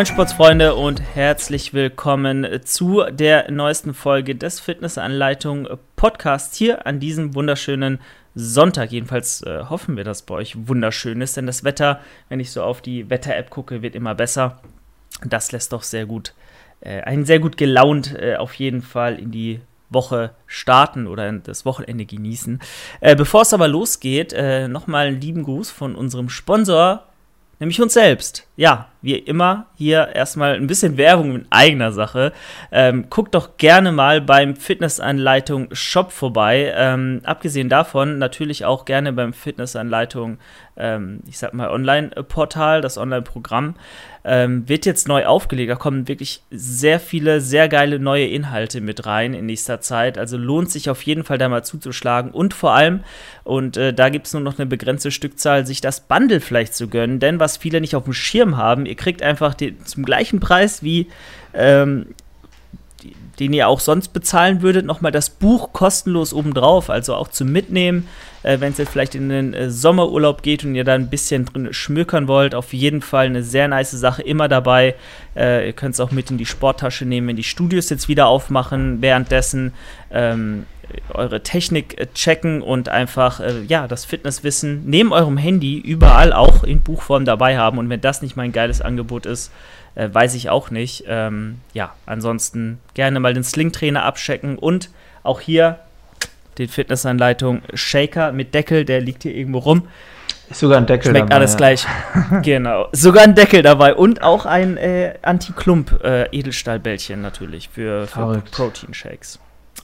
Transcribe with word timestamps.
Moin 0.00 0.06
Sportsfreunde 0.06 0.76
und 0.76 1.02
herzlich 1.14 1.74
willkommen 1.74 2.46
zu 2.64 3.04
der 3.10 3.50
neuesten 3.50 3.92
Folge 3.92 4.34
des 4.34 4.58
Fitnessanleitung 4.58 5.68
Podcasts 5.94 6.56
hier 6.56 6.86
an 6.86 7.00
diesem 7.00 7.34
wunderschönen 7.34 8.00
Sonntag. 8.34 8.92
Jedenfalls 8.92 9.42
äh, 9.42 9.64
hoffen 9.68 9.98
wir, 9.98 10.04
dass 10.04 10.22
bei 10.22 10.36
euch 10.36 10.68
wunderschön 10.68 11.20
ist, 11.20 11.36
denn 11.36 11.46
das 11.46 11.64
Wetter, 11.64 12.00
wenn 12.30 12.40
ich 12.40 12.50
so 12.50 12.62
auf 12.62 12.80
die 12.80 13.10
Wetter-App 13.10 13.50
gucke, 13.50 13.82
wird 13.82 13.94
immer 13.94 14.14
besser. 14.14 14.62
Das 15.22 15.52
lässt 15.52 15.74
doch 15.74 15.82
sehr 15.82 16.06
gut, 16.06 16.32
äh, 16.80 17.02
einen 17.02 17.26
sehr 17.26 17.38
gut 17.38 17.58
gelaunt 17.58 18.16
äh, 18.18 18.36
auf 18.36 18.54
jeden 18.54 18.80
Fall 18.80 19.18
in 19.18 19.30
die 19.30 19.60
Woche 19.90 20.30
starten 20.46 21.08
oder 21.08 21.30
das 21.30 21.66
Wochenende 21.66 22.06
genießen. 22.06 22.58
Äh, 23.02 23.16
bevor 23.16 23.42
es 23.42 23.52
aber 23.52 23.68
losgeht, 23.68 24.32
äh, 24.32 24.66
nochmal 24.66 25.08
einen 25.08 25.20
lieben 25.20 25.42
Gruß 25.42 25.70
von 25.70 25.94
unserem 25.94 26.30
Sponsor 26.30 27.04
nämlich 27.60 27.80
uns 27.80 27.92
selbst. 27.92 28.46
Ja, 28.56 28.88
wie 29.02 29.14
immer 29.14 29.66
hier 29.76 30.08
erstmal 30.14 30.54
ein 30.54 30.66
bisschen 30.66 30.96
Werbung 30.96 31.34
in 31.34 31.46
eigener 31.50 31.92
Sache. 31.92 32.32
Ähm, 32.72 33.06
guckt 33.08 33.34
doch 33.34 33.56
gerne 33.56 33.92
mal 33.92 34.20
beim 34.20 34.56
Fitnessanleitung 34.56 35.68
Shop 35.72 36.10
vorbei. 36.10 36.72
Ähm, 36.74 37.20
abgesehen 37.24 37.68
davon 37.68 38.18
natürlich 38.18 38.64
auch 38.64 38.84
gerne 38.84 39.12
beim 39.12 39.32
Fitnessanleitung, 39.32 40.38
ähm, 40.76 41.20
ich 41.28 41.38
sag 41.38 41.54
mal, 41.54 41.70
Online-Portal, 41.70 42.80
das 42.80 42.98
Online-Programm. 42.98 43.74
Ähm, 44.22 44.68
wird 44.68 44.86
jetzt 44.86 45.08
neu 45.08 45.24
aufgelegt. 45.26 45.70
Da 45.70 45.76
kommen 45.76 46.06
wirklich 46.06 46.42
sehr 46.50 47.00
viele, 47.00 47.40
sehr 47.40 47.68
geile 47.68 47.98
neue 47.98 48.26
Inhalte 48.26 48.80
mit 48.80 49.06
rein 49.06 49.32
in 49.32 49.46
nächster 49.46 49.80
Zeit. 49.80 50.18
Also 50.18 50.36
lohnt 50.36 50.70
sich 50.70 50.90
auf 50.90 51.02
jeden 51.02 51.24
Fall 51.24 51.38
da 51.38 51.48
mal 51.48 51.64
zuzuschlagen. 51.64 52.30
Und 52.30 52.52
vor 52.52 52.72
allem, 52.72 53.00
und 53.44 53.76
äh, 53.76 53.94
da 53.94 54.10
gibt 54.10 54.26
es 54.26 54.32
nur 54.32 54.42
noch 54.42 54.58
eine 54.58 54.66
begrenzte 54.66 55.10
Stückzahl, 55.10 55.66
sich 55.66 55.80
das 55.80 56.00
Bundle 56.00 56.40
vielleicht 56.40 56.74
zu 56.74 56.88
gönnen. 56.88 57.18
Denn 57.18 57.40
was 57.40 57.56
viele 57.56 57.80
nicht 57.80 57.96
auf 57.96 58.04
dem 58.04 58.12
Schirm 58.12 58.56
haben, 58.56 58.86
ihr 58.86 58.96
kriegt 58.96 59.22
einfach 59.22 59.54
den, 59.54 59.84
zum 59.86 60.04
gleichen 60.04 60.40
Preis 60.40 60.82
wie 60.82 61.06
ähm, 61.54 62.06
den 63.40 63.54
ihr 63.54 63.66
auch 63.66 63.80
sonst 63.80 64.08
bezahlen 64.08 64.60
würdet, 64.60 64.84
nochmal 64.84 65.12
das 65.12 65.30
Buch 65.30 65.72
kostenlos 65.72 66.34
obendrauf, 66.34 66.90
also 66.90 67.14
auch 67.14 67.28
zum 67.28 67.50
Mitnehmen, 67.50 68.06
äh, 68.42 68.60
wenn 68.60 68.72
es 68.72 68.78
jetzt 68.78 68.90
vielleicht 68.90 69.14
in 69.14 69.30
den 69.30 69.54
äh, 69.54 69.70
Sommerurlaub 69.70 70.42
geht 70.42 70.62
und 70.62 70.74
ihr 70.74 70.84
da 70.84 70.94
ein 70.94 71.08
bisschen 71.08 71.46
drin 71.46 71.72
schmökern 71.72 72.28
wollt. 72.28 72.54
Auf 72.54 72.74
jeden 72.74 73.00
Fall 73.00 73.26
eine 73.26 73.42
sehr 73.42 73.66
nice 73.66 73.92
Sache, 73.92 74.22
immer 74.22 74.46
dabei. 74.48 74.94
Äh, 75.34 75.68
ihr 75.68 75.72
könnt 75.72 75.94
es 75.94 76.00
auch 76.00 76.10
mit 76.10 76.30
in 76.30 76.36
die 76.36 76.46
Sporttasche 76.46 77.06
nehmen, 77.06 77.28
wenn 77.28 77.36
die 77.36 77.42
Studios 77.42 77.88
jetzt 77.88 78.08
wieder 78.08 78.26
aufmachen, 78.26 79.00
währenddessen. 79.00 79.72
Ähm, 80.12 80.66
eure 81.10 81.42
Technik 81.42 82.00
äh, 82.00 82.08
checken 82.14 82.62
und 82.62 82.88
einfach 82.88 83.38
äh, 83.38 83.62
ja 83.68 83.86
das 83.86 84.04
Fitnesswissen 84.04 84.82
neben 84.86 85.12
eurem 85.12 85.36
Handy 85.36 85.78
überall 85.78 86.32
auch 86.32 86.64
in 86.64 86.80
Buchform 86.80 87.24
dabei 87.24 87.56
haben. 87.58 87.78
Und 87.78 87.88
wenn 87.88 88.00
das 88.00 88.22
nicht 88.22 88.36
mein 88.36 88.52
geiles 88.52 88.80
Angebot 88.80 89.24
ist, 89.24 89.52
äh, 89.94 90.08
weiß 90.12 90.34
ich 90.34 90.50
auch 90.50 90.70
nicht. 90.70 91.04
Ähm, 91.06 91.60
ja, 91.72 91.94
ansonsten 92.06 92.78
gerne 92.94 93.20
mal 93.20 93.34
den 93.34 93.44
Sling-Trainer 93.44 94.04
abchecken 94.04 94.58
und 94.58 94.90
auch 95.22 95.40
hier 95.40 95.80
die 96.58 96.68
Fitnessanleitung 96.68 97.62
Shaker 97.74 98.32
mit 98.32 98.54
Deckel, 98.54 98.84
der 98.84 99.00
liegt 99.00 99.22
hier 99.22 99.34
irgendwo 99.34 99.58
rum. 99.58 99.88
Ist 100.50 100.60
sogar 100.60 100.78
ein 100.78 100.86
Deckel 100.86 101.10
Schmeckt 101.10 101.30
dabei. 101.30 101.36
alles 101.36 101.52
ja. 101.52 101.56
gleich. 101.58 101.86
genau. 102.42 102.88
Sogar 102.92 103.22
ein 103.22 103.34
Deckel 103.34 103.62
dabei 103.62 103.94
und 103.94 104.22
auch 104.22 104.46
ein 104.46 104.76
äh, 104.76 105.14
Anti-Klump 105.22 106.02
äh, 106.02 107.16
natürlich 107.16 107.68
für, 107.68 108.08
für 108.08 108.42
Protein-Shakes. 108.50 109.38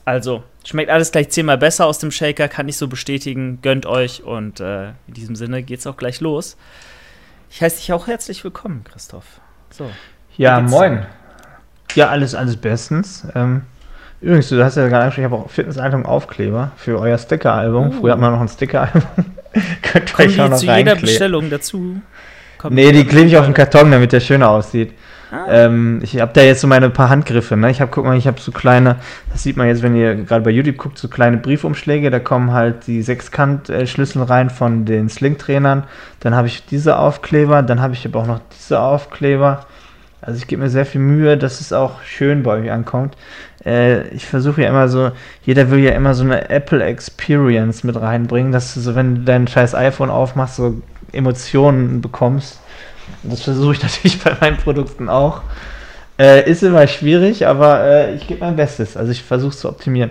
Also, 0.04 0.42
schmeckt 0.64 0.90
alles 0.90 1.12
gleich 1.12 1.30
zehnmal 1.30 1.58
besser 1.58 1.86
aus 1.86 1.98
dem 1.98 2.10
Shaker, 2.10 2.48
kann 2.48 2.68
ich 2.68 2.76
so 2.76 2.88
bestätigen. 2.88 3.60
Gönnt 3.62 3.86
euch 3.86 4.24
und 4.24 4.60
äh, 4.60 4.88
in 5.06 5.14
diesem 5.14 5.36
Sinne 5.36 5.62
geht's 5.62 5.86
auch 5.86 5.96
gleich 5.96 6.20
los. 6.20 6.56
Ich 7.50 7.62
heiße 7.62 7.76
dich 7.76 7.92
auch 7.92 8.08
herzlich 8.08 8.42
willkommen, 8.42 8.84
Christoph. 8.84 9.40
So. 9.70 9.90
Ja, 10.36 10.60
moin. 10.60 11.06
Ja, 11.94 12.08
alles, 12.08 12.34
alles 12.34 12.56
bestens. 12.56 13.26
Ähm, 13.34 13.62
übrigens, 14.20 14.48
du 14.48 14.62
hast 14.62 14.76
ja 14.76 14.86
gerade 14.88 15.04
angesprochen, 15.04 15.24
ich 15.24 15.32
habe 15.32 15.42
auch 15.42 15.50
Fitnessalbum 15.50 16.06
Aufkleber 16.06 16.72
für 16.76 16.98
euer 16.98 17.18
Sticker-Album. 17.18 17.88
Uh. 17.88 17.92
Früher 17.92 18.12
hat 18.12 18.20
man 18.20 18.32
noch 18.32 18.40
ein 18.40 18.48
Sticker-Album. 18.48 19.02
Könnt 19.82 20.12
ihr 20.12 20.26
euch 20.26 20.40
auch 20.40 20.48
noch 20.50 20.58
zu 20.58 20.66
jeder 20.66 20.96
Bestellung 20.96 21.48
dazu? 21.48 22.00
Kommt 22.58 22.74
nee, 22.74 22.92
die 22.92 23.04
klebe 23.04 23.26
ich 23.26 23.36
auf 23.36 23.44
den 23.44 23.54
Karton, 23.54 23.90
damit 23.90 24.12
der 24.12 24.20
schöner 24.20 24.50
aussieht. 24.50 24.92
Ähm, 25.48 26.00
ich 26.02 26.20
habe 26.20 26.32
da 26.32 26.42
jetzt 26.42 26.60
so 26.60 26.66
meine 26.66 26.90
paar 26.90 27.08
Handgriffe. 27.08 27.56
Ne? 27.56 27.70
Ich 27.70 27.80
habe, 27.80 27.90
guck 27.90 28.04
mal, 28.04 28.16
ich 28.16 28.26
habe 28.26 28.40
so 28.40 28.52
kleine, 28.52 28.96
das 29.32 29.42
sieht 29.42 29.56
man 29.56 29.66
jetzt, 29.66 29.82
wenn 29.82 29.96
ihr 29.96 30.14
gerade 30.14 30.44
bei 30.44 30.50
YouTube 30.50 30.76
guckt, 30.76 30.98
so 30.98 31.08
kleine 31.08 31.36
Briefumschläge. 31.36 32.10
Da 32.10 32.20
kommen 32.20 32.52
halt 32.52 32.86
die 32.86 33.02
Sechskant-Schlüssel 33.02 34.22
rein 34.22 34.50
von 34.50 34.84
den 34.84 35.08
Sling-Trainern. 35.08 35.84
Dann 36.20 36.34
habe 36.34 36.46
ich 36.46 36.66
diese 36.66 36.98
Aufkleber, 36.98 37.62
dann 37.62 37.80
habe 37.80 37.94
ich 37.94 38.06
aber 38.06 38.20
auch 38.20 38.26
noch 38.26 38.40
diese 38.56 38.80
Aufkleber. 38.80 39.66
Also 40.20 40.38
ich 40.38 40.46
gebe 40.46 40.62
mir 40.62 40.70
sehr 40.70 40.86
viel 40.86 41.00
Mühe, 41.00 41.36
dass 41.36 41.60
es 41.60 41.72
auch 41.72 42.02
schön 42.02 42.42
bei 42.42 42.58
euch 42.58 42.70
ankommt. 42.70 43.16
Äh, 43.64 44.08
ich 44.08 44.26
versuche 44.26 44.62
ja 44.62 44.68
immer 44.68 44.88
so, 44.88 45.12
jeder 45.42 45.70
will 45.70 45.80
ja 45.80 45.92
immer 45.92 46.14
so 46.14 46.24
eine 46.24 46.50
Apple 46.50 46.82
Experience 46.82 47.84
mit 47.84 48.00
reinbringen, 48.00 48.52
dass 48.52 48.74
du 48.74 48.80
so, 48.80 48.94
wenn 48.94 49.16
du 49.16 49.20
dein 49.22 49.46
scheiß 49.46 49.74
iPhone 49.74 50.10
aufmachst, 50.10 50.56
so 50.56 50.80
Emotionen 51.12 52.00
bekommst. 52.00 52.60
Das 53.22 53.42
versuche 53.42 53.74
ich 53.74 53.82
natürlich 53.84 54.22
bei 54.22 54.36
meinen 54.40 54.56
Produkten 54.56 55.08
auch. 55.08 55.42
Äh, 56.18 56.50
ist 56.50 56.62
immer 56.62 56.86
schwierig, 56.86 57.46
aber 57.46 57.84
äh, 57.84 58.14
ich 58.14 58.26
gebe 58.26 58.40
mein 58.40 58.56
Bestes. 58.56 58.96
Also 58.96 59.12
ich 59.12 59.22
versuche 59.22 59.50
es 59.50 59.60
zu 59.60 59.68
optimieren. 59.68 60.10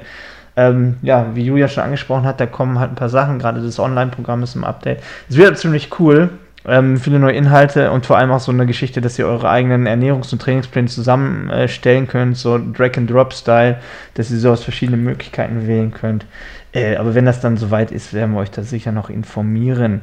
Ähm, 0.58 0.98
ja, 1.02 1.36
wie 1.36 1.44
Julia 1.44 1.68
schon 1.68 1.84
angesprochen 1.84 2.26
hat, 2.26 2.40
da 2.40 2.46
kommen 2.46 2.80
halt 2.80 2.92
ein 2.92 2.96
paar 2.96 3.10
Sachen. 3.10 3.40
Gerade 3.40 3.62
das 3.62 3.80
Online-Programm 3.80 4.44
ist 4.44 4.56
im 4.56 4.64
Update. 4.64 5.02
Es 5.30 5.36
wird 5.36 5.58
ziemlich 5.58 6.00
cool. 6.00 6.30
Ähm, 6.68 6.98
viele 6.98 7.20
neue 7.20 7.34
Inhalte 7.34 7.92
und 7.92 8.06
vor 8.06 8.18
allem 8.18 8.32
auch 8.32 8.40
so 8.40 8.52
eine 8.52 8.66
Geschichte, 8.66 9.02
dass 9.02 9.20
ihr 9.20 9.28
eure 9.28 9.50
eigenen 9.50 9.88
Ernährungs- 9.88 10.34
und 10.34 10.42
Trainingspläne 10.42 10.88
zusammenstellen 10.88 12.08
könnt, 12.08 12.38
so 12.38 12.58
Drag-and-Drop-Style, 12.58 13.78
dass 14.16 14.32
ihr 14.32 14.38
so 14.38 14.52
aus 14.52 14.64
verschiedenen 14.64 15.04
Möglichkeiten 15.04 15.68
wählen 15.68 15.92
könnt. 15.92 16.26
Äh, 16.74 16.98
aber 16.98 17.16
wenn 17.16 17.26
das 17.26 17.40
dann 17.40 17.58
soweit 17.58 17.92
ist, 17.92 18.14
werden 18.14 18.34
wir 18.34 18.40
euch 18.40 18.52
da 18.52 18.64
sicher 18.64 18.92
noch 18.92 19.10
informieren. 19.10 20.02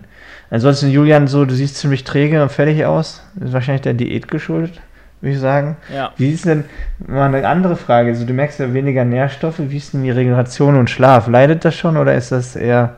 Ansonsten, 0.51 0.91
Julian, 0.91 1.27
so, 1.27 1.45
du 1.45 1.55
siehst 1.55 1.77
ziemlich 1.77 2.05
träge 2.05 2.43
und 2.43 2.53
fertig 2.53 2.85
aus. 2.85 3.23
Das 3.35 3.49
ist 3.49 3.55
wahrscheinlich 3.55 3.83
der 3.83 3.95
Diät 3.95 4.29
geschuldet, 4.29 4.81
würde 5.21 5.35
ich 5.35 5.41
sagen. 5.41 5.77
Ja. 5.95 6.13
Wie 6.17 6.31
ist 6.31 6.47
denn, 6.47 6.65
mal 7.07 7.27
eine 7.27 7.47
andere 7.47 7.77
Frage, 7.77 8.11
also 8.11 8.25
du 8.25 8.33
merkst 8.33 8.61
ja 8.61 8.73
weniger 8.73 9.05
Nährstoffe, 9.05 9.59
wie 9.59 9.77
ist 9.77 9.95
denn 9.95 10.03
die 10.03 10.11
Regeneration 10.11 10.77
und 10.77 10.91
Schlaf? 10.91 11.27
Leidet 11.27 11.65
das 11.65 11.75
schon 11.75 11.97
oder 11.97 12.15
ist 12.15 12.33
das 12.33 12.55
eher 12.55 12.97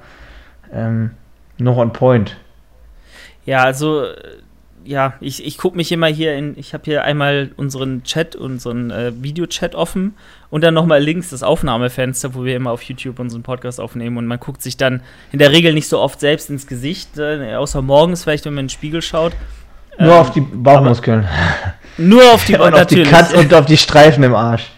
ähm, 0.72 1.10
noch 1.58 1.76
on 1.78 1.92
point? 1.92 2.36
Ja, 3.46 3.62
also 3.62 4.06
ja, 4.84 5.14
ich, 5.20 5.44
ich 5.44 5.58
gucke 5.58 5.76
mich 5.76 5.90
immer 5.92 6.06
hier 6.06 6.34
in, 6.34 6.58
ich 6.58 6.74
habe 6.74 6.84
hier 6.84 7.04
einmal 7.04 7.50
unseren 7.56 8.02
Chat, 8.04 8.36
unseren 8.36 8.90
äh, 8.90 9.12
Videochat 9.20 9.74
offen 9.74 10.14
und 10.50 10.62
dann 10.62 10.74
nochmal 10.74 11.02
links 11.02 11.30
das 11.30 11.42
Aufnahmefenster, 11.42 12.34
wo 12.34 12.44
wir 12.44 12.56
immer 12.56 12.70
auf 12.70 12.82
YouTube 12.82 13.18
unseren 13.18 13.42
Podcast 13.42 13.80
aufnehmen 13.80 14.18
und 14.18 14.26
man 14.26 14.38
guckt 14.38 14.62
sich 14.62 14.76
dann 14.76 15.02
in 15.32 15.38
der 15.38 15.52
Regel 15.52 15.72
nicht 15.72 15.88
so 15.88 16.00
oft 16.00 16.20
selbst 16.20 16.50
ins 16.50 16.66
Gesicht, 16.66 17.18
äh, 17.18 17.54
außer 17.54 17.82
morgens 17.82 18.24
vielleicht, 18.24 18.44
wenn 18.44 18.54
man 18.54 18.64
in 18.64 18.66
den 18.66 18.70
Spiegel 18.70 19.02
schaut. 19.02 19.32
Nur 19.98 20.12
ähm, 20.12 20.18
auf 20.18 20.30
die 20.32 20.40
Bauchmuskeln. 20.40 21.26
Nur 21.96 22.22
auf 22.32 22.44
die, 22.44 22.54
und 22.58 22.72
natürlich. 22.72 23.12
Auf 23.12 23.28
die 23.28 23.34
Kat 23.34 23.44
und 23.44 23.54
auf 23.54 23.66
die 23.66 23.76
Streifen 23.76 24.22
im 24.22 24.34
Arsch. 24.34 24.70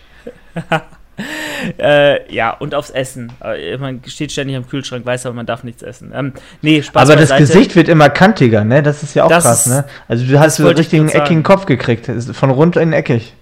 äh, 1.79 2.33
ja, 2.33 2.51
und 2.51 2.75
aufs 2.75 2.91
Essen. 2.91 3.33
Äh, 3.43 3.77
man 3.79 4.03
steht 4.07 4.33
ständig 4.33 4.57
am 4.57 4.69
Kühlschrank, 4.69 5.05
weiß 5.07 5.27
aber, 5.27 5.35
man 5.35 5.47
darf 5.47 5.65
nichts 5.65 5.83
essen. 5.83 6.13
Ähm, 6.15 6.33
nee, 6.63 6.83
Spaß 6.83 7.09
Aber 7.09 7.21
das 7.21 7.37
Gesicht 7.37 7.75
wird 7.77 7.89
immer 7.89 8.11
kantiger, 8.11 8.65
ne? 8.65 8.83
Das 8.83 9.03
ist 9.03 9.15
ja 9.15 9.25
auch 9.25 9.29
das 9.29 9.45
krass, 9.45 9.67
ne? 9.67 9.85
Also 10.09 10.27
du 10.27 10.39
hast 10.39 10.57
so 10.57 10.67
einen 10.67 10.77
richtigen 10.77 11.09
eckigen 11.09 11.43
Kopf 11.43 11.67
gekriegt. 11.67 12.11
Von 12.33 12.51
rund 12.51 12.77
in 12.77 12.93
eckig. 12.93 13.35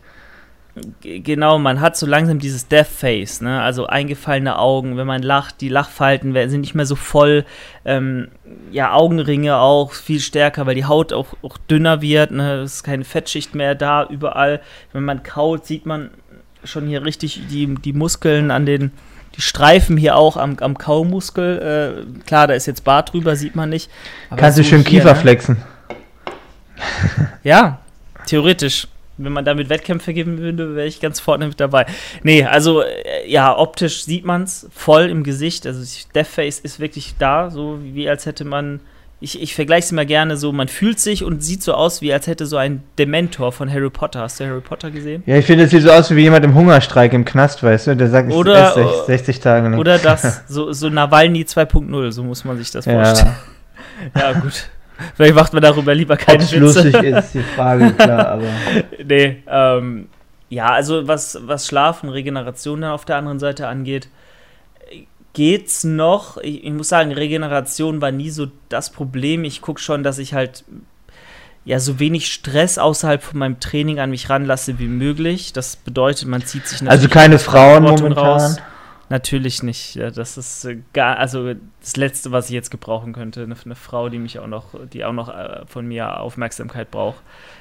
Genau, 1.03 1.61
man 1.61 1.81
hat 1.81 1.97
so 1.97 2.05
langsam 2.05 2.41
dieses 2.41 2.67
Death 2.67 2.89
Face, 2.89 3.41
ne? 3.41 3.63
Also 3.63 3.87
eingefallene 3.87 4.59
Augen, 4.59 4.97
wenn 4.97 5.07
man 5.07 5.23
lacht, 5.23 5.61
die 5.61 5.69
Lachfalten 5.69 6.33
sind 6.51 6.63
nicht 6.63 6.75
mehr 6.75 6.87
so 6.87 6.97
voll. 6.97 7.45
Ähm, 7.85 8.29
ja, 8.73 8.93
Augenringe 8.93 9.57
auch 9.59 9.93
viel 9.93 10.19
stärker, 10.19 10.67
weil 10.67 10.75
die 10.75 10.85
Haut 10.85 11.13
auch, 11.13 11.29
auch 11.43 11.59
dünner 11.59 12.03
wird, 12.03 12.33
ne? 12.33 12.63
Es 12.63 12.77
ist 12.77 12.83
keine 12.83 13.05
Fettschicht 13.05 13.55
mehr 13.55 13.77
da 13.77 14.05
überall. 14.05 14.61
Wenn 14.93 15.05
man 15.05 15.23
kaut, 15.23 15.65
sieht 15.65 15.87
man 15.87 16.11
schon 16.65 16.87
hier 16.87 17.05
richtig 17.05 17.41
die, 17.51 17.75
die 17.75 17.93
Muskeln 17.93 18.51
an 18.51 18.67
den, 18.67 18.93
die 19.37 19.43
Streifen 19.43 19.97
hier 19.97 20.17
auch 20.17 20.37
am, 20.37 20.57
am 20.61 20.77
Kaumuskel. 20.77 22.05
Äh, 22.17 22.25
klar, 22.25 22.47
da 22.47 22.55
ist 22.55 22.67
jetzt 22.67 22.85
Bart 22.85 23.13
drüber, 23.13 23.37
sieht 23.37 23.55
man 23.55 23.71
nicht. 23.71 23.91
Kannst 24.35 24.59
du 24.59 24.65
schön 24.65 24.81
hier, 24.81 25.01
Kiefer 25.01 25.15
ne? 25.15 25.21
flexen. 25.21 25.57
Ja, 27.45 27.81
theoretisch. 28.27 28.89
Wenn 29.17 29.33
man 29.33 29.45
damit 29.45 29.69
Wettkämpfe 29.69 30.13
geben 30.13 30.39
würde, 30.39 30.75
wäre 30.75 30.89
ich 30.89 30.99
ganz 30.99 31.21
vorne 31.21 31.47
mit 31.47 31.61
dabei. 31.61 31.87
Nee, 32.25 32.45
also 32.45 32.83
äh, 32.83 33.31
ja, 33.31 33.57
optisch 33.57 34.05
sieht 34.05 34.25
man 34.25 34.43
es 34.43 34.67
voll 34.75 35.05
im 35.05 35.23
Gesicht. 35.23 35.67
Also 35.67 35.85
Deathface 36.15 36.59
ist 36.59 36.81
wirklich 36.81 37.15
da, 37.19 37.51
so 37.51 37.79
wie 37.83 38.09
als 38.09 38.27
hätte 38.27 38.45
man 38.45 38.81
ich, 39.25 39.41
ich 39.41 39.55
vergleiche 39.55 39.87
es 39.87 39.93
immer 39.93 40.05
gerne 40.05 40.37
so, 40.37 40.53
man 40.53 40.69
fühlt 40.69 41.01
sich 41.01 41.25
und 41.25 41.43
sieht 41.43 41.63
so 41.63 41.73
aus, 41.73 42.03
wie 42.03 42.13
als 42.13 42.27
hätte 42.27 42.45
so 42.45 42.59
ein 42.59 42.83
Dementor 42.99 43.53
von 43.53 43.73
Harry 43.73 43.89
Potter. 43.89 44.21
Hast 44.21 44.39
du 44.39 44.45
Harry 44.45 44.61
Potter 44.61 44.91
gesehen? 44.91 45.23
Ja, 45.25 45.37
ich 45.37 45.47
finde, 45.47 45.65
es 45.65 45.71
sieht 45.71 45.83
so 45.83 45.91
aus 45.91 46.15
wie 46.15 46.21
jemand 46.21 46.45
im 46.45 46.55
Hungerstreik 46.55 47.15
im 47.15 47.25
Knast, 47.25 47.63
weißt 47.63 47.87
du? 47.87 47.97
Der 47.97 48.11
sagt, 48.11 48.29
ich 48.29 48.35
oder, 48.35 48.77
esse 48.77 49.07
60 49.07 49.41
Tage 49.41 49.71
nicht. 49.71 49.79
Oder 49.81 49.99
das, 49.99 50.43
so, 50.49 50.73
so 50.73 50.91
Nawalny 50.91 51.43
2.0, 51.43 52.13
so 52.13 52.23
muss 52.23 52.45
man 52.45 52.59
sich 52.59 52.71
das 52.71 52.85
vorstellen. 52.85 53.35
Ja, 54.15 54.33
ja 54.33 54.39
gut. 54.39 54.69
Vielleicht 55.15 55.35
macht 55.35 55.55
man 55.55 55.63
darüber 55.63 55.95
lieber 55.95 56.19
keine 56.19 56.43
Witze. 56.43 56.59
lustig 56.59 56.95
ist 56.95 57.35
die 57.35 57.43
Frage, 57.43 57.93
klar, 57.95 58.29
aber. 58.29 58.47
nee, 59.05 59.43
ähm, 59.49 60.09
ja, 60.51 60.67
also 60.67 61.09
was, 61.09 61.39
was 61.47 61.67
Schlaf 61.67 62.05
und 62.05 62.11
Regeneration 62.11 62.83
dann 62.83 62.91
auf 62.91 63.07
der 63.07 63.17
anderen 63.17 63.39
Seite 63.39 63.67
angeht, 63.69 64.09
geht's 65.35 65.85
noch. 65.85 66.39
Ich, 66.39 66.65
ich 66.65 66.73
muss 66.73 66.89
sagen, 66.89 67.13
Regeneration 67.13 68.01
war 68.01 68.11
nie 68.11 68.31
so 68.31 68.47
das 68.71 68.91
Problem. 68.91 69.45
Ich 69.45 69.61
gucke 69.61 69.81
schon, 69.81 70.03
dass 70.03 70.19
ich 70.19 70.33
halt 70.33 70.65
ja 71.67 71.79
so 71.81 71.99
wenig 71.99 72.33
Stress 72.33 72.79
außerhalb 72.79 73.23
von 73.23 73.39
meinem 73.39 73.61
Training 73.61 73.99
an 73.99 74.11
mich 74.11 74.31
ranlasse 74.31 74.79
wie 74.79 74.87
möglich. 74.87 75.53
Das 75.53 75.77
bedeutet, 75.77 76.29
man 76.29 76.43
zieht 76.43 76.67
sich 76.67 76.81
natürlich 76.81 77.03
Also 77.03 77.09
keine 77.09 77.39
Frauen 77.39 77.85
momentan. 77.85 78.13
Raus. 78.13 78.57
Natürlich 79.11 79.63
nicht. 79.63 79.97
Ja, 79.97 80.11
das 80.11 80.39
ist 80.39 80.65
äh, 80.65 80.79
gar, 80.95 81.19
also 81.19 81.53
das 81.81 81.97
Letzte, 81.97 82.33
was 82.33 82.47
ich 82.47 82.55
jetzt 82.55 82.71
gebrauchen 82.71 83.13
könnte. 83.13 83.43
Eine, 83.43 83.55
eine 83.65 83.75
Frau, 83.75 84.09
die 84.09 84.19
mich 84.19 84.39
auch 84.39 84.47
noch, 84.47 84.69
die 84.93 85.05
auch 85.05 85.13
noch 85.13 85.29
äh, 85.29 85.61
von 85.67 85.87
mir 85.87 86.21
Aufmerksamkeit 86.21 86.91
braucht. 86.91 87.19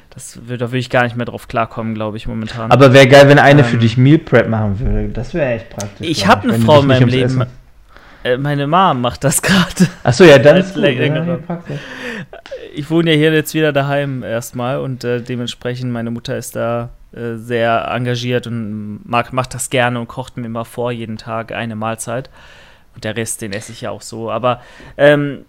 Das 0.10 0.40
da 0.48 0.60
würde 0.72 0.78
ich 0.78 0.90
gar 0.90 1.04
nicht 1.04 1.18
mehr 1.18 1.25
drauf 1.25 1.48
klarkommen, 1.48 1.96
glaube 1.96 2.18
ich, 2.18 2.28
momentan. 2.28 2.72
Aber 2.72 2.94
wäre 2.94 3.08
geil, 3.08 3.28
wenn 3.28 3.40
eine 3.40 3.62
ähm, 3.62 3.68
für 3.68 3.78
dich 3.78 3.98
Meal 3.98 4.20
Prep 4.20 4.48
machen 4.48 4.80
würde. 4.80 5.10
Das 5.10 5.34
wäre 5.34 5.54
echt 5.54 5.70
praktisch. 5.70 6.08
Ich 6.08 6.28
habe 6.28 6.44
eine 6.44 6.60
Frau 6.60 6.81
in 6.81 6.88
meinem 6.88 7.10
Leben. 7.10 7.42
Äh, 7.42 7.48
meine 8.38 8.68
Mom 8.68 9.02
macht 9.02 9.24
das 9.24 9.42
gerade. 9.42 9.88
Achso, 10.04 10.24
ja, 10.24 10.38
dann 10.40 10.58
ist 10.58 10.75
gut, 10.75 10.84
ja. 10.84 11.38
Ich 12.74 12.90
wohne 12.90 13.12
ja 13.12 13.18
hier 13.18 13.34
jetzt 13.34 13.54
wieder 13.54 13.72
daheim 13.72 14.24
erstmal 14.24 14.80
und 14.80 15.04
äh, 15.04 15.22
dementsprechend 15.22 15.92
meine 15.92 16.12
Mutter 16.12 16.38
ist 16.38 16.56
da 16.56 16.90
äh, 17.14 17.36
sehr 17.36 17.88
engagiert 17.90 18.48
und 18.48 19.02
mag, 19.04 19.34
macht 19.34 19.54
das 19.54 19.70
gerne 19.70 20.00
und 20.00 20.08
kocht 20.08 20.38
mir 20.38 20.46
immer 20.46 20.66
vor, 20.66 20.92
jeden 20.92 21.18
Tag 21.18 21.52
eine 21.52 21.75
Mahlzeit. 21.75 22.30
Und 22.96 23.04
der 23.04 23.16
Rest, 23.16 23.42
den 23.42 23.54
esse 23.54 23.72
ich 23.72 23.81
ja 23.81 23.92
auch 23.92 24.02
so. 24.02 24.31
Aber 24.31 24.62
ähm, 24.98 25.46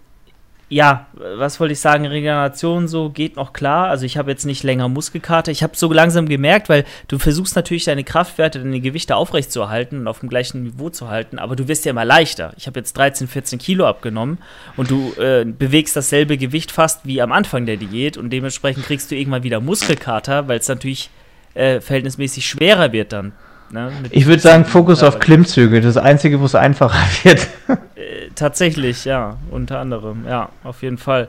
ja, 0.67 1.05
was 1.13 1.59
wollte 1.59 1.73
ich 1.73 1.79
sagen? 1.79 2.07
Regeneration 2.07 2.87
so 2.87 3.09
geht 3.09 3.35
noch 3.35 3.53
klar. 3.53 3.87
Also 3.87 4.05
ich 4.05 4.17
habe 4.17 4.31
jetzt 4.31 4.45
nicht 4.45 4.63
länger 4.63 4.89
Muskelkater. 4.89 5.51
Ich 5.51 5.61
habe 5.61 5.75
so 5.75 5.93
langsam 5.93 6.27
gemerkt, 6.27 6.69
weil 6.69 6.85
du 7.07 7.19
versuchst 7.19 7.55
natürlich 7.55 7.85
deine 7.85 8.03
Kraftwerte, 8.03 8.59
deine 8.59 8.81
Gewichte 8.81 9.15
aufrechtzuerhalten 9.15 9.99
und 9.99 10.07
auf 10.07 10.21
dem 10.21 10.29
gleichen 10.29 10.63
Niveau 10.63 10.89
zu 10.89 11.07
halten, 11.07 11.37
aber 11.37 11.55
du 11.55 11.67
wirst 11.67 11.85
ja 11.85 11.91
immer 11.91 12.05
leichter. 12.05 12.53
Ich 12.57 12.65
habe 12.65 12.79
jetzt 12.79 12.97
13, 12.97 13.27
14 13.27 13.59
Kilo 13.59 13.85
abgenommen 13.85 14.39
und 14.75 14.89
du 14.89 15.13
äh, 15.21 15.45
bewegst 15.45 15.95
dasselbe 15.95 16.37
Gewicht 16.37 16.71
fast 16.71 17.05
wie 17.05 17.21
am 17.21 17.31
Anfang 17.31 17.67
der 17.67 17.77
Diät 17.77 18.17
und 18.17 18.31
dementsprechend 18.31 18.85
kriegst 18.85 19.11
du 19.11 19.15
irgendwann 19.15 19.43
wieder 19.43 19.61
Muskelkater, 19.61 20.47
weil 20.47 20.57
es 20.59 20.67
natürlich 20.67 21.11
äh, 21.53 21.79
verhältnismäßig 21.79 22.45
schwerer 22.45 22.91
wird 22.91 23.13
dann. 23.13 23.33
Ne, 23.71 23.91
ich 24.11 24.25
würde 24.25 24.41
sagen, 24.41 24.65
Fokus 24.65 25.01
auf 25.03 25.19
Klimmzüge, 25.19 25.81
das 25.81 25.97
Einzige, 25.97 26.39
wo 26.39 26.45
es 26.45 26.55
einfacher 26.55 26.99
wird. 27.23 27.47
Äh, 27.95 28.29
tatsächlich, 28.35 29.05
ja, 29.05 29.37
unter 29.51 29.79
anderem, 29.79 30.25
ja, 30.27 30.49
auf 30.63 30.83
jeden 30.83 30.97
Fall. 30.97 31.27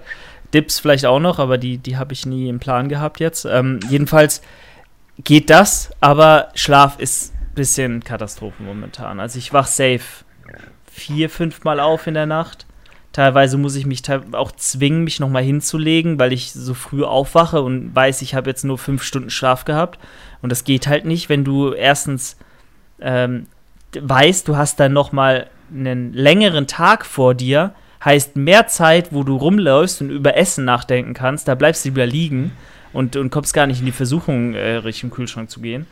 Dips 0.54 0.78
vielleicht 0.78 1.06
auch 1.06 1.18
noch, 1.18 1.38
aber 1.38 1.58
die, 1.58 1.78
die 1.78 1.96
habe 1.96 2.12
ich 2.12 2.24
nie 2.24 2.48
im 2.48 2.60
Plan 2.60 2.88
gehabt 2.88 3.20
jetzt. 3.20 3.44
Ähm, 3.46 3.80
jedenfalls 3.88 4.42
geht 5.24 5.50
das, 5.50 5.90
aber 6.00 6.48
Schlaf 6.54 6.98
ist 6.98 7.34
ein 7.34 7.54
bisschen 7.54 8.04
Katastrophe 8.04 8.62
momentan. 8.62 9.18
Also 9.18 9.38
ich 9.38 9.52
wach 9.52 9.66
safe 9.66 10.24
vier, 10.96 11.28
fünf 11.28 11.62
Mal 11.64 11.78
auf 11.80 12.06
in 12.06 12.14
der 12.14 12.26
Nacht. 12.26 12.66
Teilweise 13.12 13.56
muss 13.58 13.76
ich 13.76 13.86
mich 13.86 14.02
auch 14.32 14.52
zwingen, 14.52 15.04
mich 15.04 15.20
nochmal 15.20 15.42
hinzulegen, 15.42 16.18
weil 16.18 16.32
ich 16.32 16.52
so 16.52 16.74
früh 16.74 17.02
aufwache 17.02 17.62
und 17.62 17.94
weiß, 17.94 18.22
ich 18.22 18.34
habe 18.34 18.50
jetzt 18.50 18.64
nur 18.64 18.78
fünf 18.78 19.02
Stunden 19.02 19.30
Schlaf 19.30 19.64
gehabt. 19.64 19.98
Und 20.42 20.50
das 20.50 20.64
geht 20.64 20.86
halt 20.86 21.04
nicht, 21.04 21.28
wenn 21.28 21.44
du 21.44 21.72
erstens 21.72 22.36
ähm, 23.00 23.46
weißt, 23.98 24.46
du 24.48 24.56
hast 24.56 24.80
dann 24.80 24.92
nochmal 24.92 25.48
einen 25.72 26.12
längeren 26.12 26.66
Tag 26.66 27.06
vor 27.06 27.34
dir, 27.34 27.74
heißt 28.04 28.36
mehr 28.36 28.68
Zeit, 28.68 29.12
wo 29.12 29.24
du 29.24 29.36
rumläufst 29.36 30.00
und 30.00 30.10
über 30.10 30.36
Essen 30.36 30.64
nachdenken 30.64 31.14
kannst, 31.14 31.48
da 31.48 31.54
bleibst 31.54 31.84
du 31.84 31.88
lieber 31.88 32.06
liegen 32.06 32.52
und, 32.92 33.16
und 33.16 33.30
kommst 33.30 33.54
gar 33.54 33.66
nicht 33.66 33.80
in 33.80 33.86
die 33.86 33.92
Versuchung, 33.92 34.54
äh, 34.54 34.76
Richtung 34.76 35.10
Kühlschrank 35.10 35.50
zu 35.50 35.60
gehen. 35.60 35.86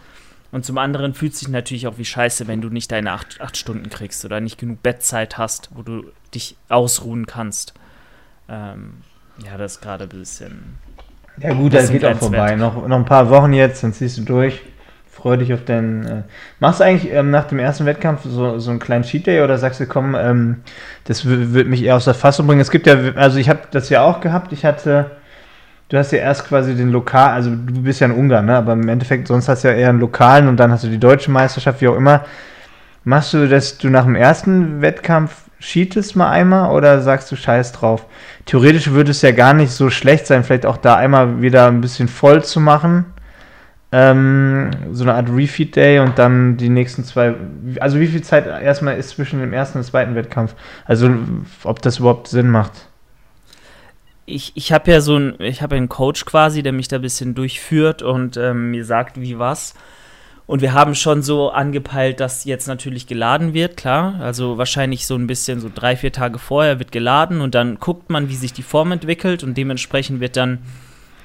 Und 0.53 0.65
zum 0.65 0.79
anderen 0.79 1.15
fühlt 1.15 1.35
sich 1.35 1.49
natürlich 1.49 1.89
auch 1.89 1.99
wie 1.99 2.05
scheiße, 2.05 2.47
wenn 2.47 2.61
du 2.61 2.69
nicht 2.69 2.93
deine 2.93 3.11
acht, 3.11 3.41
acht 3.41 3.57
Stunden 3.57 3.91
kriegst 3.91 4.25
oder 4.25 4.41
nicht 4.41 4.57
genug 4.57 4.83
Bettzeit 4.85 5.37
hast, 5.37 5.71
wo 5.75 5.83
du 5.83 6.05
dich 6.33 6.57
ausruhen 6.69 7.27
kannst. 7.27 7.75
Ähm, 8.49 8.99
ja, 9.45 9.57
das 9.59 9.73
ist 9.73 9.81
gerade 9.81 10.05
ein 10.05 10.11
bisschen. 10.11 10.79
Ja, 11.39 11.53
gut, 11.53 11.75
das 11.75 11.91
geht 11.91 12.05
auch 12.05 12.17
vorbei. 12.17 12.57
Noch, 12.57 12.87
noch 12.87 12.97
ein 12.97 13.05
paar 13.05 13.31
Wochen 13.31 13.53
jetzt, 13.53 13.83
dann 13.83 13.93
ziehst 13.93 14.19
du 14.19 14.23
durch. 14.23 14.61
Freu 15.11 15.37
dich 15.37 15.53
auf 15.55 15.65
den. 15.65 16.07
Äh, 16.07 16.23
machst 16.61 16.81
du 16.81 16.85
eigentlich 16.85 17.13
ähm, 17.13 17.31
nach 17.31 17.45
dem 17.45 17.59
ersten 17.59 17.87
Wettkampf 17.87 18.23
so, 18.25 18.59
so 18.59 18.71
einen 18.71 18.79
kleinen 18.79 19.05
Cheat 19.05 19.27
Day 19.27 19.43
oder 19.43 19.59
sagst 19.59 19.81
du, 19.81 19.87
komm, 19.87 20.15
ähm, 20.15 20.63
das 21.05 21.25
wird 21.27 21.67
mich 21.67 21.83
eher 21.83 21.97
aus 21.97 22.05
der 22.05 22.15
Fassung 22.15 22.47
bringen? 22.47 22.61
Es 22.61 22.71
gibt 22.71 22.87
ja, 22.87 22.97
also 23.17 23.39
ich 23.39 23.49
habe 23.49 23.61
das 23.71 23.89
ja 23.89 24.03
auch 24.03 24.21
gehabt. 24.21 24.53
Ich 24.53 24.65
hatte 24.65 25.11
du 25.89 25.99
hast 25.99 26.13
ja 26.13 26.19
erst 26.19 26.47
quasi 26.47 26.75
den 26.75 26.91
Lokal, 26.91 27.31
also 27.31 27.51
du 27.51 27.83
bist 27.83 28.01
ja 28.01 28.07
in 28.07 28.13
Ungarn, 28.13 28.47
ne? 28.47 28.57
aber 28.57 28.73
im 28.73 28.89
Endeffekt, 28.89 29.29
sonst 29.29 29.49
hast 29.49 29.65
du 29.65 29.69
ja 29.69 29.75
eher 29.75 29.91
einen 29.91 30.01
Lokalen 30.01 30.49
und 30.49 30.57
dann 30.59 30.73
hast 30.73 30.85
du 30.85 30.89
die 30.89 30.99
deutsche 30.99 31.31
Meisterschaft, 31.31 31.81
wie 31.81 31.89
auch 31.89 31.97
immer. 31.97 32.25
Machst 33.05 33.35
du, 33.35 33.49
dass 33.49 33.79
du 33.79 33.91
nach 33.91 34.05
dem 34.05 34.17
ersten 34.17 34.81
Wettkampf 34.81 35.44
cheatest 35.65 36.17
mal 36.17 36.31
einmal 36.31 36.75
oder 36.75 37.01
sagst 37.01 37.31
du 37.33 37.37
Scheiß 37.37 37.73
drauf? 37.73 38.07
Theoretisch 38.47 38.91
würde 38.91 39.11
es 39.11 39.23
ja 39.23 39.33
gar 39.33 39.55
nicht 39.55 39.73
so 39.73 39.91
schlecht 39.91 40.27
sein, 40.27 40.45
vielleicht 40.45 40.67
auch 40.67 40.77
da 40.77 40.97
einmal 40.97 41.43
wieder 41.43 41.67
ein 41.67 41.81
bisschen 41.81 42.09
voll 42.09 42.45
zu 42.45 42.61
machen. 42.61 43.07
Ähm, 43.93 44.71
so 44.93 45.05
eine 45.05 45.15
Art 45.15 45.29
Refeed 45.31 45.77
Day 45.77 46.01
und 46.01 46.19
dann 46.19 46.57
die 46.57 46.69
nächsten 46.69 47.05
zwei. 47.05 47.35
Also 47.81 48.01
wie 48.01 48.09
viel 48.09 48.23
Zeit 48.23 48.47
erstmal 48.47 48.97
ist 48.97 49.11
zwischen 49.11 49.41
dem 49.41 49.53
ersten 49.53 49.79
und 49.79 49.85
zweiten 49.85 50.15
Wettkampf? 50.15 50.55
Also 50.85 51.11
ob 51.63 51.81
das 51.83 51.99
überhaupt 51.99 52.29
Sinn 52.29 52.51
macht 52.51 52.73
ich, 54.27 54.53
ich 54.55 54.73
habe 54.73 54.91
ja 54.91 55.01
so 55.01 55.17
ein, 55.17 55.35
ich 55.39 55.63
habe 55.63 55.77
einen 55.77 55.89
Coach 55.89 56.25
quasi, 56.25 56.63
der 56.63 56.73
mich 56.73 56.89
da 56.89 56.97
ein 56.97 57.03
bisschen 57.03 57.35
durchführt 57.35 58.03
und 58.03 58.37
ähm, 58.37 58.71
mir 58.71 58.85
sagt, 58.85 59.21
wie 59.21 59.39
was. 59.39 59.75
Und 60.47 60.61
wir 60.61 60.75
haben 60.75 60.95
schon 60.95 61.23
so 61.23 61.51
angepeilt, 61.51 62.21
dass 62.21 62.45
jetzt 62.45 62.67
natürlich 62.67 63.07
geladen 63.07 63.55
wird, 63.55 63.79
klar. 63.79 64.17
Also 64.21 64.59
wahrscheinlich 64.59 65.07
so 65.07 65.15
ein 65.15 65.27
bisschen 65.27 65.61
so 65.61 65.71
drei, 65.75 65.97
vier 65.97 66.13
Tage 66.13 66.39
vorher 66.39 66.79
wird 66.79 66.93
geladen 66.93 67.41
und 67.41 67.55
dann 67.55 67.81
guckt 67.81 68.11
man, 68.11 68.29
wie 68.29 68.37
sich 68.37 68.53
die 68.53 68.63
Form 68.63 68.93
entwickelt 68.93 69.43
und 69.43 69.57
dementsprechend 69.57 70.21
wird 70.21 70.37
dann 70.37 70.59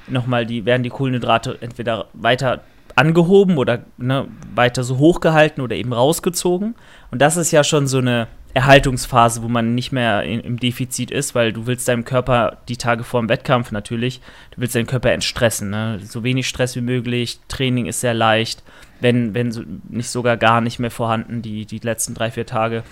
nochmal 0.08 0.46
die, 0.46 0.64
werden 0.64 0.82
die 0.82 0.88
Kohlenhydrate 0.88 1.58
entweder 1.60 2.06
weiter 2.14 2.62
angehoben 2.96 3.58
oder 3.58 3.80
ne, 3.98 4.26
weiter 4.54 4.84
so 4.84 4.98
hochgehalten 4.98 5.62
oder 5.62 5.76
eben 5.76 5.92
rausgezogen. 5.92 6.74
Und 7.10 7.20
das 7.20 7.36
ist 7.36 7.50
ja 7.50 7.62
schon 7.62 7.86
so 7.86 7.98
eine 7.98 8.26
Erhaltungsphase, 8.52 9.42
wo 9.42 9.48
man 9.48 9.74
nicht 9.74 9.92
mehr 9.92 10.22
in, 10.22 10.40
im 10.40 10.58
Defizit 10.58 11.10
ist, 11.10 11.34
weil 11.34 11.52
du 11.52 11.66
willst 11.66 11.86
deinem 11.86 12.04
Körper 12.04 12.58
die 12.68 12.76
Tage 12.76 13.04
vor 13.04 13.20
dem 13.20 13.28
Wettkampf 13.28 13.70
natürlich, 13.70 14.20
du 14.52 14.60
willst 14.60 14.74
deinen 14.74 14.86
Körper 14.86 15.12
entstressen. 15.12 15.70
Ne? 15.70 16.00
So 16.02 16.24
wenig 16.24 16.48
Stress 16.48 16.74
wie 16.74 16.80
möglich, 16.80 17.38
Training 17.48 17.86
ist 17.86 18.00
sehr 18.00 18.14
leicht, 18.14 18.64
wenn, 19.00 19.34
wenn 19.34 19.82
nicht 19.88 20.10
sogar 20.10 20.36
gar 20.36 20.60
nicht 20.60 20.78
mehr 20.78 20.90
vorhanden, 20.90 21.42
die, 21.42 21.66
die 21.66 21.78
letzten 21.78 22.14
drei, 22.14 22.30
vier 22.30 22.46
Tage. 22.46 22.82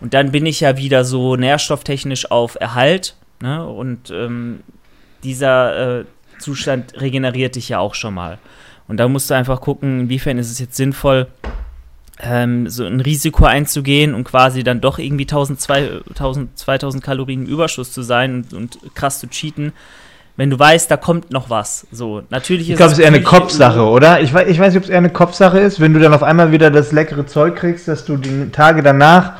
Und 0.00 0.14
dann 0.14 0.32
bin 0.32 0.46
ich 0.46 0.60
ja 0.60 0.76
wieder 0.76 1.04
so 1.04 1.36
nährstofftechnisch 1.36 2.30
auf 2.30 2.56
Erhalt. 2.60 3.16
Ne? 3.40 3.66
Und 3.66 4.10
ähm, 4.10 4.60
dieser 5.22 6.00
äh, 6.00 6.04
Zustand 6.38 7.00
regeneriert 7.00 7.56
dich 7.56 7.68
ja 7.68 7.78
auch 7.78 7.94
schon 7.94 8.14
mal. 8.14 8.38
Und 8.86 8.98
da 8.98 9.08
musst 9.08 9.30
du 9.30 9.34
einfach 9.34 9.60
gucken, 9.60 10.00
inwiefern 10.00 10.38
ist 10.38 10.50
es 10.50 10.58
jetzt 10.58 10.76
sinnvoll, 10.76 11.28
ähm, 12.20 12.68
so 12.68 12.84
ein 12.84 13.00
Risiko 13.00 13.44
einzugehen 13.44 14.14
und 14.14 14.24
quasi 14.24 14.62
dann 14.62 14.80
doch 14.80 14.98
irgendwie 14.98 15.24
1000, 15.24 15.60
2000 15.60 17.02
Kalorien 17.02 17.46
im 17.46 17.52
Überschuss 17.52 17.92
zu 17.92 18.02
sein 18.02 18.34
und, 18.34 18.52
und, 18.52 18.94
krass 18.94 19.18
zu 19.18 19.28
cheaten, 19.28 19.72
wenn 20.36 20.50
du 20.50 20.58
weißt, 20.58 20.90
da 20.90 20.96
kommt 20.96 21.30
noch 21.30 21.48
was. 21.48 21.86
So, 21.92 22.22
natürlich 22.30 22.68
ich 22.68 22.76
glaube, 22.76 22.92
es 22.92 22.98
ist 22.98 23.04
eher 23.04 23.08
eine 23.08 23.22
Kopfsache, 23.22 23.82
oder? 23.82 24.20
Ich 24.20 24.34
weiß, 24.34 24.48
ich 24.48 24.58
weiß 24.58 24.72
nicht, 24.72 24.78
ob 24.78 24.84
es 24.84 24.90
eher 24.90 24.98
eine 24.98 25.10
Kopfsache 25.10 25.58
ist, 25.60 25.80
wenn 25.80 25.94
du 25.94 26.00
dann 26.00 26.12
auf 26.12 26.22
einmal 26.22 26.50
wieder 26.50 26.70
das 26.70 26.92
leckere 26.92 27.26
Zeug 27.26 27.56
kriegst, 27.56 27.86
dass 27.86 28.04
du 28.04 28.16
die 28.16 28.50
Tage 28.50 28.82
danach 28.82 29.34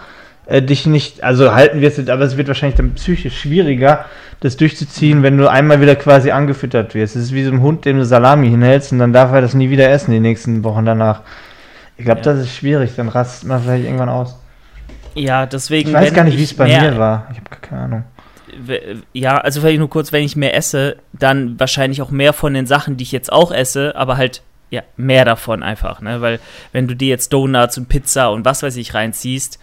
äh, 0.47 0.63
dich 0.63 0.87
nicht, 0.87 1.25
also 1.25 1.53
halten 1.53 1.81
wirst, 1.81 2.09
aber 2.09 2.25
es 2.25 2.37
wird 2.37 2.49
wahrscheinlich 2.49 2.77
dann 2.77 2.95
psychisch 2.95 3.41
schwieriger, 3.41 4.05
das 4.41 4.57
durchzuziehen, 4.57 5.23
wenn 5.23 5.37
du 5.37 5.51
einmal 5.51 5.81
wieder 5.81 5.97
quasi 5.97 6.31
angefüttert 6.31 6.95
wirst. 6.95 7.17
Es 7.17 7.25
ist 7.25 7.33
wie 7.33 7.45
so 7.45 7.51
ein 7.51 7.61
Hund, 7.61 7.85
dem 7.87 7.97
du 7.97 8.05
Salami 8.05 8.49
hinhältst 8.49 8.93
und 8.93 9.01
dann 9.01 9.13
darf 9.13 9.33
er 9.33 9.41
das 9.41 9.55
nie 9.55 9.71
wieder 9.71 9.89
essen 9.91 10.13
die 10.13 10.21
nächsten 10.21 10.63
Wochen 10.63 10.85
danach. 10.85 11.23
Ich 11.97 12.05
glaube, 12.05 12.21
ja. 12.21 12.25
das 12.25 12.41
ist 12.41 12.55
schwierig, 12.55 12.93
dann 12.97 13.09
rastet 13.09 13.49
man 13.49 13.63
vielleicht 13.63 13.85
irgendwann 13.85 14.09
aus. 14.09 14.39
Ja, 15.15 15.47
deswegen. 15.47 15.89
Ich 15.89 15.95
weiß 15.95 16.13
gar 16.13 16.25
nicht, 16.25 16.37
wie 16.39 16.43
es 16.43 16.55
bei 16.55 16.67
mir 16.67 16.99
war. 16.99 17.29
Ich 17.33 17.39
habe 17.39 17.49
keine 17.61 17.83
Ahnung. 17.83 18.05
Ja, 19.13 19.39
also 19.39 19.61
vielleicht 19.61 19.79
nur 19.79 19.91
kurz, 19.91 20.13
wenn 20.13 20.25
ich 20.25 20.37
mehr 20.37 20.55
esse, 20.55 20.97
dann 21.13 21.59
wahrscheinlich 21.59 22.03
auch 22.03 22.11
mehr 22.11 22.33
von 22.33 22.55
den 22.55 22.67
Sachen, 22.67 22.97
die 22.97 23.05
ich 23.05 23.13
jetzt 23.13 23.33
auch 23.33 23.53
esse, 23.53 23.95
aber 23.97 24.17
halt 24.17 24.43
ja, 24.71 24.83
mehr 24.97 25.25
davon 25.25 25.63
einfach, 25.63 26.01
ne? 26.01 26.21
Weil 26.21 26.41
wenn 26.73 26.89
du 26.89 26.97
dir 26.97 27.09
jetzt 27.09 27.33
Donuts 27.33 27.79
und 27.79 27.89
Pizza 27.89 28.31
und 28.31 28.45
was 28.45 28.63
weiß 28.63 28.77
ich 28.77 28.95
reinziehst, 28.95 29.59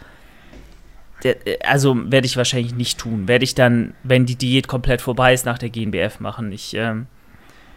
also 1.64 1.96
werde 2.12 2.26
ich 2.26 2.38
wahrscheinlich 2.38 2.74
nicht 2.74 2.98
tun. 2.98 3.28
Werde 3.28 3.44
ich 3.44 3.54
dann, 3.54 3.94
wenn 4.04 4.26
die 4.26 4.36
Diät 4.36 4.68
komplett 4.68 5.02
vorbei 5.02 5.34
ist, 5.34 5.46
nach 5.46 5.58
der 5.58 5.70
GNBF 5.70 6.20
machen. 6.20 6.52
Ich, 6.52 6.74
ähm, 6.74 7.08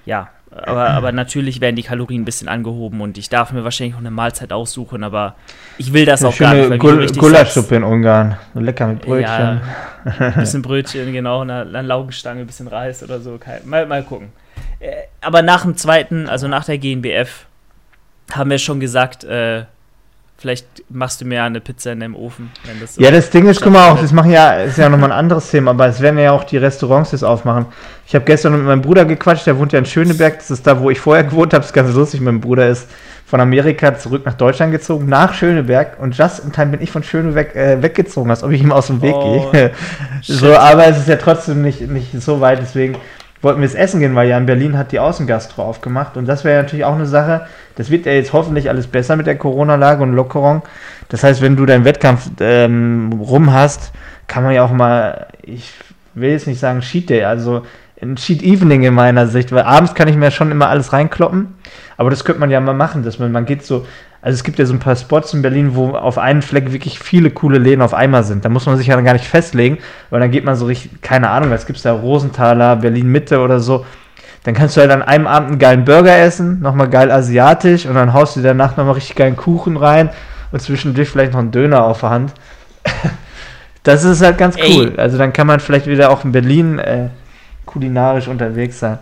ja, 0.07 0.31
aber, 0.57 0.91
aber 0.91 1.13
natürlich 1.13 1.61
werden 1.61 1.77
die 1.77 1.83
Kalorien 1.83 2.23
ein 2.23 2.25
bisschen 2.25 2.49
angehoben 2.49 3.01
und 3.01 3.19
ich 3.19 3.29
darf 3.29 3.53
mir 3.53 3.65
wahrscheinlich 3.65 3.97
auch 3.97 4.01
eine 4.01 4.11
Mahlzeit 4.11 4.53
aussuchen, 4.53 5.03
aber 5.03 5.35
ich 5.79 5.93
will 5.93 6.05
das 6.05 6.23
eine 6.23 6.29
auch 6.29 6.39
gar 6.39 6.55
nicht. 6.55 6.79
Gul 6.79 7.07
Gulaschsuppe 7.07 7.77
in 7.77 7.83
Ungarn. 7.83 8.37
Lecker 8.55 8.87
mit 8.87 9.03
Brötchen. 9.03 9.23
Ja, 9.25 9.63
Ein 10.19 10.35
bisschen 10.35 10.63
Brötchen, 10.63 11.13
genau, 11.13 11.41
eine, 11.41 11.63
eine 11.63 11.83
Laugenstange, 11.83 12.41
ein 12.41 12.47
bisschen 12.47 12.69
Reis 12.69 13.03
oder 13.03 13.21
so. 13.21 13.39
Mal, 13.65 13.87
mal 13.87 14.03
gucken. 14.05 14.33
Äh, 14.79 14.93
aber 15.21 15.43
nach 15.43 15.63
dem 15.63 15.77
zweiten, 15.77 16.29
also 16.29 16.47
nach 16.47 16.65
der 16.65 16.79
GNBF, 16.79 17.47
haben 18.33 18.51
wir 18.51 18.59
schon 18.59 18.81
gesagt, 18.81 19.25
äh, 19.25 19.65
vielleicht 20.37 20.67
machst 20.91 21.21
du 21.21 21.25
mir 21.25 21.37
ja 21.37 21.45
eine 21.45 21.61
Pizza 21.61 21.93
in 21.93 22.01
deinem 22.01 22.17
Ofen. 22.17 22.51
Das 22.81 22.97
so 22.97 23.01
ja, 23.01 23.11
das 23.11 23.31
Ding 23.31 23.47
ist, 23.47 23.61
guck 23.61 23.73
mal 23.73 23.91
auch, 23.91 24.01
das 24.01 24.13
machen 24.13 24.31
ja, 24.31 24.55
ist 24.55 24.79
ja 24.79 24.89
nochmal 24.89 25.13
ein 25.13 25.19
anderes 25.19 25.51
Thema, 25.51 25.71
aber 25.71 25.87
es 25.87 26.01
werden 26.01 26.19
ja 26.19 26.33
auch 26.33 26.45
die 26.45 26.57
Restaurants 26.57 27.11
das 27.11 27.23
aufmachen. 27.23 27.67
Ich 28.07 28.15
habe 28.15 28.25
gestern 28.25 28.53
mit 28.53 28.65
meinem 28.65 28.83
Bruder 28.83 29.05
gequatscht, 29.05 29.47
der 29.47 29.59
wohnt 29.59 29.73
ja 29.73 29.79
in 29.79 29.87
Schöneberg, 29.87 30.39
das 30.39 30.51
ist 30.51 30.67
da, 30.67 30.81
wo 30.81 30.91
ich 30.91 31.01
vorher 31.01 31.25
gewohnt 31.25 31.55
habe, 31.55 31.63
das 31.63 31.71
ist 31.71 31.73
ganz 31.73 31.95
lustig, 31.95 32.21
mein 32.21 32.41
Bruder 32.41 32.69
ist 32.69 32.89
von 33.27 33.41
Amerika 33.41 33.97
zurück 33.97 34.27
nach 34.27 34.35
Deutschland 34.35 34.73
gezogen, 34.73 35.07
nach 35.07 35.33
Schöneberg 35.33 35.99
und 35.99 36.17
just 36.17 36.45
in 36.45 36.53
time 36.53 36.69
bin 36.69 36.83
ich 36.83 36.91
von 36.91 37.03
Schöneberg 37.03 37.57
äh, 37.57 37.83
weggezogen, 37.83 38.31
als 38.31 38.43
ob 38.43 38.51
ich 38.51 38.61
ihm 38.61 38.71
aus 38.71 38.89
dem 38.89 39.01
Weg 39.01 39.15
oh, 39.15 39.51
gehe. 39.51 39.71
so, 40.23 40.55
aber 40.55 40.87
es 40.87 40.99
ist 40.99 41.09
ja 41.09 41.17
trotzdem 41.17 41.63
nicht, 41.63 41.81
nicht 41.81 42.13
so 42.21 42.41
weit, 42.41 42.61
deswegen 42.61 42.97
wollten 43.45 43.61
wir 43.61 43.67
jetzt 43.69 43.77
essen 43.77 44.01
gehen, 44.01 44.15
weil 44.15 44.29
ja 44.29 44.39
in 44.39 44.47
Berlin 44.47 44.77
hat 44.77 44.91
die 44.91 44.99
Außengastro 44.99 45.63
aufgemacht 45.63 46.17
und 46.17 46.27
das 46.27 46.45
wäre 46.45 46.63
natürlich 46.63 46.85
auch 46.85 46.95
eine 46.95 47.07
Sache, 47.07 47.47
das 47.77 47.91
wird 47.91 48.07
ja 48.07 48.13
jetzt 48.13 48.33
hoffentlich 48.33 48.69
alles 48.69 48.87
besser 48.87 49.17
mit 49.17 49.27
der 49.27 49.37
Corona-Lage 49.37 50.03
und 50.03 50.15
Lockerung. 50.15 50.63
Das 51.09 51.23
heißt, 51.23 51.43
wenn 51.43 51.57
du 51.57 51.67
deinen 51.67 51.85
Wettkampf 51.85 52.31
ähm, 52.41 53.13
rum 53.21 53.53
hast, 53.53 53.93
kann 54.27 54.43
man 54.43 54.55
ja 54.55 54.65
auch 54.65 54.73
mal, 54.73 55.27
ich 55.43 55.73
will 56.15 56.31
jetzt 56.31 56.47
nicht 56.47 56.59
sagen 56.59 56.81
Cheat 56.81 57.11
Day, 57.11 57.25
also 57.25 57.63
ein 58.01 58.17
Cheat 58.17 58.43
Evening 58.43 58.83
in 58.83 58.95
meiner 58.95 59.27
Sicht, 59.27 59.53
weil 59.53 59.63
abends 59.63 59.95
kann 59.95 60.09
ich 60.09 60.17
mir 60.17 60.31
schon 60.31 60.51
immer 60.51 60.69
alles 60.69 60.93
reinkloppen, 60.93 61.55
aber 61.97 62.11
das 62.11 62.25
könnte 62.25 62.41
man 62.41 62.51
ja 62.51 62.61
mal 62.61 62.75
machen, 62.75 63.03
dass 63.03 63.19
man, 63.19 63.31
man 63.31 63.47
geht 63.47 63.65
so, 63.65 63.87
also 64.25 64.37
es 64.37 64.43
gibt 64.43 64.59
ja 64.59 64.65
so 64.65 64.73
ein 64.73 64.79
paar 64.79 64.97
Spots 64.97 65.35
in 65.35 65.43
Berlin, 65.43 65.75
wo 65.75 65.91
auf 65.91 66.17
einen 66.17 66.41
Fleck 66.41 66.73
wirklich 66.73 66.99
viele 66.99 67.29
coole 67.29 67.59
Läden 67.59 67.83
auf 67.83 67.93
einmal 67.93 68.25
sind. 68.25 68.43
Da 68.47 68.49
muss 68.49 68.65
man 68.65 68.79
sich 68.79 68.87
ja 68.87 68.97
dann 68.97 69.05
gar 69.05 69.13
nicht 69.13 69.27
festlegen, 69.27 69.77
weil 70.09 70.19
dann 70.19 70.31
geht 70.31 70.47
man 70.47 70.57
so 70.57 70.65
richtig, 70.65 71.03
keine 71.03 71.29
Ahnung, 71.29 71.51
was 71.51 71.67
gibt 71.67 71.77
es 71.77 71.83
da, 71.83 71.93
Rosenthaler, 71.93 72.77
Berlin 72.77 73.09
Mitte 73.09 73.41
oder 73.41 73.61
so. 73.61 73.85
Dann 74.45 74.55
kannst 74.55 74.79
du 74.79 74.81
halt 74.81 74.91
an 74.93 75.03
einem 75.03 75.27
Abend 75.27 75.51
einen 75.51 75.59
geilen 75.59 75.85
Burger 75.85 76.17
essen, 76.17 76.61
nochmal 76.61 76.89
geil 76.89 77.11
asiatisch 77.11 77.85
und 77.85 77.97
dann 77.97 78.15
haust 78.15 78.37
du 78.37 78.41
danach 78.41 78.79
nochmal 78.79 78.95
richtig 78.95 79.17
geilen 79.17 79.37
Kuchen 79.37 79.77
rein 79.77 80.09
und 80.53 80.63
zwischendurch 80.63 81.11
vielleicht 81.11 81.35
noch 81.35 81.41
einen 81.41 81.51
Döner 81.51 81.85
auf 81.85 82.01
der 82.01 82.09
Hand. 82.09 82.33
das 83.83 84.05
ist 84.05 84.23
halt 84.23 84.39
ganz 84.39 84.57
cool. 84.57 84.93
Ey. 84.97 84.99
Also 84.99 85.19
dann 85.19 85.35
kann 85.35 85.47
man 85.47 85.61
vielleicht 85.61 85.87
wieder 85.87 86.09
auch 86.09 86.25
in 86.25 86.33
Berlin 86.33 86.79
äh, 86.79 87.09
kulinarisch 87.67 88.29
unterwegs 88.29 88.79
sein 88.79 89.01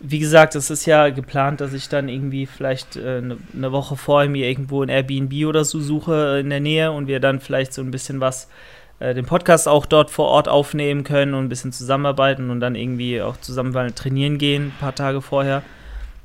wie 0.00 0.18
gesagt, 0.18 0.54
es 0.54 0.70
ist 0.70 0.86
ja 0.86 1.10
geplant, 1.10 1.60
dass 1.60 1.74
ich 1.74 1.88
dann 1.88 2.08
irgendwie 2.08 2.46
vielleicht 2.46 2.96
äh, 2.96 3.18
eine, 3.18 3.36
ne 3.52 3.72
Woche 3.72 3.96
vorher 3.96 4.30
mir 4.30 4.48
irgendwo 4.48 4.82
ein 4.82 4.88
Airbnb 4.88 5.46
oder 5.46 5.64
so 5.64 5.80
suche 5.80 6.38
in 6.40 6.50
der 6.50 6.60
Nähe 6.60 6.90
und 6.90 7.06
wir 7.06 7.20
dann 7.20 7.40
vielleicht 7.40 7.74
so 7.74 7.82
ein 7.82 7.90
bisschen 7.90 8.20
was, 8.20 8.48
äh, 8.98 9.14
den 9.14 9.26
Podcast 9.26 9.68
auch 9.68 9.86
dort 9.86 10.10
vor 10.10 10.28
Ort 10.28 10.48
aufnehmen 10.48 11.04
können 11.04 11.34
und 11.34 11.44
ein 11.44 11.48
bisschen 11.48 11.72
zusammenarbeiten 11.72 12.50
und 12.50 12.60
dann 12.60 12.74
irgendwie 12.74 13.20
auch 13.20 13.36
zusammen 13.38 13.94
trainieren 13.94 14.38
gehen, 14.38 14.66
ein 14.66 14.80
paar 14.80 14.94
Tage 14.94 15.20
vorher. 15.20 15.62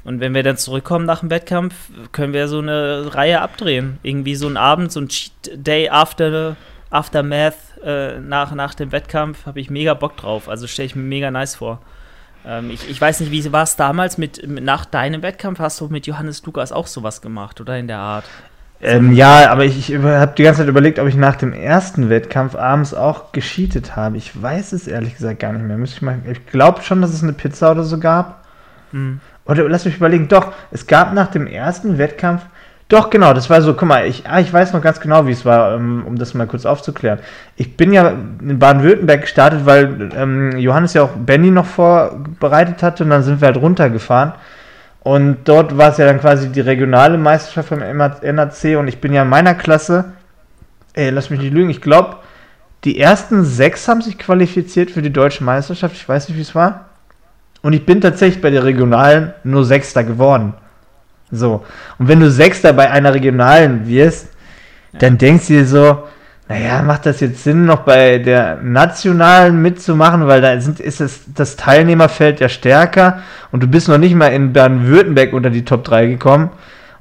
Und 0.06 0.20
wenn 0.20 0.36
wir 0.36 0.44
dann 0.44 0.58
zurückkommen 0.58 1.06
nach 1.06 1.22
dem 1.22 1.32
Wettkampf, 1.32 1.74
können 2.12 2.32
wir 2.32 2.48
so 2.48 2.60
eine 2.60 3.14
Reihe 3.16 3.42
abdrehen. 3.42 3.98
Irgendwie 4.04 4.36
so 4.36 4.48
ein 4.48 4.56
Abend, 4.56 4.92
so 4.92 5.02
ein 5.02 5.08
Cheat 5.08 5.32
Day 5.56 5.90
after, 5.90 6.56
Aftermath 6.92 7.56
äh, 7.84 8.20
nach, 8.20 8.54
nach 8.54 8.76
dem 8.76 8.92
Wettkampf, 8.92 9.48
habe 9.48 9.60
ich 9.60 9.72
mega 9.72 9.96
Bock 9.96 10.16
drauf. 10.16 10.48
Also 10.48 10.68
stelle 10.68 10.86
ich 10.86 10.96
mir 10.96 11.02
mega 11.02 11.32
nice 11.32 11.56
vor. 11.56 11.82
Ähm, 12.48 12.70
ich, 12.70 12.90
ich 12.90 13.00
weiß 13.00 13.20
nicht, 13.22 13.32
wie 13.32 13.52
war 13.52 13.64
es 13.64 13.76
damals 13.76 14.18
mit, 14.18 14.48
nach 14.48 14.86
deinem 14.86 15.22
Wettkampf? 15.22 15.60
Hast 15.60 15.82
du 15.82 15.88
mit 15.88 16.08
Johannes 16.08 16.46
Lukas 16.46 16.72
auch 16.72 16.88
sowas 16.88 17.22
gemacht 17.22 17.60
oder 17.62 17.78
in 17.78 17.88
der 17.88 17.98
Art? 17.98 18.26
Ähm, 18.82 19.14
ja, 19.14 19.50
aber 19.50 19.66
ich, 19.66 19.90
ich 19.90 19.98
habe 19.98 20.34
die 20.38 20.44
ganze 20.44 20.62
Zeit 20.62 20.68
überlegt, 20.68 21.00
ob 21.00 21.08
ich 21.08 21.16
nach 21.16 21.38
dem 21.38 21.54
ersten 21.54 22.10
Wettkampf 22.10 22.56
abends 22.56 22.94
auch 22.94 23.32
gescheatet 23.32 23.96
habe. 23.96 24.18
Ich 24.18 24.40
weiß 24.40 24.74
es 24.74 24.88
ehrlich 24.88 25.16
gesagt 25.16 25.40
gar 25.40 25.54
nicht 25.54 25.64
mehr. 25.64 25.80
ich 25.80 26.02
ich 26.30 26.46
glaube 26.46 26.82
schon, 26.84 27.02
dass 27.02 27.14
es 27.14 27.24
eine 27.24 27.34
Pizza 27.34 27.72
oder 27.72 27.84
so 27.84 28.00
gab. 28.00 28.46
Hm. 28.92 29.22
Oder 29.46 29.68
lass 29.70 29.86
mich 29.86 29.98
überlegen, 29.98 30.28
doch, 30.28 30.54
es 30.72 30.88
gab 30.88 31.14
nach 31.14 31.32
dem 31.32 31.48
ersten 31.48 31.98
Wettkampf 31.98 32.46
doch, 32.88 33.10
genau, 33.10 33.34
das 33.34 33.50
war 33.50 33.62
so, 33.64 33.74
guck 33.74 33.88
mal, 33.88 34.06
ich, 34.06 34.28
ah, 34.28 34.40
ich 34.40 34.54
weiß 34.54 34.74
noch 34.74 34.82
ganz 34.82 35.00
genau, 35.00 35.26
wie 35.26 35.32
es 35.32 35.44
war, 35.44 35.76
um, 35.76 36.06
um 36.06 36.18
das 36.18 36.36
mal 36.36 36.46
kurz 36.46 36.68
aufzuklären. 36.68 37.18
Ich 37.56 37.76
bin 37.76 37.92
ja 37.92 38.10
in 38.10 38.60
Baden-Württemberg 38.60 39.22
gestartet, 39.22 39.66
weil 39.66 40.12
ähm, 40.16 40.56
Johannes 40.58 40.94
ja 40.94 41.02
auch 41.02 41.16
Benny 41.16 41.50
noch 41.50 41.66
vorbereitet 41.66 42.84
hatte 42.84 43.04
und 43.04 43.10
dann 43.10 43.24
sind 43.24 43.42
wir 43.42 43.48
halt 43.48 43.58
runtergefahren. 43.58 44.34
Und 45.02 45.38
dort 45.46 45.78
war 45.78 45.90
es 45.92 45.98
ja 45.98 46.06
dann 46.06 46.20
quasi 46.20 46.50
die 46.50 46.62
regionale 46.62 47.18
Meisterschaft 47.18 47.70
vom 47.70 47.80
NAC 47.80 48.78
und 48.78 48.88
ich 48.88 49.02
bin 49.02 49.14
ja 49.14 49.24
in 49.24 49.30
meiner 49.30 49.56
Klasse, 49.56 50.06
ey, 50.94 51.10
lass 51.10 51.32
mich 51.32 51.40
nicht 51.40 51.54
lügen, 51.54 51.72
ich 51.72 51.82
glaube, 51.82 52.18
die 52.84 53.00
ersten 53.00 53.46
sechs 53.46 53.88
haben 53.88 54.02
sich 54.02 54.20
qualifiziert 54.20 54.92
für 54.92 55.02
die 55.02 55.14
deutsche 55.14 55.44
Meisterschaft, 55.44 55.96
ich 55.96 56.08
weiß 56.08 56.30
nicht, 56.30 56.38
wie 56.38 56.44
es 56.44 56.54
war. 56.54 56.86
Und 57.64 57.74
ich 57.74 57.84
bin 57.84 58.00
tatsächlich 58.00 58.44
bei 58.44 58.52
der 58.52 58.64
regionalen 58.64 59.34
nur 59.44 59.66
Sechster 59.66 60.04
geworden. 60.04 60.54
So. 61.32 61.66
Und 61.98 62.08
wenn 62.08 62.20
du 62.20 62.30
Sechster 62.30 62.74
bei 62.74 62.90
einer 62.90 63.14
regionalen 63.14 63.88
wirst, 63.88 64.28
ja. 64.94 65.00
dann 65.00 65.18
denkst 65.18 65.48
du 65.48 65.54
dir 65.54 65.66
so, 65.66 66.04
naja, 66.48 66.84
macht 66.84 67.08
das 67.08 67.22
jetzt 67.22 67.44
Sinn, 67.44 67.66
noch 67.66 67.82
bei 67.82 68.20
der 68.20 68.60
nationalen 68.62 69.62
mitzumachen, 69.62 70.28
weil 70.28 70.42
da 70.42 70.60
sind, 70.62 70.80
ist 70.80 71.02
es, 71.02 71.22
das 71.34 71.56
Teilnehmerfeld 71.56 72.40
ja 72.40 72.50
stärker 72.50 73.20
und 73.52 73.64
du 73.64 73.68
bist 73.68 73.88
noch 73.88 73.98
nicht 73.98 74.14
mal 74.14 74.28
in 74.28 74.54
Baden-Württemberg 74.54 75.34
unter 75.34 75.50
die 75.50 75.66
Top 75.66 75.84
3 75.84 76.06
gekommen. 76.06 76.52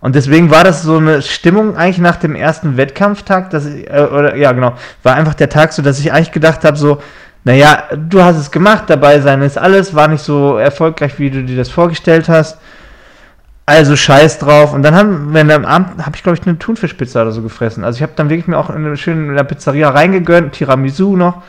Und 0.00 0.14
deswegen 0.14 0.50
war 0.50 0.64
das 0.64 0.82
so 0.82 0.96
eine 0.98 1.22
Stimmung 1.22 1.76
eigentlich 1.76 1.98
nach 1.98 2.16
dem 2.16 2.34
ersten 2.34 2.76
Wettkampftag, 2.76 3.50
dass 3.50 3.66
ich, 3.66 3.88
äh, 3.88 4.00
oder 4.00 4.36
ja 4.36 4.52
genau, 4.52 4.74
war 5.02 5.14
einfach 5.14 5.34
der 5.34 5.48
Tag 5.48 5.72
so, 5.72 5.82
dass 5.82 5.98
ich 5.98 6.12
eigentlich 6.12 6.32
gedacht 6.32 6.64
habe, 6.64 6.76
so, 6.76 7.00
naja, 7.44 7.84
du 7.94 8.22
hast 8.22 8.36
es 8.36 8.50
gemacht, 8.50 8.84
dabei 8.88 9.20
sein 9.20 9.42
ist 9.42 9.58
alles, 9.58 9.94
war 9.94 10.08
nicht 10.08 10.22
so 10.22 10.56
erfolgreich, 10.56 11.18
wie 11.18 11.30
du 11.30 11.42
dir 11.42 11.56
das 11.56 11.68
vorgestellt 11.68 12.28
hast. 12.28 12.58
Also 13.66 13.96
scheiß 13.96 14.38
drauf. 14.38 14.74
Und 14.74 14.82
dann 14.82 14.94
haben 14.94 15.32
wir 15.32 15.54
am 15.54 15.64
Abend, 15.64 16.04
habe 16.04 16.16
ich 16.16 16.22
glaube 16.22 16.38
ich 16.38 16.46
eine 16.46 16.58
Thunfischpizza 16.58 17.22
oder 17.22 17.32
so 17.32 17.42
gefressen. 17.42 17.82
Also 17.82 17.96
ich 17.96 18.02
habe 18.02 18.12
dann 18.16 18.28
wirklich 18.28 18.46
mir 18.46 18.58
auch 18.58 18.70
in 18.70 18.84
eine 18.84 18.96
schöne 18.96 19.28
in 19.28 19.36
der 19.36 19.44
Pizzeria 19.44 19.90
reingegönnt, 19.90 20.52
Tiramisu 20.52 21.16
noch. 21.16 21.42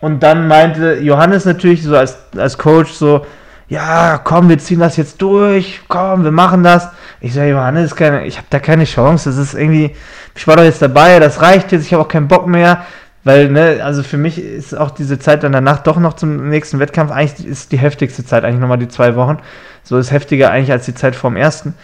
Und 0.00 0.22
dann 0.22 0.48
meinte 0.48 0.98
Johannes 1.00 1.44
natürlich 1.44 1.82
so 1.82 1.96
als, 1.96 2.18
als 2.36 2.58
Coach 2.58 2.92
so, 2.92 3.26
ja, 3.68 4.18
komm, 4.22 4.48
wir 4.48 4.58
ziehen 4.58 4.80
das 4.80 4.96
jetzt 4.96 5.20
durch, 5.22 5.80
komm, 5.88 6.24
wir 6.24 6.30
machen 6.30 6.62
das. 6.62 6.88
Ich 7.20 7.32
sage, 7.32 7.50
Johannes, 7.50 7.96
keine, 7.96 8.26
ich 8.26 8.36
habe 8.36 8.46
da 8.50 8.58
keine 8.58 8.84
Chance. 8.84 9.30
Das 9.30 9.38
ist 9.38 9.54
irgendwie, 9.54 9.96
ich 10.34 10.46
war 10.46 10.56
doch 10.56 10.62
jetzt 10.62 10.82
dabei, 10.82 11.18
das 11.18 11.40
reicht 11.40 11.72
jetzt, 11.72 11.86
ich 11.86 11.92
habe 11.92 12.02
auch 12.02 12.08
keinen 12.08 12.28
Bock 12.28 12.46
mehr. 12.46 12.84
Weil, 13.24 13.48
ne, 13.48 13.80
also 13.82 14.02
für 14.02 14.18
mich 14.18 14.38
ist 14.38 14.76
auch 14.76 14.90
diese 14.90 15.18
Zeit 15.18 15.42
dann 15.42 15.52
danach 15.52 15.78
doch 15.78 15.96
noch 15.96 16.12
zum 16.12 16.50
nächsten 16.50 16.78
Wettkampf, 16.78 17.10
eigentlich 17.10 17.46
ist 17.46 17.72
die 17.72 17.78
heftigste 17.78 18.24
Zeit, 18.26 18.44
eigentlich 18.44 18.60
nochmal 18.60 18.76
die 18.76 18.88
zwei 18.88 19.16
Wochen. 19.16 19.38
So 19.84 19.98
ist 19.98 20.10
heftiger 20.10 20.50
eigentlich 20.50 20.72
als 20.72 20.86
die 20.86 20.94
Zeit 20.94 21.14
vorm 21.14 21.36
ersten. 21.36 21.74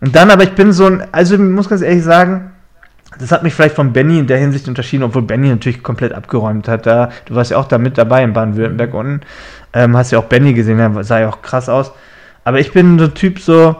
Und 0.00 0.14
dann 0.14 0.30
aber, 0.30 0.44
ich 0.44 0.52
bin 0.52 0.72
so 0.72 0.86
ein, 0.86 1.04
also 1.12 1.34
ich 1.34 1.40
muss 1.40 1.68
ganz 1.68 1.82
ehrlich 1.82 2.04
sagen, 2.04 2.52
das 3.18 3.32
hat 3.32 3.42
mich 3.42 3.54
vielleicht 3.54 3.74
von 3.74 3.92
Benny 3.92 4.18
in 4.18 4.26
der 4.26 4.38
Hinsicht 4.38 4.68
unterschieden, 4.68 5.02
obwohl 5.02 5.22
Benny 5.22 5.48
natürlich 5.48 5.82
komplett 5.82 6.12
abgeräumt 6.12 6.68
hat. 6.68 6.86
Da, 6.86 7.10
du 7.24 7.34
warst 7.34 7.50
ja 7.50 7.56
auch 7.56 7.66
da 7.66 7.78
mit 7.78 7.98
dabei 7.98 8.22
in 8.22 8.32
Baden-Württemberg 8.32 8.94
unten. 8.94 9.20
Ähm, 9.72 9.96
hast 9.96 10.12
ja 10.12 10.18
auch 10.18 10.24
Benny 10.24 10.52
gesehen, 10.52 10.78
der 10.78 11.04
sah 11.04 11.20
ja 11.20 11.28
auch 11.28 11.42
krass 11.42 11.68
aus. 11.68 11.92
Aber 12.44 12.60
ich 12.60 12.72
bin 12.72 12.98
so 12.98 13.06
ein 13.06 13.14
Typ 13.14 13.40
so, 13.40 13.76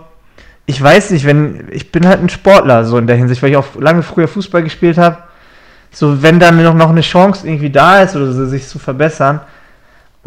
ich 0.66 0.82
weiß 0.82 1.10
nicht, 1.10 1.24
wenn, 1.24 1.68
ich 1.70 1.92
bin 1.92 2.06
halt 2.06 2.20
ein 2.20 2.28
Sportler 2.28 2.84
so 2.84 2.98
in 2.98 3.06
der 3.06 3.16
Hinsicht, 3.16 3.42
weil 3.42 3.50
ich 3.50 3.56
auch 3.56 3.76
lange 3.78 4.02
früher 4.02 4.28
Fußball 4.28 4.62
gespielt 4.62 4.98
habe. 4.98 5.18
So, 5.90 6.22
wenn 6.22 6.38
dann 6.38 6.62
noch, 6.62 6.74
noch 6.74 6.90
eine 6.90 7.00
Chance 7.00 7.46
irgendwie 7.46 7.70
da 7.70 8.02
ist 8.02 8.16
oder 8.16 8.32
so, 8.32 8.44
sich 8.46 8.66
zu 8.66 8.78
verbessern, 8.78 9.40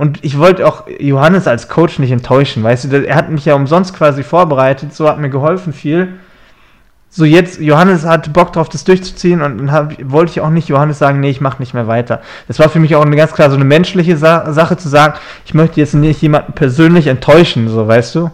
und 0.02 0.18
ich 0.24 0.40
wollte 0.40 0.68
auch 0.68 0.86
Johannes 0.98 1.46
als 1.46 1.68
Coach 1.68 2.00
nicht 2.00 2.10
enttäuschen, 2.10 2.64
weißt 2.64 2.92
du, 2.92 3.06
er 3.06 3.16
hat 3.16 3.30
mich 3.30 3.46
ja 3.46 3.54
umsonst 3.54 3.94
quasi 3.94 4.24
vorbereitet, 4.24 4.96
so 4.96 5.08
hat 5.08 5.20
mir 5.20 5.30
geholfen 5.30 5.74
viel. 5.74 6.14
So 7.12 7.24
jetzt, 7.24 7.62
Johannes 7.62 8.04
hatte 8.04 8.32
Bock 8.32 8.52
drauf, 8.52 8.68
das 8.68 8.84
durchzuziehen 8.84 9.44
und 9.44 9.60
dann 9.60 9.72
hab, 9.72 9.94
wollte 10.04 10.32
ich 10.32 10.42
auch 10.42 10.50
nicht 10.50 10.70
Johannes 10.70 10.98
sagen, 10.98 11.20
nee, 11.20 11.30
ich 11.30 11.40
mach 11.40 11.60
nicht 11.60 11.76
mehr 11.76 11.86
weiter. 11.86 12.22
Das 12.48 12.58
war 12.58 12.68
für 12.68 12.80
mich 12.80 12.96
auch 12.96 13.06
eine 13.06 13.16
ganz 13.16 13.32
klar 13.34 13.52
so 13.52 13.56
eine 13.56 13.64
menschliche 13.64 14.18
Sa 14.18 14.52
Sache 14.52 14.76
zu 14.76 14.90
sagen, 14.90 15.14
ich 15.46 15.54
möchte 15.54 15.80
jetzt 15.80 15.94
nicht 15.94 16.20
jemanden 16.24 16.54
persönlich 16.54 17.06
enttäuschen, 17.06 17.70
so, 17.70 17.88
weißt 17.88 18.16
du? 18.16 18.32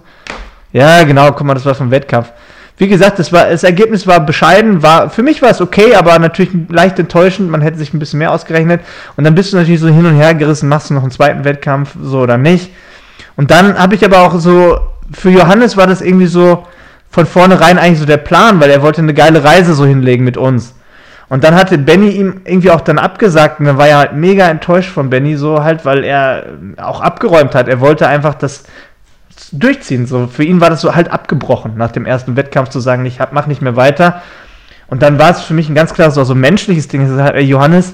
Ja, 0.71 1.03
genau, 1.03 1.33
guck 1.33 1.45
mal, 1.45 1.53
das 1.53 1.65
war 1.65 1.75
vom 1.75 1.91
Wettkampf 1.91 2.31
wie 2.77 2.87
gesagt, 2.87 3.17
das, 3.17 3.33
war, 3.33 3.49
das 3.49 3.63
Ergebnis 3.63 4.05
war 4.05 4.19
bescheiden, 4.19 4.83
war, 4.83 5.09
für 5.09 5.23
mich 5.23 5.41
war 5.41 5.49
es 5.49 5.61
okay, 5.61 5.95
aber 5.95 6.17
natürlich 6.19 6.51
leicht 6.69 6.99
enttäuschend, 6.99 7.49
man 7.49 7.61
hätte 7.61 7.77
sich 7.77 7.93
ein 7.93 7.99
bisschen 7.99 8.19
mehr 8.19 8.31
ausgerechnet 8.31 8.81
und 9.15 9.23
dann 9.23 9.33
bist 9.33 9.51
du 9.51 9.57
natürlich 9.57 9.79
so 9.79 9.87
hin 9.87 10.05
und 10.05 10.15
her 10.15 10.35
gerissen, 10.35 10.69
machst 10.69 10.89
du 10.89 10.93
noch 10.93 11.01
einen 11.01 11.11
zweiten 11.11 11.43
Wettkampf, 11.43 11.95
so 12.01 12.19
oder 12.19 12.37
nicht. 12.37 12.71
Und 13.35 13.49
dann 13.51 13.77
habe 13.77 13.95
ich 13.95 14.05
aber 14.05 14.19
auch 14.19 14.39
so, 14.39 14.79
für 15.11 15.31
Johannes 15.31 15.75
war 15.75 15.87
das 15.87 16.01
irgendwie 16.01 16.27
so 16.27 16.65
von 17.09 17.25
vornherein 17.25 17.79
eigentlich 17.79 17.99
so 17.99 18.05
der 18.05 18.17
Plan, 18.17 18.59
weil 18.59 18.69
er 18.69 18.81
wollte 18.81 19.01
eine 19.01 19.13
geile 19.13 19.43
Reise 19.43 19.73
so 19.73 19.85
hinlegen 19.85 20.23
mit 20.23 20.37
uns. 20.37 20.75
Und 21.29 21.43
dann 21.43 21.55
hatte 21.55 21.77
Benny 21.77 22.09
ihm 22.09 22.41
irgendwie 22.45 22.71
auch 22.71 22.81
dann 22.81 22.99
abgesagt 22.99 23.59
und 23.59 23.65
dann 23.65 23.77
war 23.77 23.87
er 23.87 23.97
halt 23.97 24.13
mega 24.13 24.47
enttäuscht 24.47 24.89
von 24.89 25.09
Benny 25.09 25.35
so 25.35 25.63
halt, 25.63 25.83
weil 25.83 26.03
er 26.03 26.45
auch 26.77 27.01
abgeräumt 27.01 27.53
hat. 27.53 27.67
Er 27.67 27.81
wollte 27.81 28.07
einfach, 28.07 28.35
dass 28.35 28.63
durchziehen. 29.51 30.07
So, 30.07 30.27
für 30.27 30.43
ihn 30.43 30.61
war 30.61 30.69
das 30.69 30.81
so 30.81 30.95
halt 30.95 31.11
abgebrochen, 31.11 31.77
nach 31.77 31.91
dem 31.91 32.05
ersten 32.05 32.35
Wettkampf 32.35 32.69
zu 32.69 32.79
sagen, 32.79 33.05
ich 33.05 33.19
hab, 33.19 33.33
mach 33.33 33.47
nicht 33.47 33.61
mehr 33.61 33.75
weiter. 33.75 34.21
Und 34.87 35.01
dann 35.01 35.19
war 35.19 35.31
es 35.31 35.41
für 35.41 35.53
mich 35.53 35.69
ein 35.69 35.75
ganz 35.75 35.93
klares, 35.93 36.15
so, 36.15 36.23
so 36.23 36.35
menschliches 36.35 36.87
Ding. 36.87 37.19
Johannes, 37.39 37.93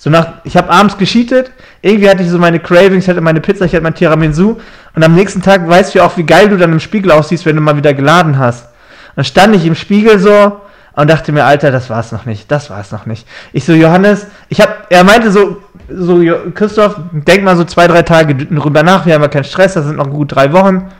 So 0.00 0.10
nach, 0.10 0.34
ich 0.44 0.56
habe 0.56 0.70
abends 0.70 0.96
gescheatet, 0.96 1.50
irgendwie 1.82 2.08
hatte 2.08 2.22
ich 2.22 2.30
so 2.30 2.38
meine 2.38 2.60
Cravings, 2.60 3.04
ich 3.04 3.10
hatte 3.10 3.20
meine 3.20 3.40
Pizza, 3.40 3.64
ich 3.64 3.72
hatte 3.72 3.82
mein 3.82 3.96
Tiramisu 3.96 4.56
und 4.94 5.02
am 5.02 5.14
nächsten 5.16 5.42
Tag 5.42 5.68
weißt 5.68 5.94
du 5.94 6.04
auch, 6.04 6.16
wie 6.16 6.22
geil 6.22 6.48
du 6.48 6.56
dann 6.56 6.70
im 6.70 6.78
Spiegel 6.78 7.10
aussiehst, 7.10 7.44
wenn 7.46 7.56
du 7.56 7.62
mal 7.62 7.76
wieder 7.76 7.92
geladen 7.94 8.38
hast. 8.38 8.68
Dann 9.16 9.24
stand 9.24 9.56
ich 9.56 9.66
im 9.66 9.74
Spiegel 9.74 10.20
so 10.20 10.60
und 10.92 11.10
dachte 11.10 11.32
mir, 11.32 11.44
Alter, 11.44 11.72
das 11.72 11.90
war's 11.90 12.12
noch 12.12 12.26
nicht, 12.26 12.48
das 12.52 12.70
war's 12.70 12.92
noch 12.92 13.06
nicht. 13.06 13.26
Ich 13.52 13.64
so, 13.64 13.72
Johannes, 13.72 14.28
ich 14.48 14.60
hab, 14.60 14.86
er 14.88 15.02
meinte 15.02 15.32
so, 15.32 15.60
so, 15.88 16.22
Christoph, 16.54 16.96
denk 17.12 17.44
mal 17.44 17.56
so 17.56 17.64
zwei, 17.64 17.86
drei 17.86 18.02
Tage 18.02 18.34
drüber 18.34 18.82
nach, 18.82 19.06
wir 19.06 19.14
haben 19.14 19.22
ja 19.22 19.28
keinen 19.28 19.44
Stress, 19.44 19.74
das 19.74 19.86
sind 19.86 19.96
noch 19.96 20.10
gut 20.10 20.34
drei 20.34 20.52
Wochen. 20.52 20.90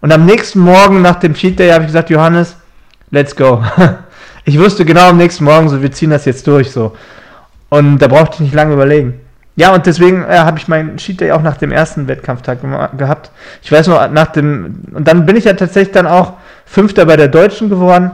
Und 0.00 0.12
am 0.12 0.26
nächsten 0.26 0.60
Morgen 0.60 1.02
nach 1.02 1.16
dem 1.16 1.34
Cheat 1.34 1.58
Day 1.58 1.70
habe 1.70 1.82
ich 1.82 1.88
gesagt, 1.88 2.10
Johannes, 2.10 2.56
let's 3.10 3.34
go. 3.34 3.62
Ich 4.44 4.58
wusste 4.58 4.86
genau 4.86 5.10
am 5.10 5.18
nächsten 5.18 5.44
Morgen 5.44 5.68
so, 5.68 5.82
wir 5.82 5.92
ziehen 5.92 6.08
das 6.08 6.24
jetzt 6.24 6.46
durch 6.46 6.70
so. 6.70 6.96
Und 7.68 7.98
da 7.98 8.08
brauchte 8.08 8.36
ich 8.36 8.40
nicht 8.40 8.54
lange 8.54 8.72
überlegen. 8.72 9.20
Ja, 9.56 9.74
und 9.74 9.84
deswegen 9.84 10.24
äh, 10.24 10.38
habe 10.38 10.56
ich 10.56 10.68
meinen 10.68 10.96
Cheat 10.96 11.20
Day 11.20 11.32
auch 11.32 11.42
nach 11.42 11.58
dem 11.58 11.70
ersten 11.70 12.08
Wettkampftag 12.08 12.60
gehabt. 12.96 13.30
Ich 13.60 13.70
weiß 13.70 13.88
noch, 13.88 14.10
nach 14.10 14.28
dem, 14.28 14.84
und 14.94 15.06
dann 15.06 15.26
bin 15.26 15.36
ich 15.36 15.44
ja 15.44 15.52
tatsächlich 15.52 15.92
dann 15.92 16.06
auch 16.06 16.34
Fünfter 16.64 17.04
bei 17.04 17.16
der 17.16 17.28
Deutschen 17.28 17.68
geworden. 17.68 18.10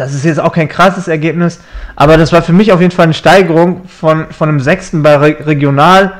Das 0.00 0.14
ist 0.14 0.24
jetzt 0.24 0.40
auch 0.40 0.52
kein 0.52 0.68
krasses 0.68 1.08
Ergebnis, 1.08 1.60
aber 1.94 2.16
das 2.16 2.32
war 2.32 2.40
für 2.40 2.54
mich 2.54 2.72
auf 2.72 2.80
jeden 2.80 2.90
Fall 2.90 3.04
eine 3.04 3.12
Steigerung 3.12 3.84
von, 3.86 4.30
von 4.30 4.48
einem 4.48 4.60
Sechsten 4.60 5.02
bei 5.02 5.14
Re 5.16 5.46
Regional 5.46 6.14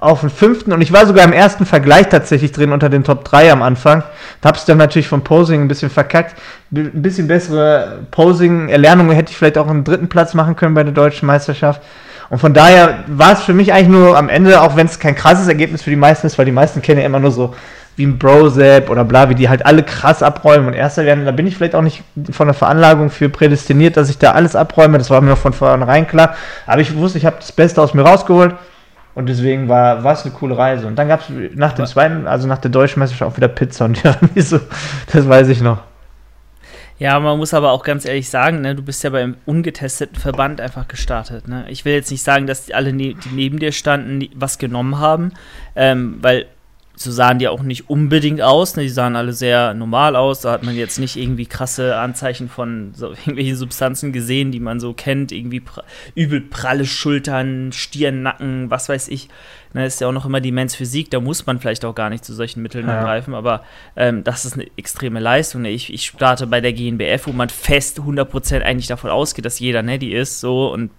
auf 0.00 0.22
den 0.22 0.30
fünften 0.30 0.72
und 0.72 0.80
ich 0.80 0.92
war 0.92 1.06
sogar 1.06 1.24
im 1.24 1.32
ersten 1.32 1.64
Vergleich 1.64 2.08
tatsächlich 2.08 2.50
drin 2.50 2.72
unter 2.72 2.88
den 2.88 3.04
Top 3.04 3.22
3 3.22 3.52
am 3.52 3.62
Anfang. 3.62 4.02
Da 4.40 4.48
hab's 4.48 4.64
dann 4.64 4.78
natürlich 4.78 5.06
vom 5.06 5.22
Posing 5.22 5.60
ein 5.60 5.68
bisschen 5.68 5.90
verkackt. 5.90 6.34
Ein 6.74 7.02
bisschen 7.02 7.28
bessere 7.28 8.00
Posing-Erlernungen 8.10 9.14
hätte 9.14 9.30
ich 9.30 9.36
vielleicht 9.36 9.58
auch 9.58 9.68
einen 9.68 9.84
dritten 9.84 10.08
Platz 10.08 10.34
machen 10.34 10.56
können 10.56 10.74
bei 10.74 10.82
der 10.82 10.94
deutschen 10.94 11.26
Meisterschaft. 11.26 11.82
Und 12.30 12.38
von 12.38 12.52
daher 12.52 13.04
war 13.06 13.34
es 13.34 13.42
für 13.42 13.52
mich 13.52 13.72
eigentlich 13.72 13.88
nur 13.88 14.18
am 14.18 14.28
Ende, 14.28 14.60
auch 14.60 14.74
wenn 14.74 14.86
es 14.86 14.98
kein 14.98 15.14
krasses 15.14 15.46
Ergebnis 15.46 15.82
für 15.82 15.90
die 15.90 15.96
meisten 15.96 16.26
ist, 16.26 16.36
weil 16.36 16.46
die 16.46 16.52
meisten 16.52 16.82
kennen 16.82 17.00
ja 17.00 17.06
immer 17.06 17.20
nur 17.20 17.30
so 17.30 17.54
wie 17.96 18.06
ein 18.06 18.18
Brozap 18.18 18.88
oder 18.88 19.04
bla, 19.04 19.28
wie 19.28 19.34
die 19.34 19.48
halt 19.48 19.66
alle 19.66 19.82
krass 19.82 20.22
abräumen 20.22 20.68
und 20.68 20.74
Erster 20.74 21.04
werden. 21.04 21.24
Da 21.24 21.32
bin 21.32 21.46
ich 21.46 21.56
vielleicht 21.56 21.74
auch 21.74 21.82
nicht 21.82 22.02
von 22.30 22.46
der 22.46 22.54
Veranlagung 22.54 23.10
für 23.10 23.28
prädestiniert, 23.28 23.96
dass 23.96 24.08
ich 24.08 24.18
da 24.18 24.32
alles 24.32 24.56
abräume. 24.56 24.98
Das 24.98 25.10
war 25.10 25.20
mir 25.20 25.36
von 25.36 25.52
vornherein 25.52 26.06
klar. 26.06 26.34
Aber 26.66 26.80
ich 26.80 26.96
wusste, 26.96 27.18
ich 27.18 27.26
habe 27.26 27.36
das 27.38 27.52
Beste 27.52 27.82
aus 27.82 27.94
mir 27.94 28.02
rausgeholt. 28.02 28.54
Und 29.14 29.28
deswegen 29.28 29.68
war, 29.68 30.04
es 30.04 30.24
eine 30.24 30.32
coole 30.32 30.56
Reise. 30.56 30.86
Und 30.86 30.96
dann 30.96 31.08
gab 31.08 31.20
es 31.20 31.26
nach 31.54 31.72
dem 31.72 31.84
zweiten, 31.86 32.26
also 32.26 32.46
nach 32.46 32.58
der 32.58 32.70
deutschen 32.70 33.00
Meisterschaft 33.00 33.32
auch 33.32 33.36
wieder 33.36 33.48
Pizza 33.48 33.84
und 33.84 33.94
Tiramisu. 34.00 34.60
Das 35.12 35.28
weiß 35.28 35.48
ich 35.48 35.60
noch. 35.60 35.78
Ja, 37.00 37.18
man 37.18 37.38
muss 37.38 37.54
aber 37.54 37.72
auch 37.72 37.82
ganz 37.82 38.04
ehrlich 38.04 38.28
sagen, 38.28 38.60
ne, 38.60 38.74
du 38.74 38.82
bist 38.82 39.02
ja 39.02 39.10
beim 39.10 39.36
ungetesteten 39.46 40.16
Verband 40.16 40.60
einfach 40.60 40.86
gestartet. 40.86 41.48
Ne? 41.48 41.64
Ich 41.68 41.86
will 41.86 41.94
jetzt 41.94 42.10
nicht 42.10 42.22
sagen, 42.22 42.46
dass 42.46 42.66
die 42.66 42.74
alle, 42.74 42.92
ne 42.92 43.14
die 43.14 43.34
neben 43.34 43.58
dir 43.58 43.72
standen, 43.72 44.28
was 44.34 44.58
genommen 44.58 44.98
haben, 44.98 45.32
ähm, 45.74 46.18
weil 46.20 46.46
so 47.02 47.10
sahen 47.10 47.38
die 47.38 47.48
auch 47.48 47.62
nicht 47.62 47.88
unbedingt 47.88 48.42
aus. 48.42 48.76
Ne? 48.76 48.82
Die 48.82 48.90
sahen 48.90 49.16
alle 49.16 49.32
sehr 49.32 49.72
normal 49.72 50.16
aus. 50.16 50.42
Da 50.42 50.52
hat 50.52 50.62
man 50.62 50.76
jetzt 50.76 50.98
nicht 50.98 51.16
irgendwie 51.16 51.46
krasse 51.46 51.96
Anzeichen 51.96 52.50
von 52.50 52.92
so 52.94 53.10
irgendwelchen 53.10 53.56
Substanzen 53.56 54.12
gesehen, 54.12 54.52
die 54.52 54.60
man 54.60 54.80
so 54.80 54.92
kennt. 54.92 55.32
Irgendwie 55.32 55.60
pra 55.60 55.82
übel 56.14 56.42
pralle 56.42 56.84
Schultern, 56.84 57.72
Stirnnacken, 57.72 58.70
was 58.70 58.90
weiß 58.90 59.08
ich. 59.08 59.28
Ne, 59.72 59.86
ist 59.86 60.00
ja 60.00 60.08
auch 60.08 60.12
noch 60.12 60.26
immer 60.26 60.42
die 60.42 60.52
Men's 60.52 60.74
Physik, 60.74 61.10
da 61.10 61.20
muss 61.20 61.46
man 61.46 61.60
vielleicht 61.60 61.84
auch 61.84 61.94
gar 61.94 62.10
nicht 62.10 62.24
zu 62.24 62.34
solchen 62.34 62.60
Mitteln 62.60 62.88
ja. 62.88 63.04
greifen, 63.04 63.34
aber 63.34 63.62
ähm, 63.94 64.24
das 64.24 64.44
ist 64.44 64.54
eine 64.54 64.66
extreme 64.76 65.20
Leistung. 65.20 65.62
Ne? 65.62 65.70
Ich, 65.70 65.94
ich 65.94 66.06
starte 66.06 66.48
bei 66.48 66.60
der 66.60 66.72
GNBF, 66.72 67.28
wo 67.28 67.32
man 67.32 67.50
fest 67.50 68.00
100% 68.00 68.62
eigentlich 68.62 68.88
davon 68.88 69.10
ausgeht, 69.10 69.44
dass 69.44 69.60
jeder 69.60 69.82
Neddy 69.82 70.12
ist, 70.12 70.40
so 70.40 70.72
und 70.72 70.90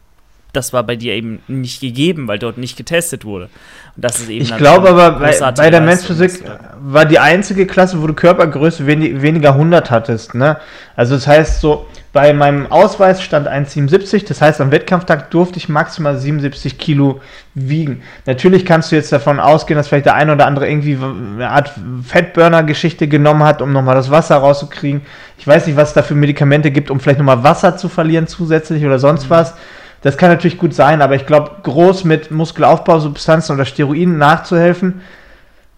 das 0.53 0.73
war 0.73 0.83
bei 0.83 0.95
dir 0.95 1.13
eben 1.13 1.41
nicht 1.47 1.81
gegeben, 1.81 2.27
weil 2.27 2.39
dort 2.39 2.57
nicht 2.57 2.77
getestet 2.77 3.25
wurde. 3.25 3.49
Und 3.95 4.05
das 4.05 4.19
ist 4.19 4.29
eben 4.29 4.41
ich 4.43 4.55
glaube 4.55 4.89
aber, 4.89 5.19
bei, 5.19 5.51
bei 5.51 5.69
der 5.69 5.81
Men's 5.81 6.05
Physik 6.05 6.43
war 6.81 7.05
die 7.05 7.19
einzige 7.19 7.67
Klasse, 7.67 8.01
wo 8.01 8.07
du 8.07 8.13
Körpergröße 8.13 8.87
wenig, 8.87 9.21
weniger 9.21 9.49
100 9.49 9.91
hattest. 9.91 10.33
Ne? 10.33 10.57
Also 10.95 11.15
das 11.15 11.27
heißt 11.27 11.61
so, 11.61 11.87
bei 12.13 12.33
meinem 12.33 12.69
Ausweis 12.69 13.21
stand 13.21 13.47
1,77, 13.47 14.27
das 14.27 14.41
heißt 14.41 14.59
am 14.59 14.71
Wettkampftag 14.71 15.31
durfte 15.31 15.57
ich 15.57 15.69
maximal 15.69 16.17
77 16.17 16.77
Kilo 16.77 17.21
wiegen. 17.53 18.01
Natürlich 18.25 18.65
kannst 18.65 18.91
du 18.91 18.97
jetzt 18.97 19.13
davon 19.13 19.39
ausgehen, 19.39 19.77
dass 19.77 19.87
vielleicht 19.87 20.07
der 20.07 20.15
eine 20.15 20.33
oder 20.33 20.45
andere 20.45 20.69
irgendwie 20.69 20.97
eine 20.97 21.49
Art 21.49 21.71
Fettburner-Geschichte 22.05 23.07
genommen 23.07 23.43
hat, 23.43 23.61
um 23.61 23.71
nochmal 23.71 23.95
das 23.95 24.11
Wasser 24.11 24.37
rauszukriegen. 24.37 25.01
Ich 25.37 25.47
weiß 25.47 25.67
nicht, 25.67 25.77
was 25.77 25.89
es 25.89 25.93
da 25.93 26.01
für 26.01 26.15
Medikamente 26.15 26.71
gibt, 26.71 26.91
um 26.91 26.99
vielleicht 26.99 27.19
nochmal 27.19 27.43
Wasser 27.43 27.77
zu 27.77 27.87
verlieren 27.87 28.27
zusätzlich 28.27 28.85
oder 28.85 28.99
sonst 28.99 29.25
mhm. 29.25 29.29
was. 29.29 29.53
Das 30.01 30.17
kann 30.17 30.29
natürlich 30.29 30.57
gut 30.57 30.73
sein, 30.73 31.01
aber 31.01 31.15
ich 31.15 31.25
glaube, 31.25 31.51
groß 31.63 32.03
mit 32.05 32.31
Muskelaufbausubstanzen 32.31 33.55
oder 33.55 33.65
Steroiden 33.65 34.17
nachzuhelfen, 34.17 35.01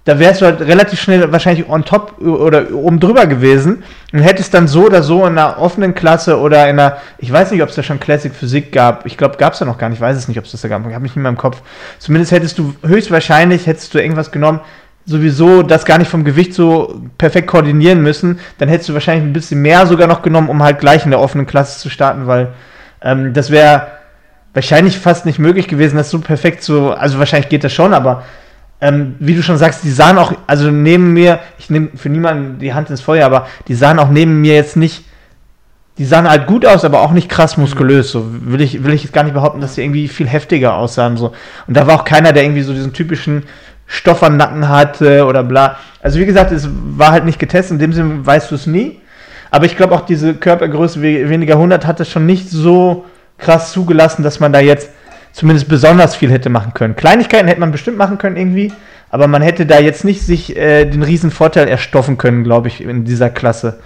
da 0.05 0.19
wärst 0.19 0.41
du 0.41 0.45
halt 0.45 0.59
relativ 0.59 0.99
schnell 0.99 1.31
wahrscheinlich 1.31 1.69
on 1.69 1.86
top 1.86 2.19
oder 2.21 2.73
oben 2.73 2.99
drüber 2.99 3.25
gewesen 3.25 3.83
und 4.12 4.19
hättest 4.19 4.53
dann 4.53 4.67
so 4.67 4.86
oder 4.86 5.01
so 5.01 5.25
in 5.25 5.38
einer 5.38 5.59
offenen 5.59 5.95
Klasse 5.95 6.39
oder 6.39 6.69
in 6.69 6.77
einer, 6.77 6.97
ich 7.19 7.31
weiß 7.31 7.51
nicht, 7.51 7.63
ob 7.63 7.69
es 7.69 7.75
da 7.75 7.83
schon 7.83 8.01
Classic 8.01 8.33
Physik 8.33 8.73
gab. 8.73 9.05
Ich 9.05 9.17
glaube, 9.17 9.38
gab 9.38 9.53
es 9.53 9.59
da 9.59 9.65
noch 9.65 9.77
gar 9.77 9.88
nicht. 9.88 9.99
Ich 9.99 10.01
weiß 10.01 10.17
es 10.17 10.27
nicht, 10.27 10.38
ob 10.38 10.43
es 10.43 10.51
das 10.51 10.62
da 10.62 10.67
gab. 10.67 10.86
Ich 10.86 10.93
habe 10.93 11.01
mich 11.01 11.15
nicht 11.15 11.21
mehr 11.21 11.29
im 11.29 11.38
Kopf. 11.38 11.62
Zumindest 11.99 12.33
hättest 12.33 12.59
du 12.59 12.75
höchstwahrscheinlich 12.86 13.65
hättest 13.65 13.93
du 13.93 13.99
irgendwas 13.99 14.31
genommen, 14.31 14.59
sowieso 15.05 15.63
das 15.63 15.86
gar 15.86 15.97
nicht 15.97 16.12
vom 16.12 16.25
Gewicht 16.25 16.53
so 16.53 17.01
perfekt 17.17 17.47
koordinieren 17.47 18.01
müssen. 18.01 18.39
Dann 18.57 18.67
hättest 18.67 18.89
du 18.89 18.93
wahrscheinlich 18.93 19.25
ein 19.25 19.33
bisschen 19.33 19.62
mehr 19.62 19.88
sogar 19.88 20.07
noch 20.07 20.21
genommen, 20.21 20.49
um 20.49 20.62
halt 20.62 20.79
gleich 20.79 21.05
in 21.05 21.12
der 21.12 21.21
offenen 21.21 21.47
Klasse 21.47 21.79
zu 21.79 21.89
starten, 21.89 22.27
weil 22.27 22.49
ähm, 23.01 23.33
das 23.33 23.51
wäre 23.51 23.88
wahrscheinlich 24.54 25.00
fast 25.00 25.26
nicht 25.26 25.39
möglich 25.39 25.68
gewesen, 25.68 25.98
das 25.98 26.10
so 26.10 26.20
perfekt 26.20 26.63
zu, 26.63 26.92
also 26.92 27.20
wahrscheinlich 27.20 27.50
geht 27.50 27.63
das 27.63 27.74
schon, 27.74 27.94
aber 27.94 28.24
ähm, 28.82 29.16
wie 29.20 29.34
du 29.34 29.42
schon 29.42 29.58
sagst, 29.58 29.84
die 29.84 29.92
sahen 29.92 30.18
auch, 30.18 30.34
also 30.46 30.70
neben 30.70 31.13
mir, 31.13 31.39
ich 31.58 31.70
nehme 31.70 31.89
für 31.96 32.10
niemanden 32.10 32.60
die 32.60 32.74
Hand 32.74 32.89
ins 32.89 33.02
Feuer, 33.02 33.26
aber 33.26 33.48
die 33.68 33.76
sahen 33.76 33.98
auch 33.98 34.10
neben 34.10 34.42
mir 34.42 34.56
jetzt 34.56 34.76
nicht, 34.76 35.06
die 35.98 36.06
sahen 36.06 36.30
halt 36.30 36.48
gut 36.48 36.66
aus, 36.66 36.84
aber 36.84 37.02
auch 37.02 37.12
nicht 37.12 37.30
krass 37.30 37.56
muskulös. 37.56 38.12
So 38.12 38.26
will 38.30 38.62
ich, 38.62 38.84
will 38.84 38.94
ich 38.94 39.04
jetzt 39.04 39.13
gar 39.13 39.24
nicht 39.24 39.34
behaupten, 39.34 39.62
dass 39.62 39.76
die 39.76 39.82
irgendwie 39.82 40.08
viel 40.08 40.28
heftiger 40.28 40.76
aussahen. 40.76 41.18
So. 41.18 41.34
Und 41.68 41.78
da 41.78 41.86
war 41.86 41.96
auch 41.96 42.04
keiner, 42.04 42.34
der 42.34 42.44
irgendwie 42.44 42.63
so 42.63 42.74
diesen 42.74 42.94
typischen 42.94 43.44
Stoff 43.86 44.24
am 44.24 44.36
Nacken 44.36 44.68
hatte 44.70 45.26
oder 45.26 45.44
bla. 45.44 45.78
Also 46.02 46.20
wie 46.20 46.26
gesagt, 46.26 46.52
es 46.52 46.68
war 46.70 47.12
halt 47.12 47.26
nicht 47.26 47.39
getestet, 47.39 47.74
in 47.74 47.80
dem 47.80 47.94
Sinne 47.94 48.26
weißt 48.26 48.50
du 48.50 48.56
es 48.56 48.66
nie. 48.66 49.00
Aber 49.52 49.66
ich 49.66 49.78
glaube 49.78 49.94
auch 49.94 50.02
diese 50.02 50.34
Körpergröße 50.34 51.02
weniger 51.02 51.56
100 51.56 51.86
hat 51.86 52.00
es 52.00 52.10
schon 52.10 52.26
nicht 52.26 52.50
so 52.50 53.06
krass 53.38 53.72
zugelassen, 53.72 54.24
dass 54.24 54.39
man 54.39 54.54
da 54.54 54.60
jetzt 54.60 54.89
zumindest 55.32 55.67
besonders 55.67 56.15
viel 56.15 56.32
hätte 56.32 56.50
machen 56.50 56.74
können. 56.74 56.96
Kleinigkeiten 56.96 57.48
hätte 57.48 57.60
man 57.60 57.72
bestimmt 57.72 57.98
machen 57.98 58.17
können 58.17 58.38
irgendwie, 58.38 58.72
aber 59.10 59.28
man 59.28 59.41
hätte 59.41 59.65
da 59.65 59.80
jetzt 59.80 60.06
nicht 60.06 60.22
sich 60.22 60.56
äh, 60.56 60.86
den 60.86 61.04
riesen 61.04 61.32
Vorteil 61.32 61.67
erstoffen 61.67 62.17
können, 62.17 62.43
glaube 62.43 62.67
ich, 62.67 62.82
in 62.82 63.04
dieser 63.06 63.30
Klasse. 63.30 63.80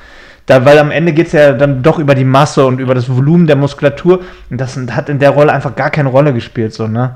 Da, 0.45 0.63
weil 0.63 0.79
am 0.79 0.91
Ende 0.91 1.11
geht 1.11 1.27
es 1.27 1.33
ja 1.33 1.51
dann 1.51 1.83
doch 1.83 1.99
über 1.99 2.15
die 2.15 2.23
Masse 2.23 2.65
und 2.65 2.79
über 2.79 2.95
das 2.95 3.09
Volumen 3.09 3.47
der 3.47 3.57
Muskulatur 3.57 4.21
und 4.49 4.59
das 4.59 4.77
hat 4.77 5.09
in 5.09 5.19
der 5.19 5.31
Rolle 5.31 5.51
einfach 5.51 5.75
gar 5.75 5.89
keine 5.89 6.07
Rolle 6.09 6.33
gespielt, 6.33 6.73
so, 6.73 6.87
ne? 6.87 7.15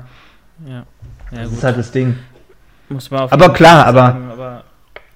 Ja. 0.66 0.74
ja 0.74 0.84
das 1.30 1.48
gut. 1.48 1.58
ist 1.58 1.64
halt 1.64 1.78
das 1.78 1.90
Ding. 1.90 2.18
Muss 2.90 3.10
man 3.10 3.22
auf 3.22 3.32
aber 3.32 3.52
klar, 3.54 3.86
sagen, 3.86 4.28
aber, 4.28 4.32
aber 4.32 4.64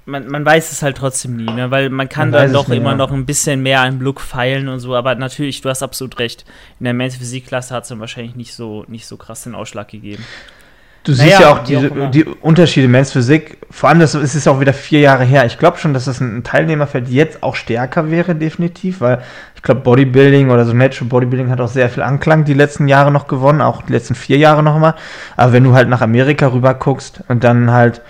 man, 0.06 0.28
man 0.28 0.44
weiß 0.44 0.72
es 0.72 0.82
halt 0.82 0.96
trotzdem 0.96 1.36
nie, 1.36 1.52
ne? 1.52 1.70
weil 1.70 1.90
man 1.90 2.08
kann 2.08 2.30
man 2.30 2.42
dann 2.44 2.52
doch 2.52 2.68
immer 2.68 2.90
ja. 2.90 2.96
noch 2.96 3.10
ein 3.10 3.26
bisschen 3.26 3.62
mehr 3.62 3.80
an 3.80 4.00
Look 4.00 4.20
feilen 4.20 4.68
und 4.68 4.78
so, 4.78 4.94
aber 4.94 5.14
natürlich, 5.16 5.60
du 5.60 5.68
hast 5.68 5.82
absolut 5.82 6.18
recht. 6.18 6.44
In 6.78 6.84
der 6.84 6.94
Men's 6.94 7.16
Physik-Klasse 7.16 7.74
hat 7.74 7.82
es 7.82 7.88
dann 7.90 8.00
wahrscheinlich 8.00 8.36
nicht 8.36 8.54
so, 8.54 8.84
nicht 8.88 9.06
so 9.06 9.16
krass 9.16 9.42
den 9.42 9.54
Ausschlag 9.54 9.88
gegeben. 9.88 10.24
Du 11.02 11.12
naja, 11.12 11.24
siehst 11.24 11.40
ja 11.40 11.52
auch 11.52 11.58
die, 11.60 11.76
auch 11.76 12.10
die 12.10 12.24
Unterschiede 12.24 12.88
Men's 12.88 13.12
Physik, 13.12 13.58
vor 13.70 13.88
allem 13.88 14.00
das 14.00 14.14
ist 14.14 14.34
es 14.34 14.48
auch 14.48 14.60
wieder 14.60 14.72
vier 14.72 15.00
Jahre 15.00 15.24
her. 15.24 15.44
Ich 15.44 15.58
glaube 15.58 15.78
schon, 15.78 15.92
dass 15.92 16.06
das 16.06 16.20
ein 16.20 16.42
Teilnehmerfeld 16.42 17.08
jetzt 17.08 17.42
auch 17.42 17.54
stärker 17.54 18.10
wäre, 18.10 18.34
definitiv, 18.34 19.00
weil 19.00 19.22
ich 19.54 19.62
glaube, 19.62 19.82
Bodybuilding 19.82 20.50
oder 20.50 20.64
so 20.64 20.72
Natural 20.72 21.08
Bodybuilding 21.08 21.50
hat 21.50 21.60
auch 21.60 21.68
sehr 21.68 21.88
viel 21.90 22.02
Anklang 22.02 22.44
die 22.44 22.54
letzten 22.54 22.88
Jahre 22.88 23.12
noch 23.12 23.28
gewonnen, 23.28 23.60
auch 23.60 23.82
die 23.82 23.92
letzten 23.92 24.14
vier 24.14 24.38
Jahre 24.38 24.62
nochmal. 24.62 24.94
Aber 25.36 25.52
wenn 25.52 25.64
du 25.64 25.74
halt 25.74 25.88
nach 25.88 26.00
Amerika 26.00 26.48
rüber 26.48 26.74
guckst 26.74 27.22
und 27.28 27.44
dann 27.44 27.70
halt 27.70 28.02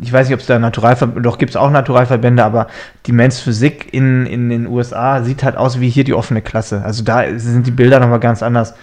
ich 0.00 0.12
weiß 0.12 0.28
nicht, 0.28 0.34
ob 0.34 0.40
es 0.40 0.46
da 0.46 0.58
Naturalverbände, 0.58 1.22
doch 1.22 1.38
gibt 1.38 1.50
es 1.50 1.56
auch 1.56 1.70
Naturalverbände, 1.70 2.44
aber 2.44 2.68
die 3.06 3.12
Men's 3.12 3.40
Physik 3.40 3.92
in, 3.92 4.26
in 4.26 4.48
den 4.48 4.66
USA 4.66 5.22
sieht 5.22 5.42
halt 5.42 5.56
aus 5.56 5.80
wie 5.80 5.90
hier 5.90 6.04
die 6.04 6.14
offene 6.14 6.42
Klasse. 6.42 6.82
Also 6.84 7.02
da 7.04 7.24
sind 7.36 7.66
die 7.66 7.70
Bilder 7.70 8.00
nochmal 8.00 8.20
ganz 8.20 8.42
anders. 8.42 8.74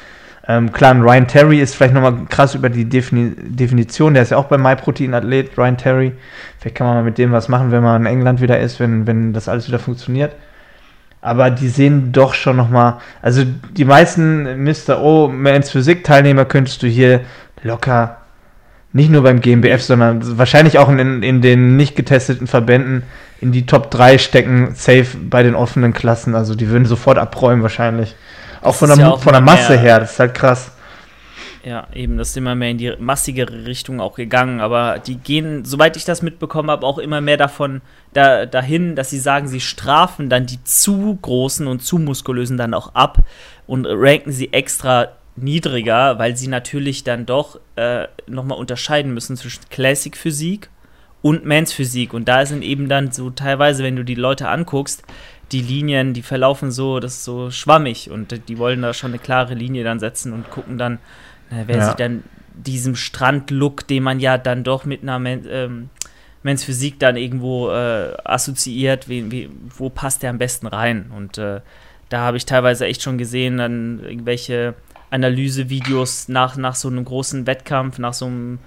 Ähm, 0.47 0.71
klar, 0.71 0.95
Ryan 0.95 1.27
Terry 1.27 1.59
ist 1.59 1.75
vielleicht 1.75 1.93
nochmal 1.93 2.25
krass 2.27 2.55
über 2.55 2.69
die 2.69 2.85
Defini 2.85 3.35
Definition, 3.37 4.15
der 4.15 4.23
ist 4.23 4.31
ja 4.31 4.37
auch 4.37 4.45
beim 4.45 4.63
MyProtein-Athlet, 4.63 5.57
Ryan 5.57 5.77
Terry. 5.77 6.11
Vielleicht 6.57 6.75
kann 6.75 6.87
man 6.87 6.95
mal 6.97 7.03
mit 7.03 7.17
dem 7.17 7.31
was 7.31 7.49
machen, 7.49 7.71
wenn 7.71 7.83
man 7.83 8.01
in 8.01 8.07
England 8.07 8.41
wieder 8.41 8.59
ist, 8.59 8.79
wenn, 8.79 9.05
wenn 9.05 9.31
das 9.33 9.47
alles 9.47 9.67
wieder 9.67 9.79
funktioniert. 9.79 10.33
Aber 11.21 11.51
die 11.51 11.67
sehen 11.67 12.11
doch 12.13 12.33
schon 12.33 12.55
nochmal, 12.55 12.95
also 13.21 13.43
die 13.71 13.85
meisten 13.85 14.63
Mr. 14.63 15.01
O 15.01 15.27
Men's 15.27 15.69
Physik-Teilnehmer 15.69 16.45
könntest 16.45 16.81
du 16.81 16.87
hier 16.87 17.21
locker 17.61 18.18
nicht 18.91 19.11
nur 19.11 19.23
beim 19.23 19.41
GmbF, 19.41 19.83
sondern 19.83 20.37
wahrscheinlich 20.37 20.79
auch 20.79 20.89
in, 20.89 21.21
in 21.21 21.41
den 21.41 21.75
nicht 21.75 21.95
getesteten 21.95 22.47
Verbänden 22.47 23.03
in 23.39 23.51
die 23.51 23.65
Top 23.65 23.91
3 23.91 24.17
stecken, 24.17 24.73
safe 24.73 25.17
bei 25.17 25.43
den 25.43 25.55
offenen 25.55 25.93
Klassen. 25.93 26.35
Also 26.35 26.55
die 26.55 26.69
würden 26.69 26.85
sofort 26.85 27.17
abräumen 27.17 27.61
wahrscheinlich. 27.61 28.15
Auch 28.61 28.75
von 28.75 28.89
der, 28.89 28.97
ja 28.97 29.11
auch 29.11 29.21
von 29.21 29.33
der 29.33 29.41
Masse 29.41 29.77
her, 29.77 29.99
das 29.99 30.13
ist 30.13 30.19
halt 30.19 30.33
krass. 30.33 30.71
Ja, 31.63 31.87
eben, 31.93 32.17
das 32.17 32.29
ist 32.29 32.37
immer 32.37 32.55
mehr 32.55 32.71
in 32.71 32.77
die 32.77 32.93
massigere 32.99 33.65
Richtung 33.65 33.99
auch 33.99 34.15
gegangen, 34.15 34.61
aber 34.61 34.97
die 34.99 35.17
gehen, 35.17 35.65
soweit 35.65 35.97
ich 35.97 36.05
das 36.05 36.21
mitbekommen 36.21 36.71
habe, 36.71 36.85
auch 36.85 36.97
immer 36.97 37.19
mehr 37.19 37.35
davon 37.35 37.81
da, 38.13 38.45
dahin, 38.45 38.95
dass 38.95 39.09
sie 39.09 39.19
sagen, 39.19 39.47
sie 39.47 39.59
strafen 39.59 40.29
dann 40.29 40.45
die 40.45 40.63
zu 40.63 41.17
großen 41.21 41.67
und 41.67 41.81
zu 41.83 41.97
muskulösen 41.97 42.57
dann 42.57 42.73
auch 42.73 42.95
ab 42.95 43.19
und 43.67 43.85
ranken 43.85 44.31
sie 44.31 44.53
extra 44.53 45.09
niedriger, 45.43 46.19
weil 46.19 46.35
sie 46.37 46.47
natürlich 46.47 47.03
dann 47.03 47.25
doch 47.25 47.59
äh, 47.75 48.07
nochmal 48.27 48.57
unterscheiden 48.57 49.13
müssen 49.13 49.35
zwischen 49.37 49.61
Classic 49.69 50.15
Physik 50.15 50.69
und 51.21 51.45
Mans 51.45 51.73
Physik. 51.73 52.13
Und 52.13 52.27
da 52.27 52.45
sind 52.45 52.63
eben 52.63 52.89
dann 52.89 53.11
so 53.11 53.29
teilweise, 53.29 53.83
wenn 53.83 53.95
du 53.95 54.03
die 54.03 54.15
Leute 54.15 54.47
anguckst, 54.47 55.03
die 55.51 55.61
Linien, 55.61 56.13
die 56.13 56.21
verlaufen 56.21 56.71
so, 56.71 56.99
das 56.99 57.15
ist 57.15 57.23
so 57.23 57.49
schwammig 57.51 58.11
und 58.11 58.47
die 58.47 58.57
wollen 58.57 58.81
da 58.81 58.93
schon 58.93 59.11
eine 59.11 59.19
klare 59.19 59.55
Linie 59.55 59.83
dann 59.83 59.99
setzen 59.99 60.31
und 60.33 60.49
gucken 60.49 60.77
dann, 60.77 60.99
na, 61.49 61.63
wer 61.65 61.77
ja. 61.77 61.85
sich 61.85 61.95
dann 61.95 62.23
diesem 62.53 62.95
Strandlook, 62.95 63.87
den 63.87 64.03
man 64.03 64.19
ja 64.19 64.37
dann 64.37 64.63
doch 64.63 64.85
mit 64.85 65.01
einer 65.01 65.17
Men 65.17 65.45
ähm, 65.49 65.89
Men's 66.43 66.63
Physik 66.63 66.99
dann 66.99 67.17
irgendwo 67.17 67.69
äh, 67.69 68.13
assoziiert, 68.23 69.09
wie, 69.09 69.29
wie, 69.31 69.49
wo 69.77 69.89
passt 69.89 70.23
der 70.23 70.29
am 70.29 70.37
besten 70.37 70.67
rein? 70.67 71.11
Und 71.15 71.37
äh, 71.37 71.59
da 72.07 72.21
habe 72.21 72.37
ich 72.37 72.45
teilweise 72.45 72.85
echt 72.85 73.01
schon 73.01 73.17
gesehen, 73.17 73.57
dann 73.57 73.99
irgendwelche 74.03 74.75
Analysevideos 75.11 76.27
nach, 76.27 76.55
nach 76.55 76.75
so 76.75 76.87
einem 76.87 77.05
großen 77.05 77.47
Wettkampf, 77.47 77.97
nach 77.97 78.13
so 78.13 78.25
einem 78.25 78.59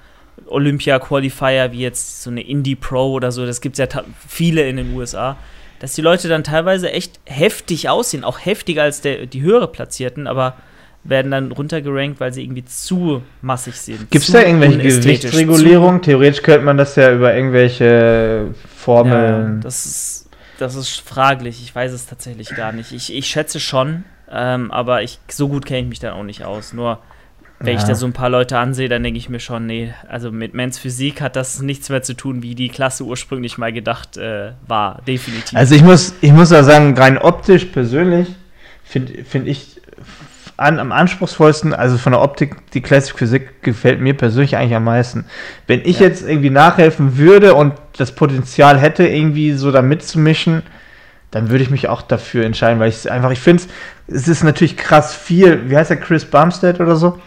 Olympia-Qualifier 0.47 1.73
wie 1.73 1.81
jetzt 1.81 2.23
so 2.23 2.31
eine 2.31 2.43
Indie 2.43 2.75
Pro 2.75 3.13
oder 3.13 3.33
so, 3.33 3.47
das 3.47 3.61
gibt 3.61 3.79
es 3.79 3.95
ja 3.95 4.03
viele 4.29 4.69
in 4.69 4.77
den 4.77 4.95
USA, 4.95 5.37
dass 5.79 5.95
die 5.95 6.03
Leute 6.03 6.29
dann 6.29 6.45
teilweise 6.45 6.91
echt 6.93 7.21
heftig 7.25 7.89
aussehen, 7.89 8.25
auch 8.25 8.39
heftiger 8.39 8.83
als 8.83 9.01
der, 9.01 9.27
die 9.27 9.43
höhere 9.43 9.69
Platzierten, 9.69 10.27
aber 10.27 10.57
werden 11.05 11.33
dann 11.33 11.51
runtergerankt, 11.51 12.21
weil 12.21 12.33
sie 12.33 12.45
irgendwie 12.45 12.65
zu 12.65 13.23
massig 13.41 13.75
sind. 13.75 14.11
Gibt 14.11 14.25
es 14.25 14.31
da 14.31 14.43
irgendwelche 14.43 14.79
Gewichtsregulierung? 14.79 16.01
Theoretisch 16.01 16.43
könnte 16.43 16.65
man 16.65 16.77
das 16.77 16.95
ja 16.95 17.13
über 17.13 17.35
irgendwelche 17.35 18.55
Formeln. 18.77 19.57
Ja, 19.57 19.61
das 19.63 19.85
ist, 19.85 20.29
das 20.59 20.77
ist 20.77 21.01
fraglich. 21.01 21.61
Ich 21.61 21.75
weiß 21.75 21.93
es 21.93 22.07
tatsächlich 22.07 22.55
gar 22.55 22.71
nicht. 22.71 22.93
Ich, 22.93 23.13
ich 23.13 23.27
schätze 23.27 23.59
schon, 23.59 24.05
ähm, 24.33 24.71
aber 24.71 25.03
ich, 25.03 25.19
so 25.29 25.49
gut 25.49 25.67
kenne 25.67 25.81
ich 25.81 25.87
mich 25.87 25.99
dann 26.01 26.15
auch 26.15 26.23
nicht 26.23 26.45
aus. 26.45 26.73
Nur 26.73 26.99
wenn 27.59 27.75
ja. 27.75 27.81
ich 27.81 27.85
da 27.85 27.95
so 27.95 28.07
ein 28.07 28.13
paar 28.13 28.29
Leute 28.29 28.59
ansehe, 28.59 28.89
dann 28.89 29.03
denke 29.03 29.19
ich 29.19 29.29
mir 29.29 29.41
schon, 29.41 29.67
nee, 29.67 29.95
also 30.09 30.33
mit 30.33 30.55
Mens 30.55 30.79
Physik 30.79 31.21
hat 31.21 31.37
das 31.37 31.63
nichts 31.63 31.89
mehr 31.89 32.03
zu 32.03 32.15
tun, 32.15 32.43
wie 32.43 32.55
die 32.55 32.69
Klasse 32.69 33.05
ursprünglich 33.05 33.59
mal 33.59 33.73
gedacht 33.73 34.17
äh, 34.17 34.53
war, 34.67 35.01
definitiv. 35.07 35.57
Also 35.57 35.75
ich 35.75 35.83
muss, 35.83 36.15
ich 36.21 36.33
muss 36.33 36.49
da 36.49 36.65
sagen, 36.65 36.97
rein 36.97 37.19
optisch 37.19 37.67
persönlich 37.67 38.29
finde 38.85 39.25
find 39.25 39.49
ich 39.49 39.81
an, 40.57 40.79
am 40.79 40.93
anspruchsvollsten, 40.93 41.73
also 41.73 41.99
von 41.99 42.13
der 42.13 42.21
Optik, 42.21 42.71
die 42.73 42.83
Classic 42.83 43.17
Physik 43.17 43.63
gefällt 43.63 44.01
mir 44.01 44.15
persönlich 44.15 44.57
eigentlich 44.57 44.77
am 44.77 44.85
meisten. 44.85 45.25
Wenn 45.67 45.81
ich 45.81 46.01
ja. 46.01 46.07
jetzt 46.07 46.29
irgendwie 46.29 46.51
nachhelfen 46.51 47.17
würde 47.17 47.55
und 47.55 47.75
das 47.97 48.15
Potenzial 48.15 48.79
hätte, 48.79 49.07
irgendwie 49.07 49.53
so 49.53 49.73
da 49.73 49.83
mitzumischen, 49.83 50.63
dann 51.33 51.51
würde 51.51 51.65
ich 51.65 51.71
mich 51.71 51.89
auch 51.89 52.03
dafür 52.03 52.45
entscheiden, 52.45 52.79
weil 52.79 52.91
ich 52.91 53.11
einfach, 53.11 53.31
ich 53.33 53.41
finde 53.41 53.65
es 54.07 54.29
ist 54.29 54.45
natürlich 54.45 54.77
krass 54.77 55.15
viel, 55.15 55.69
wie 55.69 55.77
heißt 55.77 55.91
der, 55.91 55.97
Chris 55.97 56.25
Bumstead 56.25 56.79
oder 56.79 56.95
so? 56.95 57.19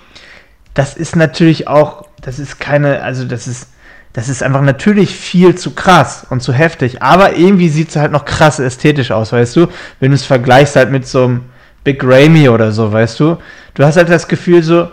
Das 0.74 0.96
ist 0.96 1.16
natürlich 1.16 1.68
auch, 1.68 2.08
das 2.22 2.40
ist 2.40 2.60
keine, 2.60 3.02
also 3.02 3.26
das 3.26 3.48
ist, 3.48 3.70
das 4.14 4.30
ist 4.30 4.44
einfach 4.44 4.62
natürlich 4.62 5.14
viel 5.14 5.56
zu 5.56 5.72
krass 5.72 6.26
und 6.30 6.42
zu 6.42 6.54
heftig, 6.54 7.02
aber 7.02 7.36
irgendwie 7.36 7.68
sieht 7.68 7.90
es 7.90 7.96
halt 7.96 8.12
noch 8.12 8.26
krass 8.26 8.60
ästhetisch 8.60 9.12
aus, 9.12 9.34
weißt 9.34 9.56
du? 9.56 9.68
Wenn 10.00 10.12
du 10.12 10.16
es 10.16 10.26
vergleichst 10.26 10.76
halt 10.76 10.92
mit 10.92 11.08
so 11.08 11.26
einem 11.26 11.42
Big 11.84 12.04
Ramy 12.04 12.48
oder 12.48 12.72
so, 12.72 12.94
weißt 12.94 13.20
du? 13.20 13.38
Du 13.74 13.84
hast 13.84 13.98
halt 13.98 14.10
das 14.10 14.28
Gefühl 14.28 14.62
so, 14.62 14.90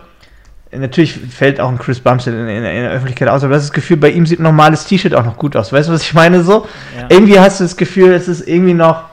natürlich 0.77 1.13
fällt 1.15 1.61
auch 1.61 1.69
ein 1.69 1.79
Chris 1.79 2.01
Bumstead 2.01 2.35
in, 2.35 2.49
in, 2.49 2.65
in, 2.65 2.83
der 2.83 2.91
Öffentlichkeit 2.91 3.29
aus, 3.29 3.45
aber 3.45 3.55
das, 3.55 3.65
ist 3.65 3.71
das 3.71 3.75
Gefühl, 3.75 3.99
bei 3.99 4.11
ihm 4.11 4.27
sieht 4.27 4.41
ein 4.41 4.45
normales 4.45 4.87
T-Shirt 4.87 5.15
auch 5.15 5.25
noch 5.25 5.37
gut 5.37 5.57
aus. 5.57 5.73
Weißt 5.73 5.89
du, 5.89 5.93
was 5.93 6.03
ich 6.03 6.15
meine? 6.15 6.43
So, 6.43 6.67
ja. 6.97 7.07
irgendwie 7.09 7.39
hast 7.39 7.61
du 7.61 7.65
das 7.65 7.77
Gefühl, 7.77 8.13
es 8.13 8.29
ist 8.29 8.47
irgendwie 8.47 8.75
noch 8.75 9.05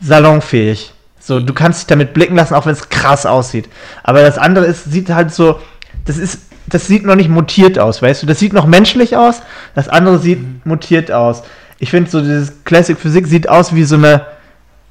salonfähig. 0.00 0.92
So, 1.20 1.40
du 1.40 1.54
kannst 1.54 1.80
dich 1.80 1.86
damit 1.86 2.12
blicken 2.12 2.36
lassen, 2.36 2.54
auch 2.54 2.66
wenn 2.66 2.72
es 2.72 2.88
krass 2.88 3.26
aussieht. 3.26 3.68
Aber 4.02 4.22
das 4.22 4.38
andere 4.38 4.66
ist, 4.66 4.84
sieht 4.84 5.08
halt 5.10 5.32
so, 5.32 5.60
das 6.04 6.18
ist, 6.18 6.40
das 6.66 6.86
sieht 6.86 7.06
noch 7.06 7.14
nicht 7.14 7.30
mutiert 7.30 7.78
aus, 7.78 8.02
weißt 8.02 8.22
du? 8.22 8.26
Das 8.26 8.38
sieht 8.38 8.52
noch 8.52 8.66
menschlich 8.66 9.16
aus, 9.16 9.40
das 9.74 9.88
andere 9.88 10.18
sieht 10.18 10.40
mhm. 10.40 10.60
mutiert 10.64 11.12
aus. 11.12 11.42
Ich 11.78 11.90
finde 11.90 12.10
so, 12.10 12.20
dieses 12.20 12.64
Classic 12.64 12.98
Physik 12.98 13.26
sieht 13.26 13.48
aus 13.48 13.74
wie 13.74 13.84
so 13.84 13.96
eine 13.96 14.26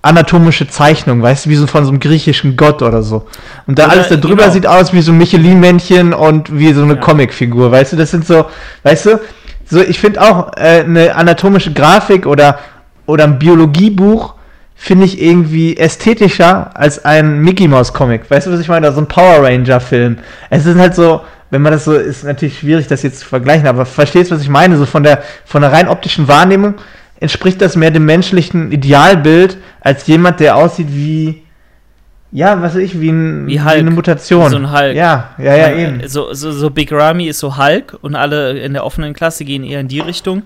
anatomische 0.03 0.67
Zeichnung, 0.67 1.21
weißt 1.21 1.45
du, 1.45 1.49
wie 1.49 1.55
so 1.55 1.65
von 1.65 1.85
so 1.85 1.89
einem 1.89 1.99
griechischen 1.99 2.57
Gott 2.57 2.81
oder 2.81 3.01
so. 3.01 3.25
Und 3.65 3.79
da 3.79 3.87
alles 3.87 4.09
da 4.09 4.17
drüber 4.17 4.43
genau. 4.43 4.53
sieht 4.53 4.67
aus 4.67 4.93
wie 4.93 5.01
so 5.01 5.13
ein 5.13 5.17
Michelin-Männchen 5.17 6.13
und 6.13 6.55
wie 6.55 6.73
so 6.73 6.83
eine 6.83 6.95
ja. 6.95 6.99
Comicfigur, 6.99 7.71
weißt 7.71 7.93
du, 7.93 7.97
das 7.97 8.11
sind 8.11 8.27
so, 8.27 8.45
weißt 8.83 9.05
du, 9.05 9.19
so, 9.65 9.81
ich 9.81 9.99
finde 9.99 10.21
auch 10.21 10.51
äh, 10.57 10.83
eine 10.83 11.15
anatomische 11.15 11.71
Grafik 11.71 12.25
oder, 12.25 12.59
oder 13.05 13.23
ein 13.23 13.39
Biologiebuch 13.39 14.35
finde 14.75 15.05
ich 15.05 15.21
irgendwie 15.21 15.77
ästhetischer 15.77 16.71
als 16.73 17.05
ein 17.05 17.39
Mickey 17.39 17.69
Mouse 17.69 17.93
Comic. 17.93 18.29
Weißt 18.29 18.47
du, 18.47 18.51
was 18.51 18.59
ich 18.59 18.67
meine? 18.67 18.87
Oder 18.87 18.95
so 18.95 19.01
ein 19.01 19.07
Power 19.07 19.41
Ranger 19.41 19.79
Film. 19.79 20.17
Es 20.49 20.65
ist 20.65 20.77
halt 20.77 20.95
so, 20.95 21.21
wenn 21.49 21.61
man 21.61 21.71
das 21.71 21.85
so, 21.85 21.93
ist 21.93 22.25
natürlich 22.25 22.59
schwierig, 22.59 22.87
das 22.87 23.03
jetzt 23.03 23.19
zu 23.19 23.25
vergleichen, 23.25 23.67
aber 23.67 23.85
verstehst 23.85 24.31
du, 24.31 24.35
was 24.35 24.41
ich 24.41 24.49
meine? 24.49 24.75
So 24.75 24.85
von 24.85 25.03
der, 25.03 25.23
von 25.45 25.61
der 25.61 25.71
rein 25.71 25.87
optischen 25.87 26.27
Wahrnehmung 26.27 26.75
entspricht 27.23 27.61
das 27.61 27.75
mehr 27.77 27.89
dem 27.89 28.05
menschlichen 28.05 28.71
Idealbild 28.71 29.57
als 29.79 30.05
jemand, 30.07 30.41
der 30.41 30.57
aussieht 30.57 30.89
wie, 30.89 31.43
ja, 32.33 32.61
was 32.61 32.75
weiß 32.75 32.81
ich, 32.81 32.99
wie, 32.99 33.09
ein, 33.09 33.47
wie, 33.47 33.53
wie 33.53 33.59
eine 33.59 33.91
Mutation. 33.91 34.49
So 34.49 34.57
ein 34.57 34.71
Hulk. 34.71 34.93
Ja, 34.95 35.29
ja, 35.37 35.55
ja, 35.55 35.71
eben. 35.73 36.05
So, 36.07 36.33
so, 36.33 36.51
so 36.51 36.69
Big 36.69 36.91
Ramy 36.91 37.27
ist 37.27 37.39
so 37.39 37.57
Hulk 37.57 37.97
und 38.01 38.15
alle 38.15 38.59
in 38.59 38.73
der 38.73 38.85
offenen 38.85 39.13
Klasse 39.13 39.45
gehen 39.45 39.63
eher 39.63 39.79
in 39.79 39.87
die 39.87 40.01
Richtung. 40.01 40.43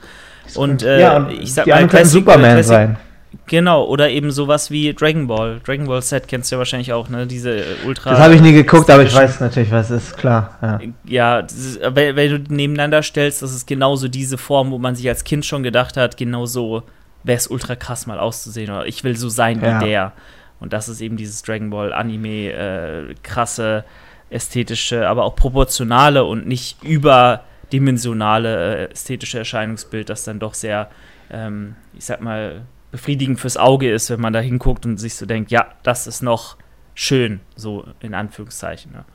Und, 0.54 0.84
äh, 0.84 1.02
ja, 1.02 1.18
und 1.18 1.32
ich 1.32 1.54
sag 1.54 1.66
die 1.66 1.72
mal, 1.72 1.88
Classic, 1.88 2.12
Superman 2.12 2.52
Classic, 2.52 2.66
sein. 2.66 2.98
Genau, 3.46 3.86
oder 3.86 4.10
eben 4.10 4.32
sowas 4.32 4.72
wie 4.72 4.94
Dragon 4.94 5.28
Ball. 5.28 5.60
Dragon 5.66 5.86
Ball 5.86 6.02
Set 6.02 6.28
kennst 6.28 6.52
du 6.52 6.56
ja 6.56 6.60
wahrscheinlich 6.60 6.94
auch, 6.94 7.10
ne? 7.10 7.28
Diese 7.28 7.64
Ultra. 7.86 8.12
Das 8.12 8.20
habe 8.20 8.36
ich 8.36 8.42
nie 8.42 8.54
geguckt, 8.54 8.90
aber 8.90 9.04
ich 9.04 9.14
weiß 9.14 9.40
natürlich, 9.40 9.72
was 9.72 9.92
ist, 9.92 10.18
klar. 10.18 10.58
Ja, 10.62 10.80
ja 11.06 11.40
ist, 11.40 11.80
wenn, 11.82 12.16
wenn, 12.16 12.46
du 12.46 12.54
nebeneinander 12.54 13.04
stellst, 13.04 13.42
das 13.42 13.54
ist 13.54 13.68
genauso 13.68 14.08
diese 14.08 14.38
Form, 14.38 14.72
wo 14.72 14.78
man 14.78 14.96
sich 14.96 15.08
als 15.08 15.24
Kind 15.24 15.46
schon 15.46 15.64
gedacht 15.64 15.98
hat, 15.98 16.18
genauso 16.18 16.84
wäre 17.24 17.38
es 17.38 17.48
ultra 17.48 17.76
krass 17.76 18.08
mal 18.08 18.20
auszusehen 18.20 18.72
oder 18.72 18.86
ich 18.86 19.04
will 19.04 19.18
so 19.18 19.30
sein 19.30 19.62
ja. 19.62 19.82
wie 19.82 19.86
der. 19.86 20.14
Und 20.60 20.74
das 20.74 20.90
ist 20.90 21.02
eben 21.02 21.18
dieses 21.18 21.42
Dragon 21.42 21.70
Ball 21.70 21.94
Anime, 21.94 22.52
äh, 22.52 23.16
krasse, 23.24 23.84
ästhetische, 24.30 25.08
aber 25.08 25.24
auch 25.24 25.36
proportionale 25.36 26.24
und 26.24 26.48
nicht 26.48 26.84
überdimensionale 26.84 28.88
äh, 28.88 28.92
ästhetische 28.92 29.38
Erscheinungsbild, 29.38 30.10
das 30.10 30.24
dann 30.24 30.40
doch 30.40 30.54
sehr, 30.54 30.90
ähm, 31.30 31.76
ich 31.94 32.06
sag 32.06 32.22
mal, 32.22 32.64
befriedigend 32.92 33.40
fürs 33.40 33.58
Auge 33.58 33.92
ist, 33.92 34.10
wenn 34.10 34.22
man 34.22 34.34
da 34.34 34.40
hinguckt 34.40 34.86
und 34.86 34.98
sich 34.98 35.16
so 35.16 35.26
denkt, 35.26 35.52
ja, 35.52 35.68
das 35.84 36.08
ist 36.08 36.22
noch 36.22 36.58
schön, 36.96 37.42
so 37.56 37.86
in 38.00 38.14
Anführungszeichen. 38.14 38.92
Ne? 38.92 39.06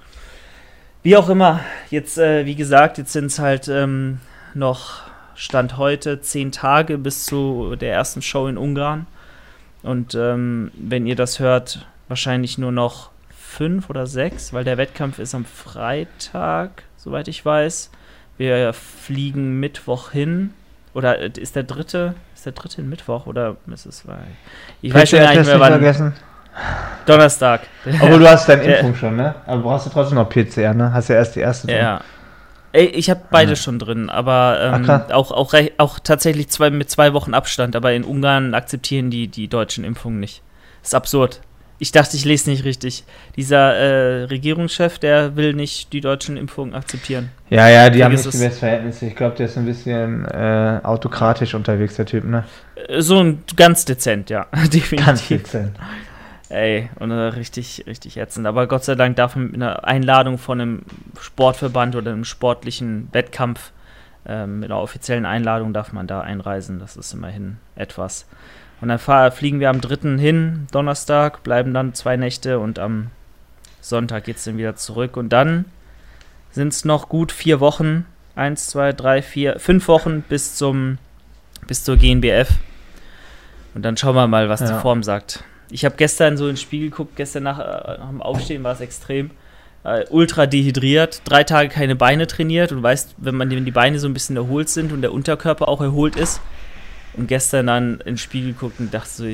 Wie 1.03 1.17
auch 1.17 1.29
immer, 1.29 1.61
jetzt, 1.91 2.19
äh, 2.19 2.47
wie 2.47 2.55
gesagt, 2.55 2.99
jetzt 2.99 3.13
sind 3.13 3.27
es 3.27 3.39
halt 3.39 3.69
ähm, 3.69 4.21
noch 4.55 5.03
Stand 5.35 5.77
heute 5.79 6.21
zehn 6.21 6.53
Tage 6.53 6.99
bis 6.99 7.25
zu 7.25 7.75
der 7.77 7.93
ersten 7.93 8.23
Show 8.23 8.47
in 8.47 8.59
Ungarn. 8.59 9.07
Und 9.83 10.15
ähm, 10.15 10.71
wenn 10.75 11.07
ihr 11.07 11.17
das 11.17 11.41
hört, 11.41 11.89
wahrscheinlich 12.09 12.59
nur 12.59 12.71
noch 12.71 13.11
fünf 13.37 13.91
oder 13.91 14.07
sechs, 14.07 14.53
weil 14.53 14.65
der 14.65 14.79
Wettkampf 14.79 15.19
ist 15.19 15.35
am 15.35 15.45
Freitag, 15.45 16.85
soweit 16.97 17.29
ich 17.29 17.45
weiß. 17.45 17.91
Wir 18.39 18.73
fliegen 18.73 19.61
Mittwoch 19.61 20.11
hin. 20.11 20.55
Oder 20.95 21.19
äh, 21.19 21.31
ist 21.37 21.57
der 21.57 21.65
dritte? 21.65 22.15
Ist 22.43 22.47
der 22.47 22.55
dritte 22.55 22.83
Mittwoch 22.83 23.27
oder 23.27 23.55
ist 23.73 23.87
es 23.87 24.03
Ich 24.81 24.93
weiß 24.93 25.11
schon 25.11 25.21
gar 25.21 25.33
nicht 25.33 25.47
mehr, 25.47 25.61
wann. 25.61 25.75
Vergessen? 25.75 26.13
Donnerstag. 27.07 27.61
Aber 28.01 28.19
du 28.19 28.29
hast 28.29 28.49
deine 28.49 28.65
Impfung 28.65 28.97
schon, 28.97 29.15
ne? 29.15 29.37
Aber 29.47 29.63
brauchst 29.63 29.87
du 29.87 29.91
trotzdem 29.91 30.17
noch 30.17 30.29
PCR, 30.29 30.75
ne? 30.75 30.93
Hast 30.93 31.07
ja 31.07 31.15
erst 31.15 31.37
die 31.37 31.39
erste. 31.39 31.69
Drin. 31.69 31.77
Ja. 31.77 32.01
Ey, 32.73 32.87
ich 32.87 33.11
habe 33.11 33.21
beide 33.31 33.51
ja. 33.51 33.57
schon 33.57 33.79
drin, 33.79 34.11
aber 34.11 34.59
ähm, 34.75 34.91
auch, 35.13 35.31
auch, 35.31 35.55
auch 35.79 35.99
tatsächlich 36.01 36.49
zwei, 36.49 36.71
mit 36.71 36.91
zwei 36.91 37.13
Wochen 37.13 37.33
Abstand. 37.33 37.77
Aber 37.77 37.93
in 37.93 38.03
Ungarn 38.03 38.55
akzeptieren 38.55 39.09
die 39.09 39.29
die 39.29 39.47
deutschen 39.47 39.85
Impfungen 39.85 40.19
nicht. 40.19 40.43
Ist 40.83 40.97
absurd. 40.97 41.43
Ich 41.83 41.91
dachte, 41.91 42.17
ich 42.17 42.25
lese 42.25 42.49
nicht 42.49 42.63
richtig. 42.63 43.03
Dieser 43.35 43.75
äh, 43.75 44.23
Regierungschef, 44.27 45.01
der 45.01 45.35
will 45.35 45.53
nicht 45.53 45.93
die 45.93 46.01
deutschen 46.01 46.37
Impfungen 46.37 46.77
akzeptieren. 46.77 47.31
Ja, 47.51 47.69
ja, 47.69 47.91
die 47.91 48.05
haben 48.05 48.13
nicht 48.13 48.25
die 48.25 48.39
besten 48.39 48.53
Verhältnisse. 48.53 49.07
Ich 49.07 49.17
glaube, 49.17 49.35
der 49.35 49.47
ist 49.47 49.59
ein 49.59 49.65
bisschen 49.65 50.25
äh, 50.27 50.79
autokratisch 50.85 51.55
unterwegs, 51.55 51.97
der 51.97 52.07
Typ, 52.07 52.23
ne? 52.23 52.45
Äh, 52.87 53.03
so 53.03 53.19
ein 53.19 53.43
ganz 53.57 53.85
dezent, 53.85 54.31
ja. 54.31 54.47
Definitiv. 54.73 55.05
Ganz 55.05 55.27
dezent. 55.27 55.77
Ey, 56.51 56.89
und 57.01 57.11
äh, 57.11 57.15
richtig, 57.15 57.83
richtig 57.89 58.17
ätzend. 58.17 58.47
Aber 58.47 58.69
Gott 58.69 58.85
sei 58.85 58.95
Dank 58.95 59.17
darf 59.17 59.35
man 59.35 59.47
mit 59.47 59.57
einer 59.57 59.83
Einladung 59.83 60.39
von 60.39 60.61
einem 60.61 60.83
Sportverband 61.21 61.97
oder 61.97 62.13
einem 62.13 62.25
sportlichen 62.25 63.09
Wettkampf, 63.11 63.73
äh, 64.25 64.47
mit 64.47 64.71
einer 64.71 64.81
offiziellen 64.81 65.27
Einladung 65.27 65.73
darf 65.73 65.93
man 65.93 66.07
da 66.07 66.21
einreisen. 66.21 66.79
Das 66.79 66.97
ist 66.97 67.13
immerhin 67.13 67.57
etwas. 67.75 68.27
Und 68.83 68.89
dann 68.89 68.99
fahr, 68.99 69.31
fliegen 69.31 69.61
wir 69.61 69.71
am 69.71 69.81
3. 69.81 70.19
hin, 70.19 70.67
Donnerstag, 70.73 71.45
bleiben 71.45 71.73
dann 71.73 71.95
zwei 71.95 72.17
Nächte 72.17 72.59
und 72.59 72.81
am 72.81 73.13
Sonntag 73.81 74.25
geht 74.25 74.39
es 74.39 74.45
dann 74.45 74.59
wieder 74.59 74.75
zurück. 74.75 75.17
Und 75.17 75.29
dann 75.29 75.67
sind 76.51 76.73
es 76.73 76.85
noch 76.85 77.09
gut 77.09 77.31
vier 77.31 77.61
Wochen. 77.61 78.07
Eins, 78.35 78.67
zwei, 78.67 78.93
drei, 78.93 79.23
vier, 79.23 79.61
fünf 79.61 79.87
Wochen 79.87 80.23
bis 80.23 80.57
zum 80.57 80.99
bis 81.69 81.85
zur 81.85 81.97
GNBF. 81.97 82.49
Und 83.75 83.83
dann 83.83 83.97
schauen 83.97 84.17
wir 84.17 84.27
mal, 84.27 84.49
was 84.49 84.59
ja. 84.59 84.75
die 84.75 84.81
Form 84.81 85.05
sagt. 85.05 85.45
Ich 85.71 85.85
habe 85.85 85.95
gestern 85.97 86.37
so 86.37 86.49
ins 86.49 86.61
Spiel 86.61 86.91
geguckt, 86.91 87.15
gestern 87.15 87.45
nach, 87.45 87.61
äh, 87.61 87.99
nach 87.99 88.09
dem 88.09 88.21
Aufstehen 88.21 88.65
war 88.65 88.73
es 88.73 88.81
extrem. 88.81 89.31
Äh, 89.85 90.07
ultra 90.11 90.47
dehydriert, 90.47 91.23
drei 91.25 91.45
Tage 91.45 91.69
keine 91.69 91.95
Beine 91.95 92.27
trainiert 92.27 92.73
und 92.73 92.83
weißt, 92.83 93.15
wenn 93.19 93.37
man 93.37 93.49
wenn 93.49 93.65
die 93.65 93.71
Beine 93.71 94.01
so 94.01 94.09
ein 94.09 94.15
bisschen 94.15 94.37
erholt 94.37 94.69
sind 94.69 94.93
und 94.93 95.03
der 95.03 95.13
Unterkörper 95.13 95.69
auch 95.69 95.81
erholt 95.81 96.17
ist, 96.17 96.41
und 97.15 97.27
gestern 97.27 97.67
dann 97.67 98.01
ins 98.01 98.21
Spiel 98.21 98.47
geguckt 98.47 98.81
und 98.81 98.93
dachte 98.93 99.11
so, 99.11 99.25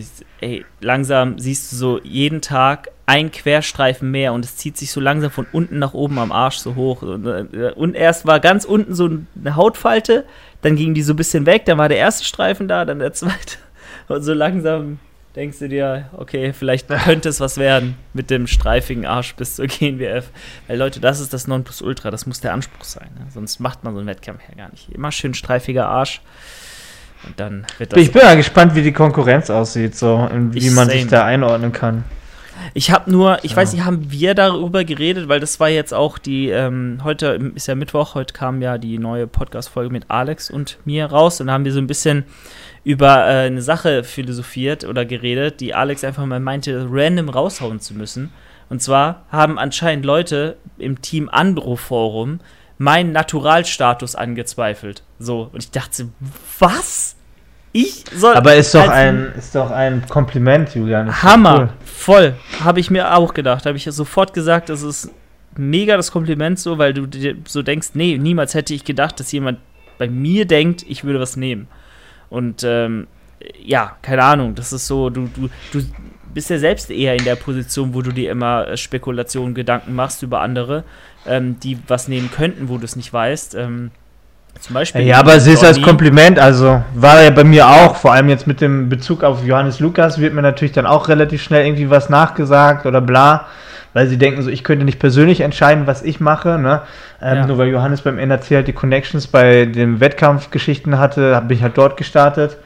ey, 0.40 0.64
langsam 0.80 1.38
siehst 1.38 1.72
du 1.72 1.76
so 1.76 2.00
jeden 2.02 2.40
Tag 2.40 2.88
ein 3.06 3.30
Querstreifen 3.30 4.10
mehr 4.10 4.32
und 4.32 4.44
es 4.44 4.56
zieht 4.56 4.76
sich 4.76 4.90
so 4.90 5.00
langsam 5.00 5.30
von 5.30 5.46
unten 5.52 5.78
nach 5.78 5.94
oben 5.94 6.18
am 6.18 6.32
Arsch 6.32 6.58
so 6.58 6.74
hoch. 6.74 7.02
Und, 7.02 7.26
äh, 7.26 7.72
erst 7.94 8.26
war 8.26 8.40
ganz 8.40 8.64
unten 8.64 8.94
so 8.94 9.08
eine 9.40 9.56
Hautfalte, 9.56 10.24
dann 10.62 10.76
ging 10.76 10.94
die 10.94 11.02
so 11.02 11.12
ein 11.12 11.16
bisschen 11.16 11.46
weg, 11.46 11.64
dann 11.64 11.78
war 11.78 11.88
der 11.88 11.98
erste 11.98 12.24
Streifen 12.24 12.68
da, 12.68 12.84
dann 12.84 12.98
der 12.98 13.12
zweite. 13.12 13.58
Und 14.08 14.22
so 14.22 14.34
langsam 14.34 14.98
denkst 15.36 15.58
du 15.60 15.68
dir, 15.68 16.10
okay, 16.16 16.52
vielleicht 16.52 16.88
könnte 16.88 17.28
es 17.28 17.40
was 17.40 17.58
werden 17.58 17.96
mit 18.12 18.28
dem 18.28 18.46
streifigen 18.46 19.06
Arsch 19.06 19.36
bis 19.36 19.54
zur 19.56 19.66
GNWF. 19.66 20.30
Weil 20.66 20.78
Leute, 20.78 21.00
das 21.00 21.20
ist 21.20 21.32
das 21.32 21.46
Nonplusultra, 21.46 22.10
das 22.10 22.26
muss 22.26 22.40
der 22.40 22.52
Anspruch 22.52 22.84
sein. 22.84 23.08
Ne? 23.18 23.26
Sonst 23.32 23.60
macht 23.60 23.84
man 23.84 23.94
so 23.94 24.00
einen 24.00 24.08
Wettkampf 24.08 24.40
ja 24.48 24.56
gar 24.56 24.70
nicht. 24.70 24.90
Immer 24.90 25.12
schön 25.12 25.34
streifiger 25.34 25.86
Arsch. 25.86 26.20
Und 27.26 27.38
dann 27.38 27.66
wird 27.78 27.92
das. 27.92 28.00
Ich 28.00 28.12
bin 28.12 28.22
ja 28.22 28.34
gespannt, 28.34 28.74
wie 28.74 28.82
die 28.82 28.92
Konkurrenz 28.92 29.50
aussieht, 29.50 29.96
so 29.96 30.14
und 30.14 30.54
wie 30.54 30.70
man 30.70 30.88
same. 30.88 31.00
sich 31.00 31.08
da 31.08 31.24
einordnen 31.24 31.72
kann. 31.72 32.04
Ich 32.74 32.90
habe 32.90 33.10
nur, 33.10 33.38
ich 33.44 33.52
ja. 33.52 33.56
weiß 33.56 33.72
nicht, 33.72 33.84
haben 33.84 34.10
wir 34.10 34.34
darüber 34.34 34.84
geredet, 34.84 35.28
weil 35.28 35.40
das 35.40 35.60
war 35.60 35.68
jetzt 35.68 35.94
auch 35.94 36.18
die, 36.18 36.48
ähm, 36.48 37.00
heute 37.04 37.38
ist 37.54 37.68
ja 37.68 37.74
Mittwoch, 37.74 38.14
heute 38.14 38.34
kam 38.34 38.60
ja 38.62 38.78
die 38.78 38.98
neue 38.98 39.26
Podcast-Folge 39.26 39.92
mit 39.92 40.04
Alex 40.08 40.50
und 40.50 40.78
mir 40.84 41.06
raus 41.06 41.40
und 41.40 41.46
da 41.46 41.54
haben 41.54 41.64
wir 41.64 41.72
so 41.72 41.78
ein 41.78 41.86
bisschen 41.86 42.24
über 42.84 43.26
äh, 43.26 43.46
eine 43.46 43.62
Sache 43.62 44.04
philosophiert 44.04 44.84
oder 44.84 45.04
geredet, 45.04 45.60
die 45.60 45.74
Alex 45.74 46.04
einfach 46.04 46.26
mal 46.26 46.40
meinte, 46.40 46.86
random 46.90 47.28
raushauen 47.28 47.80
zu 47.80 47.94
müssen. 47.94 48.32
Und 48.68 48.82
zwar 48.82 49.24
haben 49.30 49.58
anscheinend 49.58 50.04
Leute 50.04 50.56
im 50.78 51.00
Team 51.00 51.28
Andro 51.30 51.76
Forum 51.76 52.40
meinen 52.78 53.12
Naturalstatus 53.12 54.14
angezweifelt. 54.14 55.02
So, 55.18 55.50
und 55.52 55.62
ich 55.62 55.70
dachte, 55.70 56.08
was? 56.58 57.16
Ich 57.72 58.04
soll. 58.14 58.34
Aber 58.34 58.54
ist 58.54 58.74
doch, 58.74 58.88
ein, 58.88 59.32
ist 59.36 59.54
doch 59.54 59.70
ein 59.70 60.06
Kompliment, 60.08 60.74
Julian. 60.74 61.22
Hammer, 61.22 61.58
cool. 61.60 61.68
voll. 61.84 62.34
Habe 62.64 62.80
ich 62.80 62.90
mir 62.90 63.14
auch 63.14 63.34
gedacht. 63.34 63.66
Habe 63.66 63.76
ich 63.76 63.84
sofort 63.84 64.32
gesagt, 64.32 64.70
das 64.70 64.82
ist 64.82 65.10
mega 65.56 65.96
das 65.96 66.10
Kompliment 66.10 66.58
so, 66.58 66.78
weil 66.78 66.94
du 66.94 67.06
dir 67.06 67.36
so 67.46 67.62
denkst, 67.62 67.90
nee, 67.94 68.16
niemals 68.16 68.54
hätte 68.54 68.72
ich 68.72 68.84
gedacht, 68.84 69.20
dass 69.20 69.32
jemand 69.32 69.58
bei 69.98 70.08
mir 70.08 70.46
denkt, 70.46 70.84
ich 70.88 71.04
würde 71.04 71.20
was 71.20 71.36
nehmen. 71.36 71.68
Und 72.30 72.62
ähm, 72.62 73.06
ja, 73.62 73.96
keine 74.02 74.22
Ahnung, 74.22 74.54
das 74.54 74.72
ist 74.72 74.86
so, 74.86 75.10
du, 75.10 75.28
du, 75.34 75.48
du 75.72 75.84
bist 76.32 76.50
ja 76.50 76.58
selbst 76.58 76.90
eher 76.90 77.16
in 77.16 77.24
der 77.24 77.36
Position, 77.36 77.94
wo 77.94 78.02
du 78.02 78.12
dir 78.12 78.30
immer 78.30 78.76
Spekulationen, 78.76 79.54
Gedanken 79.54 79.94
machst 79.94 80.22
über 80.22 80.40
andere 80.40 80.84
ähm, 81.28 81.58
die 81.60 81.78
was 81.86 82.08
nehmen 82.08 82.30
könnten, 82.30 82.68
wo 82.68 82.78
du 82.78 82.84
es 82.84 82.96
nicht 82.96 83.12
weißt. 83.12 83.54
Ähm, 83.54 83.90
zum 84.60 84.74
Beispiel. 84.74 85.02
Ja, 85.02 85.18
aber 85.18 85.34
es 85.34 85.46
ist 85.46 85.62
als 85.62 85.80
Kompliment, 85.80 86.38
also 86.38 86.82
war 86.94 87.22
ja 87.22 87.30
bei 87.30 87.44
mir 87.44 87.68
auch, 87.68 87.96
vor 87.96 88.12
allem 88.12 88.28
jetzt 88.28 88.46
mit 88.46 88.60
dem 88.60 88.88
Bezug 88.88 89.22
auf 89.22 89.44
Johannes 89.44 89.78
Lukas, 89.78 90.18
wird 90.18 90.34
mir 90.34 90.42
natürlich 90.42 90.72
dann 90.72 90.86
auch 90.86 91.08
relativ 91.08 91.42
schnell 91.42 91.64
irgendwie 91.64 91.90
was 91.90 92.08
nachgesagt 92.08 92.84
oder 92.84 93.00
bla, 93.00 93.46
weil 93.92 94.08
sie 94.08 94.18
denken 94.18 94.42
so, 94.42 94.50
ich 94.50 94.64
könnte 94.64 94.84
nicht 94.84 94.98
persönlich 94.98 95.40
entscheiden, 95.40 95.86
was 95.86 96.02
ich 96.02 96.18
mache, 96.18 96.58
ne? 96.58 96.82
Ähm, 97.22 97.36
ja. 97.36 97.46
Nur 97.46 97.58
weil 97.58 97.68
Johannes 97.68 98.02
beim 98.02 98.18
NRC 98.18 98.50
halt 98.50 98.68
die 98.68 98.72
Connections 98.72 99.26
bei 99.28 99.64
den 99.64 100.00
Wettkampfgeschichten 100.00 100.98
hatte, 100.98 101.40
bin 101.46 101.56
ich 101.56 101.62
halt 101.62 101.78
dort 101.78 101.96
gestartet. 101.96 102.56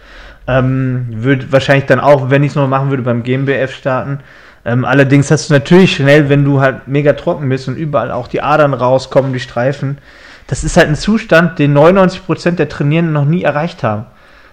Ähm, 0.46 1.06
würde 1.10 1.52
wahrscheinlich 1.52 1.86
dann 1.86 2.00
auch, 2.00 2.30
wenn 2.30 2.42
ich 2.42 2.50
es 2.50 2.56
noch 2.56 2.66
machen 2.66 2.90
würde, 2.90 3.02
beim 3.02 3.22
GmbF 3.22 3.74
starten. 3.74 4.20
Ähm, 4.64 4.84
allerdings 4.84 5.30
hast 5.30 5.50
du 5.50 5.54
natürlich 5.54 5.96
schnell, 5.96 6.28
wenn 6.28 6.44
du 6.44 6.60
halt 6.60 6.86
mega 6.86 7.14
trocken 7.14 7.48
bist 7.48 7.66
und 7.68 7.76
überall 7.76 8.12
auch 8.12 8.28
die 8.28 8.42
Adern 8.42 8.74
rauskommen, 8.74 9.32
die 9.32 9.40
Streifen, 9.40 9.98
das 10.46 10.64
ist 10.64 10.76
halt 10.76 10.88
ein 10.88 10.96
Zustand, 10.96 11.58
den 11.58 11.76
99% 11.76 12.52
der 12.52 12.68
Trainierenden 12.68 13.12
noch 13.12 13.24
nie 13.24 13.42
erreicht 13.42 13.82
haben. 13.82 14.06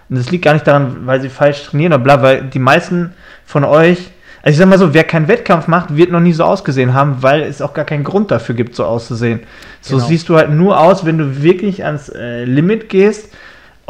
Und 0.08 0.18
das 0.18 0.30
liegt 0.30 0.44
gar 0.44 0.54
nicht 0.54 0.66
daran, 0.66 1.06
weil 1.06 1.20
sie 1.20 1.28
falsch 1.28 1.64
trainieren 1.64 1.92
oder 1.92 2.02
bla, 2.02 2.22
weil 2.22 2.42
die 2.42 2.58
meisten 2.58 3.12
von 3.44 3.64
euch, 3.64 4.10
also 4.42 4.50
ich 4.52 4.56
sag 4.56 4.68
mal 4.68 4.78
so, 4.78 4.92
wer 4.92 5.04
keinen 5.04 5.28
Wettkampf 5.28 5.68
macht, 5.68 5.96
wird 5.96 6.10
noch 6.10 6.20
nie 6.20 6.32
so 6.32 6.42
ausgesehen 6.42 6.94
haben, 6.94 7.18
weil 7.20 7.42
es 7.42 7.62
auch 7.62 7.74
gar 7.74 7.84
keinen 7.84 8.02
Grund 8.02 8.30
dafür 8.32 8.56
gibt, 8.56 8.74
so 8.74 8.84
auszusehen. 8.84 9.40
So 9.80 9.96
genau. 9.96 10.08
siehst 10.08 10.28
du 10.28 10.36
halt 10.36 10.50
nur 10.50 10.80
aus, 10.80 11.04
wenn 11.04 11.18
du 11.18 11.42
wirklich 11.42 11.84
ans 11.84 12.08
äh, 12.08 12.44
Limit 12.44 12.88
gehst 12.88 13.32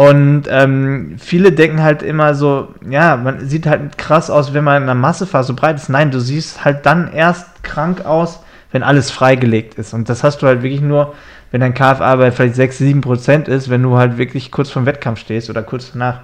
und 0.01 0.45
ähm, 0.49 1.17
viele 1.19 1.53
denken 1.53 1.83
halt 1.83 2.03
immer 2.03 2.35
so, 2.35 2.69
ja, 2.89 3.19
man 3.19 3.47
sieht 3.47 3.67
halt 3.67 3.99
krass 3.99 4.31
aus, 4.31 4.55
wenn 4.55 4.65
man 4.65 4.79
in 4.79 4.83
einer 4.85 4.95
Massephase 4.99 5.53
breit 5.53 5.77
ist. 5.77 5.91
Nein, 5.91 6.11
du 6.11 6.21
siehst 6.21 6.65
halt 6.65 6.87
dann 6.87 7.13
erst 7.13 7.63
krank 7.63 8.07
aus, 8.07 8.41
wenn 8.73 8.83
alles 8.83 9.11
freigelegt 9.11 9.75
ist. 9.75 9.93
Und 9.93 10.09
das 10.09 10.25
hast 10.25 10.41
du 10.41 10.47
halt 10.47 10.63
wirklich 10.63 10.81
nur, 10.81 11.13
wenn 11.51 11.61
dein 11.61 11.75
KFA 11.75 12.17
bei 12.17 12.33
vielleicht 12.33 12.55
6, 12.55 12.79
7 12.79 13.01
Prozent 13.03 13.47
ist, 13.47 13.69
wenn 13.69 13.83
du 13.83 13.99
halt 13.99 14.17
wirklich 14.17 14.51
kurz 14.51 14.71
vorm 14.71 14.87
Wettkampf 14.87 15.21
stehst 15.21 15.51
oder 15.51 15.63
kurz 15.63 15.93
danach. 15.93 16.21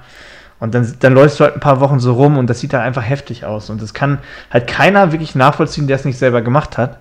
Und 0.58 0.74
dann, 0.74 0.90
dann 1.00 1.12
läufst 1.12 1.38
du 1.38 1.44
halt 1.44 1.52
ein 1.52 1.60
paar 1.60 1.80
Wochen 1.80 2.00
so 2.00 2.14
rum 2.14 2.38
und 2.38 2.48
das 2.48 2.60
sieht 2.60 2.72
halt 2.72 2.82
einfach 2.82 3.06
heftig 3.06 3.44
aus. 3.44 3.68
Und 3.68 3.82
das 3.82 3.92
kann 3.92 4.20
halt 4.50 4.68
keiner 4.68 5.12
wirklich 5.12 5.34
nachvollziehen, 5.34 5.86
der 5.86 5.96
es 5.96 6.06
nicht 6.06 6.18
selber 6.18 6.40
gemacht 6.40 6.78
hat. 6.78 6.96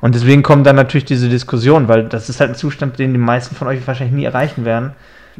Und 0.00 0.16
deswegen 0.16 0.42
kommt 0.42 0.66
dann 0.66 0.74
natürlich 0.74 1.04
diese 1.04 1.28
Diskussion, 1.28 1.86
weil 1.86 2.06
das 2.06 2.28
ist 2.28 2.40
halt 2.40 2.50
ein 2.50 2.56
Zustand, 2.56 2.98
den 2.98 3.12
die 3.12 3.20
meisten 3.20 3.54
von 3.54 3.68
euch 3.68 3.86
wahrscheinlich 3.86 4.16
nie 4.16 4.24
erreichen 4.24 4.64
werden 4.64 4.94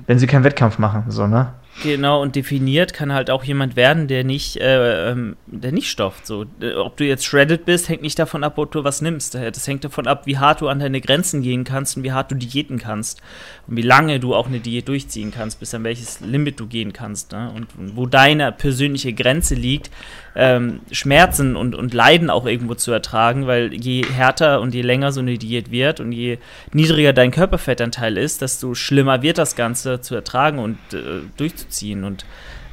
wenn 0.07 0.19
sie 0.19 0.27
keinen 0.27 0.45
Wettkampf 0.45 0.79
machen, 0.79 1.05
so, 1.09 1.27
ne? 1.27 1.53
Genau, 1.83 2.21
und 2.23 2.35
definiert 2.35 2.93
kann 2.93 3.13
halt 3.13 3.31
auch 3.31 3.45
jemand 3.45 3.77
werden, 3.77 4.09
der 4.09 4.25
nicht, 4.25 4.57
äh, 4.57 5.11
ähm, 5.11 5.37
der 5.47 5.71
nicht 5.71 5.89
stofft. 5.89 6.27
So. 6.27 6.45
Ob 6.77 6.97
du 6.97 7.05
jetzt 7.05 7.25
shredded 7.25 7.67
bist, 7.67 7.89
hängt 7.89 8.03
nicht 8.03 8.19
davon 8.19 8.43
ab, 8.43 8.59
ob 8.59 8.73
du 8.73 8.83
was 8.83 9.01
nimmst. 9.01 9.37
Das 9.37 9.67
hängt 9.67 9.85
davon 9.85 10.09
ab, 10.09 10.27
wie 10.27 10.39
hart 10.39 10.61
du 10.61 10.69
an 10.69 10.81
deine 10.81 11.01
Grenzen 11.01 11.41
gehen 11.41 11.63
kannst 11.63 11.97
und 11.97 12.03
wie 12.03 12.13
hart 12.13 12.33
du 12.33 12.35
diäten 12.35 12.79
kannst. 12.79 13.23
Und 13.69 13.77
wie 13.77 13.83
lange 13.83 14.21
du 14.21 14.35
auch 14.35 14.47
eine 14.47 14.61
Diät 14.61 14.89
durchziehen 14.89 15.31
kannst, 15.31 15.61
bis 15.61 15.75
an 15.75 15.85
welches 15.85 16.21
Limit 16.21 16.59
du 16.61 16.67
gehen 16.67 16.93
kannst. 16.93 17.33
Ne? 17.33 17.51
Und, 17.55 17.67
und 17.79 17.97
wo 17.97 18.07
deine 18.07 18.53
persönliche 18.53 19.13
Grenze 19.13 19.55
liegt, 19.55 19.91
ähm, 20.35 20.81
Schmerzen 20.93 21.57
und, 21.57 21.75
und 21.75 21.95
Leiden 21.95 22.31
auch 22.31 22.47
irgendwo 22.47 22.75
zu 22.75 22.93
ertragen, 22.93 23.47
weil 23.47 23.75
je 23.75 24.05
härter 24.05 24.61
und 24.61 24.75
je 24.75 24.83
länger 24.83 25.11
so 25.13 25.21
eine 25.21 25.37
Diät 25.37 25.71
wird 25.71 26.01
und 26.01 26.13
je 26.13 26.39
niedriger 26.73 27.13
dein 27.13 27.31
Körperfettanteil 27.31 28.17
ist, 28.17 28.41
desto 28.41 28.75
schlimmer 28.75 29.23
wird 29.23 29.39
das 29.39 29.57
Ganze 29.57 30.01
zu 30.01 30.15
ertragen 30.15 30.59
und 30.59 30.79
äh, 30.93 31.23
durchzuziehen 31.37 31.79
ziehen. 31.79 32.05
Und 32.05 32.25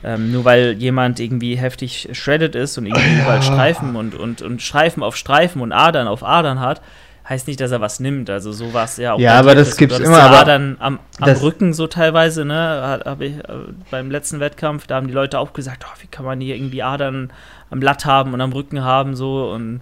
ähm, 0.04 0.32
nur 0.32 0.46
weil 0.46 0.74
jemand 0.74 1.20
irgendwie 1.20 1.56
heftig 1.56 2.10
shredded 2.14 2.56
ist 2.56 2.78
und 2.78 2.86
irgendwie 2.86 3.22
überall 3.22 3.42
Streifen 3.42 3.96
und, 3.96 4.16
und, 4.16 4.42
und 4.42 4.62
Streifen 4.62 5.04
auf 5.04 5.16
Streifen 5.16 5.62
und 5.62 5.72
Adern 5.72 6.08
auf 6.08 6.24
Adern 6.24 6.60
hat, 6.60 6.82
heißt 7.28 7.48
nicht, 7.48 7.60
dass 7.60 7.72
er 7.72 7.82
was 7.82 8.00
nimmt. 8.00 8.30
Also 8.30 8.52
so 8.52 8.74
war 8.74 8.86
es 8.86 8.98
ja 8.98 9.14
auch. 9.14 9.20
Ja, 9.20 9.40
aber 9.40 9.56
das 9.56 9.78
gibt 9.78 9.92
es 9.92 10.00
immer. 10.00 10.22
Aber 10.22 10.40
Adern 10.40 10.78
am, 10.80 11.00
am 11.20 11.30
Rücken 11.30 11.74
so 11.74 11.88
teilweise, 11.88 12.46
ne, 12.46 13.02
habe 13.06 13.26
ich 13.26 13.38
äh, 13.38 13.44
beim 13.92 14.12
letzten 14.12 14.40
Wettkampf, 14.40 14.88
da 14.88 14.96
haben 14.96 15.08
die 15.08 15.14
Leute 15.14 15.40
auch 15.40 15.54
gesagt, 15.54 15.86
oh, 15.88 16.02
wie 16.02 16.08
kann 16.08 16.26
man 16.26 16.40
hier 16.40 16.56
irgendwie 16.56 16.84
Adern 16.84 17.32
am 17.72 17.82
Latt 17.82 18.06
haben 18.06 18.34
und 18.34 18.42
am 18.42 18.54
Rücken 18.54 18.84
haben 18.84 19.16
so 19.16 19.50
und 19.52 19.82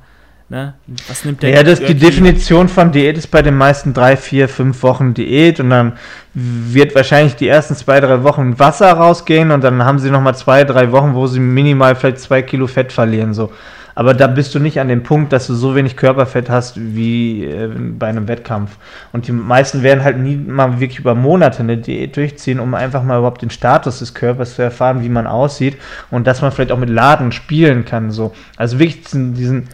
Ne? 0.49 0.75
Was 1.07 1.25
nimmt 1.25 1.41
der? 1.41 1.49
Ja, 1.49 1.63
das 1.63 1.79
die 1.79 1.95
Definition 1.95 2.67
von 2.67 2.91
Diät 2.91 3.17
ist 3.17 3.31
bei 3.31 3.41
den 3.41 3.55
meisten 3.55 3.93
drei, 3.93 4.15
vier, 4.15 4.47
fünf 4.47 4.83
Wochen 4.83 5.15
Diät 5.15 5.59
und 5.59 5.71
dann 5.71 5.93
wird 6.33 6.93
wahrscheinlich 6.93 7.35
die 7.35 7.47
ersten 7.47 7.75
zwei, 7.75 7.99
drei 7.99 8.23
Wochen 8.23 8.59
Wasser 8.59 8.91
rausgehen 8.91 9.49
und 9.49 9.63
dann 9.63 9.83
haben 9.83 9.97
sie 9.97 10.11
nochmal 10.11 10.35
zwei, 10.35 10.63
drei 10.63 10.91
Wochen, 10.91 11.15
wo 11.15 11.25
sie 11.25 11.39
minimal 11.39 11.95
vielleicht 11.95 12.19
zwei 12.19 12.43
Kilo 12.43 12.67
Fett 12.67 12.91
verlieren. 12.91 13.33
So. 13.33 13.51
Aber 13.95 14.13
da 14.13 14.27
bist 14.27 14.55
du 14.55 14.59
nicht 14.59 14.79
an 14.79 14.87
dem 14.87 15.03
Punkt, 15.03 15.33
dass 15.33 15.47
du 15.47 15.53
so 15.53 15.75
wenig 15.75 15.95
Körperfett 15.95 16.49
hast 16.49 16.75
wie 16.77 17.45
äh, 17.45 17.67
bei 17.67 18.07
einem 18.07 18.27
Wettkampf. 18.27 18.77
Und 19.11 19.27
die 19.27 19.31
meisten 19.31 19.83
werden 19.83 20.03
halt 20.03 20.17
nie 20.17 20.35
mal 20.35 20.79
wirklich 20.79 20.99
über 20.99 21.15
Monate 21.15 21.59
eine 21.59 21.77
Diät 21.77 22.15
durchziehen, 22.15 22.59
um 22.59 22.73
einfach 22.73 23.03
mal 23.03 23.17
überhaupt 23.17 23.41
den 23.41 23.49
Status 23.49 23.99
des 23.99 24.13
Körpers 24.13 24.55
zu 24.55 24.61
erfahren, 24.61 25.03
wie 25.03 25.09
man 25.09 25.27
aussieht 25.27 25.77
und 26.11 26.27
dass 26.27 26.41
man 26.41 26.51
vielleicht 26.51 26.71
auch 26.71 26.79
mit 26.79 26.89
Laden 26.89 27.31
spielen 27.31 27.85
kann. 27.85 28.11
So. 28.11 28.33
Also 28.57 28.79
wirklich 28.79 29.03
diesen, 29.03 29.33
diesen 29.33 29.69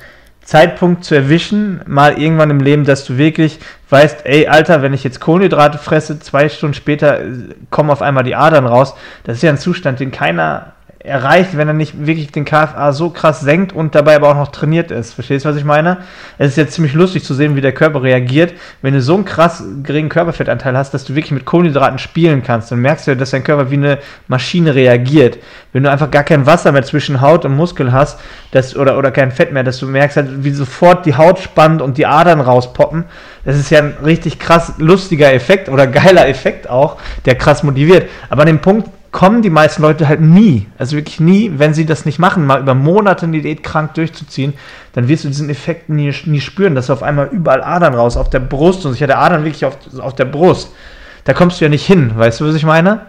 Zeitpunkt 0.49 1.03
zu 1.03 1.13
erwischen, 1.13 1.82
mal 1.86 2.19
irgendwann 2.19 2.49
im 2.49 2.60
Leben, 2.60 2.84
dass 2.84 3.05
du 3.05 3.17
wirklich 3.17 3.60
weißt, 3.89 4.25
ey, 4.25 4.47
Alter, 4.47 4.82
wenn 4.82 4.93
ich 4.93 5.03
jetzt 5.03 5.19
Kohlenhydrate 5.19 5.77
fresse, 5.77 6.19
zwei 6.19 6.49
Stunden 6.49 6.73
später 6.73 7.19
äh, 7.19 7.25
kommen 7.69 7.91
auf 7.91 8.01
einmal 8.01 8.23
die 8.23 8.36
Adern 8.36 8.65
raus. 8.65 8.95
Das 9.23 9.38
ist 9.38 9.43
ja 9.43 9.51
ein 9.51 9.60
Zustand, 9.60 9.99
den 9.99 10.10
keiner 10.10 10.73
erreicht, 11.01 11.55
wenn 11.55 11.69
er 11.69 11.73
nicht 11.73 12.05
wirklich 12.05 12.29
den 12.31 12.43
KFA 12.43 12.91
so 12.91 13.09
krass 13.09 13.39
senkt 13.39 13.71
und 13.71 13.95
dabei 13.95 14.17
aber 14.17 14.27
auch 14.29 14.35
noch 14.35 14.49
trainiert 14.49 14.91
ist. 14.91 15.13
Verstehst 15.13 15.45
du, 15.45 15.49
was 15.49 15.55
ich 15.55 15.63
meine? 15.63 15.99
Es 16.38 16.49
ist 16.49 16.57
jetzt 16.57 16.73
ziemlich 16.73 16.93
lustig 16.93 17.23
zu 17.23 17.33
sehen, 17.33 17.55
wie 17.55 17.62
der 17.62 17.71
Körper 17.71 18.03
reagiert, 18.03 18.53
wenn 18.81 18.93
du 18.93 19.01
so 19.01 19.15
einen 19.15 19.23
krass 19.23 19.63
geringen 19.81 20.09
Körperfettanteil 20.09 20.75
hast, 20.75 20.93
dass 20.93 21.05
du 21.05 21.15
wirklich 21.15 21.31
mit 21.31 21.45
Kohlenhydraten 21.45 21.99
spielen 21.99 22.43
kannst. 22.43 22.71
Dann 22.71 22.79
merkst 22.79 23.07
du, 23.07 23.15
dass 23.15 23.31
dein 23.31 23.45
Körper 23.45 23.71
wie 23.71 23.75
eine 23.75 23.99
Maschine 24.27 24.75
reagiert. 24.75 25.38
Wenn 25.71 25.83
du 25.83 25.89
einfach 25.89 26.12
gar 26.12 26.23
kein 26.23 26.45
Wasser 26.45 26.73
mehr 26.73 26.83
zwischen 26.83 27.21
Haut 27.21 27.45
und 27.45 27.55
Muskel 27.55 27.93
hast, 27.93 28.19
das, 28.51 28.75
oder, 28.75 28.97
oder 28.97 29.12
kein 29.12 29.31
Fett 29.31 29.53
mehr, 29.53 29.63
dass 29.63 29.79
du 29.79 29.88
merkst 29.88 30.17
halt, 30.17 30.43
wie 30.43 30.51
sofort 30.51 31.05
die 31.05 31.15
Haut 31.15 31.39
spannt 31.39 31.81
und 31.81 31.97
die 31.97 32.07
Adern 32.07 32.41
rauspoppen. 32.41 33.05
Das 33.45 33.57
ist 33.57 33.71
ja 33.71 33.79
ein 33.79 33.95
richtig 34.03 34.38
krass 34.38 34.73
lustiger 34.79 35.31
Effekt 35.33 35.69
oder 35.69 35.88
geiler 35.88 36.27
Effekt 36.27 36.69
auch, 36.69 36.97
der 37.25 37.35
krass 37.35 37.63
motiviert. 37.63 38.09
Aber 38.29 38.41
an 38.41 38.47
dem 38.47 38.59
Punkt 38.59 38.89
kommen 39.11 39.41
die 39.41 39.49
meisten 39.49 39.81
Leute 39.81 40.07
halt 40.07 40.21
nie, 40.21 40.67
also 40.77 40.95
wirklich 40.95 41.19
nie, 41.19 41.53
wenn 41.55 41.73
sie 41.73 41.85
das 41.85 42.05
nicht 42.05 42.19
machen, 42.19 42.45
mal 42.45 42.61
über 42.61 42.75
Monate 42.75 43.25
eine 43.25 43.41
Diät 43.41 43.63
krank 43.63 43.95
durchzuziehen, 43.95 44.53
dann 44.93 45.07
wirst 45.07 45.23
du 45.23 45.29
diesen 45.29 45.49
Effekt 45.49 45.89
nie, 45.89 46.13
nie 46.25 46.41
spüren, 46.41 46.75
dass 46.75 46.89
auf 46.89 47.01
einmal 47.01 47.27
überall 47.27 47.63
Adern 47.63 47.95
raus, 47.95 48.17
auf 48.17 48.29
der 48.29 48.39
Brust 48.39 48.85
und 48.85 48.93
ich 48.93 49.01
hatte 49.01 49.17
Adern 49.17 49.43
wirklich 49.43 49.65
auf, 49.65 49.77
auf 49.99 50.15
der 50.15 50.25
Brust. 50.25 50.71
Da 51.23 51.33
kommst 51.33 51.59
du 51.59 51.65
ja 51.65 51.69
nicht 51.69 51.85
hin, 51.85 52.11
weißt 52.15 52.39
du, 52.39 52.47
was 52.47 52.55
ich 52.55 52.65
meine? 52.65 53.07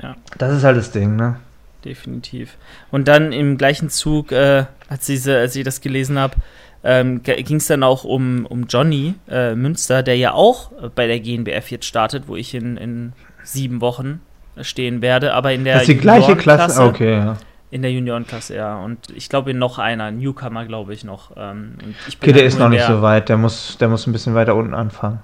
Ja. 0.00 0.16
Das 0.38 0.56
ist 0.56 0.64
halt 0.64 0.76
das 0.76 0.92
Ding, 0.92 1.16
ne? 1.16 1.36
Definitiv. 1.84 2.56
Und 2.90 3.08
dann 3.08 3.32
im 3.32 3.56
gleichen 3.56 3.88
Zug, 3.88 4.32
äh, 4.32 4.66
als, 4.88 5.06
diese, 5.06 5.38
als 5.38 5.56
ich 5.56 5.64
das 5.64 5.80
gelesen 5.80 6.18
habe, 6.18 6.36
ähm, 6.84 7.22
ging 7.22 7.56
es 7.56 7.66
dann 7.66 7.82
auch 7.82 8.04
um, 8.04 8.46
um 8.46 8.66
Johnny 8.66 9.14
äh, 9.28 9.54
Münster, 9.54 10.02
der 10.02 10.16
ja 10.16 10.32
auch 10.32 10.70
bei 10.94 11.06
der 11.06 11.20
GNBF 11.20 11.70
jetzt 11.70 11.86
startet, 11.86 12.24
wo 12.26 12.36
ich 12.36 12.54
in, 12.54 12.76
in 12.76 13.12
sieben 13.42 13.80
Wochen 13.80 14.20
stehen 14.60 15.02
werde, 15.02 15.34
aber 15.34 15.52
in 15.52 15.64
der 15.64 15.74
Das 15.74 15.82
ist 15.82 15.88
die 15.88 15.98
gleiche 15.98 16.36
Klasse, 16.36 16.82
okay, 16.82 17.18
ja. 17.18 17.36
In 17.72 17.82
der 17.82 17.92
Juniorenklasse, 17.92 18.56
ja. 18.56 18.76
Und 18.78 19.10
ich 19.10 19.28
glaube, 19.28 19.54
noch 19.54 19.78
einer, 19.78 20.10
Newcomer, 20.10 20.64
glaube 20.66 20.92
ich, 20.92 21.04
noch. 21.04 21.30
Ähm, 21.36 21.74
okay, 22.18 22.32
der 22.32 22.42
halt 22.42 22.44
ist 22.44 22.58
noch 22.58 22.68
nicht 22.68 22.84
so 22.84 23.00
weit, 23.00 23.28
der 23.28 23.36
muss, 23.36 23.78
der 23.78 23.88
muss 23.88 24.08
ein 24.08 24.12
bisschen 24.12 24.34
weiter 24.34 24.56
unten 24.56 24.74
anfangen. 24.74 25.20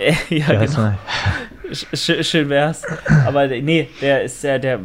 ja, 0.30 0.46
der 0.46 0.66
genau. 0.66 0.94
Schön, 1.92 2.24
schön 2.24 2.48
wär's. 2.48 2.82
Aber 3.26 3.46
nee, 3.46 3.88
der 4.00 4.24
ist 4.24 4.42
ja 4.42 4.58
der. 4.58 4.80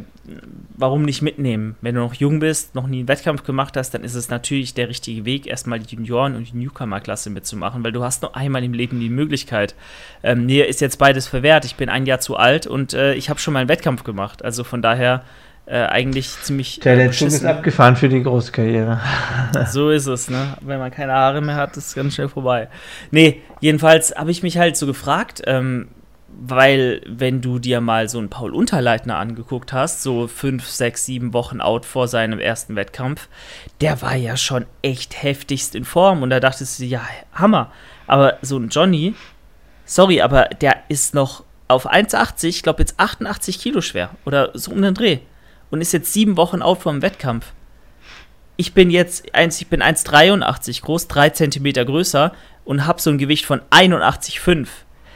Warum 0.77 1.03
nicht 1.03 1.21
mitnehmen? 1.21 1.75
Wenn 1.81 1.95
du 1.95 2.01
noch 2.01 2.13
jung 2.13 2.39
bist, 2.39 2.75
noch 2.75 2.85
nie 2.85 2.99
einen 2.99 3.07
Wettkampf 3.07 3.43
gemacht 3.43 3.77
hast, 3.77 3.91
dann 3.91 4.03
ist 4.03 4.13
es 4.13 4.29
natürlich 4.29 4.73
der 4.73 4.89
richtige 4.89 5.23
Weg, 5.25 5.47
erstmal 5.47 5.79
die 5.79 5.95
Junioren- 5.95 6.35
und 6.35 6.51
die 6.51 6.57
Newcomer-Klasse 6.57 7.29
mitzumachen, 7.29 7.83
weil 7.83 7.91
du 7.91 8.03
hast 8.03 8.21
nur 8.23 8.35
einmal 8.35 8.63
im 8.63 8.73
Leben 8.73 8.99
die 8.99 9.09
Möglichkeit. 9.09 9.73
Ähm, 10.21 10.45
mir 10.45 10.67
ist 10.67 10.81
jetzt 10.81 10.97
beides 10.97 11.27
verwehrt. 11.27 11.65
Ich 11.65 11.75
bin 11.75 11.89
ein 11.89 12.05
Jahr 12.05 12.19
zu 12.19 12.35
alt 12.35 12.67
und 12.67 12.93
äh, 12.93 13.13
ich 13.13 13.29
habe 13.29 13.39
schon 13.39 13.53
mal 13.53 13.61
einen 13.61 13.69
Wettkampf 13.69 14.03
gemacht. 14.03 14.43
Also 14.43 14.63
von 14.63 14.81
daher 14.81 15.23
äh, 15.67 15.83
eigentlich 15.85 16.29
ziemlich. 16.43 16.79
Der, 16.81 16.95
der 16.95 17.11
Zug 17.11 17.29
ist 17.29 17.43
abgefahren 17.43 17.95
für 17.95 18.09
die 18.09 18.21
Großkarriere. 18.21 18.99
so 19.71 19.89
ist 19.89 20.05
es, 20.05 20.29
ne? 20.29 20.57
Wenn 20.61 20.79
man 20.79 20.91
keine 20.91 21.13
Haare 21.13 21.41
mehr 21.41 21.55
hat, 21.55 21.75
ist 21.77 21.87
es 21.87 21.95
ganz 21.95 22.15
schnell 22.15 22.29
vorbei. 22.29 22.67
Nee, 23.11 23.41
jedenfalls 23.61 24.15
habe 24.15 24.31
ich 24.31 24.43
mich 24.43 24.57
halt 24.57 24.77
so 24.77 24.85
gefragt, 24.85 25.41
ähm, 25.47 25.87
weil, 26.27 27.01
wenn 27.07 27.41
du 27.41 27.59
dir 27.59 27.81
mal 27.81 28.09
so 28.09 28.19
einen 28.19 28.29
Paul 28.29 28.53
Unterleitner 28.53 29.17
angeguckt 29.17 29.73
hast, 29.73 30.03
so 30.03 30.27
fünf, 30.27 30.67
sechs, 30.67 31.05
sieben 31.05 31.33
Wochen 31.33 31.61
out 31.61 31.85
vor 31.85 32.07
seinem 32.07 32.39
ersten 32.39 32.75
Wettkampf, 32.75 33.27
der 33.81 34.01
war 34.01 34.15
ja 34.15 34.37
schon 34.37 34.65
echt 34.81 35.23
heftigst 35.23 35.75
in 35.75 35.85
Form 35.85 36.21
und 36.21 36.29
da 36.29 36.39
dachtest 36.39 36.79
du, 36.79 36.83
ja, 36.83 37.01
Hammer. 37.33 37.71
Aber 38.05 38.37
so 38.41 38.57
ein 38.57 38.69
Johnny, 38.69 39.15
sorry, 39.85 40.21
aber 40.21 40.45
der 40.61 40.75
ist 40.89 41.15
noch 41.15 41.43
auf 41.67 41.91
1,80, 41.91 42.47
ich 42.49 42.63
glaube 42.63 42.81
jetzt 42.81 42.99
88 42.99 43.59
Kilo 43.59 43.81
schwer 43.81 44.11
oder 44.25 44.51
so 44.53 44.71
um 44.71 44.81
den 44.81 44.93
Dreh 44.93 45.19
und 45.69 45.81
ist 45.81 45.93
jetzt 45.93 46.13
sieben 46.13 46.37
Wochen 46.37 46.61
out 46.61 46.81
vom 46.81 47.01
Wettkampf. 47.01 47.53
Ich 48.57 48.73
bin 48.73 48.89
jetzt, 48.89 49.25
ich 49.25 49.67
bin 49.67 49.81
1,83 49.81 50.81
groß, 50.81 51.07
drei 51.07 51.29
Zentimeter 51.29 51.83
größer 51.83 52.33
und 52.63 52.85
habe 52.85 53.01
so 53.01 53.09
ein 53.09 53.17
Gewicht 53.17 53.45
von 53.45 53.61
81,5 53.71 54.67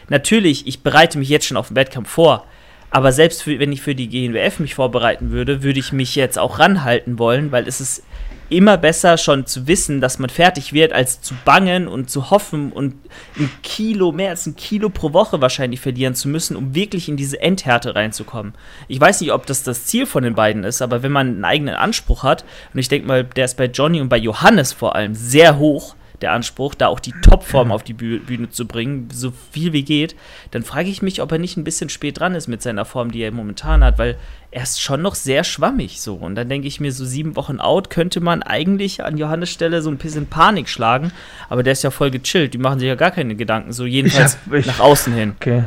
natürlich, 0.09 0.67
ich 0.67 0.83
bereite 0.83 1.17
mich 1.17 1.29
jetzt 1.29 1.45
schon 1.45 1.57
auf 1.57 1.67
den 1.67 1.75
Wettkampf 1.75 2.09
vor. 2.09 2.45
Aber 2.91 3.11
selbst 3.11 3.43
für, 3.43 3.59
wenn 3.59 3.71
ich 3.71 3.81
für 3.81 3.93
die 3.93 4.09
GNWF 4.09 4.59
mich 4.59 4.75
vorbereiten 4.75 5.31
würde, 5.31 5.61
würde 5.61 5.79
ich 5.79 5.93
mich 5.93 6.15
jetzt 6.15 6.39
auch 6.39 6.57
ranhalten 6.57 7.19
wollen, 7.19 7.51
weil 7.51 7.67
es 7.67 7.79
ist 7.79 8.03
immer 8.49 8.77
besser 8.77 9.17
schon 9.17 9.45
zu 9.45 9.67
wissen, 9.67 10.01
dass 10.01 10.19
man 10.19 10.29
fertig 10.29 10.73
wird, 10.73 10.93
als 10.93 11.21
zu 11.21 11.33
bangen 11.45 11.87
und 11.87 12.09
zu 12.09 12.29
hoffen 12.29 12.71
und 12.71 12.95
ein 13.37 13.49
Kilo, 13.63 14.11
mehr 14.11 14.31
als 14.31 14.45
ein 14.45 14.55
Kilo 14.55 14.89
pro 14.89 15.13
Woche 15.13 15.41
wahrscheinlich 15.41 15.79
verlieren 15.79 16.15
zu 16.15 16.27
müssen, 16.27 16.55
um 16.55 16.75
wirklich 16.75 17.09
in 17.09 17.17
diese 17.17 17.41
Endhärte 17.41 17.95
reinzukommen. 17.95 18.53
Ich 18.87 18.99
weiß 18.99 19.21
nicht, 19.21 19.31
ob 19.31 19.45
das 19.45 19.63
das 19.63 19.85
Ziel 19.85 20.05
von 20.05 20.23
den 20.23 20.35
beiden 20.35 20.63
ist, 20.63 20.81
aber 20.81 21.03
wenn 21.03 21.11
man 21.11 21.27
einen 21.27 21.45
eigenen 21.45 21.75
Anspruch 21.75 22.23
hat, 22.23 22.43
und 22.73 22.79
ich 22.79 22.89
denke 22.89 23.07
mal, 23.07 23.23
der 23.23 23.45
ist 23.45 23.57
bei 23.57 23.65
Johnny 23.65 24.01
und 24.01 24.09
bei 24.09 24.17
Johannes 24.17 24.73
vor 24.73 24.95
allem 24.95 25.15
sehr 25.15 25.57
hoch, 25.57 25.95
der 26.21 26.33
Anspruch, 26.33 26.75
da 26.75 26.87
auch 26.87 26.99
die 26.99 27.13
Topform 27.21 27.71
auf 27.71 27.83
die 27.83 27.93
Bühne 27.93 28.49
zu 28.49 28.67
bringen, 28.67 29.09
so 29.11 29.31
viel 29.51 29.73
wie 29.73 29.83
geht, 29.83 30.15
dann 30.51 30.63
frage 30.63 30.89
ich 30.89 31.01
mich, 31.01 31.21
ob 31.21 31.31
er 31.31 31.37
nicht 31.37 31.57
ein 31.57 31.63
bisschen 31.63 31.89
spät 31.89 32.19
dran 32.19 32.35
ist 32.35 32.47
mit 32.47 32.61
seiner 32.61 32.85
Form, 32.85 33.11
die 33.11 33.21
er 33.21 33.31
momentan 33.31 33.83
hat, 33.83 33.97
weil 33.97 34.17
er 34.51 34.63
ist 34.63 34.81
schon 34.81 35.01
noch 35.01 35.15
sehr 35.15 35.43
schwammig 35.43 36.01
so. 36.01 36.15
Und 36.15 36.35
dann 36.35 36.49
denke 36.49 36.67
ich 36.67 36.79
mir, 36.79 36.91
so 36.91 37.05
sieben 37.05 37.35
Wochen 37.35 37.59
out 37.59 37.89
könnte 37.89 38.19
man 38.19 38.41
eigentlich 38.43 39.03
an 39.03 39.17
Johannes 39.17 39.49
Stelle 39.49 39.81
so 39.81 39.89
ein 39.89 39.97
bisschen 39.97 40.27
Panik 40.27 40.69
schlagen, 40.69 41.11
aber 41.49 41.63
der 41.63 41.73
ist 41.73 41.83
ja 41.83 41.91
voll 41.91 42.11
gechillt, 42.11 42.53
die 42.53 42.57
machen 42.57 42.79
sich 42.79 42.87
ja 42.87 42.95
gar 42.95 43.11
keine 43.11 43.35
Gedanken, 43.35 43.71
so 43.71 43.85
jedenfalls 43.85 44.37
ich 44.45 44.51
hab, 44.51 44.59
ich, 44.59 44.65
nach 44.65 44.79
außen 44.79 45.13
hin. 45.13 45.35
Okay. 45.39 45.63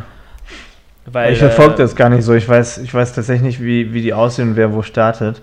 Weil, 1.07 1.33
ich 1.33 1.38
verfolge 1.38 1.75
äh, 1.75 1.79
das 1.79 1.97
gar 1.97 2.11
nicht 2.11 2.25
so. 2.25 2.33
Ich 2.33 2.49
weiß, 2.49 2.79
ich 2.79 2.95
weiß 2.95 3.12
tatsächlich 3.12 3.43
nicht, 3.43 3.61
wie, 3.61 3.93
wie 3.93 4.03
die 4.03 4.15
aussehen 4.15 4.51
und 4.51 4.57
wer 4.57 4.73
wo 4.73 4.83
startet. 4.83 5.43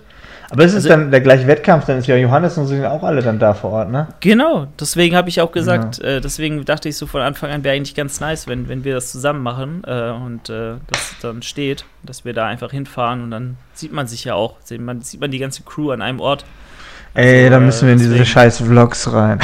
Aber 0.52 0.64
es 0.64 0.72
ist 0.72 0.84
also, 0.84 0.88
dann 0.88 1.12
der 1.12 1.20
gleiche 1.20 1.46
Wettkampf, 1.46 1.86
dann 1.86 1.98
ist 1.98 2.08
ja 2.08 2.16
Johannes 2.16 2.58
und 2.58 2.66
sind 2.66 2.84
auch 2.84 3.04
alle 3.04 3.22
dann 3.22 3.38
da 3.38 3.54
vor 3.54 3.70
Ort, 3.70 3.90
ne? 3.90 4.08
Genau, 4.18 4.66
deswegen 4.80 5.14
habe 5.14 5.28
ich 5.28 5.40
auch 5.40 5.52
gesagt, 5.52 5.98
ja. 5.98 6.16
äh, 6.16 6.20
deswegen 6.20 6.64
dachte 6.64 6.88
ich 6.88 6.96
so 6.96 7.06
von 7.06 7.20
Anfang 7.20 7.50
an, 7.50 7.62
wäre 7.62 7.76
eigentlich 7.76 7.94
ganz 7.94 8.18
nice, 8.18 8.48
wenn, 8.48 8.68
wenn 8.68 8.82
wir 8.82 8.94
das 8.94 9.12
zusammen 9.12 9.44
machen 9.44 9.82
äh, 9.86 10.10
und 10.10 10.50
äh, 10.50 10.74
das 10.88 11.14
dann 11.22 11.42
steht, 11.42 11.84
dass 12.02 12.24
wir 12.24 12.32
da 12.32 12.46
einfach 12.46 12.72
hinfahren 12.72 13.22
und 13.22 13.30
dann 13.30 13.58
sieht 13.74 13.92
man 13.92 14.08
sich 14.08 14.24
ja 14.24 14.34
auch, 14.34 14.56
sieht 14.64 14.80
man, 14.80 15.02
sieht 15.02 15.20
man 15.20 15.30
die 15.30 15.38
ganze 15.38 15.62
Crew 15.62 15.92
an 15.92 16.02
einem 16.02 16.18
Ort. 16.18 16.44
Also, 17.14 17.28
ey, 17.28 17.48
da 17.48 17.60
müssen 17.60 17.86
wir 17.86 17.92
in 17.92 18.00
diese 18.00 18.26
scheiß 18.26 18.58
Vlogs 18.58 19.12
rein. 19.12 19.38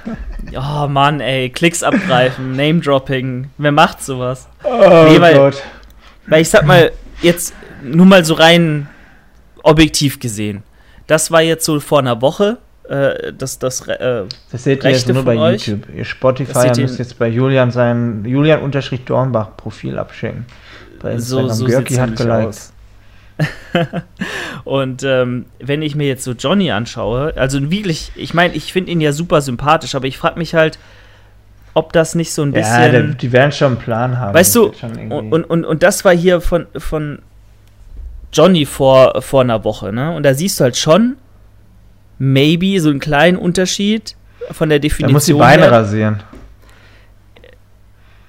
oh 0.54 0.86
Mann, 0.86 1.20
ey, 1.20 1.48
Klicks 1.48 1.82
abgreifen, 1.82 2.56
Name-Dropping, 2.56 3.48
wer 3.56 3.72
macht 3.72 4.02
sowas? 4.02 4.48
Oh 4.64 5.06
nee, 5.08 5.18
weil, 5.18 5.34
Gott. 5.34 5.62
Weil 6.26 6.42
ich 6.42 6.50
sag 6.50 6.66
mal, 6.66 6.92
jetzt 7.22 7.54
nur 7.82 8.04
mal 8.04 8.22
so 8.22 8.34
rein 8.34 8.88
objektiv 9.62 10.20
gesehen. 10.20 10.62
Das 11.06 11.30
war 11.30 11.42
jetzt 11.42 11.64
so 11.64 11.80
vor 11.80 11.98
einer 11.98 12.20
Woche. 12.20 12.58
Äh, 12.88 13.32
das, 13.36 13.58
das, 13.58 13.86
äh, 13.88 14.24
das 14.50 14.64
seht 14.64 14.84
ihr 14.84 14.90
jetzt 14.90 15.08
nur 15.08 15.24
bei 15.24 15.36
euch. 15.36 15.66
YouTube. 15.66 15.88
Ihr 15.94 16.04
Spotify 16.04 16.72
müsst 16.80 16.98
jetzt 16.98 17.18
bei 17.18 17.28
Julian 17.28 17.70
sein 17.70 18.24
Julian-Dornbach 18.24 19.56
Profil 19.56 19.98
abschicken. 19.98 20.46
Bei 21.00 21.12
Instagram. 21.12 21.48
So, 21.50 21.54
so 21.54 21.66
Görki 21.66 21.94
hat 21.94 22.16
geliked. 22.16 22.72
und 24.64 25.02
ähm, 25.02 25.46
wenn 25.58 25.82
ich 25.82 25.94
mir 25.94 26.06
jetzt 26.06 26.24
so 26.24 26.32
Johnny 26.32 26.70
anschaue, 26.70 27.32
also 27.36 27.70
wirklich, 27.70 28.12
ich 28.14 28.34
meine, 28.34 28.54
ich 28.54 28.72
finde 28.72 28.92
ihn 28.92 29.00
ja 29.00 29.12
super 29.12 29.40
sympathisch, 29.40 29.94
aber 29.94 30.06
ich 30.06 30.18
frage 30.18 30.38
mich 30.38 30.54
halt, 30.54 30.78
ob 31.74 31.92
das 31.92 32.14
nicht 32.14 32.32
so 32.32 32.42
ein 32.42 32.52
bisschen. 32.52 32.82
Ja, 32.82 32.88
der, 32.88 33.02
die 33.02 33.32
werden 33.32 33.52
schon 33.52 33.68
einen 33.68 33.76
Plan 33.78 34.18
haben. 34.18 34.34
Weißt 34.34 34.54
du, 34.54 34.72
und, 35.08 35.44
und, 35.44 35.64
und 35.64 35.82
das 35.82 36.04
war 36.04 36.14
hier 36.14 36.40
von, 36.40 36.66
von 36.76 37.20
Johnny 38.32 38.64
vor, 38.64 39.20
vor 39.20 39.42
einer 39.42 39.62
Woche, 39.64 39.92
ne? 39.92 40.14
Und 40.14 40.22
da 40.22 40.34
siehst 40.34 40.58
du 40.58 40.64
halt 40.64 40.76
schon, 40.76 41.16
maybe 42.18 42.80
so 42.80 42.88
einen 42.88 43.00
kleinen 43.00 43.36
Unterschied 43.36 44.16
von 44.50 44.68
der 44.68 44.78
Definition. 44.78 45.08
Da 45.08 45.12
muss 45.12 45.26
die 45.26 45.34
Beine 45.34 45.62
her. 45.62 45.72
rasieren. 45.72 46.22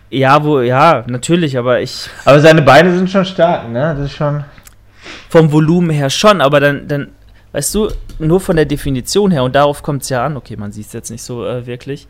Ja, 0.09 0.43
wo, 0.43 0.59
ja, 0.59 1.03
natürlich, 1.07 1.57
aber 1.57 1.81
ich. 1.81 2.09
Aber 2.25 2.39
seine 2.39 2.61
Beine 2.61 2.95
sind 2.95 3.09
schon 3.09 3.25
stark, 3.25 3.69
ne? 3.69 3.95
Das 3.97 4.11
ist 4.11 4.15
schon. 4.15 4.43
Vom 5.29 5.51
Volumen 5.51 5.89
her 5.89 6.09
schon, 6.09 6.41
aber 6.41 6.59
dann, 6.59 6.87
dann, 6.87 7.09
weißt 7.53 7.73
du, 7.75 7.89
nur 8.19 8.39
von 8.39 8.55
der 8.55 8.65
Definition 8.65 9.31
her, 9.31 9.43
und 9.43 9.55
darauf 9.55 9.81
kommt 9.81 10.03
es 10.03 10.09
ja 10.09 10.25
an, 10.25 10.37
okay, 10.37 10.55
man 10.55 10.71
sieht 10.71 10.87
es 10.87 10.93
jetzt 10.93 11.09
nicht 11.09 11.23
so 11.23 11.45
äh, 11.45 11.65
wirklich, 11.65 12.07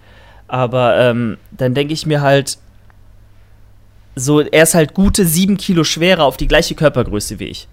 aber 0.47 0.97
ähm, 0.99 1.37
dann 1.51 1.73
denke 1.73 1.93
ich 1.93 2.05
mir 2.05 2.21
halt, 2.21 2.57
so, 4.15 4.41
er 4.41 4.63
ist 4.63 4.75
halt 4.75 4.93
gute 4.93 5.25
sieben 5.25 5.57
Kilo 5.57 5.83
schwerer 5.83 6.25
auf 6.25 6.37
die 6.37 6.47
gleiche 6.47 6.75
Körpergröße 6.75 7.39
wie 7.39 7.45
ich 7.45 7.67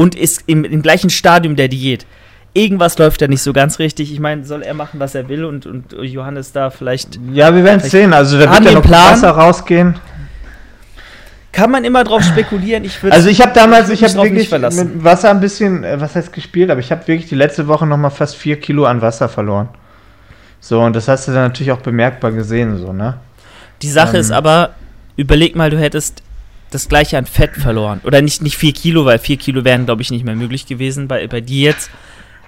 und 0.00 0.14
ist 0.14 0.44
im, 0.46 0.64
im 0.64 0.80
gleichen 0.80 1.10
Stadium 1.10 1.56
der 1.56 1.68
Diät. 1.68 2.06
Irgendwas 2.54 2.96
läuft 2.96 3.20
da 3.20 3.28
nicht 3.28 3.42
so 3.42 3.52
ganz 3.52 3.78
richtig. 3.78 4.10
Ich 4.10 4.18
meine, 4.18 4.46
soll 4.46 4.62
er 4.62 4.72
machen, 4.72 4.98
was 4.98 5.14
er 5.14 5.28
will 5.28 5.44
und, 5.44 5.66
und 5.66 5.92
Johannes 5.92 6.52
da 6.52 6.70
vielleicht. 6.70 7.20
Ja, 7.34 7.54
wir 7.54 7.64
werden 7.64 7.82
es 7.84 7.90
sehen. 7.90 8.14
Also, 8.14 8.38
da 8.38 8.50
wird 8.50 8.64
ja 8.64 8.72
noch 8.72 8.82
Plan. 8.82 9.12
Wasser 9.12 9.28
rausgehen. 9.28 9.96
Kann 11.52 11.70
man 11.70 11.84
immer 11.84 12.02
drauf 12.02 12.22
spekulieren. 12.22 12.82
Ich 12.84 12.98
also 13.10 13.28
ich 13.28 13.42
habe 13.42 13.52
damals, 13.52 13.90
ich 13.90 14.02
habe 14.02 14.14
wirklich 14.14 14.50
mit 14.50 15.04
Wasser 15.04 15.30
ein 15.30 15.40
bisschen, 15.40 15.84
äh, 15.84 16.00
was 16.00 16.16
heißt 16.16 16.32
gespielt, 16.32 16.70
aber 16.70 16.80
ich 16.80 16.90
habe 16.90 17.06
wirklich 17.06 17.28
die 17.28 17.34
letzte 17.34 17.66
Woche 17.66 17.86
noch 17.86 17.98
mal 17.98 18.08
fast 18.08 18.36
vier 18.36 18.58
Kilo 18.58 18.86
an 18.86 19.02
Wasser 19.02 19.28
verloren. 19.28 19.68
So 20.60 20.80
und 20.80 20.96
das 20.96 21.08
hast 21.08 21.28
du 21.28 21.32
dann 21.32 21.48
natürlich 21.48 21.72
auch 21.72 21.82
bemerkbar 21.82 22.32
gesehen, 22.32 22.78
so 22.78 22.94
ne. 22.94 23.18
Die 23.82 23.90
Sache 23.90 24.16
ähm. 24.16 24.20
ist 24.20 24.30
aber, 24.30 24.70
überleg 25.16 25.56
mal, 25.56 25.68
du 25.68 25.78
hättest 25.78 26.22
das 26.70 26.88
gleiche 26.88 27.18
an 27.18 27.26
Fett 27.26 27.56
verloren. 27.56 28.00
Oder 28.04 28.22
nicht, 28.22 28.42
nicht 28.42 28.56
4 28.56 28.72
Kilo, 28.72 29.04
weil 29.04 29.18
4 29.18 29.36
Kilo 29.36 29.64
wären, 29.64 29.86
glaube 29.86 30.02
ich, 30.02 30.10
nicht 30.10 30.24
mehr 30.24 30.36
möglich 30.36 30.66
gewesen 30.66 31.08
bei, 31.08 31.26
bei 31.26 31.40
dir 31.40 31.70
jetzt. 31.70 31.90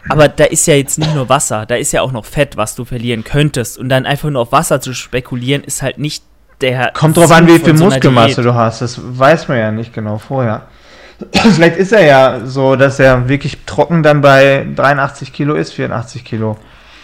Aber 0.08 0.28
da 0.28 0.44
ist 0.44 0.66
ja 0.66 0.74
jetzt 0.74 0.98
nicht 0.98 1.14
nur 1.14 1.28
Wasser, 1.28 1.64
da 1.66 1.76
ist 1.76 1.92
ja 1.92 2.02
auch 2.02 2.12
noch 2.12 2.24
Fett, 2.24 2.56
was 2.56 2.74
du 2.74 2.84
verlieren 2.84 3.24
könntest. 3.24 3.78
Und 3.78 3.88
dann 3.88 4.04
einfach 4.06 4.30
nur 4.30 4.42
auf 4.42 4.52
Wasser 4.52 4.80
zu 4.80 4.94
spekulieren, 4.94 5.62
ist 5.62 5.82
halt 5.82 5.98
nicht 5.98 6.24
der. 6.60 6.90
Kommt 6.92 7.16
drauf 7.16 7.30
an, 7.30 7.46
wie 7.46 7.58
viel 7.58 7.76
so 7.76 7.84
Muskelmasse 7.84 8.42
du 8.42 8.54
hast. 8.54 8.82
Das 8.82 9.00
weiß 9.00 9.48
man 9.48 9.58
ja 9.58 9.70
nicht 9.70 9.92
genau 9.92 10.18
vorher. 10.18 10.62
Vielleicht 11.32 11.76
ist 11.76 11.92
er 11.92 12.04
ja 12.04 12.40
so, 12.44 12.74
dass 12.74 12.98
er 12.98 13.28
wirklich 13.28 13.58
trocken 13.64 14.02
dann 14.02 14.22
bei 14.22 14.66
83 14.74 15.32
Kilo 15.32 15.54
ist, 15.54 15.72
84 15.72 16.24
Kilo. 16.24 16.56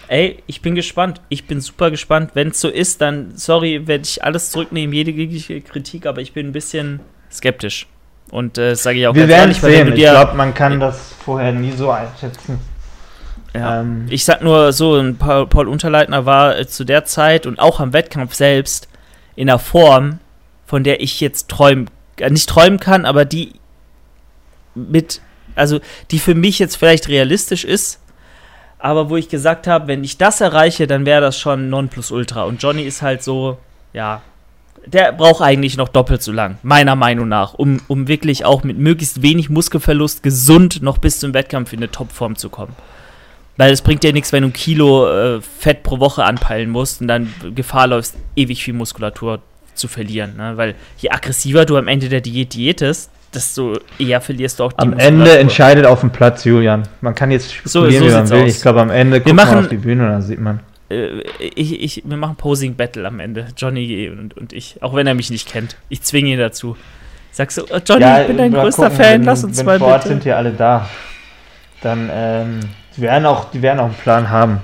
Ey, 0.08 0.42
ich 0.46 0.62
bin 0.62 0.74
gespannt. 0.74 1.20
Ich 1.28 1.46
bin 1.46 1.60
super 1.60 1.90
gespannt. 1.90 2.30
Wenn 2.34 2.48
es 2.48 2.60
so 2.60 2.68
ist, 2.68 3.00
dann, 3.00 3.32
sorry, 3.36 3.86
werde 3.86 4.04
ich 4.04 4.24
alles 4.24 4.50
zurücknehmen, 4.50 4.94
jede 4.94 5.12
Kritik, 5.60 6.06
aber 6.06 6.20
ich 6.20 6.32
bin 6.32 6.48
ein 6.48 6.52
bisschen 6.52 7.00
skeptisch. 7.30 7.86
Und 8.30 8.58
äh, 8.58 8.74
sage 8.74 8.98
ich 8.98 9.06
auch 9.06 9.14
Wir 9.14 9.28
werden 9.28 9.52
ehrlich, 9.52 9.60
sehen. 9.60 9.88
Ich 9.88 10.00
glaube, 10.00 10.34
man 10.34 10.54
kann 10.54 10.80
das 10.80 11.14
vorher 11.24 11.52
nie 11.52 11.72
so 11.72 11.90
einschätzen. 11.90 12.58
Ja. 13.54 13.80
Ähm. 13.80 14.06
Ich 14.10 14.24
sag 14.24 14.42
nur 14.42 14.72
so, 14.72 15.02
Paul, 15.18 15.46
Paul 15.46 15.68
Unterleitner 15.68 16.26
war 16.26 16.58
äh, 16.58 16.66
zu 16.66 16.84
der 16.84 17.04
Zeit 17.04 17.46
und 17.46 17.58
auch 17.58 17.80
am 17.80 17.92
Wettkampf 17.92 18.34
selbst 18.34 18.88
in 19.36 19.48
einer 19.48 19.58
Form, 19.58 20.18
von 20.66 20.84
der 20.84 21.00
ich 21.00 21.20
jetzt 21.20 21.48
träumen, 21.48 21.88
äh, 22.18 22.30
nicht 22.30 22.48
träumen 22.48 22.80
kann, 22.80 23.04
aber 23.04 23.24
die 23.24 23.52
mit, 24.74 25.20
also 25.54 25.80
die 26.10 26.18
für 26.18 26.34
mich 26.34 26.58
jetzt 26.58 26.76
vielleicht 26.76 27.08
realistisch 27.08 27.64
ist, 27.64 28.00
aber 28.78 29.10
wo 29.10 29.16
ich 29.16 29.28
gesagt 29.28 29.66
habe, 29.66 29.88
wenn 29.88 30.04
ich 30.04 30.18
das 30.18 30.40
erreiche, 30.40 30.86
dann 30.86 31.04
wäre 31.04 31.20
das 31.20 31.38
schon 31.38 31.68
Nonplusultra. 31.68 32.44
Und 32.44 32.62
Johnny 32.62 32.82
ist 32.82 33.02
halt 33.02 33.22
so, 33.22 33.58
ja, 33.92 34.22
der 34.86 35.12
braucht 35.12 35.42
eigentlich 35.42 35.76
noch 35.76 35.88
doppelt 35.88 36.22
so 36.22 36.32
lang, 36.32 36.58
meiner 36.62 36.96
Meinung 36.96 37.28
nach, 37.28 37.54
um, 37.54 37.80
um 37.88 38.08
wirklich 38.08 38.44
auch 38.44 38.62
mit 38.62 38.78
möglichst 38.78 39.22
wenig 39.22 39.50
Muskelverlust 39.50 40.22
gesund 40.22 40.82
noch 40.82 40.98
bis 40.98 41.20
zum 41.20 41.34
Wettkampf 41.34 41.72
in 41.72 41.80
eine 41.80 41.90
Topform 41.90 42.36
zu 42.36 42.48
kommen. 42.48 42.74
Weil 43.56 43.72
es 43.72 43.82
bringt 43.82 44.04
dir 44.04 44.12
nichts, 44.12 44.32
wenn 44.32 44.42
du 44.42 44.50
ein 44.50 44.52
Kilo 44.52 45.10
äh, 45.10 45.40
Fett 45.40 45.82
pro 45.82 45.98
Woche 45.98 46.24
anpeilen 46.24 46.70
musst 46.70 47.00
und 47.00 47.08
dann 47.08 47.34
Gefahr 47.56 47.88
läufst, 47.88 48.16
ewig 48.36 48.62
viel 48.62 48.74
Muskulatur 48.74 49.40
zu 49.74 49.88
verlieren. 49.88 50.36
Ne? 50.36 50.56
Weil 50.56 50.76
je 50.98 51.10
aggressiver 51.10 51.64
du 51.64 51.76
am 51.76 51.88
Ende 51.88 52.08
der 52.08 52.20
Diät 52.20 52.54
diätest, 52.54 53.10
desto 53.34 53.78
eher 53.98 54.20
verlierst 54.20 54.58
du 54.58 54.64
auch 54.64 54.72
die 54.72 54.78
Am. 54.78 54.98
Ende 54.98 55.38
entscheidet 55.38 55.86
auf 55.86 56.00
dem 56.00 56.10
Platz 56.10 56.44
Julian. 56.44 56.84
Man 57.00 57.14
kann 57.14 57.30
jetzt 57.30 57.52
spekulieren, 57.52 57.92
so, 57.92 58.08
so 58.08 58.14
wie 58.14 58.14
man 58.14 58.30
will. 58.30 58.42
Aus. 58.42 58.56
Ich 58.56 58.62
glaube, 58.62 58.80
am 58.80 58.90
Ende 58.90 59.20
guckt 59.20 59.34
machen, 59.34 59.54
man 59.54 59.64
auf 59.64 59.68
die 59.68 59.76
Bühne 59.76 60.04
und 60.04 60.10
dann 60.10 60.22
sieht 60.22 60.40
man. 60.40 60.60
Äh, 60.90 61.20
ich, 61.38 61.80
ich, 61.82 62.02
wir 62.06 62.16
machen 62.16 62.36
Posing 62.36 62.74
Battle 62.74 63.06
am 63.06 63.20
Ende. 63.20 63.48
Johnny 63.56 64.08
und, 64.10 64.36
und 64.36 64.52
ich. 64.52 64.82
Auch 64.82 64.94
wenn 64.94 65.06
er 65.06 65.14
mich 65.14 65.30
nicht 65.30 65.48
kennt. 65.48 65.76
Ich 65.88 66.02
zwinge 66.02 66.30
ihn 66.30 66.38
dazu. 66.38 66.76
Ich 67.30 67.36
sag 67.36 67.50
so, 67.50 67.64
oh 67.70 67.78
Johnny, 67.84 68.02
ja, 68.02 68.22
ich 68.22 68.26
bin 68.26 68.38
dein 68.38 68.52
größter 68.52 68.88
gucken, 68.88 68.96
Fan, 68.96 69.12
wenn, 69.12 69.24
lass 69.24 69.44
uns 69.44 69.58
wenn 69.58 69.66
mal 69.66 69.78
vor 69.78 69.88
Ort 69.88 70.02
bitte. 70.02 70.14
sind 70.14 70.22
hier 70.24 70.36
alle 70.36 70.52
da. 70.52 70.88
Dann, 71.82 72.10
ähm, 72.12 72.60
die 72.96 73.02
werden 73.02 73.26
auch, 73.26 73.50
die 73.50 73.62
werden 73.62 73.78
auch 73.78 73.84
einen 73.84 73.94
Plan 73.94 74.30
haben. 74.30 74.60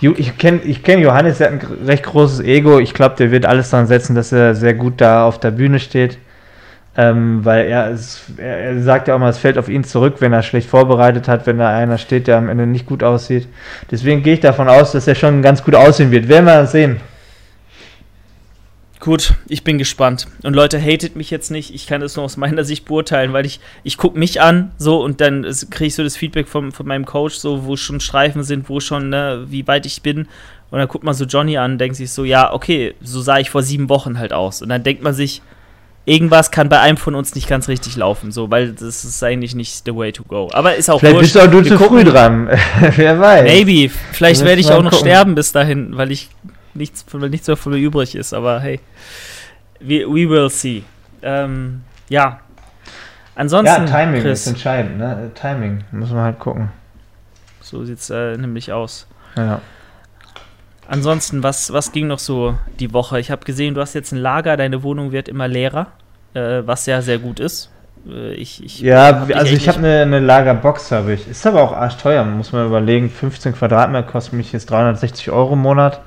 Ich 0.00 0.36
kenne 0.36 0.60
ich 0.64 0.82
kenn 0.82 1.00
Johannes, 1.00 1.38
der 1.38 1.50
hat 1.50 1.62
ein 1.62 1.86
recht 1.86 2.04
großes 2.04 2.40
Ego. 2.40 2.78
Ich 2.78 2.92
glaube, 2.92 3.16
der 3.16 3.30
wird 3.30 3.46
alles 3.46 3.70
daran 3.70 3.86
setzen, 3.86 4.14
dass 4.14 4.32
er 4.32 4.54
sehr 4.54 4.74
gut 4.74 5.00
da 5.00 5.24
auf 5.26 5.40
der 5.40 5.50
Bühne 5.50 5.80
steht. 5.80 6.18
Ähm, 6.96 7.44
weil 7.44 7.66
er, 7.66 7.90
es, 7.90 8.22
er, 8.36 8.80
sagt 8.80 9.08
ja 9.08 9.16
auch 9.16 9.18
mal, 9.18 9.28
es 9.28 9.38
fällt 9.38 9.58
auf 9.58 9.68
ihn 9.68 9.82
zurück, 9.82 10.16
wenn 10.20 10.32
er 10.32 10.42
schlecht 10.42 10.68
vorbereitet 10.68 11.26
hat, 11.26 11.44
wenn 11.46 11.58
da 11.58 11.74
einer 11.76 11.98
steht, 11.98 12.28
der 12.28 12.38
am 12.38 12.48
Ende 12.48 12.66
nicht 12.66 12.86
gut 12.86 13.02
aussieht. 13.02 13.48
Deswegen 13.90 14.22
gehe 14.22 14.34
ich 14.34 14.40
davon 14.40 14.68
aus, 14.68 14.92
dass 14.92 15.08
er 15.08 15.16
schon 15.16 15.42
ganz 15.42 15.64
gut 15.64 15.74
aussehen 15.74 16.12
wird. 16.12 16.28
Werden 16.28 16.44
wir 16.44 16.66
sehen. 16.66 17.00
Gut, 19.04 19.34
ich 19.48 19.64
bin 19.64 19.76
gespannt. 19.76 20.28
Und 20.44 20.54
Leute, 20.54 20.80
hatet 20.80 21.14
mich 21.14 21.30
jetzt 21.30 21.50
nicht. 21.50 21.74
Ich 21.74 21.86
kann 21.86 22.00
das 22.00 22.16
nur 22.16 22.24
aus 22.24 22.38
meiner 22.38 22.64
Sicht 22.64 22.86
beurteilen, 22.86 23.34
weil 23.34 23.44
ich, 23.44 23.60
ich 23.82 23.98
gucke 23.98 24.18
mich 24.18 24.40
an, 24.40 24.70
so, 24.78 25.02
und 25.02 25.20
dann 25.20 25.42
kriege 25.42 25.88
ich 25.88 25.94
so 25.94 26.02
das 26.02 26.16
Feedback 26.16 26.48
vom, 26.48 26.72
von 26.72 26.86
meinem 26.86 27.04
Coach, 27.04 27.34
so, 27.34 27.66
wo 27.66 27.76
schon 27.76 28.00
Streifen 28.00 28.44
sind, 28.44 28.70
wo 28.70 28.80
schon, 28.80 29.10
ne, 29.10 29.44
wie 29.48 29.66
weit 29.66 29.84
ich 29.84 30.00
bin. 30.00 30.20
Und 30.70 30.78
dann 30.78 30.88
guckt 30.88 31.04
man 31.04 31.12
so 31.12 31.26
Johnny 31.26 31.58
an, 31.58 31.76
denkt 31.76 31.96
sich 31.96 32.12
so, 32.12 32.24
ja, 32.24 32.50
okay, 32.52 32.94
so 33.02 33.20
sah 33.20 33.38
ich 33.38 33.50
vor 33.50 33.62
sieben 33.62 33.90
Wochen 33.90 34.18
halt 34.18 34.32
aus. 34.32 34.62
Und 34.62 34.70
dann 34.70 34.84
denkt 34.84 35.02
man 35.02 35.12
sich, 35.12 35.42
irgendwas 36.06 36.50
kann 36.50 36.68
bei 36.68 36.80
einem 36.80 36.96
von 36.96 37.14
uns 37.14 37.34
nicht 37.34 37.48
ganz 37.48 37.68
richtig 37.68 37.96
laufen, 37.96 38.32
so, 38.32 38.50
weil 38.50 38.72
das 38.72 39.04
ist 39.04 39.22
eigentlich 39.22 39.54
nicht 39.54 39.84
the 39.84 39.94
way 39.94 40.12
to 40.12 40.22
go. 40.24 40.50
Aber 40.52 40.74
ist 40.76 40.90
auch 40.90 41.00
Vielleicht 41.00 41.16
wurscht. 41.16 41.32
bist 41.34 41.46
auch 41.46 41.50
du 41.50 41.62
zu 41.62 41.78
früh 41.78 42.04
dran. 42.04 42.48
Wer 42.96 43.18
weiß. 43.18 43.44
Maybe. 43.44 43.92
Vielleicht 44.12 44.44
werde 44.44 44.60
ich 44.60 44.70
auch 44.70 44.82
noch 44.82 44.90
gucken. 44.90 45.06
sterben 45.06 45.34
bis 45.34 45.52
dahin, 45.52 45.96
weil 45.96 46.10
ich 46.10 46.28
nichts, 46.74 47.04
weil 47.10 47.30
nichts 47.30 47.46
mehr 47.46 47.56
von 47.56 47.72
mir 47.72 47.78
übrig 47.78 48.14
ist. 48.14 48.34
Aber 48.34 48.60
hey, 48.60 48.80
we, 49.80 50.00
we 50.06 50.28
will 50.28 50.50
see. 50.50 50.84
Ähm, 51.22 51.82
ja. 52.08 52.40
Ansonsten. 53.34 53.86
Ja, 53.86 54.04
Timing 54.04 54.22
Chris, 54.22 54.42
ist 54.42 54.46
entscheidend, 54.48 54.98
ne? 54.98 55.30
Timing 55.34 55.84
muss 55.90 56.10
man 56.10 56.20
halt 56.20 56.38
gucken. 56.38 56.70
So 57.60 57.84
sieht's 57.84 58.10
äh, 58.10 58.36
nämlich 58.36 58.72
aus. 58.72 59.06
Ja. 59.36 59.60
Ansonsten, 60.88 61.42
was, 61.42 61.72
was 61.72 61.92
ging 61.92 62.06
noch 62.06 62.18
so 62.18 62.56
die 62.78 62.92
Woche? 62.92 63.18
Ich 63.18 63.30
habe 63.30 63.44
gesehen, 63.44 63.74
du 63.74 63.80
hast 63.80 63.94
jetzt 63.94 64.12
ein 64.12 64.18
Lager, 64.18 64.56
deine 64.56 64.82
Wohnung 64.82 65.12
wird 65.12 65.28
immer 65.28 65.48
leerer, 65.48 65.88
äh, 66.34 66.62
was 66.64 66.86
ja 66.86 67.00
sehr 67.00 67.18
gut 67.18 67.40
ist. 67.40 67.70
Äh, 68.06 68.34
ich, 68.34 68.62
ich, 68.62 68.80
ja, 68.80 69.26
also 69.34 69.54
ich 69.54 69.68
habe 69.68 69.78
eine, 69.78 70.02
eine 70.02 70.20
Lagerbox, 70.20 70.92
habe 70.92 71.14
ich. 71.14 71.28
Ist 71.28 71.46
aber 71.46 71.62
auch 71.62 71.72
arschteuer, 71.72 72.24
muss 72.24 72.52
man 72.52 72.66
überlegen. 72.66 73.10
15 73.10 73.54
Quadratmeter 73.54 74.06
kostet 74.06 74.34
mich 74.34 74.52
jetzt 74.52 74.70
360 74.70 75.30
Euro 75.30 75.54
im 75.54 75.60
Monat. 75.60 76.00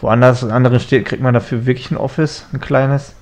Woanders 0.00 0.42
in 0.42 0.50
anderen 0.50 0.80
Städten 0.80 1.04
kriegt 1.04 1.22
man 1.22 1.34
dafür 1.34 1.66
wirklich 1.66 1.90
ein 1.90 1.96
Office, 1.96 2.46
ein 2.52 2.60
kleines. 2.60 3.14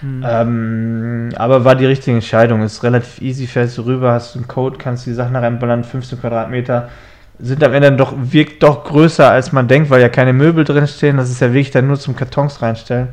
Hm. 0.00 0.24
Ähm, 0.26 1.32
aber 1.36 1.64
war 1.64 1.74
die 1.74 1.86
richtige 1.86 2.16
Entscheidung. 2.16 2.62
Ist 2.62 2.82
relativ 2.82 3.20
easy, 3.22 3.46
fährst 3.46 3.78
du 3.78 3.82
rüber, 3.82 4.12
hast 4.12 4.36
einen 4.36 4.48
Code, 4.48 4.76
kannst 4.78 5.06
die 5.06 5.14
Sachen 5.14 5.36
reinballern, 5.36 5.84
15 5.84 6.20
Quadratmeter 6.20 6.90
sind 7.38 7.62
am 7.62 7.74
Ende 7.74 7.92
doch, 7.92 8.14
wirkt 8.16 8.62
doch 8.62 8.84
größer, 8.84 9.30
als 9.30 9.52
man 9.52 9.68
denkt, 9.68 9.90
weil 9.90 10.00
ja 10.00 10.08
keine 10.08 10.32
Möbel 10.32 10.64
drinstehen. 10.64 11.16
Das 11.16 11.30
ist 11.30 11.40
ja 11.40 11.48
wirklich 11.48 11.70
dann 11.70 11.86
nur 11.86 11.98
zum 11.98 12.16
Kartons 12.16 12.62
reinstellen. 12.62 13.08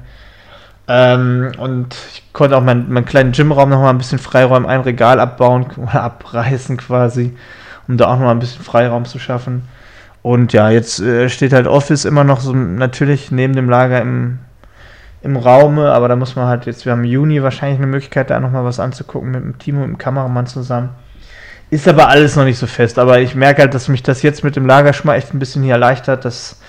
Ähm, 0.87 1.51
und 1.57 1.95
ich 2.13 2.33
konnte 2.33 2.57
auch 2.57 2.63
meinen, 2.63 2.91
meinen 2.91 3.05
kleinen 3.05 3.31
Gymraum 3.31 3.69
nochmal 3.69 3.89
ein 3.89 3.97
bisschen 3.97 4.19
Freiraum, 4.19 4.65
ein 4.65 4.81
Regal 4.81 5.19
abbauen 5.19 5.65
oder 5.77 6.03
abreißen 6.03 6.77
quasi, 6.77 7.35
um 7.87 7.97
da 7.97 8.07
auch 8.07 8.13
nochmal 8.13 8.35
ein 8.35 8.39
bisschen 8.39 8.63
Freiraum 8.63 9.05
zu 9.05 9.19
schaffen. 9.19 9.67
Und 10.21 10.53
ja, 10.53 10.69
jetzt 10.69 10.99
äh, 11.01 11.29
steht 11.29 11.53
halt 11.53 11.67
Office 11.67 12.05
immer 12.05 12.23
noch 12.23 12.39
so 12.39 12.53
natürlich 12.53 13.31
neben 13.31 13.55
dem 13.55 13.69
Lager 13.69 14.01
im, 14.01 14.39
im 15.21 15.35
Raume, 15.35 15.91
aber 15.91 16.07
da 16.07 16.15
muss 16.15 16.35
man 16.35 16.47
halt 16.47 16.65
jetzt, 16.65 16.85
wir 16.85 16.93
haben 16.93 17.03
im 17.03 17.11
Juni 17.11 17.43
wahrscheinlich 17.43 17.77
eine 17.77 17.87
Möglichkeit, 17.87 18.29
da 18.29 18.39
nochmal 18.39 18.63
was 18.63 18.79
anzugucken 18.79 19.31
mit 19.31 19.43
dem 19.43 19.57
Timo, 19.59 19.81
mit 19.81 19.89
dem 19.89 19.97
Kameramann 19.97 20.47
zusammen. 20.47 20.89
Ist 21.69 21.87
aber 21.87 22.07
alles 22.09 22.35
noch 22.35 22.45
nicht 22.45 22.59
so 22.59 22.67
fest. 22.67 22.99
Aber 22.99 23.19
ich 23.19 23.35
merke 23.35 23.63
halt, 23.63 23.73
dass 23.73 23.87
mich 23.87 24.03
das 24.03 24.21
jetzt 24.21 24.43
mit 24.43 24.55
dem 24.55 24.65
Lagerschmal 24.65 25.17
echt 25.17 25.33
ein 25.33 25.39
bisschen 25.39 25.63
hier 25.63 25.73
erleichtert. 25.73 26.25
Das 26.25 26.59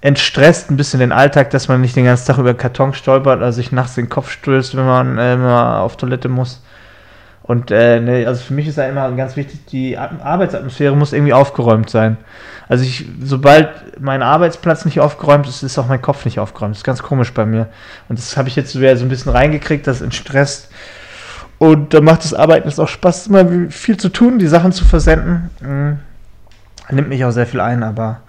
entstresst 0.00 0.70
ein 0.70 0.76
bisschen 0.76 1.00
den 1.00 1.12
Alltag, 1.12 1.50
dass 1.50 1.68
man 1.68 1.80
nicht 1.80 1.96
den 1.96 2.04
ganzen 2.04 2.26
Tag 2.26 2.38
über 2.38 2.54
Karton 2.54 2.94
stolpert 2.94 3.38
oder 3.38 3.52
sich 3.52 3.72
nachts 3.72 3.94
den 3.94 4.08
Kopf 4.08 4.30
stößt, 4.30 4.76
wenn 4.76 4.86
man 4.86 5.18
äh, 5.18 5.36
mal 5.36 5.80
auf 5.80 5.96
Toilette 5.96 6.28
muss. 6.28 6.62
Und 7.42 7.70
äh, 7.70 8.00
ne, 8.00 8.26
also 8.26 8.42
für 8.42 8.54
mich 8.54 8.66
ist 8.66 8.76
da 8.76 8.88
immer 8.88 9.10
ganz 9.12 9.36
wichtig, 9.36 9.66
die 9.66 9.96
Arbeitsatmosphäre 9.96 10.96
muss 10.96 11.12
irgendwie 11.12 11.32
aufgeräumt 11.32 11.88
sein. 11.88 12.16
Also 12.68 12.82
ich, 12.84 13.06
sobald 13.22 14.00
mein 14.00 14.22
Arbeitsplatz 14.22 14.84
nicht 14.84 14.98
aufgeräumt 14.98 15.46
ist, 15.46 15.62
ist 15.62 15.78
auch 15.78 15.86
mein 15.86 16.02
Kopf 16.02 16.24
nicht 16.24 16.40
aufgeräumt. 16.40 16.72
Das 16.72 16.78
ist 16.78 16.84
ganz 16.84 17.04
komisch 17.04 17.32
bei 17.32 17.46
mir. 17.46 17.68
Und 18.08 18.18
das 18.18 18.36
habe 18.36 18.48
ich 18.48 18.56
jetzt 18.56 18.72
so 18.72 18.80
ein 18.80 19.08
bisschen 19.08 19.30
reingekriegt, 19.30 19.86
das 19.86 20.00
entstresst 20.00 20.70
und 21.58 21.94
da 21.94 22.00
macht 22.00 22.24
das 22.24 22.34
Arbeiten 22.34 22.68
jetzt 22.68 22.80
auch 22.80 22.88
Spaß, 22.88 23.28
immer 23.28 23.70
viel 23.70 23.96
zu 23.96 24.08
tun, 24.10 24.38
die 24.38 24.46
Sachen 24.46 24.72
zu 24.72 24.84
versenden. 24.84 25.50
Mhm. 25.60 25.98
Nimmt 26.90 27.08
mich 27.08 27.24
auch 27.24 27.30
sehr 27.30 27.46
viel 27.46 27.60
ein, 27.60 27.82
aber 27.82 28.20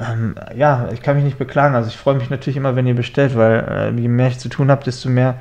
ähm, 0.00 0.34
ja, 0.56 0.88
ich 0.92 1.02
kann 1.02 1.16
mich 1.16 1.24
nicht 1.24 1.38
beklagen. 1.38 1.74
Also 1.74 1.88
ich 1.88 1.96
freue 1.96 2.14
mich 2.14 2.30
natürlich 2.30 2.56
immer, 2.56 2.74
wenn 2.74 2.86
ihr 2.86 2.94
bestellt, 2.94 3.36
weil 3.36 3.92
äh, 3.96 4.00
je 4.00 4.08
mehr 4.08 4.28
ich 4.28 4.38
zu 4.38 4.48
tun 4.48 4.70
habe, 4.70 4.82
desto 4.84 5.08
mehr 5.08 5.36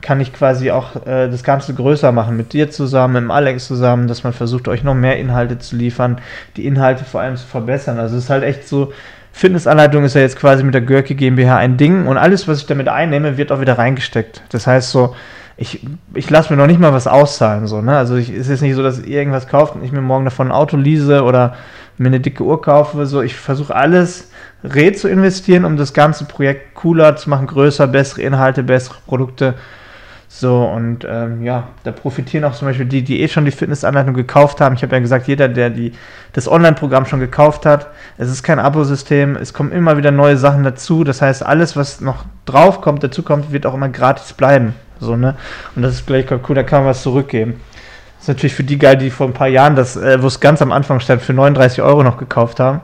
kann 0.00 0.20
ich 0.20 0.32
quasi 0.32 0.70
auch 0.70 1.06
äh, 1.06 1.28
das 1.28 1.42
Ganze 1.42 1.74
größer 1.74 2.12
machen. 2.12 2.36
Mit 2.36 2.52
dir 2.52 2.70
zusammen, 2.70 3.24
mit 3.24 3.32
Alex 3.32 3.66
zusammen, 3.66 4.06
dass 4.06 4.24
man 4.24 4.32
versucht, 4.32 4.68
euch 4.68 4.84
noch 4.84 4.94
mehr 4.94 5.18
Inhalte 5.18 5.58
zu 5.58 5.76
liefern, 5.76 6.18
die 6.56 6.66
Inhalte 6.66 7.04
vor 7.04 7.20
allem 7.20 7.36
zu 7.36 7.46
verbessern. 7.46 7.98
Also 7.98 8.16
es 8.16 8.24
ist 8.24 8.30
halt 8.30 8.44
echt 8.44 8.68
so, 8.68 8.92
Fitnessanleitung 9.32 10.04
ist 10.04 10.14
ja 10.14 10.20
jetzt 10.20 10.38
quasi 10.38 10.64
mit 10.64 10.74
der 10.74 10.80
Görke 10.80 11.14
GmbH 11.14 11.56
ein 11.56 11.76
Ding 11.76 12.06
und 12.06 12.16
alles, 12.16 12.48
was 12.48 12.58
ich 12.58 12.66
damit 12.66 12.88
einnehme, 12.88 13.36
wird 13.36 13.52
auch 13.52 13.60
wieder 13.60 13.78
reingesteckt. 13.78 14.42
Das 14.50 14.66
heißt 14.66 14.90
so, 14.90 15.14
ich, 15.58 15.84
ich 16.14 16.30
lasse 16.30 16.52
mir 16.52 16.56
noch 16.56 16.68
nicht 16.68 16.78
mal 16.78 16.92
was 16.92 17.08
auszahlen. 17.08 17.66
So, 17.66 17.82
ne? 17.82 17.96
Also 17.96 18.16
es 18.16 18.28
ist 18.48 18.62
nicht 18.62 18.76
so, 18.76 18.82
dass 18.82 19.00
ihr 19.00 19.18
irgendwas 19.18 19.48
kauft 19.48 19.74
und 19.74 19.82
ich 19.82 19.90
mir 19.90 20.00
morgen 20.00 20.24
davon 20.24 20.48
ein 20.48 20.52
Auto 20.52 20.76
lease 20.76 21.24
oder 21.24 21.56
mir 21.98 22.06
eine 22.06 22.20
dicke 22.20 22.44
Uhr 22.44 22.62
kaufe. 22.62 23.04
So, 23.06 23.22
ich 23.22 23.34
versuche 23.34 23.74
alles 23.74 24.30
re 24.62 24.92
zu 24.92 25.08
investieren, 25.08 25.64
um 25.64 25.76
das 25.76 25.92
ganze 25.92 26.24
Projekt 26.26 26.74
cooler 26.74 27.16
zu 27.16 27.28
machen, 27.28 27.48
größer, 27.48 27.88
bessere 27.88 28.22
Inhalte, 28.22 28.62
bessere 28.62 28.98
Produkte. 29.06 29.54
So, 30.30 30.62
und 30.62 31.04
ähm, 31.08 31.42
ja, 31.42 31.68
da 31.82 31.90
profitieren 31.90 32.44
auch 32.44 32.52
zum 32.52 32.68
Beispiel 32.68 32.86
die, 32.86 33.02
die 33.02 33.20
eh 33.22 33.28
schon 33.28 33.44
die 33.44 33.50
Fitnessanleitung 33.50 34.14
gekauft 34.14 34.60
haben. 34.60 34.76
Ich 34.76 34.82
habe 34.82 34.94
ja 34.94 35.00
gesagt, 35.00 35.26
jeder, 35.26 35.48
der 35.48 35.70
die, 35.70 35.92
das 36.34 36.46
Online-Programm 36.46 37.06
schon 37.06 37.18
gekauft 37.18 37.66
hat, 37.66 37.88
es 38.16 38.30
ist 38.30 38.44
kein 38.44 38.60
Abosystem, 38.60 39.36
es 39.36 39.52
kommen 39.52 39.72
immer 39.72 39.96
wieder 39.96 40.12
neue 40.12 40.36
Sachen 40.36 40.62
dazu. 40.62 41.02
Das 41.02 41.20
heißt, 41.22 41.44
alles, 41.44 41.76
was 41.76 42.00
noch 42.00 42.26
drauf 42.44 42.80
kommt, 42.80 43.02
dazu 43.02 43.24
kommt, 43.24 43.52
wird 43.52 43.66
auch 43.66 43.74
immer 43.74 43.88
gratis 43.88 44.34
bleiben. 44.34 44.74
So, 45.00 45.16
ne? 45.16 45.34
Und 45.74 45.82
das 45.82 45.94
ist 45.94 46.06
gleich 46.06 46.26
cool, 46.30 46.54
da 46.54 46.62
kann 46.62 46.80
man 46.82 46.90
was 46.90 47.02
zurückgeben. 47.02 47.60
Das 48.16 48.24
ist 48.24 48.28
natürlich 48.28 48.54
für 48.54 48.64
die 48.64 48.78
geil, 48.78 48.96
die 48.96 49.10
vor 49.10 49.26
ein 49.26 49.32
paar 49.32 49.48
Jahren 49.48 49.76
das, 49.76 49.96
äh, 49.96 50.22
wo 50.22 50.26
es 50.26 50.40
ganz 50.40 50.60
am 50.60 50.72
Anfang 50.72 51.00
stand, 51.00 51.22
für 51.22 51.32
39 51.32 51.82
Euro 51.82 52.02
noch 52.02 52.18
gekauft 52.18 52.60
haben. 52.60 52.80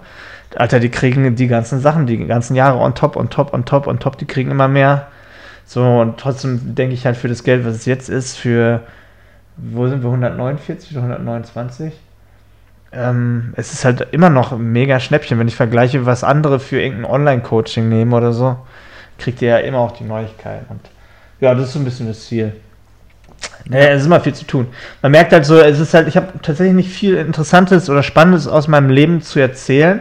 Alter, 0.57 0.79
die 0.79 0.91
kriegen 0.91 1.35
die 1.35 1.49
ganzen 1.49 1.81
Sachen, 1.81 2.07
die 2.07 2.25
ganzen 2.27 2.55
Jahre 2.55 2.79
on 2.79 2.95
top, 2.95 3.17
on 3.17 3.29
top, 3.29 3.53
on 3.53 3.65
top, 3.65 3.87
on 3.87 3.99
top, 3.99 4.19
die 4.19 4.27
kriegen 4.27 4.51
immer 4.51 4.69
mehr. 4.69 5.09
So, 5.67 5.83
und 5.83 6.19
trotzdem 6.19 6.75
denke 6.75 6.95
ich 6.95 7.07
halt 7.07 7.17
für 7.17 7.29
das 7.29 7.43
Geld, 7.43 7.65
was 7.65 7.75
es 7.75 7.87
jetzt 7.87 8.09
ist, 8.09 8.37
für, 8.37 8.81
wo 9.57 9.89
sind 9.89 10.03
wir, 10.03 10.11
149 10.11 10.93
oder 10.93 11.03
129? 11.03 11.93
Ähm, 12.93 13.55
es 13.57 13.73
ist 13.73 13.85
halt 13.85 14.09
immer 14.13 14.31
noch 14.31 14.53
ein 14.53 14.73
mega 14.73 15.01
Schnäppchen, 15.01 15.39
wenn 15.39 15.49
ich 15.49 15.57
vergleiche, 15.57 16.07
was 16.07 16.23
andere 16.23 16.61
für 16.61 16.81
irgendein 16.81 17.11
Online-Coaching 17.11 17.89
nehmen 17.89 18.13
oder 18.13 18.33
so, 18.33 18.57
kriegt 19.19 19.43
ihr 19.43 19.49
ja 19.49 19.59
immer 19.59 19.79
auch 19.79 19.93
die 19.93 20.05
Neuigkeiten. 20.05 20.67
Und 20.69 20.81
ja, 21.41 21.55
das 21.55 21.67
ist 21.67 21.73
so 21.75 21.79
ein 21.79 21.85
bisschen 21.85 22.09
das 22.09 22.27
Ziel. 22.27 22.53
Naja, 23.67 23.91
es 23.91 24.03
ist 24.03 24.07
immer 24.07 24.21
viel 24.21 24.35
zu 24.35 24.47
tun. 24.47 24.69
Man 25.03 25.13
merkt 25.13 25.33
halt 25.33 25.45
so, 25.47 25.59
es 25.59 25.81
ist 25.81 25.95
halt, 25.95 26.09
ich 26.09 26.17
habe 26.17 26.29
tatsächlich 26.43 26.75
nicht 26.75 26.91
viel 26.91 27.17
Interessantes 27.17 27.89
oder 27.89 28.03
Spannendes 28.03 28.47
aus 28.47 28.69
meinem 28.69 28.91
Leben 28.91 29.23
zu 29.23 29.41
erzählen. 29.41 30.01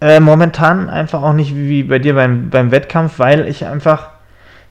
Äh, 0.00 0.20
momentan 0.20 0.90
einfach 0.90 1.22
auch 1.22 1.34
nicht 1.34 1.54
wie 1.54 1.84
bei 1.84 1.98
dir 1.98 2.14
beim, 2.14 2.50
beim 2.50 2.70
Wettkampf, 2.70 3.18
weil 3.18 3.46
ich 3.46 3.66
einfach 3.66 4.10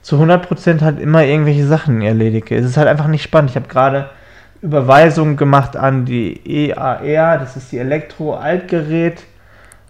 zu 0.02 0.18
100% 0.18 0.82
halt 0.82 1.00
immer 1.00 1.24
irgendwelche 1.24 1.66
Sachen 1.66 2.02
erledige. 2.02 2.56
Es 2.56 2.66
ist 2.66 2.78
halt 2.78 2.88
einfach 2.88 3.08
nicht 3.08 3.24
spannend. 3.24 3.52
Ich 3.52 3.56
habe 3.56 3.68
gerade 3.68 4.10
Überweisungen 4.62 5.38
gemacht 5.38 5.78
an 5.78 6.06
die 6.06 6.70
EAR, 6.70 7.38
das 7.38 7.56
ist 7.56 7.72
die 7.72 7.78
Elektro-Altgerät. 7.78 9.24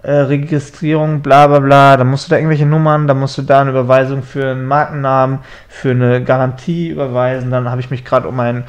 Äh, 0.03 0.11
Registrierung, 0.11 1.21
bla 1.21 1.45
bla 1.45 1.59
bla, 1.59 1.95
da 1.95 2.03
musst 2.03 2.25
du 2.25 2.31
da 2.31 2.37
irgendwelche 2.37 2.65
Nummern, 2.65 3.05
da 3.05 3.13
musst 3.13 3.37
du 3.37 3.43
da 3.43 3.61
eine 3.61 3.69
Überweisung 3.69 4.23
für 4.23 4.49
einen 4.49 4.65
Markennamen, 4.65 5.39
für 5.67 5.91
eine 5.91 6.23
Garantie 6.23 6.89
überweisen. 6.89 7.51
Dann 7.51 7.69
habe 7.69 7.81
ich 7.81 7.91
mich 7.91 8.03
gerade 8.03 8.27
um 8.27 8.39
ein 8.39 8.63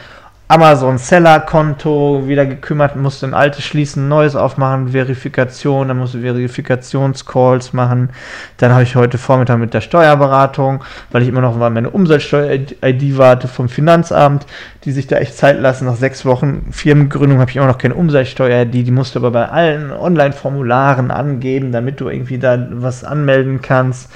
Amazon 0.53 0.99
Seller 0.99 1.41
Konto 1.41 2.25
wieder 2.27 2.45
gekümmert, 2.45 2.95
musste 2.95 3.25
ein 3.25 3.33
altes 3.33 3.65
schließen, 3.65 4.07
neues 4.07 4.37
aufmachen, 4.37 4.89
Verifikation, 4.89 5.89
dann 5.89 5.97
musste 5.97 6.21
Verifikationscalls 6.21 7.73
machen. 7.73 8.11
Dann 8.59 8.71
habe 8.73 8.83
ich 8.83 8.95
heute 8.95 9.17
Vormittag 9.17 9.59
mit 9.59 9.73
der 9.73 9.81
Steuerberatung, 9.81 10.85
weil 11.11 11.23
ich 11.23 11.29
immer 11.29 11.41
noch 11.41 11.57
meine 11.57 11.89
Umsatzsteuer-ID 11.89 13.17
warte 13.17 13.49
vom 13.49 13.71
Finanzamt, 13.71 14.45
die 14.85 14.93
sich 14.93 15.07
da 15.07 15.17
echt 15.17 15.39
Zeit 15.39 15.59
lassen. 15.59 15.87
Nach 15.87 15.97
sechs 15.97 16.27
Wochen 16.27 16.67
Firmengründung 16.71 17.39
habe 17.39 17.51
ich 17.51 17.57
immer 17.57 17.67
noch 17.67 17.79
keine 17.79 17.95
Umsatzsteuer-ID, 17.95 18.75
die 18.87 18.91
musst 18.91 19.15
du 19.15 19.21
aber 19.21 19.31
bei 19.31 19.49
allen 19.49 19.91
Online-Formularen 19.91 21.11
angeben, 21.11 21.73
damit 21.73 21.99
du 21.99 22.11
irgendwie 22.11 22.37
da 22.37 22.59
was 22.73 23.05
anmelden 23.05 23.63
kannst. 23.63 24.11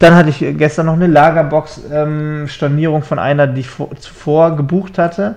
Dann 0.00 0.14
hatte 0.14 0.30
ich 0.30 0.38
gestern 0.56 0.86
noch 0.86 0.94
eine 0.94 1.08
Lagerbox-Stornierung 1.08 3.02
ähm, 3.02 3.06
von 3.06 3.18
einer, 3.18 3.46
die 3.46 3.60
ich 3.60 3.68
vor, 3.68 3.90
zuvor 4.00 4.56
gebucht 4.56 4.96
hatte, 4.96 5.34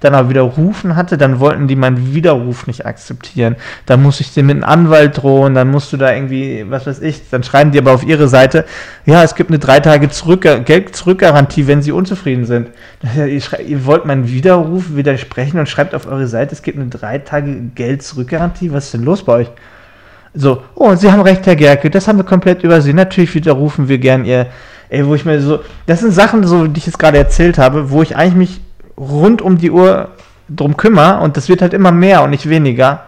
dann 0.00 0.14
aber 0.14 0.30
widerrufen 0.30 0.96
hatte. 0.96 1.18
Dann 1.18 1.38
wollten 1.38 1.68
die 1.68 1.76
meinen 1.76 2.14
Widerruf 2.14 2.66
nicht 2.66 2.86
akzeptieren. 2.86 3.56
Dann 3.84 4.02
musste 4.02 4.22
ich 4.22 4.32
den 4.32 4.46
mit 4.46 4.56
einem 4.56 4.64
Anwalt 4.64 5.18
drohen, 5.18 5.54
dann 5.54 5.70
musst 5.70 5.92
du 5.92 5.98
da 5.98 6.14
irgendwie, 6.14 6.64
was 6.66 6.86
weiß 6.86 7.02
ich, 7.02 7.28
dann 7.28 7.42
schreiben 7.42 7.72
die 7.72 7.78
aber 7.78 7.92
auf 7.92 8.04
ihre 8.04 8.26
Seite, 8.26 8.64
ja, 9.04 9.22
es 9.22 9.34
gibt 9.34 9.50
eine 9.50 9.58
drei 9.58 9.80
Tage 9.80 10.08
zurück, 10.08 10.48
Geld-Zurückgarantie, 10.64 11.66
wenn 11.66 11.82
sie 11.82 11.92
unzufrieden 11.92 12.46
sind. 12.46 12.70
Ihr, 13.14 13.26
ihr, 13.26 13.84
wollt 13.84 14.06
meinen 14.06 14.30
Widerruf 14.30 14.96
widersprechen 14.96 15.58
und 15.58 15.68
schreibt 15.68 15.94
auf 15.94 16.06
eure 16.06 16.26
Seite, 16.26 16.54
es 16.54 16.62
gibt 16.62 16.78
eine 16.78 16.88
drei 16.88 17.18
Tage 17.18 17.54
Geld-Zurückgarantie. 17.74 18.72
Was 18.72 18.86
ist 18.86 18.94
denn 18.94 19.04
los 19.04 19.22
bei 19.24 19.34
euch? 19.34 19.50
So, 20.38 20.62
oh, 20.74 20.94
Sie 20.94 21.10
haben 21.10 21.22
recht, 21.22 21.46
Herr 21.46 21.56
Gerke, 21.56 21.88
das 21.88 22.06
haben 22.06 22.18
wir 22.18 22.24
komplett 22.24 22.62
übersehen. 22.62 22.96
Natürlich 22.96 23.34
widerrufen 23.34 23.88
wir 23.88 23.96
gern 23.96 24.26
Ihr, 24.26 24.46
ey, 24.90 25.06
wo 25.06 25.14
ich 25.14 25.24
mir 25.24 25.40
so, 25.40 25.60
das 25.86 26.00
sind 26.00 26.12
Sachen, 26.12 26.46
so, 26.46 26.66
die 26.66 26.78
ich 26.78 26.86
jetzt 26.86 26.98
gerade 26.98 27.16
erzählt 27.16 27.56
habe, 27.56 27.90
wo 27.90 28.02
ich 28.02 28.16
eigentlich 28.16 28.34
mich 28.34 28.60
rund 28.98 29.40
um 29.40 29.56
die 29.56 29.70
Uhr 29.70 30.10
drum 30.48 30.76
kümmere 30.76 31.20
und 31.20 31.38
das 31.38 31.48
wird 31.48 31.62
halt 31.62 31.72
immer 31.72 31.90
mehr 31.90 32.22
und 32.22 32.30
nicht 32.30 32.48
weniger. 32.48 33.04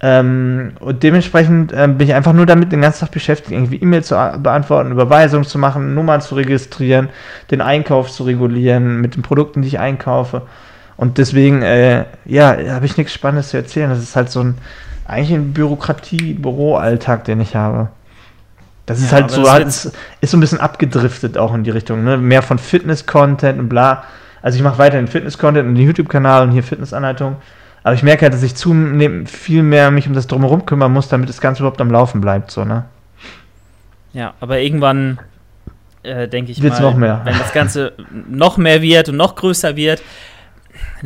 Ähm, 0.00 0.74
und 0.78 1.02
dementsprechend 1.02 1.72
ähm, 1.74 1.98
bin 1.98 2.06
ich 2.06 2.14
einfach 2.14 2.32
nur 2.32 2.46
damit 2.46 2.70
den 2.70 2.82
ganzen 2.82 3.00
Tag 3.00 3.10
beschäftigt, 3.10 3.52
irgendwie 3.52 3.76
E-Mails 3.76 4.08
zu 4.08 4.14
beantworten, 4.38 4.92
Überweisungen 4.92 5.44
zu 5.44 5.58
machen, 5.58 5.94
Nummern 5.94 6.20
zu 6.20 6.36
registrieren, 6.36 7.08
den 7.50 7.62
Einkauf 7.62 8.12
zu 8.12 8.22
regulieren 8.24 9.00
mit 9.00 9.16
den 9.16 9.22
Produkten, 9.22 9.62
die 9.62 9.68
ich 9.68 9.78
einkaufe. 9.80 10.42
Und 10.96 11.18
deswegen, 11.18 11.62
äh, 11.62 12.04
ja, 12.24 12.56
habe 12.68 12.86
ich 12.86 12.96
nichts 12.96 13.12
Spannendes 13.12 13.48
zu 13.48 13.56
erzählen. 13.56 13.90
Das 13.90 13.98
ist 13.98 14.14
halt 14.14 14.30
so 14.30 14.40
ein, 14.40 14.58
eigentlich 15.06 15.32
ein 15.32 15.52
Bürokratie-Büroalltag, 15.52 17.24
den 17.24 17.40
ich 17.40 17.54
habe. 17.56 17.88
Das 18.86 18.98
ist 19.00 19.12
ja, 19.12 19.18
halt 19.18 19.30
so, 19.30 19.50
halt, 19.50 19.66
ist 19.66 19.94
so 20.22 20.36
ein 20.36 20.40
bisschen 20.40 20.60
abgedriftet 20.60 21.38
auch 21.38 21.54
in 21.54 21.64
die 21.64 21.70
Richtung. 21.70 22.04
Ne? 22.04 22.18
Mehr 22.18 22.42
von 22.42 22.58
Fitness-Content 22.58 23.58
und 23.58 23.68
bla. 23.68 24.04
Also 24.42 24.56
ich 24.56 24.62
mache 24.62 24.78
weiterhin 24.78 25.08
Fitness-Content 25.08 25.66
und 25.66 25.74
den 25.74 25.86
YouTube-Kanal 25.86 26.42
und 26.42 26.52
hier 26.52 26.62
Fitness-Anleitung. 26.62 27.36
Aber 27.82 27.94
ich 27.94 28.02
merke 28.02 28.22
halt, 28.22 28.34
dass 28.34 28.42
ich 28.42 28.54
zunehmend 28.54 29.30
viel 29.30 29.62
mehr 29.62 29.90
mich 29.90 30.06
um 30.06 30.14
das 30.14 30.26
Drumherum 30.26 30.66
kümmern 30.66 30.92
muss, 30.92 31.08
damit 31.08 31.28
das 31.28 31.40
Ganze 31.40 31.62
überhaupt 31.62 31.80
am 31.80 31.90
Laufen 31.90 32.20
bleibt. 32.20 32.50
So, 32.50 32.64
ne? 32.64 32.84
Ja, 34.12 34.34
aber 34.40 34.60
irgendwann 34.60 35.18
äh, 36.02 36.28
denke 36.28 36.52
ich 36.52 36.62
Wird's 36.62 36.80
mal, 36.80 36.90
noch 36.90 36.96
mehr. 36.96 37.20
wenn 37.24 37.38
das 37.38 37.52
Ganze 37.52 37.92
noch 38.28 38.56
mehr 38.56 38.82
wird 38.82 39.08
und 39.08 39.16
noch 39.16 39.34
größer 39.34 39.76
wird, 39.76 40.02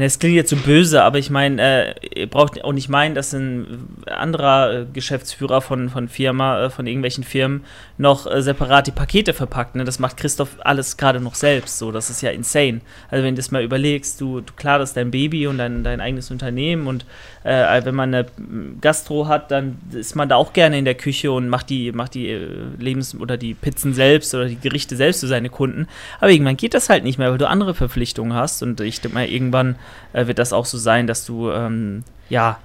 das 0.05 0.18
klingt 0.18 0.36
jetzt 0.36 0.51
so 0.51 0.57
böse, 0.57 1.03
aber 1.03 1.18
ich 1.18 1.30
meine, 1.30 1.94
äh, 2.03 2.26
braucht 2.26 2.62
auch 2.62 2.72
nicht 2.72 2.88
meinen, 2.88 3.14
dass 3.14 3.32
ein 3.32 3.88
anderer 4.07 4.72
äh, 4.72 4.86
Geschäftsführer 4.92 5.61
von, 5.61 5.88
von 5.88 6.09
Firma, 6.09 6.66
äh, 6.66 6.70
von 6.70 6.86
irgendwelchen 6.86 7.24
Firmen 7.24 7.64
noch 7.99 8.30
äh, 8.30 8.40
separat 8.42 8.86
die 8.86 8.92
Pakete 8.92 9.34
verpackt. 9.34 9.74
Ne? 9.74 9.84
Das 9.84 9.99
macht 9.99 10.16
Christoph 10.16 10.57
alles 10.61 10.96
gerade 10.96 11.20
noch 11.20 11.34
selbst. 11.34 11.78
So, 11.78 11.92
das 11.92 12.11
ist 12.11 12.22
ja 12.22 12.30
insane. 12.30 12.80
Also 13.11 13.24
wenn 13.24 13.34
du 13.34 13.40
das 13.40 13.51
mal 13.51 13.62
überlegst, 13.62 14.20
du, 14.20 14.40
du 14.40 14.53
klar, 14.55 14.78
das 14.78 14.90
ist 14.90 14.96
dein 14.96 15.11
Baby 15.11 15.49
und 15.49 15.59
dein, 15.59 15.82
dein 15.82 16.01
eigenes 16.01 16.30
Unternehmen 16.30 16.86
und 16.86 17.05
äh, 17.42 17.84
wenn 17.84 17.94
man 17.94 18.14
eine 18.14 18.26
Gastro 18.80 19.26
hat, 19.26 19.51
dann 19.51 19.78
ist 19.92 20.14
man 20.14 20.28
da 20.28 20.36
auch 20.36 20.53
gerne 20.53 20.78
in 20.78 20.84
der 20.84 20.94
Küche 20.94 21.32
und 21.32 21.49
macht 21.49 21.70
die, 21.70 21.90
macht 21.92 22.14
die 22.14 22.28
äh, 22.28 22.49
Lebens- 22.78 23.18
oder 23.18 23.36
die 23.36 23.55
Pizzen 23.55 23.92
selbst 23.94 24.34
oder 24.34 24.46
die 24.46 24.61
Gerichte 24.61 24.96
selbst 24.96 25.20
für 25.20 25.26
seine 25.26 25.51
Kunden. 25.51 25.88
Aber 26.20 26.30
irgendwann 26.30 26.57
geht 26.57 26.74
das 26.74 26.88
halt 26.88 27.03
nicht 27.03 27.18
mehr, 27.18 27.30
weil 27.30 27.38
du 27.38 27.49
andere 27.49 27.74
Verpflichtungen 27.74 28.32
hast 28.32 28.62
und 28.62 28.80
ich 28.80 29.01
denke 29.01 29.16
mal, 29.16 29.26
irgendwann 29.26 29.76
äh, 30.12 30.28
wird 30.28 30.38
das 30.38 30.53
auch 30.53 30.66
so 30.66 30.78
sein, 30.78 31.09
dass 31.09 31.26
du 31.26 31.51
ähm, 31.51 32.05
ja 32.28 32.59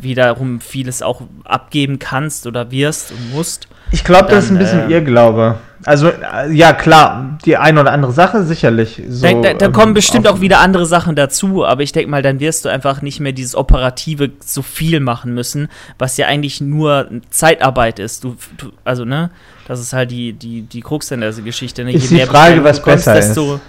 wiederum 0.00 0.60
vieles 0.60 1.02
auch 1.02 1.22
abgeben 1.44 1.98
kannst 1.98 2.46
oder 2.46 2.70
wirst 2.70 3.12
und 3.12 3.34
musst. 3.34 3.68
Ich 3.90 4.04
glaube, 4.04 4.30
das 4.30 4.44
ist 4.44 4.50
ein 4.50 4.58
bisschen 4.58 4.90
äh, 4.90 4.94
Irrglaube. 4.94 5.58
Also, 5.84 6.08
äh, 6.08 6.52
ja, 6.52 6.72
klar, 6.72 7.38
die 7.44 7.56
eine 7.56 7.80
oder 7.80 7.92
andere 7.92 8.12
Sache 8.12 8.42
sicherlich. 8.42 9.00
So, 9.08 9.26
da, 9.26 9.32
da, 9.40 9.54
da 9.54 9.66
ähm, 9.66 9.72
kommen 9.72 9.94
bestimmt 9.94 10.26
auch 10.26 10.40
wieder 10.40 10.60
andere 10.60 10.86
Sachen 10.86 11.14
dazu, 11.14 11.64
aber 11.64 11.82
ich 11.82 11.92
denke 11.92 12.10
mal, 12.10 12.20
dann 12.20 12.40
wirst 12.40 12.64
du 12.64 12.68
einfach 12.68 13.00
nicht 13.00 13.20
mehr 13.20 13.32
dieses 13.32 13.54
Operative 13.54 14.30
so 14.40 14.62
viel 14.62 15.00
machen 15.00 15.34
müssen, 15.34 15.68
was 15.98 16.16
ja 16.16 16.26
eigentlich 16.26 16.60
nur 16.60 17.08
Zeitarbeit 17.30 18.00
ist. 18.00 18.24
Du, 18.24 18.36
du 18.56 18.72
also, 18.84 19.04
ne, 19.04 19.30
das 19.68 19.80
ist 19.80 19.92
halt 19.92 20.10
die, 20.10 20.32
die, 20.32 20.62
die 20.62 20.80
Krux 20.80 21.10
in 21.10 21.20
der 21.20 21.32
Geschichte. 21.32 21.84
Ne? 21.84 21.92
Ist 21.92 22.10
Je 22.10 22.18
die 22.18 22.26
Frage, 22.26 22.64
was 22.64 22.78
bekommst, 22.78 23.04
besser 23.04 23.14
desto, 23.14 23.54
ist. 23.54 23.60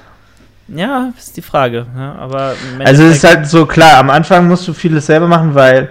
Ja, 0.76 1.12
ist 1.18 1.36
die 1.38 1.42
Frage. 1.42 1.86
Ja, 1.98 2.16
aber 2.16 2.54
also 2.84 3.04
es 3.04 3.18
ist 3.18 3.24
halt 3.24 3.48
so 3.48 3.66
klar, 3.66 3.98
am 3.98 4.10
Anfang 4.10 4.48
musst 4.48 4.68
du 4.68 4.74
vieles 4.74 5.08
selber 5.08 5.28
machen, 5.28 5.56
weil 5.56 5.90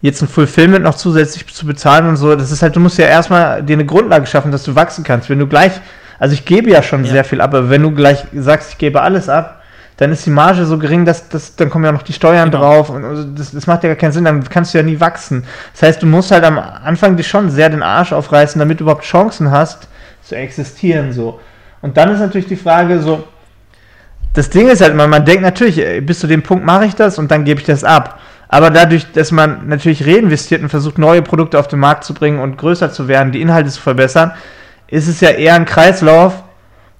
jetzt 0.00 0.20
ein 0.20 0.28
Fulfillment 0.28 0.84
noch 0.84 0.96
zusätzlich 0.96 1.46
zu 1.52 1.66
bezahlen 1.66 2.08
und 2.08 2.16
so, 2.16 2.34
das 2.34 2.50
ist 2.50 2.62
halt, 2.62 2.76
du 2.76 2.80
musst 2.80 2.98
ja 2.98 3.06
erstmal 3.06 3.62
dir 3.62 3.74
eine 3.74 3.86
Grundlage 3.86 4.26
schaffen, 4.26 4.52
dass 4.52 4.64
du 4.64 4.74
wachsen 4.74 5.04
kannst. 5.04 5.30
Wenn 5.30 5.38
du 5.38 5.46
gleich, 5.46 5.72
also 6.18 6.34
ich 6.34 6.44
gebe 6.44 6.70
ja 6.70 6.82
schon 6.82 7.04
ja. 7.04 7.12
sehr 7.12 7.24
viel 7.24 7.40
ab, 7.40 7.54
aber 7.54 7.70
wenn 7.70 7.82
du 7.82 7.92
gleich 7.92 8.24
sagst, 8.34 8.72
ich 8.72 8.78
gebe 8.78 9.00
alles 9.00 9.28
ab, 9.28 9.62
dann 9.96 10.10
ist 10.10 10.26
die 10.26 10.30
Marge 10.30 10.64
so 10.66 10.78
gering, 10.78 11.04
dass, 11.04 11.28
dass 11.28 11.54
dann 11.54 11.70
kommen 11.70 11.84
ja 11.84 11.92
noch 11.92 12.02
die 12.02 12.12
Steuern 12.12 12.50
genau. 12.50 12.62
drauf 12.62 12.90
und 12.90 13.36
das, 13.36 13.52
das 13.52 13.66
macht 13.66 13.84
ja 13.84 13.90
gar 13.90 13.96
keinen 13.96 14.12
Sinn, 14.12 14.24
dann 14.24 14.42
kannst 14.48 14.74
du 14.74 14.78
ja 14.78 14.84
nie 14.84 14.98
wachsen. 14.98 15.44
Das 15.72 15.82
heißt, 15.82 16.02
du 16.02 16.06
musst 16.06 16.30
halt 16.32 16.44
am 16.44 16.58
Anfang 16.58 17.16
dir 17.16 17.22
schon 17.22 17.50
sehr 17.50 17.70
den 17.70 17.82
Arsch 17.82 18.12
aufreißen, 18.12 18.58
damit 18.58 18.80
du 18.80 18.84
überhaupt 18.84 19.04
Chancen 19.04 19.50
hast 19.50 19.88
zu 20.22 20.34
existieren 20.34 21.12
so. 21.12 21.40
Und 21.82 21.96
dann 21.96 22.10
ist 22.10 22.20
natürlich 22.20 22.46
die 22.46 22.56
Frage 22.56 23.00
so, 23.00 23.24
das 24.34 24.50
Ding 24.50 24.68
ist 24.68 24.80
halt 24.80 24.92
immer, 24.92 25.06
man 25.06 25.24
denkt 25.24 25.42
natürlich, 25.42 25.82
bis 26.06 26.20
zu 26.20 26.26
dem 26.26 26.42
Punkt 26.42 26.64
mache 26.64 26.86
ich 26.86 26.94
das 26.94 27.18
und 27.18 27.30
dann 27.30 27.44
gebe 27.44 27.60
ich 27.60 27.66
das 27.66 27.84
ab. 27.84 28.18
Aber 28.48 28.70
dadurch, 28.70 29.10
dass 29.12 29.32
man 29.32 29.68
natürlich 29.68 30.06
reinvestiert 30.06 30.62
und 30.62 30.68
versucht, 30.68 30.98
neue 30.98 31.22
Produkte 31.22 31.58
auf 31.58 31.68
den 31.68 31.80
Markt 31.80 32.04
zu 32.04 32.12
bringen 32.12 32.38
und 32.38 32.58
größer 32.58 32.92
zu 32.92 33.08
werden, 33.08 33.32
die 33.32 33.40
Inhalte 33.40 33.70
zu 33.70 33.80
verbessern, 33.80 34.32
ist 34.88 35.08
es 35.08 35.20
ja 35.20 35.30
eher 35.30 35.54
ein 35.54 35.64
Kreislauf, 35.64 36.42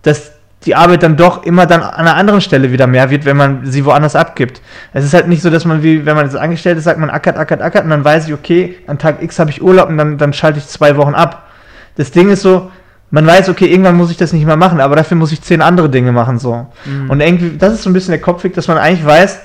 dass 0.03 0.33
die 0.65 0.75
Arbeit 0.75 1.03
dann 1.03 1.17
doch 1.17 1.45
immer 1.45 1.67
dann 1.67 1.83
an 1.83 2.07
einer 2.07 2.17
anderen 2.17 2.41
Stelle 2.41 2.73
wieder 2.73 2.87
mehr 2.87 3.11
wird, 3.11 3.25
wenn 3.25 3.37
man 3.37 3.67
sie 3.67 3.85
woanders 3.85 4.17
abgibt. 4.17 4.63
Es 4.93 5.05
ist 5.05 5.13
halt 5.13 5.29
nicht 5.29 5.43
so, 5.43 5.51
dass 5.51 5.65
man 5.65 5.83
wie, 5.83 6.07
wenn 6.07 6.15
man 6.15 6.25
jetzt 6.25 6.37
angestellt 6.37 6.79
ist, 6.79 6.85
sagt 6.85 6.99
man 6.99 7.11
ackert, 7.11 7.37
ackert, 7.37 7.61
ackert 7.61 7.85
und 7.85 7.91
dann 7.91 8.05
weiß 8.05 8.29
ich, 8.29 8.35
okay, 8.35 8.79
an 8.87 8.99
Tag 8.99 9.23
X 9.23 9.39
habe 9.39 9.51
ich 9.51 9.61
Urlaub 9.61 9.89
und 9.89 9.99
dann, 9.99 10.19
dann 10.19 10.33
schalte 10.33 10.59
ich 10.59 10.69
zwei 10.69 10.97
Wochen 10.97 11.15
ab. 11.15 11.49
Das 11.97 12.13
Ding 12.13 12.31
ist 12.31 12.43
so, 12.43 12.71
man 13.13 13.27
weiß, 13.27 13.51
okay, 13.51 13.67
irgendwann 13.67 13.97
muss 13.97 14.11
ich 14.11 14.17
das 14.17 14.33
nicht 14.33 14.47
mehr 14.47 14.57
machen, 14.57 14.81
aber 14.81 14.97
dafür 14.97 15.19
muss 15.19 15.33
ich 15.33 15.43
zehn 15.43 15.61
andere 15.61 15.91
Dinge 15.91 16.13
machen, 16.13 16.39
so. 16.39 16.67
Mhm. 16.87 17.11
Und 17.11 17.21
irgendwie, 17.21 17.59
das 17.59 17.75
ist 17.75 17.83
so 17.83 17.91
ein 17.91 17.93
bisschen 17.93 18.13
der 18.13 18.23
Kopfweg, 18.23 18.55
dass 18.55 18.69
man 18.69 18.79
eigentlich 18.79 19.05
weiß, 19.05 19.39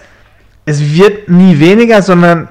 es 0.65 0.93
wird 0.95 1.27
nie 1.27 1.59
weniger, 1.59 2.01
sondern 2.01 2.47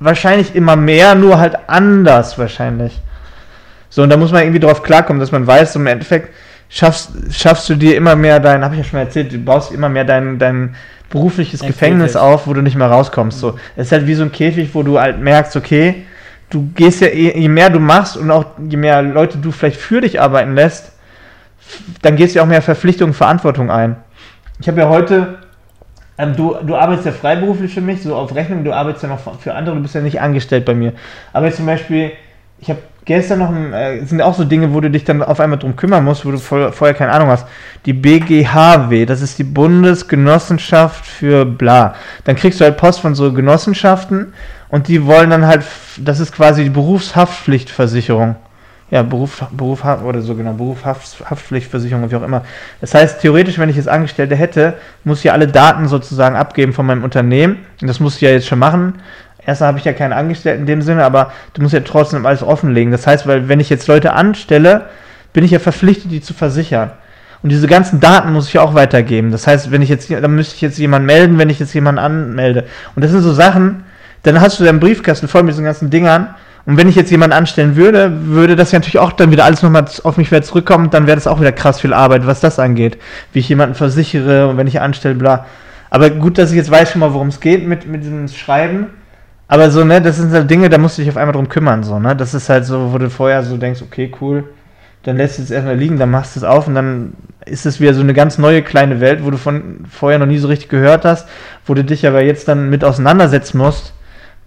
wahrscheinlich 0.00 0.56
immer 0.56 0.74
mehr, 0.74 1.14
nur 1.14 1.38
halt 1.38 1.56
anders 1.68 2.36
wahrscheinlich. 2.36 3.00
So, 3.90 4.02
und 4.02 4.10
da 4.10 4.16
muss 4.16 4.32
man 4.32 4.42
irgendwie 4.42 4.58
drauf 4.58 4.82
klarkommen, 4.82 5.20
dass 5.20 5.30
man 5.30 5.46
weiß, 5.46 5.76
im 5.76 5.86
Endeffekt, 5.86 6.34
schaffst, 6.68 7.10
schaffst 7.30 7.68
du 7.68 7.76
dir 7.76 7.96
immer 7.96 8.16
mehr 8.16 8.40
dein, 8.40 8.64
habe 8.64 8.74
ich 8.74 8.80
ja 8.80 8.84
schon 8.84 8.98
mal 8.98 9.04
erzählt, 9.04 9.32
du 9.32 9.38
baust 9.38 9.70
immer 9.70 9.88
mehr 9.88 10.04
dein, 10.04 10.40
dein 10.40 10.74
berufliches 11.10 11.62
Ein 11.62 11.68
Gefängnis 11.68 12.14
Käfig. 12.14 12.20
auf, 12.20 12.48
wo 12.48 12.54
du 12.54 12.60
nicht 12.62 12.76
mehr 12.76 12.88
rauskommst. 12.88 13.38
So. 13.38 13.56
Es 13.76 13.86
ist 13.86 13.92
halt 13.92 14.08
wie 14.08 14.14
so 14.14 14.24
ein 14.24 14.32
Käfig, 14.32 14.70
wo 14.72 14.82
du 14.82 14.98
halt 14.98 15.20
merkst, 15.20 15.54
okay, 15.54 16.06
du 16.50 16.68
gehst 16.74 17.00
ja, 17.00 17.08
eh- 17.08 17.38
je 17.38 17.48
mehr 17.48 17.70
du 17.70 17.78
machst 17.78 18.16
und 18.16 18.30
auch 18.30 18.44
je 18.68 18.76
mehr 18.76 19.02
Leute 19.02 19.38
du 19.38 19.50
vielleicht 19.52 19.80
für 19.80 20.00
dich 20.00 20.20
arbeiten 20.20 20.54
lässt, 20.54 20.92
dann 22.02 22.16
gehst 22.16 22.34
du 22.34 22.38
ja 22.38 22.42
auch 22.42 22.48
mehr 22.48 22.62
Verpflichtungen, 22.62 23.14
Verantwortung 23.14 23.70
ein. 23.70 23.96
Ich 24.60 24.68
habe 24.68 24.80
ja 24.80 24.88
heute, 24.88 25.38
ähm, 26.18 26.34
du, 26.36 26.56
du 26.62 26.74
arbeitest 26.74 27.06
ja 27.06 27.12
freiberuflich 27.12 27.72
für 27.72 27.80
mich, 27.80 28.02
so 28.02 28.14
auf 28.14 28.34
Rechnung, 28.34 28.64
du 28.64 28.72
arbeitest 28.72 29.04
ja 29.04 29.08
noch 29.08 29.40
für 29.40 29.54
andere, 29.54 29.76
du 29.76 29.82
bist 29.82 29.94
ja 29.94 30.00
nicht 30.00 30.20
angestellt 30.20 30.64
bei 30.64 30.74
mir. 30.74 30.92
Aber 31.32 31.46
jetzt 31.46 31.56
zum 31.56 31.66
Beispiel, 31.66 32.12
ich 32.58 32.68
habe 32.68 32.80
gestern 33.04 33.38
noch, 33.38 33.48
ein, 33.48 33.72
äh, 33.72 34.04
sind 34.04 34.20
auch 34.20 34.34
so 34.34 34.44
Dinge, 34.44 34.74
wo 34.74 34.80
du 34.80 34.90
dich 34.90 35.04
dann 35.04 35.22
auf 35.22 35.40
einmal 35.40 35.58
drum 35.58 35.76
kümmern 35.76 36.04
musst, 36.04 36.26
wo 36.26 36.30
du 36.30 36.38
voll, 36.38 36.72
vorher 36.72 36.94
keine 36.94 37.12
Ahnung 37.12 37.28
hast. 37.28 37.46
Die 37.86 37.92
BGHW, 37.92 39.06
das 39.06 39.22
ist 39.22 39.38
die 39.38 39.44
Bundesgenossenschaft 39.44 41.06
für 41.06 41.44
bla. 41.46 41.94
Dann 42.24 42.36
kriegst 42.36 42.60
du 42.60 42.64
halt 42.64 42.76
Post 42.76 43.00
von 43.00 43.14
so 43.14 43.32
Genossenschaften 43.32 44.34
und 44.70 44.88
die 44.88 45.04
wollen 45.04 45.30
dann 45.30 45.46
halt, 45.46 45.64
das 45.96 46.20
ist 46.20 46.32
quasi 46.32 46.64
die 46.64 46.70
Berufshaftpflichtversicherung. 46.70 48.36
Ja, 48.90 49.04
Beruf, 49.04 49.44
Beruf 49.52 49.84
oder 49.84 50.20
so 50.20 50.34
genau, 50.34 50.52
Berufshaftpflichtversicherung, 50.52 52.10
wie 52.10 52.16
auch 52.16 52.22
immer. 52.22 52.44
Das 52.80 52.92
heißt, 52.92 53.20
theoretisch, 53.20 53.58
wenn 53.58 53.68
ich 53.68 53.76
jetzt 53.76 53.88
Angestellte 53.88 54.34
hätte, 54.34 54.74
muss 55.04 55.18
ich 55.18 55.24
ja 55.24 55.32
alle 55.32 55.46
Daten 55.46 55.86
sozusagen 55.86 56.34
abgeben 56.34 56.72
von 56.72 56.86
meinem 56.86 57.04
Unternehmen. 57.04 57.58
Und 57.80 57.86
das 57.86 58.00
muss 58.00 58.16
ich 58.16 58.22
ja 58.22 58.30
jetzt 58.30 58.48
schon 58.48 58.58
machen. 58.58 58.94
Erstmal 59.46 59.68
habe 59.68 59.78
ich 59.78 59.84
ja 59.84 59.92
keine 59.92 60.16
Angestellten 60.16 60.62
in 60.62 60.66
dem 60.66 60.82
Sinne, 60.82 61.04
aber 61.04 61.32
du 61.54 61.62
musst 61.62 61.72
ja 61.72 61.80
trotzdem 61.80 62.26
alles 62.26 62.42
offenlegen. 62.42 62.90
Das 62.90 63.06
heißt, 63.06 63.28
weil 63.28 63.48
wenn 63.48 63.60
ich 63.60 63.70
jetzt 63.70 63.86
Leute 63.86 64.12
anstelle, 64.12 64.86
bin 65.32 65.44
ich 65.44 65.52
ja 65.52 65.60
verpflichtet, 65.60 66.10
die 66.10 66.20
zu 66.20 66.34
versichern. 66.34 66.90
Und 67.42 67.50
diese 67.50 67.68
ganzen 67.68 68.00
Daten 68.00 68.32
muss 68.32 68.48
ich 68.48 68.54
ja 68.54 68.62
auch 68.62 68.74
weitergeben. 68.74 69.30
Das 69.30 69.46
heißt, 69.46 69.70
wenn 69.70 69.82
ich 69.82 69.88
jetzt, 69.88 70.10
dann 70.10 70.34
müsste 70.34 70.56
ich 70.56 70.60
jetzt 70.60 70.78
jemanden 70.78 71.06
melden, 71.06 71.38
wenn 71.38 71.48
ich 71.48 71.58
jetzt 71.58 71.72
jemanden 71.72 72.00
anmelde. 72.00 72.66
Und 72.94 73.04
das 73.04 73.12
sind 73.12 73.22
so 73.22 73.32
Sachen, 73.32 73.84
dann 74.22 74.40
hast 74.40 74.60
du 74.60 74.64
deinen 74.64 74.80
Briefkasten 74.80 75.28
voll 75.28 75.42
mit 75.42 75.52
diesen 75.52 75.64
ganzen 75.64 75.90
Dingern. 75.90 76.34
Und 76.66 76.76
wenn 76.76 76.88
ich 76.88 76.94
jetzt 76.94 77.10
jemanden 77.10 77.34
anstellen 77.34 77.74
würde, 77.74 78.12
würde 78.26 78.54
das 78.54 78.70
ja 78.70 78.78
natürlich 78.78 78.98
auch 78.98 79.12
dann 79.12 79.30
wieder 79.30 79.44
alles 79.44 79.62
nochmal 79.62 79.86
auf 80.04 80.16
mich 80.18 80.30
wieder 80.30 80.42
zurückkommen. 80.42 80.90
Dann 80.90 81.06
wäre 81.06 81.16
das 81.16 81.26
auch 81.26 81.40
wieder 81.40 81.52
krass 81.52 81.80
viel 81.80 81.94
Arbeit, 81.94 82.26
was 82.26 82.40
das 82.40 82.58
angeht. 82.58 82.98
Wie 83.32 83.38
ich 83.38 83.48
jemanden 83.48 83.74
versichere 83.74 84.48
und 84.48 84.58
wenn 84.58 84.66
ich 84.66 84.80
anstelle, 84.80 85.14
bla. 85.14 85.46
Aber 85.88 86.10
gut, 86.10 86.38
dass 86.38 86.50
ich 86.50 86.56
jetzt 86.56 86.70
weiß 86.70 86.92
schon 86.92 87.00
mal, 87.00 87.12
worum 87.12 87.28
es 87.28 87.40
geht 87.40 87.66
mit, 87.66 87.86
mit 87.86 88.02
diesem 88.02 88.28
Schreiben. 88.28 88.88
Aber 89.48 89.72
so, 89.72 89.84
ne, 89.84 90.00
das 90.00 90.18
sind 90.18 90.30
halt 90.30 90.48
Dinge, 90.48 90.68
da 90.68 90.78
musst 90.78 90.96
du 90.96 91.02
dich 91.02 91.10
auf 91.10 91.16
einmal 91.16 91.32
drum 91.32 91.48
kümmern, 91.48 91.82
so, 91.82 91.98
ne. 91.98 92.14
Das 92.14 92.34
ist 92.34 92.48
halt 92.48 92.64
so, 92.64 92.92
wo 92.92 92.98
du 92.98 93.10
vorher 93.10 93.42
so 93.42 93.56
denkst, 93.56 93.82
okay, 93.82 94.12
cool, 94.20 94.44
dann 95.02 95.16
lässt 95.16 95.38
du 95.38 95.42
es 95.42 95.50
erstmal 95.50 95.76
liegen, 95.76 95.98
dann 95.98 96.12
machst 96.12 96.36
du 96.36 96.40
es 96.40 96.44
auf 96.44 96.68
und 96.68 96.76
dann 96.76 97.14
ist 97.46 97.66
es 97.66 97.80
wieder 97.80 97.92
so 97.92 98.00
eine 98.00 98.14
ganz 98.14 98.38
neue 98.38 98.62
kleine 98.62 99.00
Welt, 99.00 99.24
wo 99.24 99.30
du 99.32 99.36
von 99.36 99.86
vorher 99.90 100.20
noch 100.20 100.26
nie 100.26 100.38
so 100.38 100.46
richtig 100.46 100.68
gehört 100.68 101.04
hast, 101.04 101.28
wo 101.66 101.74
du 101.74 101.82
dich 101.82 102.06
aber 102.06 102.22
jetzt 102.22 102.46
dann 102.46 102.70
mit 102.70 102.84
auseinandersetzen 102.84 103.58
musst, 103.58 103.92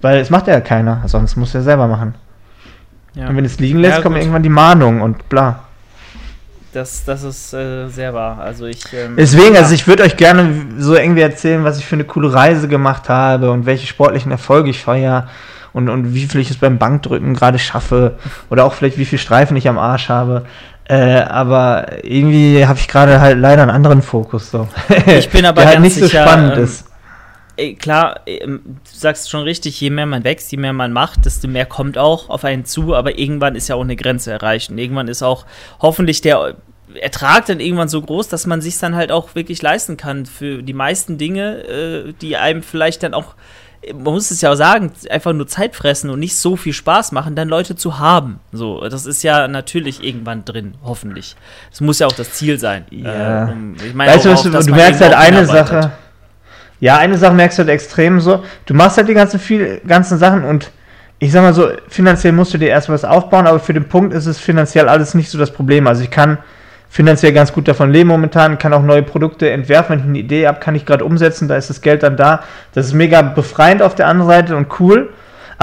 weil 0.04 0.20
es 0.20 0.30
macht 0.30 0.48
ja 0.48 0.60
keiner, 0.62 1.02
sonst 1.06 1.36
du 1.36 1.42
ja 1.42 1.62
selber 1.62 1.88
machen. 1.88 2.16
Ja. 3.16 3.28
Und 3.28 3.38
wenn 3.38 3.46
es 3.46 3.60
liegen 3.60 3.80
lässt, 3.80 3.98
Ja, 3.98 4.02
kommt 4.02 4.16
gut. 4.16 4.24
irgendwann 4.24 4.44
die 4.44 4.50
Mahnung 4.50 5.02
und 5.02 5.30
bla. 5.30 5.60
Das, 6.74 7.06
das 7.06 7.24
ist 7.24 7.54
äh, 7.54 7.88
sehr 7.88 8.14
wahr. 8.14 8.40
Also 8.40 8.66
ich. 8.66 8.82
Ähm, 8.94 9.16
Deswegen, 9.16 9.54
ja. 9.54 9.62
also 9.62 9.76
ich 9.76 9.86
würde 9.88 10.04
euch 10.04 10.18
gerne 10.18 10.66
so 10.80 10.96
irgendwie 10.96 11.22
erzählen, 11.22 11.64
was 11.64 11.78
ich 11.78 11.86
für 11.86 11.96
eine 11.96 12.04
coole 12.04 12.34
Reise 12.34 12.68
gemacht 12.68 13.10
habe 13.10 13.52
und 13.52 13.68
welche 13.68 13.86
sportlichen 13.86 14.32
Erfolge 14.32 14.72
ich 14.72 14.82
feiere 14.82 15.28
und, 15.72 15.90
und 15.90 16.16
wie 16.16 16.26
viel 16.26 16.42
ich 16.42 16.50
es 16.50 16.58
beim 16.58 16.80
Bankdrücken 16.80 17.36
gerade 17.36 17.60
schaffe 17.60 18.18
oder 18.50 18.66
auch 18.66 18.74
vielleicht 18.74 18.98
wie 18.98 19.06
viel 19.06 19.20
Streifen 19.20 19.56
ich 19.56 19.70
am 19.70 19.78
Arsch 19.78 20.10
habe. 20.10 20.46
Äh, 20.86 21.22
aber 21.22 22.04
irgendwie 22.04 22.66
habe 22.66 22.80
ich 22.80 22.88
gerade 22.88 23.22
halt 23.22 23.38
leider 23.38 23.62
einen 23.62 23.72
anderen 23.72 24.02
Fokus 24.02 24.50
so. 24.50 24.68
Ich 25.06 25.30
bin 25.30 25.46
aber 25.46 25.62
Der 25.62 25.68
halt 25.68 25.76
ganz 25.76 25.86
nicht 25.86 26.00
so 26.00 26.06
sicher, 26.08 26.24
spannend 26.24 26.58
ähm, 26.58 26.64
ist. 26.64 26.86
Klar, 27.80 28.22
ähm, 28.26 28.62
du 28.66 28.98
sagst 28.98 29.30
schon 29.30 29.44
richtig, 29.44 29.80
je 29.80 29.90
mehr 29.92 30.08
man 30.08 30.24
wächst, 30.24 30.52
je 30.52 30.58
mehr 30.58 30.74
man 30.74 30.92
macht, 30.92 31.26
desto 31.26 31.48
mehr 31.48 31.68
kommt 31.68 31.98
auch 32.00 32.30
auf 32.30 32.44
einen 32.46 32.66
zu, 32.66 32.96
aber 32.96 33.20
irgendwann 33.20 33.56
ist 33.56 33.68
ja 33.68 33.76
auch 33.76 33.82
eine 33.82 33.96
Grenze 33.96 34.32
erreicht 34.32 34.72
und 34.72 34.80
irgendwann 34.80 35.08
ist 35.08 35.22
auch 35.22 35.46
hoffentlich 35.80 36.22
der 36.22 36.56
Ertrag 37.00 37.46
dann 37.46 37.60
irgendwann 37.60 37.90
so 37.90 38.02
groß, 38.02 38.28
dass 38.28 38.48
man 38.48 38.62
sich 38.62 38.78
dann 38.80 38.96
halt 38.96 39.12
auch 39.12 39.36
wirklich 39.36 39.62
leisten 39.62 39.98
kann 39.98 40.26
für 40.26 40.64
die 40.64 40.74
meisten 40.74 41.18
Dinge, 41.20 41.58
äh, 41.68 42.14
die 42.22 42.38
einem 42.38 42.64
vielleicht 42.64 43.04
dann 43.04 43.14
auch, 43.14 43.36
man 43.94 44.14
muss 44.14 44.32
es 44.32 44.42
ja 44.42 44.52
auch 44.52 44.56
sagen, 44.56 44.92
einfach 45.10 45.34
nur 45.34 45.48
Zeit 45.48 45.76
fressen 45.76 46.10
und 46.10 46.20
nicht 46.20 46.36
so 46.38 46.56
viel 46.56 46.74
Spaß 46.74 47.12
machen, 47.12 47.36
dann 47.36 47.50
Leute 47.50 47.76
zu 47.76 48.00
haben. 48.00 48.40
So, 48.52 48.82
das 48.88 49.06
ist 49.06 49.24
ja 49.24 49.48
natürlich 49.48 50.04
irgendwann 50.04 50.44
drin, 50.46 50.74
hoffentlich. 50.84 51.36
Das 51.70 51.82
muss 51.82 52.00
ja 52.00 52.08
auch 52.08 52.12
das 52.14 52.34
Ziel 52.34 52.60
sein. 52.60 52.86
Ja. 52.90 53.46
um- 53.46 53.76
ich 53.76 53.94
meine 53.94 54.12
Weißt 54.14 54.26
du, 54.26 54.34
auch 54.34 54.42
du, 54.44 54.50
dass 54.50 54.66
du 54.66 54.72
merkst 54.74 55.02
halt 55.02 55.14
eine. 55.14 55.46
Sache. 55.46 55.92
Ja, 56.84 56.98
eine 56.98 57.18
Sache 57.18 57.34
merkst 57.34 57.58
du 57.58 57.62
halt 57.62 57.70
extrem 57.70 58.20
so. 58.20 58.44
Du 58.66 58.74
machst 58.74 58.98
halt 58.98 59.08
die 59.08 59.14
ganzen, 59.14 59.40
viel, 59.40 59.80
ganzen 59.88 60.18
Sachen 60.18 60.44
und 60.44 60.70
ich 61.18 61.32
sag 61.32 61.42
mal 61.42 61.54
so, 61.54 61.70
finanziell 61.88 62.34
musst 62.34 62.54
du 62.54 62.58
dir 62.58 62.68
erst 62.68 62.90
was 62.90 63.06
aufbauen, 63.06 63.48
aber 63.48 63.62
für 63.62 63.74
den 63.74 63.88
Punkt 63.88 64.14
ist 64.14 64.26
es 64.26 64.38
finanziell 64.38 64.90
alles 64.90 65.14
nicht 65.14 65.30
so 65.30 65.38
das 65.38 65.52
Problem. 65.52 65.88
Also 65.88 66.04
ich 66.04 66.12
kann 66.12 66.40
finanziell 66.90 67.32
ganz 67.32 67.54
gut 67.54 67.70
davon 67.70 67.90
leben 67.90 68.10
momentan, 68.10 68.58
kann 68.58 68.74
auch 68.74 68.82
neue 68.82 69.02
Produkte 69.02 69.50
entwerfen. 69.50 69.94
Wenn 69.94 70.00
ich 70.00 70.06
eine 70.10 70.20
Idee 70.20 70.46
habe, 70.46 70.60
kann 70.60 70.76
ich 70.76 70.86
gerade 70.86 71.06
umsetzen, 71.06 71.48
da 71.48 71.56
ist 71.56 71.70
das 71.70 71.80
Geld 71.80 72.04
dann 72.04 72.18
da. 72.18 72.44
Das 72.74 72.86
ist 72.86 72.94
mega 72.94 73.22
befreiend 73.22 73.82
auf 73.82 73.96
der 73.96 74.08
anderen 74.08 74.30
Seite 74.30 74.58
und 74.58 74.68
cool. 74.82 75.14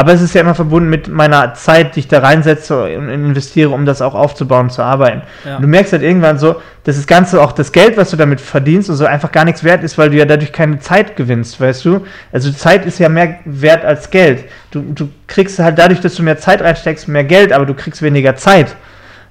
Aber 0.01 0.15
es 0.15 0.23
ist 0.23 0.35
ja 0.35 0.41
immer 0.41 0.55
verbunden 0.55 0.89
mit 0.89 1.09
meiner 1.09 1.53
Zeit, 1.53 1.95
die 1.95 2.01
ich 2.01 2.09
da 2.09 2.21
reinsetze 2.21 2.85
und 2.97 3.11
investiere, 3.11 3.69
um 3.69 3.85
das 3.85 4.01
auch 4.01 4.15
aufzubauen 4.15 4.71
zu 4.71 4.81
arbeiten. 4.81 5.21
Ja. 5.45 5.57
Und 5.57 5.63
du 5.63 5.69
merkst 5.69 5.93
halt 5.93 6.01
irgendwann 6.01 6.39
so, 6.39 6.57
dass 6.85 6.97
das 6.97 7.07
Ganze, 7.07 7.39
auch 7.39 7.53
das 7.53 7.71
Geld, 7.71 7.99
was 7.99 8.09
du 8.09 8.17
damit 8.17 8.41
verdienst 8.41 8.89
und 8.89 8.97
so, 8.97 9.05
einfach 9.05 9.31
gar 9.31 9.45
nichts 9.45 9.63
wert 9.63 9.85
ist, 9.85 9.99
weil 9.99 10.09
du 10.09 10.17
ja 10.17 10.25
dadurch 10.25 10.53
keine 10.53 10.79
Zeit 10.79 11.17
gewinnst, 11.17 11.61
weißt 11.61 11.85
du? 11.85 12.07
Also 12.33 12.51
Zeit 12.51 12.87
ist 12.87 12.99
ja 12.99 13.11
mehr 13.11 13.41
wert 13.45 13.85
als 13.85 14.09
Geld. 14.09 14.45
Du, 14.71 14.81
du 14.81 15.11
kriegst 15.27 15.59
halt 15.59 15.79
dadurch, 15.79 16.01
dass 16.01 16.15
du 16.15 16.23
mehr 16.23 16.39
Zeit 16.39 16.63
reinsteckst, 16.63 17.07
mehr 17.07 17.25
Geld, 17.25 17.53
aber 17.53 17.67
du 17.67 17.75
kriegst 17.75 18.01
weniger 18.01 18.37
Zeit. 18.37 18.75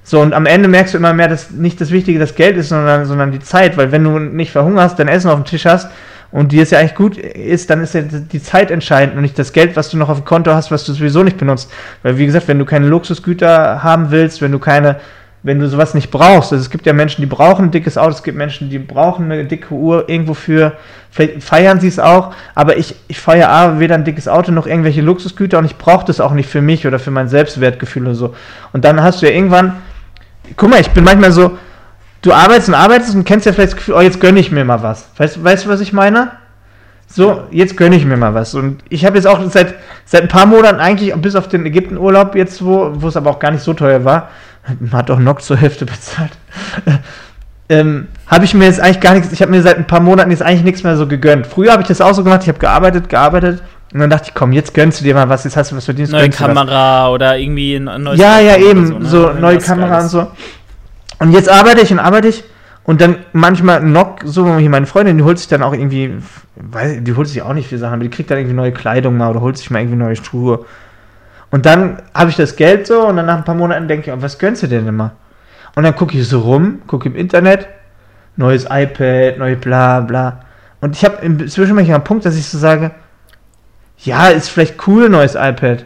So, 0.04 0.20
und 0.20 0.32
am 0.32 0.46
Ende 0.46 0.68
merkst 0.68 0.94
du 0.94 0.98
immer 0.98 1.14
mehr, 1.14 1.26
dass 1.26 1.50
nicht 1.50 1.80
das 1.80 1.90
Wichtige 1.90 2.20
das 2.20 2.36
Geld 2.36 2.56
ist, 2.56 2.68
sondern, 2.68 3.06
sondern 3.06 3.32
die 3.32 3.40
Zeit, 3.40 3.76
weil 3.76 3.90
wenn 3.90 4.04
du 4.04 4.20
nicht 4.20 4.52
verhungerst, 4.52 5.00
dein 5.00 5.08
Essen 5.08 5.30
auf 5.30 5.36
dem 5.36 5.46
Tisch 5.46 5.66
hast 5.66 5.90
und 6.32 6.52
dir 6.52 6.62
es 6.62 6.70
ja 6.70 6.78
eigentlich 6.78 6.94
gut 6.94 7.16
ist, 7.18 7.70
dann 7.70 7.82
ist 7.82 7.94
ja 7.94 8.02
die 8.02 8.42
Zeit 8.42 8.70
entscheidend 8.70 9.16
und 9.16 9.22
nicht 9.22 9.38
das 9.38 9.52
Geld, 9.52 9.76
was 9.76 9.90
du 9.90 9.96
noch 9.96 10.08
auf 10.08 10.18
dem 10.18 10.24
Konto 10.24 10.52
hast, 10.52 10.70
was 10.70 10.84
du 10.84 10.92
sowieso 10.92 11.22
nicht 11.22 11.38
benutzt. 11.38 11.70
Weil, 12.02 12.18
wie 12.18 12.26
gesagt, 12.26 12.46
wenn 12.48 12.58
du 12.58 12.64
keine 12.64 12.86
Luxusgüter 12.86 13.82
haben 13.82 14.10
willst, 14.10 14.40
wenn 14.40 14.52
du 14.52 14.60
keine, 14.60 15.00
wenn 15.42 15.58
du 15.58 15.68
sowas 15.68 15.94
nicht 15.94 16.10
brauchst, 16.10 16.52
also 16.52 16.62
es 16.62 16.70
gibt 16.70 16.86
ja 16.86 16.92
Menschen, 16.92 17.22
die 17.22 17.26
brauchen 17.26 17.66
ein 17.66 17.70
dickes 17.72 17.98
Auto, 17.98 18.10
es 18.10 18.22
gibt 18.22 18.38
Menschen, 18.38 18.70
die 18.70 18.78
brauchen 18.78 19.24
eine 19.32 19.44
dicke 19.44 19.74
Uhr 19.74 20.08
irgendwo 20.08 20.34
für, 20.34 20.74
vielleicht 21.10 21.42
feiern 21.42 21.80
sie 21.80 21.88
es 21.88 21.98
auch, 21.98 22.32
aber 22.54 22.76
ich, 22.76 22.94
ich 23.08 23.18
feiere 23.18 23.50
A, 23.50 23.80
weder 23.80 23.96
ein 23.96 24.04
dickes 24.04 24.28
Auto 24.28 24.52
noch 24.52 24.68
irgendwelche 24.68 25.00
Luxusgüter 25.00 25.58
und 25.58 25.64
ich 25.64 25.78
brauche 25.78 26.06
das 26.06 26.20
auch 26.20 26.32
nicht 26.32 26.48
für 26.48 26.60
mich 26.60 26.86
oder 26.86 27.00
für 27.00 27.10
mein 27.10 27.28
Selbstwertgefühl 27.28 28.04
oder 28.04 28.14
so. 28.14 28.34
Und 28.72 28.84
dann 28.84 29.02
hast 29.02 29.22
du 29.22 29.26
ja 29.26 29.32
irgendwann, 29.32 29.78
guck 30.56 30.70
mal, 30.70 30.80
ich 30.80 30.90
bin 30.90 31.02
manchmal 31.02 31.32
so, 31.32 31.58
du 32.22 32.32
arbeitest 32.32 32.68
und 32.68 32.74
arbeitest 32.74 33.14
und 33.14 33.24
kennst 33.24 33.46
ja 33.46 33.52
vielleicht 33.52 33.72
das 33.72 33.76
Gefühl, 33.76 33.94
oh, 33.94 34.00
jetzt 34.00 34.20
gönne 34.20 34.40
ich 34.40 34.50
mir 34.50 34.64
mal 34.64 34.82
was. 34.82 35.08
Weißt, 35.16 35.42
weißt 35.42 35.64
du, 35.64 35.68
was 35.68 35.80
ich 35.80 35.92
meine? 35.92 36.32
So, 37.06 37.42
jetzt 37.50 37.76
gönne 37.76 37.96
ich 37.96 38.04
mir 38.04 38.16
mal 38.16 38.34
was. 38.34 38.54
Und 38.54 38.84
ich 38.88 39.04
habe 39.04 39.16
jetzt 39.16 39.26
auch 39.26 39.40
seit, 39.50 39.74
seit 40.04 40.22
ein 40.22 40.28
paar 40.28 40.46
Monaten 40.46 40.78
eigentlich, 40.78 41.12
bis 41.16 41.34
auf 41.34 41.48
den 41.48 41.66
Ägyptenurlaub 41.66 42.36
jetzt, 42.36 42.64
wo, 42.64 42.92
wo 42.94 43.08
es 43.08 43.16
aber 43.16 43.30
auch 43.30 43.40
gar 43.40 43.50
nicht 43.50 43.64
so 43.64 43.74
teuer 43.74 44.04
war, 44.04 44.28
man 44.78 44.92
hat 44.92 45.10
auch 45.10 45.18
Nock 45.18 45.42
zur 45.42 45.56
Hälfte 45.56 45.86
bezahlt, 45.86 46.30
ähm, 47.68 48.06
habe 48.28 48.44
ich 48.44 48.54
mir 48.54 48.66
jetzt 48.66 48.80
eigentlich 48.80 49.00
gar 49.00 49.14
nichts, 49.14 49.32
ich 49.32 49.42
habe 49.42 49.50
mir 49.50 49.62
seit 49.62 49.76
ein 49.76 49.86
paar 49.86 50.00
Monaten 50.00 50.30
jetzt 50.30 50.42
eigentlich 50.42 50.62
nichts 50.62 50.84
mehr 50.84 50.96
so 50.96 51.08
gegönnt. 51.08 51.48
Früher 51.48 51.72
habe 51.72 51.82
ich 51.82 51.88
das 51.88 52.00
auch 52.00 52.14
so 52.14 52.22
gemacht, 52.22 52.42
ich 52.42 52.48
habe 52.48 52.58
gearbeitet, 52.60 53.08
gearbeitet 53.08 53.60
und 53.92 53.98
dann 53.98 54.10
dachte 54.10 54.26
ich, 54.28 54.34
komm, 54.34 54.52
jetzt 54.52 54.72
gönnst 54.72 55.00
du 55.00 55.04
dir 55.04 55.14
mal 55.14 55.28
was, 55.28 55.42
jetzt 55.42 55.56
hast 55.56 55.72
du 55.72 55.76
was 55.76 55.84
verdient. 55.84 56.12
Neue. 56.12 56.30
Kamera 56.30 57.10
oder 57.10 57.36
irgendwie 57.36 57.74
ein 57.74 58.02
neues 58.02 58.20
Ja, 58.20 58.38
ja, 58.38 58.56
eben, 58.56 59.04
so, 59.04 59.32
ne? 59.32 59.40
neue 59.40 59.56
Was 59.56 59.64
Kamera 59.64 60.00
und 60.00 60.08
so. 60.08 60.28
Und 61.20 61.32
jetzt 61.32 61.48
arbeite 61.48 61.82
ich 61.82 61.92
und 61.92 62.00
arbeite 62.00 62.28
ich 62.28 62.44
und 62.82 63.00
dann 63.00 63.18
manchmal 63.32 63.82
noch 63.82 64.16
so, 64.24 64.44
meine 64.44 64.86
Freundin, 64.86 65.18
die 65.18 65.22
holt 65.22 65.38
sich 65.38 65.48
dann 65.48 65.62
auch 65.62 65.74
irgendwie, 65.74 66.14
weiß, 66.56 66.98
die 67.02 67.14
holt 67.14 67.28
sich 67.28 67.42
auch 67.42 67.52
nicht 67.52 67.68
viel 67.68 67.78
Sachen, 67.78 67.94
aber 67.94 68.02
die 68.02 68.10
kriegt 68.10 68.30
dann 68.30 68.38
irgendwie 68.38 68.56
neue 68.56 68.72
Kleidung 68.72 69.16
mal 69.16 69.30
oder 69.30 69.42
holt 69.42 69.58
sich 69.58 69.70
mal 69.70 69.80
irgendwie 69.80 69.98
neue 69.98 70.16
Schuhe. 70.16 70.64
Und 71.50 71.66
dann 71.66 72.00
habe 72.14 72.30
ich 72.30 72.36
das 72.36 72.56
Geld 72.56 72.86
so 72.86 73.06
und 73.06 73.16
dann 73.16 73.26
nach 73.26 73.36
ein 73.36 73.44
paar 73.44 73.54
Monaten 73.54 73.86
denke 73.86 74.10
ich, 74.10 74.22
was 74.22 74.38
gönnst 74.38 74.62
du 74.62 74.66
denn 74.66 74.86
immer? 74.86 75.12
Und 75.74 75.84
dann 75.84 75.94
gucke 75.94 76.16
ich 76.16 76.26
so 76.26 76.40
rum, 76.40 76.80
gucke 76.86 77.08
im 77.08 77.16
Internet, 77.16 77.68
neues 78.36 78.64
iPad, 78.64 79.38
neue 79.38 79.56
bla 79.56 80.00
bla. 80.00 80.40
Und 80.80 80.96
ich 80.96 81.04
habe 81.04 81.24
inzwischen 81.24 81.74
manchmal 81.74 81.96
einen 81.96 82.04
Punkt, 82.04 82.24
dass 82.24 82.36
ich 82.36 82.46
so 82.46 82.56
sage, 82.56 82.92
ja, 83.98 84.28
ist 84.28 84.48
vielleicht 84.48 84.86
cool, 84.86 85.10
neues 85.10 85.34
iPad. 85.34 85.84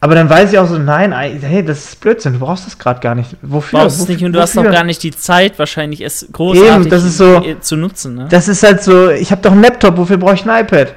Aber 0.00 0.14
dann 0.14 0.28
weiß 0.28 0.52
ich 0.52 0.58
auch 0.58 0.68
so, 0.68 0.78
nein, 0.78 1.12
ei- 1.12 1.38
hey, 1.40 1.64
das 1.64 1.84
ist 1.86 2.00
Blödsinn, 2.00 2.34
du 2.34 2.38
brauchst 2.38 2.66
das 2.66 2.78
gerade 2.78 3.00
gar 3.00 3.14
nicht. 3.14 3.34
Wofür? 3.42 3.80
brauchst 3.80 4.00
es 4.00 4.08
nicht 4.08 4.22
und 4.24 4.32
du 4.32 4.40
hast 4.40 4.54
wofür? 4.54 4.68
auch 4.70 4.74
gar 4.74 4.84
nicht 4.84 5.02
die 5.02 5.10
Zeit, 5.10 5.58
wahrscheinlich 5.58 6.02
es 6.02 6.26
großartig 6.32 6.70
Eben, 6.86 6.90
das 6.90 7.04
ist 7.04 7.16
so- 7.16 7.42
äh, 7.42 7.58
zu 7.60 7.76
nutzen. 7.76 8.14
Ne? 8.14 8.26
Das 8.28 8.46
ist 8.48 8.62
halt 8.62 8.82
so, 8.82 9.10
ich 9.10 9.30
habe 9.32 9.40
doch 9.42 9.52
einen 9.52 9.62
Laptop, 9.62 9.96
wofür 9.96 10.18
brauche 10.18 10.34
ich 10.34 10.44
ein 10.48 10.64
iPad? 10.64 10.94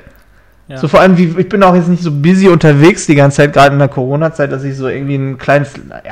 Ja. 0.68 0.78
So 0.78 0.88
vor 0.88 1.00
allem, 1.00 1.18
wie, 1.18 1.34
ich 1.40 1.50
bin 1.50 1.64
auch 1.64 1.74
jetzt 1.74 1.88
nicht 1.88 2.04
so 2.04 2.12
busy 2.12 2.48
unterwegs 2.50 3.08
die 3.08 3.16
ganze 3.16 3.38
Zeit, 3.38 3.54
gerade 3.54 3.74
in 3.74 3.80
der 3.80 3.88
Corona-Zeit, 3.88 4.52
dass 4.52 4.64
ich 4.64 4.76
so 4.78 4.88
irgendwie 4.88 5.16
ein 5.16 5.38
kleines 5.40 5.72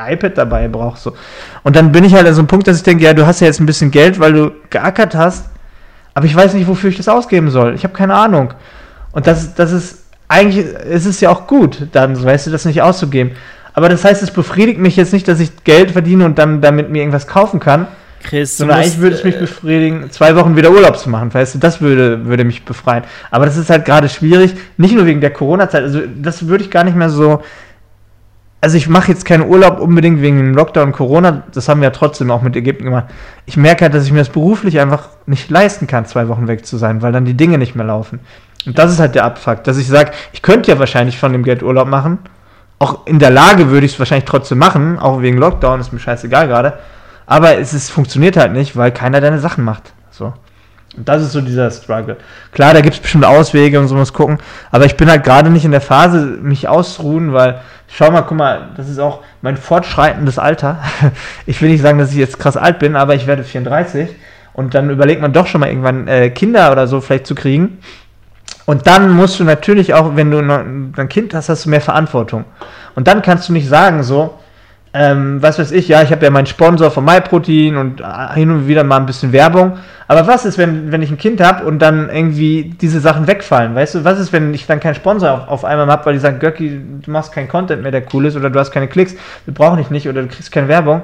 iPad 0.10 0.36
dabei 0.38 0.68
brauche. 0.68 0.98
So. 1.00 1.14
Und 1.64 1.76
dann 1.76 1.92
bin 1.92 2.04
ich 2.06 2.16
halt 2.16 2.26
an 2.26 2.34
so 2.34 2.40
einem 2.40 2.48
Punkt, 2.48 2.68
dass 2.68 2.78
ich 2.78 2.84
denke, 2.84 3.04
ja, 3.04 3.14
du 3.14 3.28
hast 3.28 3.40
ja 3.42 3.46
jetzt 3.48 3.60
ein 3.60 3.68
bisschen 3.68 3.92
Geld, 3.92 4.20
weil 4.20 4.34
du 4.34 4.52
geackert 4.72 5.14
hast, 5.14 5.46
aber 6.16 6.26
ich 6.26 6.36
weiß 6.36 6.56
nicht, 6.56 6.68
wofür 6.68 6.90
ich 6.90 6.98
das 6.98 7.08
ausgeben 7.08 7.52
soll. 7.52 7.76
Ich 7.76 7.84
habe 7.84 7.94
keine 7.94 8.16
Ahnung. 8.16 8.54
Und 9.12 9.28
das, 9.28 9.54
das 9.54 9.72
ist, 9.74 10.00
eigentlich 10.28 10.66
ist 10.66 11.06
es 11.06 11.22
ja 11.22 11.30
auch 11.30 11.48
gut, 11.48 11.88
dann, 11.92 12.22
weißt 12.22 12.48
du, 12.48 12.52
das 12.52 12.66
nicht 12.66 12.82
auszugeben. 12.82 13.32
Aber 13.74 13.90
das 13.90 14.04
heißt, 14.04 14.24
es 14.24 14.32
befriedigt 14.32 14.80
mich 14.80 14.96
jetzt 14.96 15.14
nicht, 15.14 15.28
dass 15.28 15.40
ich 15.40 15.64
Geld 15.64 15.92
verdiene 15.92 16.26
und 16.26 16.38
dann 16.40 16.62
damit 16.62 16.90
mir 16.90 17.00
irgendwas 17.00 17.28
kaufen 17.28 17.60
kann, 17.60 17.88
Chris, 18.24 18.58
Sondern 18.58 18.80
eigentlich 18.80 19.00
würde 19.00 19.16
es 19.16 19.24
mich 19.24 19.36
äh, 19.36 19.40
befriedigen, 19.40 20.10
zwei 20.12 20.36
Wochen 20.36 20.56
wieder 20.56 20.72
Urlaub 20.72 20.98
zu 20.98 21.10
machen, 21.10 21.34
weißt 21.34 21.56
du, 21.56 21.60
das 21.60 21.82
würde, 21.82 22.26
würde 22.26 22.44
mich 22.44 22.66
befreien. 22.66 23.04
Aber 23.32 23.46
das 23.46 23.58
ist 23.58 23.70
halt 23.70 23.86
gerade 23.86 24.10
schwierig, 24.10 24.56
nicht 24.78 24.96
nur 24.96 25.06
wegen 25.06 25.22
der 25.22 25.32
Corona-Zeit, 25.32 25.84
also 25.84 26.02
das 26.22 26.48
würde 26.48 26.64
ich 26.64 26.72
gar 26.72 26.84
nicht 26.84 26.98
mehr 26.98 27.10
so. 27.10 27.42
Also 28.60 28.76
ich 28.76 28.90
mache 28.90 29.12
jetzt 29.12 29.24
keinen 29.24 29.48
Urlaub 29.48 29.80
unbedingt 29.80 30.22
wegen 30.22 30.38
dem 30.38 30.56
Lockdown 30.56 30.92
Corona, 30.92 31.44
das 31.54 31.70
haben 31.70 31.80
wir 31.80 31.86
ja 31.86 31.92
trotzdem 31.92 32.32
auch 32.32 32.42
mit 32.42 32.56
Ägypten 32.56 32.86
gemacht. 32.86 33.06
Ich 33.46 33.56
merke 33.56 33.86
halt, 33.86 33.94
dass 33.94 34.06
ich 34.06 34.12
mir 34.12 34.20
das 34.20 34.30
beruflich 34.30 34.80
einfach 34.80 35.10
nicht 35.28 35.50
leisten 35.50 35.86
kann, 35.86 36.08
zwei 36.08 36.28
Wochen 36.28 36.48
weg 36.48 36.66
zu 36.66 36.78
sein, 36.78 37.04
weil 37.04 37.12
dann 37.12 37.24
die 37.24 37.36
Dinge 37.36 37.60
nicht 37.60 37.76
mehr 37.76 37.86
laufen. 37.86 38.20
Und 38.68 38.78
das 38.78 38.92
ist 38.92 39.00
halt 39.00 39.16
der 39.16 39.24
Abfuck, 39.24 39.64
dass 39.64 39.78
ich 39.78 39.88
sage, 39.88 40.12
ich 40.34 40.42
könnte 40.42 40.70
ja 40.70 40.78
wahrscheinlich 40.78 41.18
von 41.18 41.32
dem 41.32 41.44
Geld 41.44 41.64
Urlaub 41.64 41.88
machen. 41.88 42.20
Auch 42.80 43.08
in 43.08 43.18
der 43.18 43.32
Lage 43.32 43.70
würde 43.70 43.86
ich 43.86 43.94
es 43.94 44.00
wahrscheinlich 44.00 44.26
trotzdem 44.26 44.60
machen, 44.60 45.00
auch 45.00 45.22
wegen 45.22 45.38
Lockdown, 45.38 45.80
ist 45.80 45.94
mir 45.94 46.00
scheißegal 46.00 46.48
gerade. 46.48 46.74
Aber 47.26 47.58
es 47.58 47.74
ist, 47.74 47.90
funktioniert 47.90 48.38
halt 48.38 48.52
nicht, 48.52 48.76
weil 48.76 48.92
keiner 48.92 49.22
deine 49.22 49.40
Sachen 49.40 49.64
macht. 49.64 49.94
So. 50.12 50.34
Und 50.98 51.08
das 51.08 51.22
ist 51.22 51.32
so 51.32 51.40
dieser 51.40 51.72
Struggle. 51.72 52.18
Klar, 52.52 52.74
da 52.74 52.82
gibt 52.82 52.96
es 52.96 53.02
bestimmt 53.02 53.24
Auswege 53.24 53.80
und 53.80 53.88
so 53.88 53.96
muss 53.96 54.12
gucken, 54.12 54.38
aber 54.72 54.86
ich 54.86 54.98
bin 54.98 55.10
halt 55.10 55.24
gerade 55.24 55.50
nicht 55.50 55.64
in 55.64 55.72
der 55.72 55.82
Phase, 55.82 56.26
mich 56.26 56.68
auszuruhen, 56.68 57.34
weil, 57.34 57.62
schau 57.88 58.12
mal, 58.12 58.24
guck 58.24 58.38
mal, 58.38 58.70
das 58.76 58.90
ist 58.90 59.00
auch 59.00 59.22
mein 59.42 59.56
fortschreitendes 59.56 60.40
Alter. 60.40 60.80
Ich 61.46 61.62
will 61.62 61.70
nicht 61.70 61.82
sagen, 61.82 62.00
dass 62.00 62.12
ich 62.12 62.18
jetzt 62.18 62.40
krass 62.40 62.58
alt 62.58 62.80
bin, 62.80 62.98
aber 62.98 63.16
ich 63.16 63.28
werde 63.28 63.44
34 63.44 64.10
und 64.54 64.74
dann 64.74 64.90
überlegt 64.90 65.22
man 65.22 65.32
doch 65.32 65.48
schon 65.48 65.62
mal 65.62 65.70
irgendwann 65.70 66.08
äh, 66.08 66.30
Kinder 66.32 66.72
oder 66.72 66.88
so 66.88 67.00
vielleicht 67.00 67.28
zu 67.28 67.36
kriegen. 67.36 67.78
Und 68.66 68.86
dann 68.86 69.12
musst 69.12 69.40
du 69.40 69.44
natürlich 69.44 69.94
auch, 69.94 70.16
wenn 70.16 70.30
du 70.30 70.40
ein 70.40 71.10
Kind 71.10 71.34
hast, 71.34 71.50
hast 71.50 71.66
du 71.66 71.70
mehr 71.70 71.82
Verantwortung. 71.82 72.44
Und 72.96 73.08
dann 73.08 73.22
kannst 73.22 73.48
du 73.48 73.54
nicht 73.54 73.68
sagen 73.68 74.04
so, 74.04 74.34
ähm, 74.94 75.42
was 75.42 75.60
weiß 75.60 75.72
ich, 75.72 75.88
ja, 75.88 76.02
ich 76.02 76.12
habe 76.12 76.26
ja 76.26 76.32
meinen 76.32 76.48
Sponsor 76.48 76.90
von 76.90 77.06
MyProtein 77.06 77.78
und 77.78 78.02
äh, 78.02 78.06
hin 78.34 78.50
und 78.50 78.68
wieder 78.68 78.84
mal 78.84 78.98
ein 78.98 79.06
bisschen 79.06 79.32
Werbung. 79.32 79.78
Aber 80.08 80.26
was 80.28 80.46
ist, 80.46 80.58
wenn, 80.58 80.92
wenn 80.92 81.02
ich 81.02 81.12
ein 81.12 81.18
Kind 81.18 81.40
habe 81.40 81.66
und 81.66 81.80
dann 81.80 82.10
irgendwie 82.10 82.76
diese 82.82 83.00
Sachen 83.00 83.28
wegfallen? 83.28 83.76
Weißt 83.76 83.96
du, 83.96 84.04
was 84.04 84.20
ist, 84.20 84.34
wenn 84.34 84.54
ich 84.54 84.66
dann 84.66 84.80
keinen 84.80 84.96
Sponsor 84.96 85.32
auf, 85.32 85.48
auf 85.48 85.66
einmal 85.66 85.88
habe, 85.88 86.06
weil 86.06 86.14
die 86.14 86.20
sagen, 86.20 86.40
Göcki, 86.40 86.82
du 87.02 87.12
machst 87.12 87.32
keinen 87.32 87.48
Content 87.48 87.84
mehr, 87.84 87.92
der 87.92 88.04
cool 88.14 88.26
ist, 88.26 88.36
oder 88.36 88.50
du 88.50 88.60
hast 88.60 88.72
keine 88.72 88.88
Klicks, 88.88 89.16
wir 89.46 89.54
brauchen 89.54 89.78
dich 89.78 89.90
nicht, 89.90 90.08
oder 90.08 90.22
du 90.24 90.28
kriegst 90.30 90.52
keine 90.52 90.68
Werbung? 90.68 91.02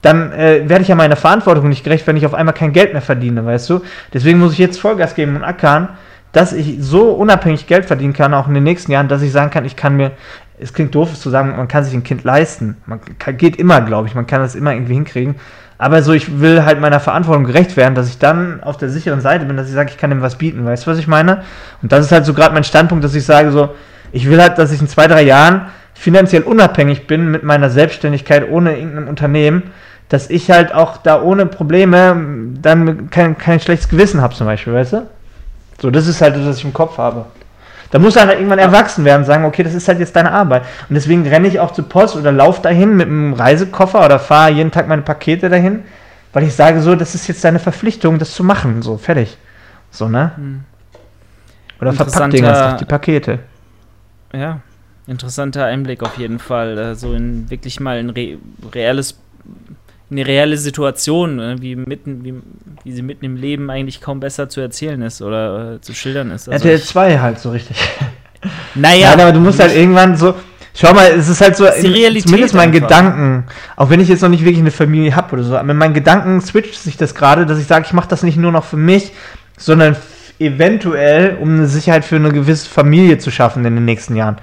Dann 0.00 0.32
äh, 0.32 0.62
werde 0.68 0.82
ich 0.82 0.88
ja 0.88 0.94
meiner 0.94 1.16
Verantwortung 1.16 1.68
nicht 1.68 1.84
gerecht, 1.84 2.06
wenn 2.06 2.16
ich 2.16 2.24
auf 2.24 2.34
einmal 2.34 2.54
kein 2.54 2.72
Geld 2.72 2.92
mehr 2.92 3.02
verdiene, 3.02 3.44
weißt 3.44 3.68
du? 3.68 3.82
Deswegen 4.14 4.38
muss 4.38 4.52
ich 4.52 4.58
jetzt 4.58 4.80
Vollgas 4.80 5.14
geben 5.14 5.36
und 5.36 5.44
ackern, 5.44 5.88
dass 6.38 6.52
ich 6.52 6.76
so 6.80 7.10
unabhängig 7.10 7.66
Geld 7.66 7.86
verdienen 7.86 8.12
kann, 8.12 8.32
auch 8.32 8.46
in 8.46 8.54
den 8.54 8.62
nächsten 8.62 8.92
Jahren, 8.92 9.08
dass 9.08 9.22
ich 9.22 9.32
sagen 9.32 9.50
kann, 9.50 9.64
ich 9.64 9.74
kann 9.74 9.96
mir 9.96 10.12
es 10.60 10.72
klingt 10.72 10.94
doof 10.94 11.14
zu 11.14 11.30
sagen, 11.30 11.56
man 11.56 11.68
kann 11.68 11.84
sich 11.84 11.94
ein 11.94 12.02
Kind 12.02 12.24
leisten. 12.24 12.76
Man 12.86 13.00
kann, 13.18 13.36
geht 13.36 13.56
immer, 13.56 13.80
glaube 13.80 14.08
ich, 14.08 14.14
man 14.14 14.26
kann 14.26 14.40
das 14.40 14.54
immer 14.54 14.72
irgendwie 14.72 14.94
hinkriegen. 14.94 15.36
Aber 15.78 16.02
so, 16.02 16.12
ich 16.12 16.40
will 16.40 16.64
halt 16.64 16.80
meiner 16.80 17.00
Verantwortung 17.00 17.44
gerecht 17.44 17.76
werden, 17.76 17.94
dass 17.94 18.08
ich 18.08 18.18
dann 18.18 18.62
auf 18.62 18.76
der 18.76 18.88
sicheren 18.88 19.20
Seite 19.20 19.44
bin, 19.44 19.56
dass 19.56 19.68
ich 19.68 19.74
sage, 19.74 19.90
ich 19.90 19.98
kann 19.98 20.10
ihm 20.10 20.22
was 20.22 20.36
bieten. 20.36 20.64
Weißt 20.64 20.86
du, 20.86 20.90
was 20.90 20.98
ich 20.98 21.06
meine? 21.06 21.42
Und 21.82 21.92
das 21.92 22.06
ist 22.06 22.12
halt 22.12 22.24
so 22.24 22.34
gerade 22.34 22.54
mein 22.54 22.64
Standpunkt, 22.64 23.04
dass 23.04 23.14
ich 23.14 23.24
sage, 23.24 23.52
so, 23.52 23.74
ich 24.10 24.28
will 24.28 24.40
halt, 24.40 24.58
dass 24.58 24.72
ich 24.72 24.80
in 24.80 24.88
zwei, 24.88 25.06
drei 25.06 25.22
Jahren 25.22 25.68
finanziell 25.94 26.42
unabhängig 26.42 27.06
bin 27.06 27.30
mit 27.30 27.44
meiner 27.44 27.70
Selbstständigkeit 27.70 28.48
ohne 28.48 28.76
irgendeinem 28.76 29.08
Unternehmen, 29.08 29.64
dass 30.08 30.30
ich 30.30 30.50
halt 30.50 30.74
auch 30.74 30.96
da 30.96 31.22
ohne 31.22 31.46
Probleme 31.46 32.16
dann 32.60 33.10
kein, 33.10 33.38
kein 33.38 33.60
schlechtes 33.60 33.88
Gewissen 33.88 34.20
habe, 34.20 34.34
zum 34.34 34.46
Beispiel, 34.46 34.72
weißt 34.72 34.94
du? 34.94 35.06
So, 35.80 35.90
das 35.90 36.06
ist 36.06 36.20
halt 36.20 36.36
das, 36.36 36.44
was 36.44 36.58
ich 36.58 36.64
im 36.64 36.72
Kopf 36.72 36.98
habe. 36.98 37.26
Da 37.90 37.98
muss 37.98 38.16
er 38.16 38.26
halt 38.26 38.38
irgendwann 38.38 38.58
erwachsen 38.58 39.04
werden 39.04 39.20
und 39.20 39.26
sagen, 39.26 39.44
okay, 39.44 39.62
das 39.62 39.74
ist 39.74 39.88
halt 39.88 39.98
jetzt 39.98 40.14
deine 40.14 40.30
Arbeit. 40.30 40.62
Und 40.88 40.94
deswegen 40.94 41.26
renne 41.26 41.48
ich 41.48 41.58
auch 41.58 41.72
zur 41.72 41.88
Post 41.88 42.16
oder 42.16 42.32
laufe 42.32 42.60
dahin 42.60 42.96
mit 42.96 43.06
einem 43.06 43.32
Reisekoffer 43.32 44.04
oder 44.04 44.18
fahre 44.18 44.50
jeden 44.50 44.70
Tag 44.70 44.88
meine 44.88 45.02
Pakete 45.02 45.48
dahin, 45.48 45.84
weil 46.32 46.42
ich 46.42 46.54
sage 46.54 46.82
so, 46.82 46.94
das 46.94 47.14
ist 47.14 47.28
jetzt 47.28 47.42
deine 47.44 47.58
Verpflichtung, 47.58 48.18
das 48.18 48.34
zu 48.34 48.44
machen. 48.44 48.82
So, 48.82 48.98
fertig. 48.98 49.38
So, 49.90 50.08
ne? 50.08 50.32
Hm. 50.36 50.64
Oder 51.80 51.92
verpackt 51.92 52.32
den 52.32 52.76
die 52.78 52.84
Pakete. 52.84 53.38
Ja, 54.32 54.60
interessanter 55.06 55.64
Einblick 55.64 56.02
auf 56.02 56.18
jeden 56.18 56.38
Fall. 56.38 56.76
So 56.76 56.82
also 56.82 57.12
in 57.14 57.48
wirklich 57.50 57.80
mal 57.80 57.98
ein 57.98 58.10
re 58.10 58.36
reelles 58.74 59.18
eine 60.10 60.26
reelle 60.26 60.56
Situation, 60.56 61.38
äh, 61.38 61.56
wie, 61.60 61.76
mitten, 61.76 62.24
wie, 62.24 62.34
wie 62.84 62.92
sie 62.92 63.02
mitten 63.02 63.24
im 63.24 63.36
Leben 63.36 63.70
eigentlich 63.70 64.00
kaum 64.00 64.20
besser 64.20 64.48
zu 64.48 64.60
erzählen 64.60 65.00
ist 65.02 65.20
oder 65.20 65.74
äh, 65.74 65.80
zu 65.80 65.94
schildern 65.94 66.30
ist. 66.30 66.48
Also 66.48 66.68
RTL 66.68 66.82
2 66.82 67.18
halt 67.18 67.38
so 67.38 67.50
richtig. 67.50 67.76
Naja. 68.76 69.10
Nein, 69.10 69.20
aber 69.20 69.32
du 69.32 69.40
musst 69.40 69.58
halt 69.58 69.74
irgendwann 69.74 70.16
so. 70.16 70.32
Schau 70.72 70.94
mal, 70.94 71.08
es 71.10 71.28
ist 71.28 71.40
halt 71.40 71.56
so, 71.56 71.66
ist 71.66 71.82
in, 71.82 72.20
zumindest 72.20 72.54
mein 72.54 72.68
einfach. 72.68 72.86
Gedanken, 72.86 73.46
auch 73.74 73.90
wenn 73.90 73.98
ich 73.98 74.08
jetzt 74.08 74.22
noch 74.22 74.28
nicht 74.28 74.44
wirklich 74.44 74.60
eine 74.60 74.70
Familie 74.70 75.16
habe 75.16 75.32
oder 75.32 75.42
so, 75.42 75.56
aber 75.56 75.68
in 75.68 75.76
meinen 75.76 75.92
Gedanken 75.92 76.40
switcht 76.40 76.80
sich 76.80 76.96
das 76.96 77.16
gerade, 77.16 77.46
dass 77.46 77.58
ich 77.58 77.66
sage, 77.66 77.86
ich 77.86 77.92
mache 77.92 78.06
das 78.08 78.22
nicht 78.22 78.36
nur 78.36 78.52
noch 78.52 78.62
für 78.62 78.76
mich, 78.76 79.10
sondern 79.56 79.96
eventuell, 80.38 81.36
um 81.40 81.56
eine 81.56 81.66
Sicherheit 81.66 82.04
für 82.04 82.14
eine 82.14 82.30
gewisse 82.30 82.68
Familie 82.68 83.18
zu 83.18 83.32
schaffen 83.32 83.64
in 83.64 83.74
den 83.74 83.84
nächsten 83.84 84.14
Jahren. 84.14 84.36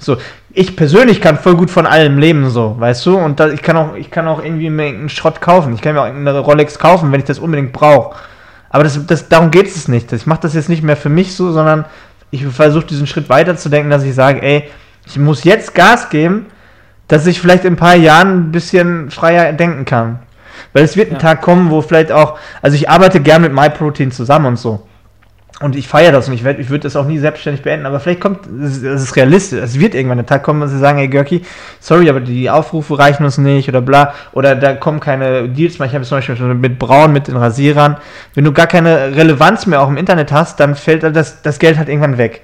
So, 0.00 0.16
ich 0.52 0.76
persönlich 0.76 1.20
kann 1.20 1.38
voll 1.38 1.56
gut 1.56 1.70
von 1.70 1.86
allem 1.86 2.18
leben, 2.18 2.48
so, 2.48 2.74
weißt 2.78 3.04
du? 3.06 3.18
Und 3.18 3.38
da, 3.38 3.48
ich 3.50 3.60
kann 3.60 3.76
auch, 3.76 3.94
ich 3.94 4.10
kann 4.10 4.26
auch 4.26 4.42
irgendwie 4.42 4.70
mir 4.70 4.86
einen 4.86 5.10
Schrott 5.10 5.40
kaufen. 5.42 5.74
Ich 5.74 5.82
kann 5.82 5.94
mir 5.94 6.00
auch 6.00 6.06
eine 6.06 6.38
Rolex 6.38 6.78
kaufen, 6.78 7.12
wenn 7.12 7.20
ich 7.20 7.26
das 7.26 7.38
unbedingt 7.38 7.72
brauche. 7.72 8.16
Aber 8.70 8.82
das, 8.82 9.06
das, 9.06 9.28
darum 9.28 9.50
geht 9.50 9.66
es 9.66 9.88
nicht. 9.88 10.12
Ich 10.12 10.26
mache 10.26 10.40
das 10.40 10.54
jetzt 10.54 10.70
nicht 10.70 10.82
mehr 10.82 10.96
für 10.96 11.10
mich 11.10 11.36
so, 11.36 11.52
sondern 11.52 11.84
ich 12.30 12.46
versuche 12.46 12.86
diesen 12.86 13.06
Schritt 13.06 13.28
weiterzudenken, 13.28 13.90
dass 13.90 14.02
ich 14.02 14.14
sage, 14.14 14.42
ey, 14.42 14.70
ich 15.06 15.18
muss 15.18 15.44
jetzt 15.44 15.74
Gas 15.74 16.08
geben, 16.08 16.46
dass 17.06 17.26
ich 17.26 17.40
vielleicht 17.40 17.64
in 17.64 17.74
ein 17.74 17.76
paar 17.76 17.96
Jahren 17.96 18.48
ein 18.48 18.52
bisschen 18.52 19.10
freier 19.10 19.52
denken 19.52 19.84
kann. 19.84 20.20
Weil 20.72 20.84
es 20.84 20.96
wird 20.96 21.08
ja. 21.08 21.16
ein 21.16 21.20
Tag 21.20 21.42
kommen, 21.42 21.70
wo 21.70 21.82
vielleicht 21.82 22.12
auch, 22.12 22.38
also 22.62 22.74
ich 22.74 22.88
arbeite 22.88 23.20
gern 23.20 23.42
mit 23.42 23.52
MyProtein 23.52 24.12
zusammen 24.12 24.46
und 24.46 24.56
so. 24.56 24.86
Und 25.62 25.76
ich 25.76 25.88
feiere 25.88 26.10
das 26.10 26.26
und 26.26 26.32
ich, 26.32 26.42
ich 26.42 26.70
würde 26.70 26.84
das 26.84 26.96
auch 26.96 27.04
nie 27.04 27.18
selbstständig 27.18 27.62
beenden, 27.62 27.84
aber 27.84 28.00
vielleicht 28.00 28.22
kommt, 28.22 28.46
es 28.46 28.78
ist 28.78 29.14
realistisch, 29.14 29.60
es 29.60 29.78
wird 29.78 29.94
irgendwann 29.94 30.18
ein 30.18 30.24
Tag 30.24 30.42
kommen, 30.42 30.62
wo 30.62 30.66
sie 30.66 30.78
sagen, 30.78 30.96
hey 30.96 31.08
Görki, 31.08 31.42
sorry, 31.80 32.08
aber 32.08 32.20
die 32.20 32.48
Aufrufe 32.48 32.98
reichen 32.98 33.26
uns 33.26 33.36
nicht 33.36 33.68
oder 33.68 33.82
bla, 33.82 34.14
oder 34.32 34.56
da 34.56 34.72
kommen 34.72 35.00
keine 35.00 35.50
Deals 35.50 35.78
mehr. 35.78 35.86
Ich 35.86 35.94
habe 35.94 36.02
zum 36.06 36.16
Beispiel 36.16 36.54
mit 36.54 36.78
Braun, 36.78 37.12
mit 37.12 37.28
den 37.28 37.36
Rasierern. 37.36 37.98
Wenn 38.34 38.44
du 38.44 38.52
gar 38.52 38.68
keine 38.68 39.14
Relevanz 39.14 39.66
mehr 39.66 39.82
auch 39.82 39.88
im 39.88 39.98
Internet 39.98 40.32
hast, 40.32 40.58
dann 40.60 40.74
fällt 40.74 41.02
das, 41.02 41.42
das 41.42 41.58
Geld 41.58 41.76
halt 41.76 41.90
irgendwann 41.90 42.16
weg. 42.16 42.40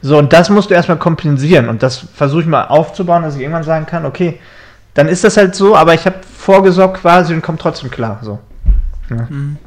So, 0.00 0.16
und 0.16 0.32
das 0.32 0.48
musst 0.48 0.70
du 0.70 0.74
erstmal 0.74 0.96
kompensieren 0.96 1.68
und 1.68 1.82
das 1.82 2.06
versuche 2.14 2.40
ich 2.40 2.46
mal 2.46 2.64
aufzubauen, 2.64 3.22
dass 3.22 3.34
ich 3.36 3.42
irgendwann 3.42 3.64
sagen 3.64 3.84
kann, 3.84 4.06
okay, 4.06 4.40
dann 4.94 5.08
ist 5.08 5.24
das 5.24 5.36
halt 5.36 5.54
so, 5.54 5.76
aber 5.76 5.92
ich 5.92 6.06
habe 6.06 6.16
vorgesorgt 6.38 7.02
quasi 7.02 7.34
und 7.34 7.42
komme 7.42 7.58
trotzdem 7.58 7.90
klar. 7.90 8.18
So. 8.22 8.38
Ja. 9.10 9.26
Mhm 9.28 9.58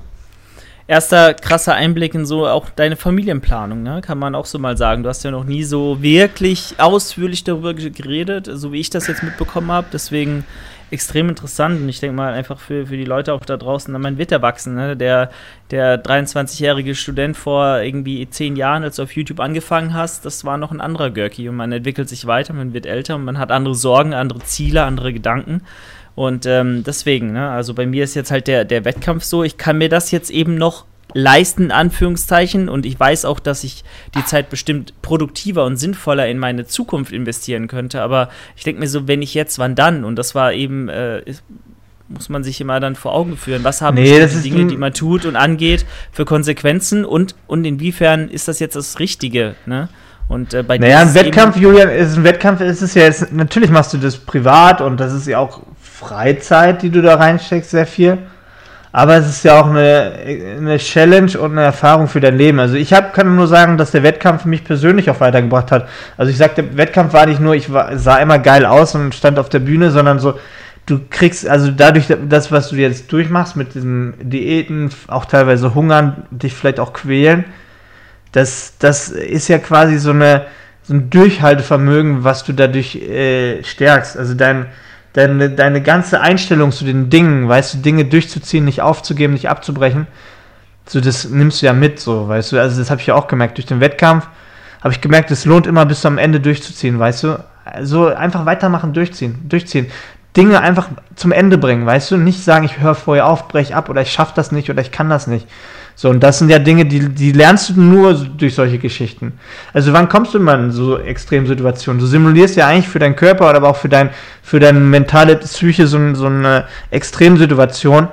erster 0.90 1.36
krasser 1.36 1.76
Einblick 1.76 2.16
in 2.16 2.26
so 2.26 2.48
auch 2.48 2.70
deine 2.72 2.96
Familienplanung, 2.96 3.84
ne? 3.84 4.02
kann 4.02 4.18
man 4.18 4.34
auch 4.34 4.48
so 4.48 4.58
mal 4.58 4.76
sagen. 4.76 5.04
Du 5.04 5.10
hast 5.10 5.24
ja 5.24 5.30
noch 5.30 5.44
nie 5.44 5.64
so 5.64 6.02
wirklich 6.02 6.74
ausführlich 6.80 7.44
darüber 7.44 7.76
geredet, 7.76 8.50
so 8.52 8.74
wie 8.74 8.80
ich 8.80 8.90
das 8.90 9.06
jetzt 9.06 9.22
mitbekommen 9.22 9.72
habe. 9.72 9.86
Deswegen 9.94 10.46
extrem 10.90 11.30
interessant 11.30 11.80
und 11.80 11.90
ich 11.90 12.00
denke 12.00 12.16
mal 12.16 12.34
einfach 12.34 12.60
für, 12.60 12.88
für 12.88 12.98
die 12.98 13.06
Leute 13.06 13.34
auch 13.34 13.46
da 13.46 13.58
draußen, 13.58 13.94
man 14.02 14.18
wird 14.18 14.32
erwachsen. 14.32 14.74
Ne? 14.74 14.98
Der, 14.98 15.30
der 15.70 16.04
23-jährige 16.04 16.96
Student 16.96 17.38
vor 17.38 17.82
irgendwie 17.82 18.28
zehn 18.28 18.56
Jahren, 18.56 18.84
als 18.84 18.96
du 18.96 19.04
auf 19.04 19.16
YouTube 19.16 19.42
angefangen 19.42 19.94
hast, 19.94 20.26
das 20.26 20.44
war 20.44 20.58
noch 20.58 20.72
ein 20.72 20.82
anderer 20.82 21.12
Görki 21.12 21.48
und 21.48 21.56
man 21.56 21.72
entwickelt 21.72 22.10
sich 22.10 22.26
weiter, 22.26 22.54
man 22.54 22.74
wird 22.74 22.88
älter 22.88 23.16
und 23.16 23.26
man 23.26 23.38
hat 23.38 23.52
andere 23.52 23.76
Sorgen, 23.76 24.16
andere 24.16 24.40
Ziele, 24.40 24.84
andere 24.84 25.14
Gedanken. 25.14 25.62
Und 26.20 26.46
ähm, 26.46 26.84
deswegen, 26.84 27.32
ne, 27.32 27.50
also 27.50 27.74
bei 27.74 27.86
mir 27.86 28.04
ist 28.04 28.14
jetzt 28.14 28.30
halt 28.30 28.48
der, 28.48 28.66
der 28.66 28.84
Wettkampf 28.84 29.24
so, 29.24 29.42
ich 29.42 29.56
kann 29.56 29.78
mir 29.78 29.88
das 29.88 30.12
jetzt 30.12 30.30
eben 30.30 30.56
noch 30.56 30.84
leisten, 31.14 31.64
in 31.64 31.72
Anführungszeichen. 31.72 32.68
Und 32.68 32.86
ich 32.86 33.00
weiß 33.00 33.24
auch, 33.24 33.40
dass 33.40 33.64
ich 33.64 33.86
die 34.16 34.26
Zeit 34.26 34.50
bestimmt 34.50 34.94
produktiver 35.02 35.64
und 35.64 35.78
sinnvoller 35.78 36.28
in 36.28 36.38
meine 36.38 36.66
Zukunft 36.66 37.14
investieren 37.14 37.70
könnte. 37.70 38.02
Aber 38.02 38.28
ich 38.58 38.66
denke 38.66 38.82
mir 38.82 38.90
so, 38.90 39.08
wenn 39.08 39.22
ich 39.22 39.34
jetzt, 39.34 39.60
wann 39.60 39.76
dann? 39.76 40.04
Und 40.04 40.18
das 40.18 40.36
war 40.36 40.52
eben, 40.52 40.90
äh, 40.90 41.22
muss 42.10 42.28
man 42.28 42.44
sich 42.44 42.60
immer 42.60 42.82
dann 42.82 42.98
vor 42.98 43.14
Augen 43.16 43.38
führen. 43.38 43.64
Was 43.64 43.82
haben 43.82 43.96
nee, 43.96 44.28
die 44.28 44.50
Dinge, 44.50 44.68
die 44.68 44.76
man 44.76 44.94
tut 44.94 45.26
und 45.26 45.38
angeht, 45.38 45.86
für 46.12 46.26
Konsequenzen 46.26 47.06
und, 47.06 47.34
und 47.48 47.64
inwiefern 47.64 48.28
ist 48.28 48.50
das 48.50 48.60
jetzt 48.60 48.76
das 48.76 49.00
Richtige? 49.00 49.56
Ne? 49.66 49.88
Und 50.28 50.54
äh, 50.54 50.64
bei 50.64 50.78
naja, 50.78 51.00
ein 51.00 51.14
Wettkampf, 51.14 51.56
Julian, 51.56 51.90
ist 51.90 52.18
ein 52.18 52.26
Wettkampf 52.26 52.60
ist 52.60 52.82
es 52.82 52.94
ja 52.94 53.04
jetzt, 53.04 53.32
natürlich 53.32 53.72
machst 53.72 53.94
du 53.94 53.98
das 53.98 54.18
privat 54.18 54.82
und 54.82 55.00
das 55.00 55.14
ist 55.14 55.26
ja 55.26 55.40
auch 55.40 55.62
Freizeit, 56.00 56.82
die 56.82 56.90
du 56.90 57.02
da 57.02 57.16
reinsteckst, 57.16 57.72
sehr 57.72 57.86
viel. 57.86 58.18
Aber 58.92 59.18
es 59.18 59.28
ist 59.30 59.44
ja 59.44 59.60
auch 59.60 59.70
eine, 59.70 60.14
eine 60.58 60.78
Challenge 60.78 61.38
und 61.38 61.52
eine 61.52 61.64
Erfahrung 61.64 62.08
für 62.08 62.22
dein 62.22 62.38
Leben. 62.38 62.60
Also 62.60 62.76
ich 62.76 62.92
hab, 62.94 63.14
kann 63.14 63.36
nur 63.36 63.48
sagen, 63.48 63.78
dass 63.78 63.92
der 63.92 64.02
Wettkampf 64.02 64.46
mich 64.46 64.64
persönlich 64.64 65.10
auch 65.12 65.20
weitergebracht 65.20 65.72
hat. 65.72 65.88
Also 66.18 66.32
ich 66.32 66.38
sag, 66.38 66.56
der 66.56 66.76
Wettkampf 66.76 67.14
war 67.14 67.26
nicht 67.26 67.40
nur, 67.40 67.54
ich 67.54 67.72
war, 67.72 67.98
sah 68.00 68.18
immer 68.18 68.40
geil 68.40 68.66
aus 68.66 68.96
und 68.96 69.14
stand 69.14 69.38
auf 69.38 69.50
der 69.50 69.60
Bühne, 69.60 69.92
sondern 69.92 70.18
so, 70.18 70.40
du 70.88 71.02
kriegst, 71.10 71.48
also 71.48 71.70
dadurch, 71.70 72.06
das, 72.28 72.52
was 72.52 72.70
du 72.70 72.78
jetzt 72.78 73.12
durchmachst 73.12 73.56
mit 73.56 73.76
diesen 73.76 74.14
Diäten, 74.22 74.90
auch 75.08 75.26
teilweise 75.26 75.76
hungern, 75.76 76.24
dich 76.32 76.54
vielleicht 76.54 76.80
auch 76.80 76.94
quälen, 76.94 77.46
das, 78.32 78.74
das 78.80 79.10
ist 79.10 79.50
ja 79.50 79.60
quasi 79.60 80.00
so 80.00 80.12
eine, 80.12 80.46
so 80.82 80.96
ein 80.96 81.10
Durchhaltevermögen, 81.12 82.24
was 82.24 82.44
du 82.44 82.54
dadurch 82.54 82.96
äh, 82.96 83.64
stärkst. 83.64 84.18
Also 84.18 84.34
dein, 84.34 84.66
deine, 85.14 85.50
deine 85.50 85.82
ganze 85.82 86.22
Einstellung 86.22 86.72
zu 86.72 86.86
den 86.86 87.10
Dingen, 87.10 87.48
weißt 87.48 87.76
du, 87.76 87.78
Dinge 87.80 88.06
durchzuziehen, 88.06 88.66
nicht 88.66 88.82
aufzugeben, 88.82 89.34
nicht 89.34 89.50
abzubrechen, 89.50 90.08
so 90.86 91.02
das 91.02 91.26
nimmst 91.30 91.62
du 91.62 91.68
ja 91.68 91.74
mit, 91.74 92.00
so, 92.00 92.28
weißt 92.28 92.52
du, 92.52 92.60
also 92.60 92.80
das 92.80 92.90
habe 92.90 93.02
ich 93.02 93.08
ja 93.08 93.16
auch 93.16 93.28
gemerkt, 93.28 93.58
durch 93.58 93.68
den 93.68 93.80
Wettkampf 93.80 94.28
habe 94.82 94.94
ich 94.94 95.02
gemerkt, 95.02 95.30
es 95.32 95.46
lohnt 95.46 95.68
immer 95.68 95.86
bis 95.86 96.02
zum 96.02 96.18
Ende 96.18 96.40
durchzuziehen, 96.40 97.00
weißt 97.00 97.24
du, 97.24 97.44
also 97.66 98.08
einfach 98.08 98.46
weitermachen, 98.46 98.94
durchziehen, 98.94 99.48
durchziehen, 99.48 99.88
Dinge 100.38 100.62
einfach 100.62 100.90
zum 101.16 101.32
Ende 101.32 101.58
bringen, 101.58 101.86
weißt 101.86 102.12
du, 102.12 102.18
nicht 102.18 102.44
sagen, 102.44 102.66
ich 102.66 102.80
höre 102.80 102.96
vorher 102.96 103.28
auf, 103.28 103.48
brech 103.48 103.76
ab 103.76 103.90
oder 103.90 104.02
ich 104.02 104.12
schaffe 104.12 104.34
das 104.36 104.52
nicht 104.52 104.70
oder 104.70 104.82
ich 104.82 104.92
kann 104.92 105.10
das 105.10 105.28
nicht. 105.28 105.48
So, 106.02 106.10
und 106.10 106.22
das 106.22 106.40
sind 106.40 106.48
ja 106.48 106.60
Dinge, 106.60 106.86
die, 106.86 107.10
die 107.10 107.34
lernst 107.34 107.72
du 107.72 107.82
nur 107.82 108.14
durch 108.14 108.56
solche 108.56 108.78
Geschichten. 108.78 109.34
Also 109.74 109.92
wann 109.92 110.08
kommst 110.08 110.34
du 110.34 110.40
mal 110.40 110.58
in 110.58 110.72
so 110.72 110.98
Extremsituationen? 110.98 112.00
Du 112.00 112.08
simulierst 112.08 112.56
ja 112.56 112.68
eigentlich 112.68 112.88
für 112.88 113.00
deinen 113.00 113.18
Körper, 113.18 113.54
aber 113.54 113.68
auch 113.68 113.76
für, 113.76 113.90
dein, 113.90 114.12
für 114.42 114.62
deine 114.62 114.80
mentale 114.80 115.36
Psyche 115.36 115.88
so, 115.88 116.16
so 116.16 116.28
eine 116.28 116.64
Extremsituation 116.90 118.08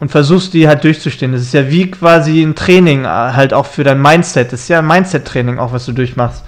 und 0.00 0.10
versuchst 0.10 0.54
die 0.54 0.66
halt 0.66 0.82
durchzustehen. 0.82 1.32
Das 1.32 1.42
ist 1.42 1.52
ja 1.52 1.68
wie 1.68 1.90
quasi 1.90 2.40
ein 2.40 2.54
Training 2.54 3.04
äh, 3.04 3.08
halt 3.08 3.52
auch 3.52 3.66
für 3.66 3.84
dein 3.84 4.00
Mindset. 4.00 4.50
Das 4.50 4.60
ist 4.60 4.68
ja 4.68 4.78
ein 4.78 4.86
Mindset-Training 4.86 5.58
auch, 5.58 5.74
was 5.74 5.84
du 5.84 5.92
durchmachst. 5.92 6.42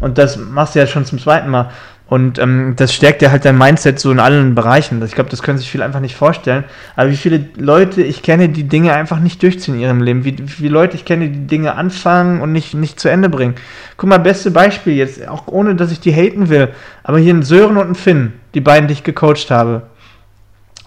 Und 0.00 0.16
das 0.16 0.38
machst 0.38 0.74
du 0.74 0.78
ja 0.78 0.86
schon 0.86 1.04
zum 1.04 1.18
zweiten 1.18 1.50
Mal. 1.50 1.68
Und 2.10 2.40
ähm, 2.40 2.74
das 2.74 2.92
stärkt 2.92 3.22
ja 3.22 3.30
halt 3.30 3.44
dein 3.44 3.56
Mindset 3.56 4.00
so 4.00 4.10
in 4.10 4.18
allen 4.18 4.56
Bereichen. 4.56 5.00
Ich 5.04 5.14
glaube, 5.14 5.30
das 5.30 5.44
können 5.44 5.58
sich 5.58 5.70
viele 5.70 5.84
einfach 5.84 6.00
nicht 6.00 6.16
vorstellen. 6.16 6.64
Aber 6.96 7.08
wie 7.08 7.16
viele 7.16 7.44
Leute 7.56 8.02
ich 8.02 8.24
kenne, 8.24 8.48
die 8.48 8.64
Dinge 8.64 8.92
einfach 8.94 9.20
nicht 9.20 9.40
durchziehen 9.44 9.76
in 9.76 9.80
ihrem 9.80 10.02
Leben. 10.02 10.24
Wie, 10.24 10.36
wie 10.36 10.48
viele 10.48 10.74
Leute 10.74 10.96
ich 10.96 11.04
kenne, 11.04 11.28
die 11.28 11.46
Dinge 11.46 11.76
anfangen 11.76 12.40
und 12.40 12.50
nicht, 12.50 12.74
nicht 12.74 12.98
zu 12.98 13.08
Ende 13.08 13.28
bringen. 13.28 13.54
Guck 13.96 14.08
mal, 14.08 14.18
beste 14.18 14.50
Beispiel 14.50 14.94
jetzt, 14.94 15.26
auch 15.28 15.46
ohne, 15.46 15.76
dass 15.76 15.92
ich 15.92 16.00
die 16.00 16.12
haten 16.12 16.48
will. 16.48 16.70
Aber 17.04 17.18
hier 17.18 17.32
ein 17.32 17.44
Sören 17.44 17.76
und 17.76 17.90
ein 17.90 17.94
Finn, 17.94 18.32
die 18.54 18.60
beiden, 18.60 18.88
die 18.88 18.94
ich 18.94 19.04
gecoacht 19.04 19.48
habe. 19.52 19.82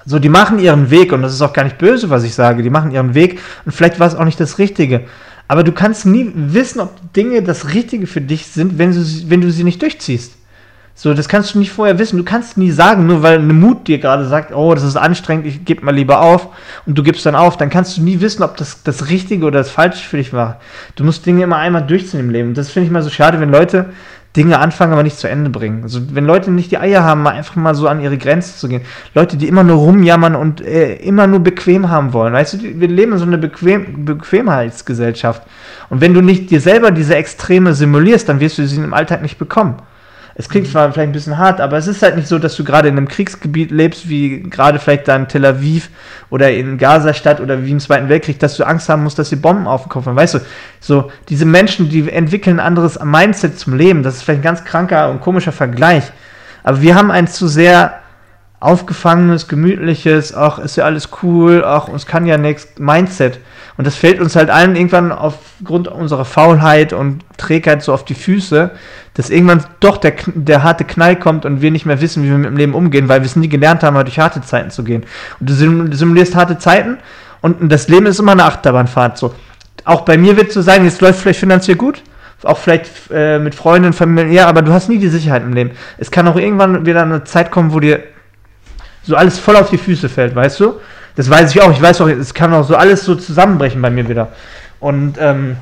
So, 0.05 0.19
die 0.19 0.28
machen 0.28 0.59
ihren 0.59 0.89
Weg 0.89 1.13
und 1.13 1.21
das 1.21 1.34
ist 1.34 1.41
auch 1.41 1.53
gar 1.53 1.63
nicht 1.63 1.78
böse, 1.78 2.09
was 2.09 2.26
ich 2.26 2.36
sage. 2.36 2.63
Die 2.63 2.69
machen 2.69 2.91
ihren 2.91 3.15
Weg 3.15 3.39
und 3.63 3.71
vielleicht 3.71 3.97
war 3.97 4.07
es 4.07 4.15
auch 4.15 4.26
nicht 4.26 4.41
das 4.41 4.57
Richtige. 4.57 5.05
Aber 5.47 5.63
du 5.63 5.71
kannst 5.71 6.05
nie 6.05 6.34
wissen, 6.36 6.82
ob 6.82 7.13
Dinge 7.13 7.41
das 7.43 7.74
Richtige 7.74 8.07
für 8.07 8.19
dich 8.19 8.47
sind, 8.47 8.78
wenn 8.78 8.91
du, 8.91 9.01
wenn 9.30 9.39
du 9.39 9.49
sie 9.53 9.63
nicht 9.63 9.82
durchziehst. 9.82 10.43
So, 10.96 11.14
das 11.14 11.28
kannst 11.28 11.54
du 11.54 11.60
nicht 11.60 11.72
vorher 11.72 11.98
wissen. 11.98 12.18
Du 12.18 12.24
kannst 12.24 12.58
nie 12.58 12.72
sagen, 12.72 13.08
nur 13.08 13.24
weil 13.24 13.39
eine 13.39 13.54
Mut 13.54 13.88
dir 13.88 13.98
gerade 13.98 14.28
sagt, 14.28 14.54
oh, 14.54 14.76
das 14.76 14.84
ist 14.84 14.96
anstrengend, 14.96 15.48
ich 15.48 15.66
gebe 15.66 15.84
mal 15.84 15.94
lieber 15.94 16.22
auf 16.22 16.50
und 16.86 16.96
du 16.98 17.04
gibst 17.04 17.26
dann 17.26 17.36
auf, 17.36 17.58
dann 17.58 17.72
kannst 17.72 17.98
du 17.98 18.04
nie 18.04 18.22
wissen, 18.22 18.44
ob 18.44 18.58
das 18.58 18.84
das 18.84 19.10
Richtige 19.10 19.46
oder 19.46 19.60
das 19.60 19.72
Falsche 19.72 20.08
für 20.08 20.18
dich 20.18 20.34
war. 20.34 20.60
Du 20.96 21.04
musst 21.04 21.26
Dinge 21.26 21.44
immer 21.44 21.58
einmal 21.58 21.86
durchziehen 21.86 22.20
im 22.20 22.30
Leben. 22.30 22.54
Das 22.54 22.70
finde 22.70 22.86
ich 22.86 22.91
mal 22.91 23.02
so 23.02 23.10
schade, 23.10 23.39
wenn 23.39 23.50
Leute 23.50 23.88
Dinge 24.36 24.58
anfangen, 24.60 24.94
aber 24.94 25.04
nicht 25.04 25.18
zu 25.18 25.30
Ende 25.30 25.50
bringen. 25.50 25.84
Also 25.84 26.00
wenn 26.16 26.26
Leute 26.26 26.50
nicht 26.50 26.72
die 26.72 26.80
Eier 26.80 27.04
haben, 27.04 27.22
mal 27.22 27.32
einfach 27.32 27.56
mal 27.56 27.76
so 27.76 27.88
an 27.88 28.00
ihre 28.00 28.18
Grenzen 28.18 28.58
zu 28.58 28.68
gehen. 28.68 28.82
Leute, 29.14 29.38
die 29.38 29.48
immer 29.48 29.64
nur 29.64 29.78
rumjammern 29.78 30.36
und 30.36 30.62
äh, 30.62 30.96
immer 30.96 31.28
nur 31.28 31.39
bequem 31.39 31.89
haben 31.89 32.14
wollen. 32.14 32.34
Weißt 32.34 32.54
du, 32.56 32.58
wir 32.80 32.88
leben 32.88 33.14
in 33.14 33.18
so 33.20 33.26
einer 33.26 33.38
Bequem 33.38 34.06
Bequemheitsgesellschaft. 34.06 35.44
Und 35.89 36.02
wenn 36.02 36.16
du 36.16 36.22
nicht 36.22 36.50
dir 36.50 36.62
selber 36.62 36.89
diese 36.89 37.16
Extreme 37.16 37.76
simulierst, 37.76 38.28
dann 38.28 38.39
wirst 38.39 38.58
du 38.58 38.68
sie 38.68 38.78
im 38.78 38.94
Alltag 38.94 39.22
nicht 39.22 39.38
bekommen. 39.38 39.76
Es 40.36 40.49
klingt 40.49 40.67
zwar 40.67 40.91
vielleicht 40.91 41.09
ein 41.09 41.13
bisschen 41.13 41.38
hart, 41.38 41.61
aber 41.61 41.77
es 41.77 41.86
ist 41.86 42.01
halt 42.01 42.15
nicht 42.15 42.27
so, 42.27 42.39
dass 42.39 42.55
du 42.55 42.63
gerade 42.63 42.88
in 42.88 42.97
einem 42.97 43.07
Kriegsgebiet 43.07 43.69
lebst, 43.69 44.09
wie 44.09 44.41
gerade 44.41 44.79
vielleicht 44.79 45.07
da 45.07 45.15
in 45.15 45.27
Tel 45.27 45.45
Aviv 45.45 45.89
oder 46.31 46.51
in 46.51 46.79
Gaza-Stadt 46.79 47.39
oder 47.39 47.63
wie 47.63 47.71
im 47.71 47.79
Zweiten 47.79 48.09
Weltkrieg, 48.09 48.39
dass 48.39 48.57
du 48.57 48.63
Angst 48.63 48.89
haben 48.89 49.03
musst, 49.03 49.19
dass 49.19 49.29
die 49.29 49.36
Bomben 49.36 49.67
auf 49.67 49.84
den 49.84 49.89
Kopf 49.89 50.07
haben. 50.07 50.15
Weißt 50.15 50.34
du, 50.34 50.39
so 50.79 51.11
diese 51.29 51.45
Menschen, 51.45 51.89
die 51.89 52.09
entwickeln 52.11 52.59
ein 52.59 52.65
anderes 52.65 52.99
Mindset 53.03 53.59
zum 53.59 53.75
Leben. 53.75 54.01
Das 54.01 54.15
ist 54.15 54.23
vielleicht 54.23 54.39
ein 54.39 54.43
ganz 54.43 54.65
kranker 54.65 55.11
und 55.11 55.21
komischer 55.21 55.51
Vergleich. 55.51 56.11
Aber 56.63 56.81
wir 56.81 56.95
haben 56.95 57.11
ein 57.11 57.27
zu 57.27 57.47
sehr 57.47 58.03
aufgefangenes, 58.64 59.49
gemütliches, 59.49 60.34
ach, 60.34 60.57
ist 60.57 60.78
ja 60.78 60.86
alles 60.86 61.09
cool, 61.22 61.64
ach, 61.66 61.89
uns 61.89 62.05
kann 62.05 62.26
ja 62.26 62.38
nichts, 62.38 62.68
Mindset. 62.80 63.39
Und 63.76 63.86
das 63.86 63.95
fällt 63.95 64.22
uns 64.22 64.36
halt 64.36 64.49
allen 64.49 64.76
irgendwann 64.76 65.11
aufgrund 65.11 65.88
unserer 65.88 66.26
Faulheit 66.26 66.93
und 66.93 67.24
Trägheit 67.38 67.84
so 67.84 67.93
auf 67.93 68.05
die 68.05 68.14
Füße, 68.14 68.72
dass 69.16 69.30
irgendwann 69.30 69.66
doch 69.80 69.97
der, 69.97 70.14
der 70.28 70.64
harte 70.64 70.86
Knall 70.86 71.18
kommt 71.18 71.45
und 71.45 71.61
wir 71.61 71.72
nicht 71.72 71.86
mehr 71.86 71.99
wissen, 71.99 72.24
wie 72.24 72.30
wir 72.30 72.38
mit 72.38 72.51
dem 72.51 72.57
Leben 72.57 72.74
umgehen, 72.74 73.09
weil 73.09 73.22
wir 73.22 73.26
es 73.26 73.36
nie 73.36 73.49
gelernt 73.49 73.84
haben, 73.84 73.95
durch 73.95 74.20
harte 74.20 74.41
Zeiten 74.41 74.70
zu 74.70 74.84
gehen. 74.84 75.03
Und 75.39 75.49
du 75.49 75.53
simulierst 75.95 76.36
harte 76.36 76.57
Zeiten 76.57 76.99
und 77.41 77.70
das 77.70 77.89
Leben 77.89 78.05
ist 78.05 78.20
immer 78.20 78.32
eine 78.32 78.45
Achterbahnfahrt. 78.45 79.18
So. 79.18 79.34
Auch 79.84 80.01
bei 80.01 80.18
mir 80.18 80.38
wird 80.38 80.49
es 80.49 80.53
so 80.53 80.61
sein, 80.61 80.86
jetzt 80.86 81.01
läuft 81.01 81.20
vielleicht 81.20 81.39
finanziell 81.39 81.76
gut, 81.76 82.01
auch 82.43 82.57
vielleicht 82.57 82.89
äh, 83.11 83.39
mit 83.39 83.55
Freunden, 83.55 83.91
Familie, 83.91 84.47
aber 84.47 84.61
du 84.61 84.72
hast 84.72 84.88
nie 84.88 84.99
die 84.99 85.09
Sicherheit 85.09 85.43
im 85.43 85.53
Leben. 85.53 85.72
Es 85.97 86.11
kann 86.11 86.28
auch 86.28 86.38
irgendwann 86.38 86.86
wieder 86.86 87.01
eine 87.01 87.24
Zeit 87.26 87.51
kommen, 87.51 87.74
wo 87.74 87.80
dir 87.80 88.03
so 89.04 89.16
alles 89.16 89.39
voll 89.39 89.56
auf 89.56 89.70
die 89.70 89.78
Füße 89.78 90.10
fällt, 90.10 90.36
weißt 90.36 90.60
du? 90.60 90.80
Das 91.16 91.30
weiß 91.30 91.54
ich 91.54 91.62
auch. 91.62 91.72
Ich 91.72 91.82
weiß 91.82 92.01
auch, 92.01 92.08
es 92.08 92.34
kann 92.34 92.54
auch 92.54 92.64
so 92.64 92.76
alles 92.76 93.06
so 93.06 93.16
zusammenbrechen 93.16 93.82
bei 93.82 93.89
mir 93.89 94.08
wieder. 94.08 94.30
Und, 94.80 95.16
ähm, 95.20 95.58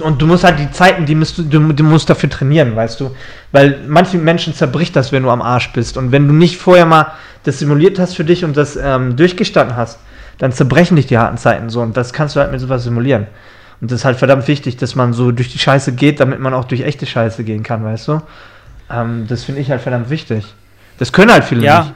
und 0.00 0.22
du 0.22 0.26
musst 0.26 0.44
halt 0.44 0.58
die 0.58 0.70
Zeiten, 0.70 1.06
die 1.06 1.14
musst 1.14 1.38
du, 1.38 1.42
du, 1.42 1.82
musst 1.82 2.08
dafür 2.08 2.30
trainieren, 2.30 2.76
weißt 2.76 3.00
du? 3.00 3.14
Weil 3.50 3.80
manche 3.88 4.18
Menschen 4.18 4.54
zerbricht 4.54 4.94
das, 4.94 5.10
wenn 5.10 5.24
du 5.24 5.30
am 5.30 5.42
Arsch 5.42 5.72
bist. 5.72 5.96
Und 5.96 6.12
wenn 6.12 6.28
du 6.28 6.34
nicht 6.34 6.56
vorher 6.56 6.86
mal 6.86 7.12
das 7.42 7.58
simuliert 7.58 7.98
hast 7.98 8.14
für 8.14 8.24
dich 8.24 8.44
und 8.44 8.56
das 8.56 8.76
ähm, 8.76 9.16
durchgestanden 9.16 9.76
hast, 9.76 9.98
dann 10.38 10.52
zerbrechen 10.52 10.96
dich 10.96 11.06
die 11.06 11.18
harten 11.18 11.38
Zeiten 11.38 11.68
so. 11.70 11.80
Und 11.80 11.96
das 11.96 12.12
kannst 12.12 12.36
du 12.36 12.40
halt 12.40 12.52
mit 12.52 12.60
sowas 12.60 12.84
simulieren. 12.84 13.26
Und 13.80 13.90
das 13.90 14.00
ist 14.00 14.04
halt 14.04 14.18
verdammt 14.18 14.46
wichtig, 14.46 14.76
dass 14.76 14.94
man 14.94 15.12
so 15.12 15.32
durch 15.32 15.50
die 15.50 15.58
Scheiße 15.58 15.92
geht, 15.92 16.20
damit 16.20 16.38
man 16.38 16.54
auch 16.54 16.64
durch 16.66 16.82
echte 16.82 17.06
Scheiße 17.06 17.44
gehen 17.44 17.62
kann, 17.62 17.82
weißt 17.82 18.08
du? 18.08 18.22
Ähm, 18.90 19.26
das 19.26 19.44
finde 19.44 19.60
ich 19.60 19.70
halt 19.70 19.80
verdammt 19.80 20.10
wichtig. 20.10 20.54
Das 20.98 21.12
können 21.12 21.32
halt 21.32 21.44
viele 21.44 21.64
ja. 21.64 21.80
nicht. 21.80 21.94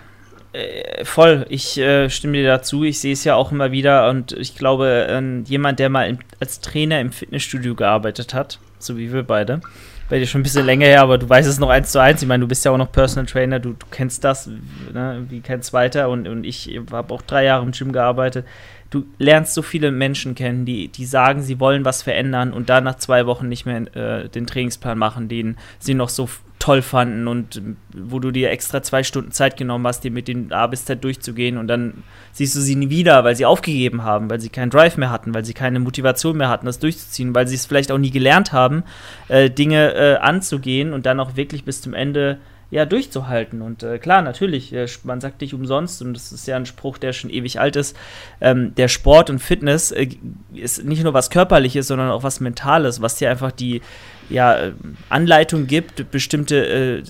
Äh, 0.54 1.04
voll, 1.04 1.46
ich 1.48 1.78
äh, 1.78 2.08
stimme 2.08 2.34
dir 2.34 2.46
dazu. 2.46 2.84
Ich 2.84 3.00
sehe 3.00 3.12
es 3.12 3.24
ja 3.24 3.34
auch 3.34 3.50
immer 3.50 3.72
wieder 3.72 4.08
und 4.08 4.32
ich 4.32 4.54
glaube, 4.56 5.06
äh, 5.08 5.48
jemand, 5.48 5.80
der 5.80 5.88
mal 5.88 6.08
im, 6.08 6.18
als 6.38 6.60
Trainer 6.60 7.00
im 7.00 7.10
Fitnessstudio 7.10 7.74
gearbeitet 7.74 8.34
hat, 8.34 8.60
so 8.78 8.96
wie 8.96 9.12
wir 9.12 9.24
beide, 9.24 9.60
bei 10.08 10.20
dir 10.20 10.26
schon 10.26 10.42
ein 10.42 10.44
bisschen 10.44 10.64
länger 10.64 10.86
her, 10.86 11.02
aber 11.02 11.18
du 11.18 11.28
weißt 11.28 11.48
es 11.48 11.58
noch 11.58 11.70
eins 11.70 11.90
zu 11.90 12.00
eins. 12.00 12.22
Ich 12.22 12.28
meine, 12.28 12.42
du 12.42 12.46
bist 12.46 12.64
ja 12.64 12.70
auch 12.70 12.78
noch 12.78 12.92
Personal 12.92 13.26
Trainer, 13.26 13.58
du, 13.58 13.70
du 13.70 13.86
kennst 13.90 14.22
das 14.22 14.48
ne, 14.92 15.26
wie 15.28 15.40
kein 15.40 15.60
zweiter 15.60 16.08
und, 16.08 16.28
und 16.28 16.44
ich 16.44 16.78
habe 16.92 17.12
auch 17.12 17.22
drei 17.22 17.44
Jahre 17.44 17.64
im 17.64 17.72
Gym 17.72 17.90
gearbeitet. 17.90 18.46
Du 18.90 19.06
lernst 19.18 19.54
so 19.54 19.62
viele 19.62 19.90
Menschen 19.90 20.36
kennen, 20.36 20.64
die, 20.64 20.86
die 20.86 21.04
sagen, 21.04 21.42
sie 21.42 21.58
wollen 21.58 21.84
was 21.84 22.02
verändern 22.02 22.52
und 22.52 22.70
dann 22.70 22.84
nach 22.84 22.96
zwei 22.96 23.26
Wochen 23.26 23.48
nicht 23.48 23.66
mehr 23.66 23.96
äh, 23.96 24.28
den 24.28 24.46
Trainingsplan 24.46 24.96
machen, 24.98 25.28
den 25.28 25.56
sie 25.80 25.94
noch 25.94 26.10
so 26.10 26.28
toll 26.64 26.80
fanden 26.80 27.28
und 27.28 27.60
wo 27.94 28.18
du 28.20 28.30
dir 28.30 28.50
extra 28.50 28.82
zwei 28.82 29.02
Stunden 29.02 29.32
Zeit 29.32 29.58
genommen 29.58 29.86
hast, 29.86 30.02
dir 30.02 30.10
mit 30.10 30.28
den 30.28 30.50
A 30.50 30.66
bis 30.66 30.86
Z 30.86 31.04
durchzugehen 31.04 31.58
und 31.58 31.68
dann 31.68 32.04
siehst 32.32 32.56
du 32.56 32.60
sie 32.60 32.74
nie 32.74 32.88
wieder, 32.88 33.22
weil 33.22 33.36
sie 33.36 33.44
aufgegeben 33.44 34.02
haben, 34.02 34.30
weil 34.30 34.40
sie 34.40 34.48
keinen 34.48 34.70
Drive 34.70 34.96
mehr 34.96 35.10
hatten, 35.10 35.34
weil 35.34 35.44
sie 35.44 35.52
keine 35.52 35.78
Motivation 35.78 36.38
mehr 36.38 36.48
hatten, 36.48 36.64
das 36.64 36.78
durchzuziehen, 36.78 37.34
weil 37.34 37.46
sie 37.46 37.56
es 37.56 37.66
vielleicht 37.66 37.92
auch 37.92 37.98
nie 37.98 38.10
gelernt 38.10 38.54
haben, 38.54 38.82
äh, 39.28 39.50
Dinge 39.50 39.92
äh, 39.92 40.16
anzugehen 40.16 40.94
und 40.94 41.04
dann 41.04 41.20
auch 41.20 41.36
wirklich 41.36 41.64
bis 41.64 41.82
zum 41.82 41.92
Ende 41.92 42.38
ja, 42.70 42.86
durchzuhalten. 42.86 43.60
Und 43.60 43.82
äh, 43.82 43.98
klar, 43.98 44.22
natürlich, 44.22 44.72
äh, 44.72 44.86
man 45.02 45.20
sagt 45.20 45.42
nicht 45.42 45.52
umsonst, 45.52 46.00
und 46.00 46.14
das 46.14 46.32
ist 46.32 46.48
ja 46.48 46.56
ein 46.56 46.64
Spruch, 46.64 46.96
der 46.96 47.12
schon 47.12 47.28
ewig 47.28 47.60
alt 47.60 47.76
ist, 47.76 47.94
ähm, 48.40 48.74
der 48.74 48.88
Sport 48.88 49.28
und 49.28 49.38
Fitness 49.38 49.92
äh, 49.92 50.08
ist 50.54 50.82
nicht 50.82 51.04
nur 51.04 51.12
was 51.12 51.28
Körperliches, 51.28 51.88
sondern 51.88 52.10
auch 52.10 52.22
was 52.22 52.40
Mentales, 52.40 53.02
was 53.02 53.16
dir 53.16 53.30
einfach 53.30 53.52
die, 53.52 53.82
ja, 54.30 54.72
Anleitung 55.08 55.66
gibt, 55.66 56.10
bestimmte, 56.10 56.66
äh, 56.66 57.02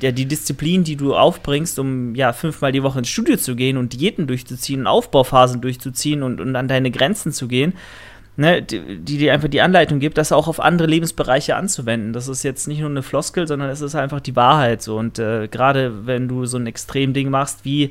ja, 0.00 0.12
die 0.12 0.26
Disziplin, 0.26 0.84
die 0.84 0.96
du 0.96 1.14
aufbringst, 1.14 1.78
um 1.78 2.14
ja 2.14 2.32
fünfmal 2.32 2.72
die 2.72 2.82
Woche 2.82 3.00
ins 3.00 3.08
Studio 3.08 3.36
zu 3.36 3.56
gehen 3.56 3.76
und 3.76 3.92
Diäten 3.92 4.26
durchzuziehen, 4.26 4.86
Aufbauphasen 4.86 5.60
durchzuziehen 5.60 6.22
und, 6.22 6.40
und 6.40 6.54
an 6.54 6.68
deine 6.68 6.90
Grenzen 6.90 7.32
zu 7.32 7.48
gehen, 7.48 7.74
ne, 8.36 8.62
die, 8.62 8.98
die 8.98 9.18
dir 9.18 9.34
einfach 9.34 9.48
die 9.48 9.60
Anleitung 9.60 9.98
gibt, 9.98 10.16
das 10.16 10.32
auch 10.32 10.48
auf 10.48 10.60
andere 10.60 10.88
Lebensbereiche 10.88 11.56
anzuwenden. 11.56 12.12
Das 12.12 12.28
ist 12.28 12.44
jetzt 12.44 12.68
nicht 12.68 12.80
nur 12.80 12.88
eine 12.88 13.02
Floskel, 13.02 13.46
sondern 13.46 13.68
es 13.68 13.80
ist 13.80 13.96
einfach 13.96 14.20
die 14.20 14.36
Wahrheit 14.36 14.80
so. 14.80 14.96
Und 14.96 15.18
äh, 15.18 15.48
gerade 15.48 16.06
wenn 16.06 16.28
du 16.28 16.46
so 16.46 16.56
ein 16.56 16.66
Extremding 16.66 17.28
machst, 17.28 17.64
wie 17.64 17.90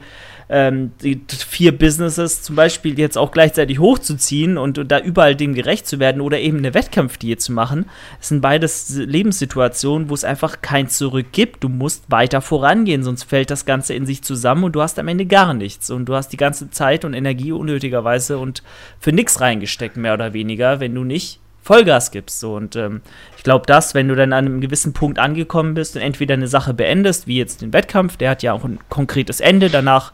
ähm, 0.49 0.91
die 1.01 1.19
vier 1.27 1.77
Businesses 1.77 2.41
zum 2.41 2.55
Beispiel 2.55 2.97
jetzt 2.97 3.17
auch 3.17 3.31
gleichzeitig 3.31 3.79
hochzuziehen 3.79 4.57
und, 4.57 4.77
und 4.77 4.91
da 4.91 4.99
überall 4.99 5.35
dem 5.35 5.53
gerecht 5.53 5.87
zu 5.87 5.99
werden 5.99 6.21
oder 6.21 6.39
eben 6.39 6.57
eine 6.57 6.73
Wettkampfdiät 6.73 7.41
zu 7.41 7.51
machen, 7.51 7.85
das 8.19 8.29
sind 8.29 8.41
beides 8.41 8.95
Lebenssituationen, 8.95 10.09
wo 10.09 10.13
es 10.13 10.23
einfach 10.23 10.61
kein 10.61 10.87
Zurück 10.87 11.27
gibt. 11.31 11.63
Du 11.63 11.69
musst 11.69 12.09
weiter 12.09 12.41
vorangehen, 12.41 13.03
sonst 13.03 13.23
fällt 13.23 13.51
das 13.51 13.65
Ganze 13.65 13.93
in 13.93 14.05
sich 14.05 14.21
zusammen 14.21 14.63
und 14.63 14.73
du 14.73 14.81
hast 14.81 14.99
am 14.99 15.07
Ende 15.07 15.25
gar 15.25 15.53
nichts. 15.53 15.89
Und 15.89 16.05
du 16.05 16.15
hast 16.15 16.29
die 16.29 16.37
ganze 16.37 16.69
Zeit 16.69 17.03
und 17.03 17.13
Energie 17.13 17.51
unnötigerweise 17.51 18.37
und 18.37 18.63
für 18.99 19.11
nichts 19.11 19.41
reingesteckt, 19.41 19.97
mehr 19.97 20.13
oder 20.13 20.33
weniger, 20.33 20.79
wenn 20.79 20.95
du 20.95 21.03
nicht 21.03 21.39
Vollgas 21.67 22.11
gibst. 22.11 22.39
So. 22.39 22.55
Und 22.55 22.75
ähm, 22.75 23.01
ich 23.35 23.43
glaube, 23.43 23.65
dass, 23.65 23.93
wenn 23.93 24.07
du 24.07 24.15
dann 24.15 24.33
an 24.33 24.45
einem 24.45 24.61
gewissen 24.61 24.93
Punkt 24.93 25.19
angekommen 25.19 25.73
bist 25.73 25.95
und 25.95 26.01
entweder 26.01 26.33
eine 26.33 26.47
Sache 26.47 26.73
beendest, 26.73 27.27
wie 27.27 27.37
jetzt 27.37 27.61
den 27.61 27.73
Wettkampf, 27.73 28.17
der 28.17 28.31
hat 28.31 28.43
ja 28.43 28.53
auch 28.53 28.63
ein 28.63 28.79
konkretes 28.89 29.41
Ende, 29.41 29.69
danach 29.69 30.13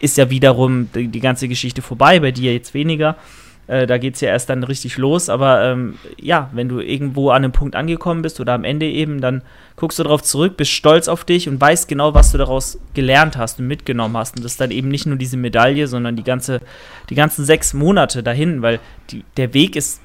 ist 0.00 0.16
ja 0.16 0.30
wiederum 0.30 0.90
die, 0.94 1.08
die 1.08 1.20
ganze 1.20 1.48
Geschichte 1.48 1.82
vorbei, 1.82 2.20
bei 2.20 2.32
dir 2.32 2.52
jetzt 2.52 2.74
weniger. 2.74 3.16
Äh, 3.68 3.86
da 3.86 3.98
geht 3.98 4.14
es 4.14 4.20
ja 4.22 4.30
erst 4.30 4.50
dann 4.50 4.64
richtig 4.64 4.96
los. 4.96 5.28
Aber 5.28 5.62
ähm, 5.64 5.98
ja, 6.20 6.50
wenn 6.52 6.68
du 6.68 6.80
irgendwo 6.80 7.30
an 7.30 7.44
einem 7.44 7.52
Punkt 7.52 7.76
angekommen 7.76 8.22
bist 8.22 8.40
oder 8.40 8.54
am 8.54 8.64
Ende 8.64 8.86
eben, 8.86 9.20
dann 9.20 9.42
guckst 9.76 9.98
du 9.98 10.02
darauf 10.02 10.22
zurück, 10.22 10.56
bist 10.56 10.72
stolz 10.72 11.06
auf 11.06 11.24
dich 11.24 11.48
und 11.48 11.60
weißt 11.60 11.86
genau, 11.86 12.14
was 12.14 12.32
du 12.32 12.38
daraus 12.38 12.80
gelernt 12.94 13.36
hast 13.36 13.60
und 13.60 13.68
mitgenommen 13.68 14.16
hast. 14.16 14.36
Und 14.36 14.44
das 14.44 14.52
ist 14.52 14.60
dann 14.60 14.72
eben 14.72 14.88
nicht 14.88 15.06
nur 15.06 15.16
diese 15.16 15.36
Medaille, 15.36 15.86
sondern 15.86 16.16
die, 16.16 16.24
ganze, 16.24 16.60
die 17.10 17.14
ganzen 17.14 17.44
sechs 17.44 17.74
Monate 17.74 18.22
dahin, 18.22 18.62
weil 18.62 18.80
die, 19.10 19.24
der 19.36 19.54
Weg 19.54 19.76
ist 19.76 20.00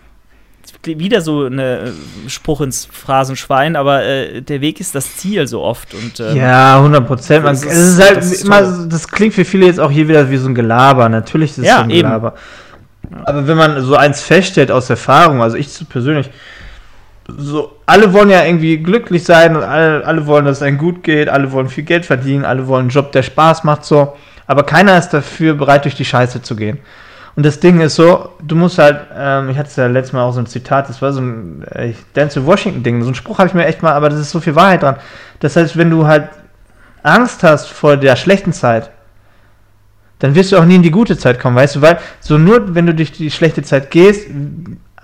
wieder 0.85 1.21
so 1.21 1.45
ein 1.45 1.59
äh, 1.59 1.91
Spruch 2.27 2.61
ins 2.61 2.85
Phrasenschwein, 2.85 3.75
aber 3.75 4.03
äh, 4.03 4.41
der 4.41 4.61
Weg 4.61 4.79
ist 4.79 4.95
das 4.95 5.17
Ziel 5.17 5.47
so 5.47 5.61
oft. 5.61 5.93
Und, 5.93 6.19
ähm, 6.19 6.35
ja, 6.35 6.77
100 6.77 7.07
Prozent. 7.07 7.45
Das, 7.45 7.63
ist 7.63 8.01
halt 8.01 8.17
das, 8.17 8.31
ist 8.31 8.45
immer, 8.45 8.87
das 8.87 9.07
klingt 9.07 9.33
für 9.33 9.45
viele 9.45 9.65
jetzt 9.65 9.79
auch 9.79 9.91
hier 9.91 10.07
wieder 10.07 10.29
wie 10.29 10.37
so 10.37 10.47
ein 10.47 10.55
Gelaber. 10.55 11.09
Natürlich 11.09 11.51
ist 11.51 11.59
es 11.59 11.65
ja, 11.65 11.77
so 11.77 11.83
ein 11.83 11.89
eben. 11.89 12.07
Gelaber. 12.09 12.33
Aber 13.25 13.47
wenn 13.47 13.57
man 13.57 13.81
so 13.81 13.95
eins 13.95 14.21
feststellt 14.21 14.71
aus 14.71 14.89
Erfahrung, 14.89 15.41
also 15.41 15.57
ich 15.57 15.69
persönlich, 15.89 16.29
so, 17.37 17.77
alle 17.85 18.11
wollen 18.13 18.29
ja 18.29 18.43
irgendwie 18.43 18.77
glücklich 18.77 19.23
sein 19.23 19.55
und 19.55 19.63
alle, 19.63 20.05
alle 20.05 20.25
wollen, 20.25 20.45
dass 20.45 20.57
es 20.57 20.63
einem 20.63 20.77
gut 20.77 21.03
geht, 21.03 21.29
alle 21.29 21.51
wollen 21.51 21.69
viel 21.69 21.83
Geld 21.83 22.05
verdienen, 22.05 22.45
alle 22.45 22.67
wollen 22.67 22.81
einen 22.81 22.89
Job, 22.89 23.11
der 23.11 23.23
Spaß 23.23 23.63
macht, 23.63 23.85
so. 23.85 24.13
Aber 24.45 24.63
keiner 24.63 24.97
ist 24.97 25.09
dafür 25.09 25.53
bereit, 25.53 25.85
durch 25.85 25.95
die 25.95 26.05
Scheiße 26.05 26.41
zu 26.41 26.55
gehen. 26.55 26.79
Und 27.35 27.45
das 27.45 27.59
Ding 27.59 27.79
ist 27.81 27.95
so, 27.95 28.29
du 28.43 28.55
musst 28.55 28.77
halt, 28.77 29.07
ähm, 29.15 29.49
ich 29.49 29.57
hatte 29.57 29.69
es 29.69 29.75
ja 29.75 29.87
letztes 29.87 30.13
Mal 30.13 30.23
auch 30.23 30.33
so 30.33 30.39
ein 30.39 30.45
Zitat, 30.45 30.87
das 30.89 31.01
war 31.01 31.13
so 31.13 31.21
ein 31.21 31.63
äh, 31.71 31.93
Dance 32.13 32.45
Washington-Ding, 32.45 33.01
so 33.01 33.09
ein 33.09 33.15
Spruch 33.15 33.39
habe 33.39 33.47
ich 33.47 33.55
mir 33.55 33.65
echt 33.65 33.81
mal, 33.81 33.93
aber 33.93 34.09
das 34.09 34.19
ist 34.19 34.31
so 34.31 34.39
viel 34.39 34.55
Wahrheit 34.55 34.83
dran. 34.83 34.97
Das 35.39 35.55
heißt, 35.55 35.75
wenn 35.75 35.89
du 35.89 36.05
halt 36.05 36.29
Angst 37.01 37.43
hast 37.43 37.69
vor 37.69 37.97
der 37.97 38.15
schlechten 38.15 38.53
Zeit, 38.53 38.91
dann 40.19 40.35
wirst 40.35 40.51
du 40.51 40.57
auch 40.57 40.65
nie 40.65 40.75
in 40.75 40.83
die 40.83 40.91
gute 40.91 41.17
Zeit 41.17 41.39
kommen, 41.39 41.55
weißt 41.55 41.77
du, 41.77 41.81
weil 41.81 41.99
so 42.19 42.37
nur 42.37 42.75
wenn 42.75 42.85
du 42.85 42.93
durch 42.93 43.11
die 43.11 43.31
schlechte 43.31 43.63
Zeit 43.63 43.89
gehst, 43.89 44.27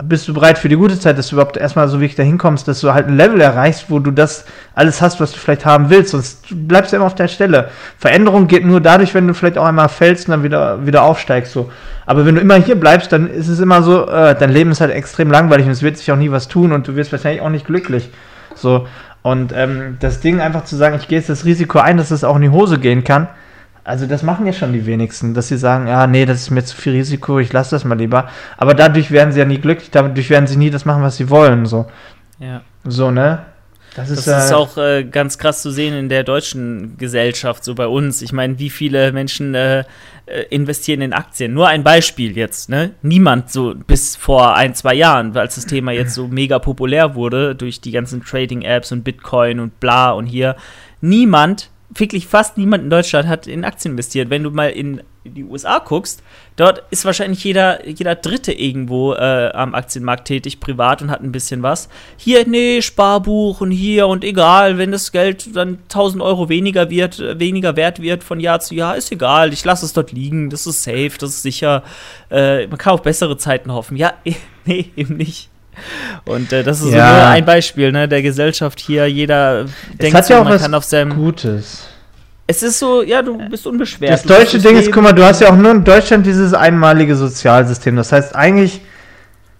bist 0.02 0.28
du 0.28 0.34
bereit 0.34 0.58
für 0.58 0.68
die 0.68 0.76
gute 0.76 0.98
Zeit, 0.98 1.18
dass 1.18 1.28
du 1.28 1.36
überhaupt 1.36 1.56
erstmal 1.56 1.88
so 1.88 2.00
wirklich 2.00 2.14
dahin 2.14 2.38
kommst, 2.38 2.68
dass 2.68 2.80
du 2.80 2.92
halt 2.94 3.06
ein 3.06 3.16
Level 3.16 3.40
erreichst, 3.40 3.86
wo 3.88 3.98
du 3.98 4.10
das 4.10 4.44
alles 4.74 5.02
hast, 5.02 5.20
was 5.20 5.32
du 5.32 5.38
vielleicht 5.38 5.66
haben 5.66 5.90
willst. 5.90 6.12
Sonst 6.12 6.46
bleibst 6.50 6.92
du 6.92 6.96
immer 6.96 7.06
auf 7.06 7.14
der 7.14 7.28
Stelle. 7.28 7.68
Veränderung 7.98 8.46
geht 8.46 8.64
nur 8.64 8.80
dadurch, 8.80 9.14
wenn 9.14 9.26
du 9.26 9.34
vielleicht 9.34 9.58
auch 9.58 9.66
einmal 9.66 9.88
fällst 9.88 10.28
und 10.28 10.32
dann 10.32 10.42
wieder, 10.42 10.86
wieder 10.86 11.02
aufsteigst. 11.02 11.52
So. 11.52 11.70
Aber 12.06 12.24
wenn 12.24 12.34
du 12.34 12.40
immer 12.40 12.56
hier 12.56 12.76
bleibst, 12.76 13.12
dann 13.12 13.28
ist 13.28 13.48
es 13.48 13.60
immer 13.60 13.82
so, 13.82 14.08
äh, 14.08 14.34
dein 14.34 14.50
Leben 14.50 14.70
ist 14.70 14.80
halt 14.80 14.92
extrem 14.92 15.30
langweilig 15.30 15.66
und 15.66 15.72
es 15.72 15.82
wird 15.82 15.98
sich 15.98 16.10
auch 16.12 16.16
nie 16.16 16.30
was 16.30 16.48
tun 16.48 16.72
und 16.72 16.88
du 16.88 16.96
wirst 16.96 17.12
wahrscheinlich 17.12 17.42
auch 17.42 17.50
nicht 17.50 17.66
glücklich. 17.66 18.10
So. 18.54 18.86
Und 19.22 19.52
ähm, 19.54 19.98
das 20.00 20.20
Ding 20.20 20.40
einfach 20.40 20.64
zu 20.64 20.76
sagen, 20.76 20.96
ich 20.98 21.08
gehe 21.08 21.18
jetzt 21.18 21.28
das 21.28 21.44
Risiko 21.44 21.78
ein, 21.78 21.98
dass 21.98 22.10
es 22.10 22.24
auch 22.24 22.36
in 22.36 22.42
die 22.42 22.50
Hose 22.50 22.78
gehen 22.78 23.04
kann, 23.04 23.28
also 23.84 24.06
das 24.06 24.22
machen 24.22 24.46
ja 24.46 24.52
schon 24.52 24.72
die 24.72 24.86
wenigsten, 24.86 25.34
dass 25.34 25.48
sie 25.48 25.56
sagen, 25.56 25.86
ja, 25.86 26.06
nee, 26.06 26.26
das 26.26 26.42
ist 26.42 26.50
mir 26.50 26.64
zu 26.64 26.76
viel 26.76 26.92
Risiko, 26.92 27.38
ich 27.38 27.52
lasse 27.52 27.74
das 27.74 27.84
mal 27.84 27.98
lieber. 27.98 28.28
Aber 28.56 28.74
dadurch 28.74 29.10
werden 29.10 29.32
sie 29.32 29.40
ja 29.40 29.44
nie 29.44 29.58
glücklich, 29.58 29.90
dadurch 29.90 30.30
werden 30.30 30.46
sie 30.46 30.56
nie 30.56 30.70
das 30.70 30.84
machen, 30.84 31.02
was 31.02 31.16
sie 31.16 31.30
wollen. 31.30 31.66
So, 31.66 31.86
ja. 32.38 32.62
so 32.84 33.10
ne? 33.10 33.40
Das 33.94 34.08
ist, 34.08 34.26
das 34.26 34.44
ist 34.44 34.50
äh, 34.52 34.54
auch 34.54 34.76
äh, 34.76 35.04
ganz 35.04 35.38
krass 35.38 35.62
zu 35.62 35.70
sehen 35.70 35.94
in 35.94 36.08
der 36.08 36.22
deutschen 36.22 36.96
Gesellschaft, 36.96 37.64
so 37.64 37.74
bei 37.74 37.86
uns. 37.86 38.22
Ich 38.22 38.32
meine, 38.32 38.58
wie 38.58 38.70
viele 38.70 39.10
Menschen 39.12 39.54
äh, 39.54 39.80
äh, 40.26 40.42
investieren 40.50 41.00
in 41.00 41.12
Aktien? 41.12 41.52
Nur 41.52 41.66
ein 41.68 41.82
Beispiel 41.82 42.36
jetzt, 42.36 42.68
ne? 42.68 42.92
Niemand 43.02 43.50
so 43.50 43.74
bis 43.74 44.14
vor 44.14 44.54
ein, 44.54 44.74
zwei 44.74 44.94
Jahren, 44.94 45.36
als 45.36 45.56
das 45.56 45.66
Thema 45.66 45.90
jetzt 45.90 46.14
so 46.14 46.28
mega 46.28 46.60
populär 46.60 47.16
wurde 47.16 47.56
durch 47.56 47.80
die 47.80 47.90
ganzen 47.90 48.22
Trading-Apps 48.24 48.92
und 48.92 49.02
Bitcoin 49.02 49.58
und 49.58 49.80
bla 49.80 50.12
und 50.12 50.26
hier. 50.26 50.54
Niemand 51.00 51.70
wirklich 51.92 52.26
fast 52.26 52.56
niemand 52.56 52.84
in 52.84 52.90
Deutschland 52.90 53.28
hat 53.28 53.46
in 53.46 53.64
Aktien 53.64 53.92
investiert. 53.92 54.30
Wenn 54.30 54.42
du 54.42 54.50
mal 54.50 54.70
in 54.70 55.02
die 55.24 55.44
USA 55.44 55.80
guckst, 55.80 56.22
dort 56.56 56.84
ist 56.90 57.04
wahrscheinlich 57.04 57.44
jeder, 57.44 57.86
jeder 57.86 58.14
Dritte 58.14 58.52
irgendwo 58.52 59.12
äh, 59.12 59.50
am 59.52 59.74
Aktienmarkt 59.74 60.26
tätig, 60.26 60.60
privat 60.60 61.02
und 61.02 61.10
hat 61.10 61.20
ein 61.20 61.32
bisschen 61.32 61.62
was. 61.62 61.88
Hier, 62.16 62.46
nee, 62.46 62.80
Sparbuch 62.80 63.60
und 63.60 63.70
hier 63.70 64.06
und 64.06 64.24
egal, 64.24 64.78
wenn 64.78 64.92
das 64.92 65.12
Geld 65.12 65.54
dann 65.54 65.78
1000 65.84 66.22
Euro 66.22 66.48
weniger 66.48 66.88
wird, 66.88 67.18
weniger 67.38 67.76
wert 67.76 68.00
wird 68.00 68.24
von 68.24 68.40
Jahr 68.40 68.60
zu 68.60 68.74
Jahr, 68.74 68.96
ist 68.96 69.12
egal, 69.12 69.52
ich 69.52 69.64
lasse 69.64 69.84
es 69.84 69.92
dort 69.92 70.12
liegen, 70.12 70.48
das 70.48 70.66
ist 70.66 70.82
safe, 70.82 71.12
das 71.18 71.30
ist 71.30 71.42
sicher. 71.42 71.82
Äh, 72.30 72.66
man 72.68 72.78
kann 72.78 72.94
auf 72.94 73.02
bessere 73.02 73.36
Zeiten 73.36 73.72
hoffen. 73.72 73.96
Ja, 73.96 74.14
nee, 74.64 74.90
eben 74.96 75.16
nicht. 75.16 75.49
Und 76.24 76.52
äh, 76.52 76.62
das 76.62 76.80
ist 76.80 76.92
ja. 76.92 77.08
so 77.08 77.14
nur 77.14 77.26
ein 77.26 77.44
Beispiel 77.44 77.92
ne, 77.92 78.08
der 78.08 78.22
Gesellschaft 78.22 78.80
hier. 78.80 79.06
Jeder 79.06 79.62
es 79.62 79.70
denkt, 80.00 80.16
hat 80.16 80.28
ja 80.28 80.36
so, 80.36 80.40
auch 80.40 80.44
man 80.44 80.54
was 80.54 80.62
kann 80.62 80.74
auf 80.74 80.84
seinem. 80.84 81.14
Gutes. 81.14 81.86
Es 82.46 82.64
ist 82.64 82.80
so, 82.80 83.02
ja, 83.02 83.22
du 83.22 83.38
bist 83.48 83.64
unbeschwert. 83.64 84.12
Das 84.12 84.24
deutsche 84.24 84.58
Ding 84.58 84.76
ist, 84.76 84.90
guck 84.90 85.04
mal, 85.04 85.12
du 85.12 85.22
hast 85.22 85.40
ja 85.40 85.50
auch 85.50 85.56
nur 85.56 85.70
in 85.70 85.84
Deutschland 85.84 86.26
dieses 86.26 86.52
einmalige 86.52 87.14
Sozialsystem. 87.14 87.94
Das 87.94 88.10
heißt, 88.10 88.34
eigentlich, 88.34 88.80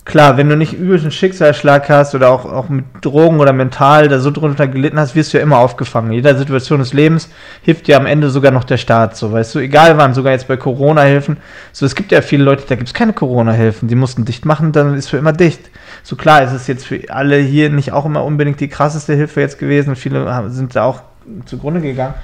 klar, 0.05 0.37
wenn 0.37 0.49
du 0.49 0.57
nicht 0.57 0.73
übelsten 0.73 1.11
Schicksalsschlag 1.11 1.89
hast 1.89 2.15
oder 2.15 2.31
auch, 2.31 2.45
auch 2.45 2.69
mit 2.69 2.85
Drogen 3.01 3.39
oder 3.39 3.53
mental 3.53 4.09
da 4.09 4.19
so 4.19 4.31
drunter 4.31 4.67
gelitten 4.67 4.99
hast, 4.99 5.15
wirst 5.15 5.33
du 5.33 5.39
ja 5.39 5.43
immer 5.43 5.59
aufgefangen. 5.59 6.09
In 6.09 6.15
jeder 6.15 6.37
Situation 6.37 6.81
des 6.81 6.93
Lebens 6.93 7.29
hilft 7.63 7.87
dir 7.87 7.97
am 7.97 8.07
Ende 8.07 8.31
sogar 8.31 8.51
noch 8.51 8.65
der 8.65 8.77
Staat, 8.77 9.17
so, 9.17 9.33
weißt 9.33 9.55
du, 9.55 9.59
egal 9.59 9.99
wann, 9.99 10.15
sogar 10.15 10.33
jetzt 10.33 10.49
bei 10.49 10.57
Corona-Hilfen. 10.57 11.37
So, 11.73 11.87
es 11.87 11.95
gibt 11.95 12.13
ja 12.13 12.23
viele 12.23 12.45
Leute, 12.45 12.65
da 12.69 12.75
gibt 12.75 12.89
es 12.89 12.95
keine 12.95 13.13
Corona-Hilfen, 13.13 13.89
die 13.89 13.95
mussten 13.95 14.25
dicht 14.25 14.45
machen, 14.45 14.73
dann 14.73 14.95
ist 14.95 15.09
für 15.09 15.19
immer 15.19 15.33
dicht. 15.33 15.71
So 16.03 16.17
klar, 16.17 16.43
ist 16.43 16.53
es 16.53 16.67
jetzt 16.67 16.87
für 16.87 17.01
alle 17.11 17.37
hier 17.37 17.71
nicht 17.71 17.93
auch 17.93 18.07
immer 18.07 18.25
unbedingt 18.25 18.61
die 18.61 18.69
krasseste 18.69 19.15
Hilfe 19.15 19.41
jetzt 19.41 19.59
gewesen. 19.59 19.97
Viele 19.97 20.51
sind 20.51 20.75
da 20.75 20.85
auch 20.85 21.03
zugrunde 21.45 21.81
gegangen. 21.81 22.15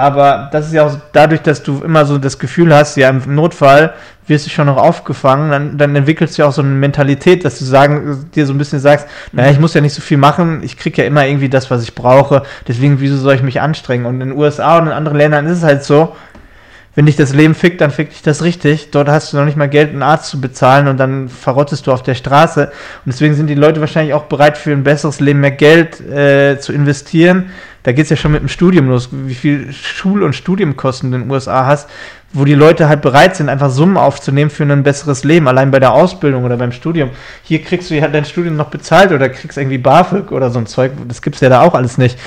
Aber 0.00 0.48
das 0.50 0.66
ist 0.66 0.72
ja 0.72 0.86
auch 0.86 0.96
dadurch, 1.12 1.42
dass 1.42 1.62
du 1.62 1.82
immer 1.82 2.04
so 2.04 2.18
das 2.18 2.38
Gefühl 2.38 2.74
hast, 2.74 2.96
ja, 2.96 3.08
im 3.08 3.34
Notfall 3.34 3.94
wirst 4.26 4.46
du 4.46 4.50
schon 4.50 4.66
noch 4.66 4.76
aufgefangen, 4.76 5.50
dann, 5.50 5.76
dann 5.76 5.96
entwickelst 5.96 6.38
du 6.38 6.42
ja 6.42 6.48
auch 6.48 6.52
so 6.52 6.62
eine 6.62 6.70
Mentalität, 6.70 7.44
dass 7.44 7.58
du 7.58 7.64
sagen, 7.64 8.30
dir 8.34 8.46
so 8.46 8.54
ein 8.54 8.58
bisschen 8.58 8.78
sagst, 8.78 9.06
naja, 9.32 9.50
ich 9.50 9.58
muss 9.58 9.74
ja 9.74 9.80
nicht 9.80 9.92
so 9.92 10.00
viel 10.00 10.18
machen, 10.18 10.62
ich 10.62 10.76
kriege 10.76 11.02
ja 11.02 11.08
immer 11.08 11.26
irgendwie 11.26 11.48
das, 11.48 11.70
was 11.70 11.82
ich 11.82 11.94
brauche, 11.94 12.44
deswegen, 12.68 13.00
wieso 13.00 13.16
soll 13.16 13.34
ich 13.34 13.42
mich 13.42 13.60
anstrengen? 13.60 14.06
Und 14.06 14.20
in 14.20 14.30
den 14.30 14.38
USA 14.38 14.78
und 14.78 14.86
in 14.86 14.92
anderen 14.92 15.18
Ländern 15.18 15.46
ist 15.46 15.58
es 15.58 15.64
halt 15.64 15.82
so, 15.82 16.14
wenn 16.94 17.06
dich 17.06 17.16
das 17.16 17.32
Leben 17.32 17.54
fickt, 17.54 17.80
dann 17.80 17.90
fickt 17.90 18.12
dich 18.12 18.22
das 18.22 18.42
richtig. 18.42 18.90
Dort 18.90 19.08
hast 19.08 19.32
du 19.32 19.36
noch 19.36 19.44
nicht 19.44 19.56
mal 19.56 19.68
Geld, 19.68 19.90
einen 19.90 20.02
Arzt 20.02 20.28
zu 20.30 20.40
bezahlen 20.40 20.88
und 20.88 20.98
dann 20.98 21.28
verrottest 21.28 21.86
du 21.86 21.92
auf 21.92 22.02
der 22.02 22.16
Straße. 22.16 22.66
Und 22.66 23.06
deswegen 23.06 23.34
sind 23.34 23.46
die 23.46 23.54
Leute 23.54 23.80
wahrscheinlich 23.80 24.12
auch 24.12 24.24
bereit, 24.24 24.58
für 24.58 24.72
ein 24.72 24.82
besseres 24.82 25.20
Leben 25.20 25.40
mehr 25.40 25.52
Geld 25.52 26.00
äh, 26.00 26.58
zu 26.58 26.72
investieren. 26.72 27.50
Da 27.84 27.92
geht 27.92 28.04
es 28.04 28.10
ja 28.10 28.16
schon 28.16 28.32
mit 28.32 28.42
dem 28.42 28.48
Studium 28.48 28.88
los, 28.88 29.08
wie 29.10 29.34
viel 29.34 29.72
Schul- 29.72 30.22
und 30.22 30.34
Studiumkosten 30.34 31.10
du 31.10 31.16
in 31.16 31.22
den 31.22 31.30
USA 31.30 31.64
hast, 31.64 31.88
wo 32.32 32.44
die 32.44 32.54
Leute 32.54 32.88
halt 32.88 33.00
bereit 33.02 33.36
sind, 33.36 33.48
einfach 33.48 33.70
Summen 33.70 33.96
aufzunehmen 33.96 34.50
für 34.50 34.64
ein 34.64 34.82
besseres 34.82 35.24
Leben, 35.24 35.48
allein 35.48 35.70
bei 35.70 35.80
der 35.80 35.92
Ausbildung 35.92 36.44
oder 36.44 36.56
beim 36.56 36.72
Studium. 36.72 37.10
Hier 37.42 37.62
kriegst 37.62 37.90
du 37.90 37.94
ja 37.94 38.06
dein 38.08 38.24
Studium 38.24 38.56
noch 38.56 38.68
bezahlt 38.68 39.12
oder 39.12 39.28
kriegst 39.28 39.56
irgendwie 39.56 39.78
BAföG 39.78 40.30
oder 40.30 40.50
so 40.50 40.58
ein 40.58 40.66
Zeug. 40.66 40.92
Das 41.08 41.22
gibt's 41.22 41.40
ja 41.40 41.48
da 41.48 41.62
auch 41.62 41.74
alles 41.74 41.98
nicht. 41.98 42.18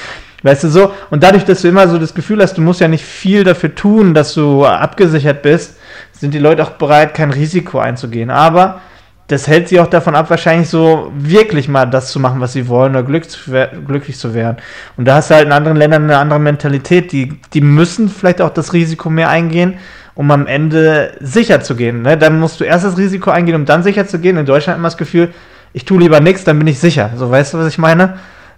Weißt 0.43 0.65
du 0.65 0.67
so? 0.67 0.93
Und 1.09 1.23
dadurch, 1.23 1.45
dass 1.45 1.61
du 1.61 1.69
immer 1.69 1.87
so 1.87 1.97
das 1.97 2.13
Gefühl 2.13 2.41
hast, 2.41 2.57
du 2.57 2.61
musst 2.61 2.81
ja 2.81 2.87
nicht 2.87 3.05
viel 3.05 3.43
dafür 3.43 3.73
tun, 3.73 4.13
dass 4.13 4.33
du 4.33 4.65
abgesichert 4.65 5.41
bist, 5.41 5.77
sind 6.11 6.33
die 6.33 6.39
Leute 6.39 6.63
auch 6.63 6.71
bereit, 6.71 7.13
kein 7.13 7.31
Risiko 7.31 7.79
einzugehen. 7.79 8.29
Aber 8.29 8.81
das 9.27 9.47
hält 9.47 9.69
sie 9.69 9.79
auch 9.79 9.87
davon 9.87 10.15
ab, 10.15 10.29
wahrscheinlich 10.29 10.69
so 10.69 11.11
wirklich 11.15 11.69
mal 11.69 11.85
das 11.85 12.11
zu 12.11 12.19
machen, 12.19 12.41
was 12.41 12.53
sie 12.53 12.67
wollen, 12.67 12.91
oder 12.91 13.03
glück 13.03 13.29
zu, 13.29 13.39
glücklich 13.87 14.17
zu 14.17 14.33
werden. 14.33 14.57
Und 14.97 15.05
da 15.05 15.15
hast 15.15 15.29
du 15.29 15.35
halt 15.35 15.45
in 15.45 15.53
anderen 15.53 15.77
Ländern 15.77 16.03
eine 16.03 16.17
andere 16.17 16.39
Mentalität. 16.39 17.13
Die, 17.13 17.39
die 17.53 17.61
müssen 17.61 18.09
vielleicht 18.09 18.41
auch 18.41 18.49
das 18.49 18.73
Risiko 18.73 19.09
mehr 19.09 19.29
eingehen, 19.29 19.75
um 20.13 20.29
am 20.29 20.45
Ende 20.45 21.13
sicher 21.21 21.61
zu 21.61 21.75
gehen. 21.75 22.01
Ne? 22.01 22.17
Dann 22.17 22.37
musst 22.39 22.59
du 22.59 22.65
erst 22.65 22.85
das 22.85 22.97
Risiko 22.97 23.31
eingehen, 23.31 23.55
um 23.55 23.65
dann 23.65 23.81
sicher 23.81 24.05
zu 24.05 24.19
gehen. 24.19 24.37
In 24.37 24.45
Deutschland 24.45 24.77
immer 24.77 24.87
das 24.87 24.97
Gefühl, 24.97 25.33
ich 25.71 25.85
tue 25.85 25.99
lieber 25.99 26.19
nichts, 26.19 26.43
dann 26.43 26.59
bin 26.59 26.67
ich 26.67 26.79
sicher. 26.79 27.11
So, 27.15 27.31
weißt 27.31 27.53
du, 27.53 27.59
was 27.59 27.67
ich 27.67 27.77
meine? 27.77 28.15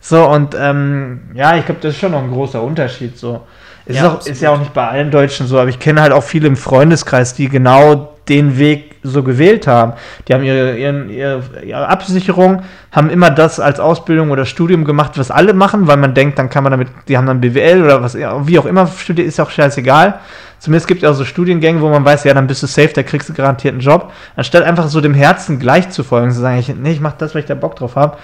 So, 0.08 0.24
und 0.30 0.56
ähm, 0.56 1.22
ja, 1.34 1.58
ich 1.58 1.66
glaube, 1.66 1.82
das 1.82 1.96
ist 1.96 2.00
schon 2.00 2.12
noch 2.12 2.22
ein 2.22 2.30
großer 2.30 2.62
Unterschied. 2.62 3.18
So. 3.18 3.42
Ist, 3.88 3.96
ja, 3.96 4.12
auch, 4.12 4.24
ist 4.24 4.40
ja 4.40 4.52
auch 4.52 4.60
nicht 4.60 4.72
bei 4.72 4.88
allen 4.88 5.10
Deutschen 5.10 5.48
so, 5.48 5.58
aber 5.58 5.70
ich 5.70 5.80
kenne 5.80 6.00
halt 6.00 6.12
auch 6.12 6.22
viele 6.22 6.48
im 6.48 6.56
Freundeskreis, 6.56 7.34
die 7.34 7.50
genau 7.50 8.16
den 8.30 8.60
Weg 8.60 8.98
so 9.02 9.24
gewählt 9.24 9.66
haben. 9.66 9.94
Die 10.28 10.36
haben 10.36 10.44
ihre, 10.44 10.78
ihren, 10.78 11.10
ihre, 11.10 11.42
ihre 11.66 11.88
Absicherung, 11.88 12.62
haben 12.92 13.10
immer 13.10 13.32
das 13.32 13.60
als 13.60 13.80
Ausbildung 13.80 14.30
oder 14.30 14.46
Studium 14.46 14.86
gemacht, 14.86 15.14
was 15.16 15.32
alle 15.32 15.56
machen, 15.56 15.88
weil 15.88 15.98
man 15.98 16.14
denkt, 16.14 16.38
dann 16.38 16.52
kann 16.52 16.62
man 16.62 16.72
damit, 16.72 16.90
die 17.08 17.18
haben 17.18 17.26
dann 17.26 17.42
BWL 17.42 17.84
oder 17.84 18.04
was, 18.04 18.16
wie 18.16 18.60
auch 18.60 18.66
immer 18.68 18.86
studiert, 18.86 19.28
ist 19.28 19.40
auch 19.40 19.50
scheißegal. 19.50 20.20
Zumindest 20.60 20.88
gibt 20.88 21.02
es 21.02 21.10
auch 21.10 21.16
so 21.16 21.26
Studiengänge, 21.26 21.82
wo 21.82 21.90
man 21.90 22.06
weiß, 22.06 22.26
ja, 22.26 22.36
dann 22.36 22.46
bist 22.46 22.62
du 22.62 22.68
safe, 22.68 22.94
da 22.94 23.02
kriegst 23.02 23.28
du 23.30 23.34
garantiert 23.34 23.72
einen 23.72 23.82
Job. 23.82 24.12
Anstatt 24.36 24.62
einfach 24.62 24.88
so 24.88 25.02
dem 25.02 25.16
Herzen 25.16 25.58
gleich 25.58 25.90
zu 25.90 26.04
folgen, 26.04 26.30
zu 26.30 26.42
sagen, 26.42 26.60
ich, 26.60 26.68
nee, 26.76 26.92
ich 26.92 27.02
mach 27.02 27.14
das, 27.14 27.34
weil 27.34 27.42
ich 27.42 27.48
da 27.48 27.56
Bock 27.56 27.76
drauf 27.76 27.96
habe. 27.96 28.18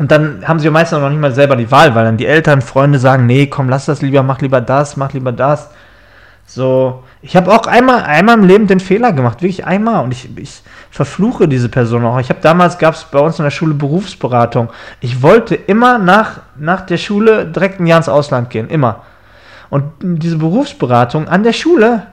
Und 0.00 0.10
dann 0.10 0.48
haben 0.48 0.58
sie 0.58 0.64
ja 0.64 0.70
meistens 0.70 0.98
noch 0.98 1.10
nicht 1.10 1.20
mal 1.20 1.34
selber 1.34 1.56
die 1.56 1.70
Wahl, 1.70 1.94
weil 1.94 2.06
dann 2.06 2.16
die 2.16 2.24
Eltern, 2.24 2.62
Freunde 2.62 2.98
sagen, 2.98 3.26
nee, 3.26 3.48
komm, 3.48 3.68
lass 3.68 3.84
das 3.84 4.00
lieber, 4.00 4.22
mach 4.22 4.40
lieber 4.40 4.62
das, 4.62 4.96
mach 4.96 5.12
lieber 5.12 5.30
das. 5.30 5.68
So, 6.46 7.04
ich 7.20 7.36
habe 7.36 7.52
auch 7.52 7.66
einmal, 7.66 8.04
einmal 8.04 8.38
im 8.38 8.44
Leben 8.44 8.66
den 8.66 8.80
Fehler 8.80 9.12
gemacht, 9.12 9.42
wirklich 9.42 9.66
einmal. 9.66 10.02
Und 10.02 10.12
ich, 10.12 10.30
ich 10.38 10.62
verfluche 10.90 11.48
diese 11.48 11.68
Person 11.68 12.02
auch. 12.06 12.18
Ich 12.18 12.30
habe 12.30 12.40
damals, 12.40 12.78
gab 12.78 12.94
es 12.94 13.04
bei 13.04 13.18
uns 13.18 13.38
in 13.38 13.42
der 13.42 13.50
Schule 13.50 13.74
Berufsberatung. 13.74 14.70
Ich 15.00 15.20
wollte 15.20 15.54
immer 15.54 15.98
nach, 15.98 16.40
nach 16.56 16.86
der 16.86 16.96
Schule 16.96 17.44
direkt 17.44 17.78
ein 17.78 17.86
Jahr 17.86 17.98
ins 17.98 18.08
Ausland 18.08 18.48
gehen, 18.48 18.70
immer. 18.70 19.02
Und 19.68 19.84
diese 20.00 20.38
Berufsberatung 20.38 21.28
an 21.28 21.42
der 21.42 21.52
Schule, 21.52 22.04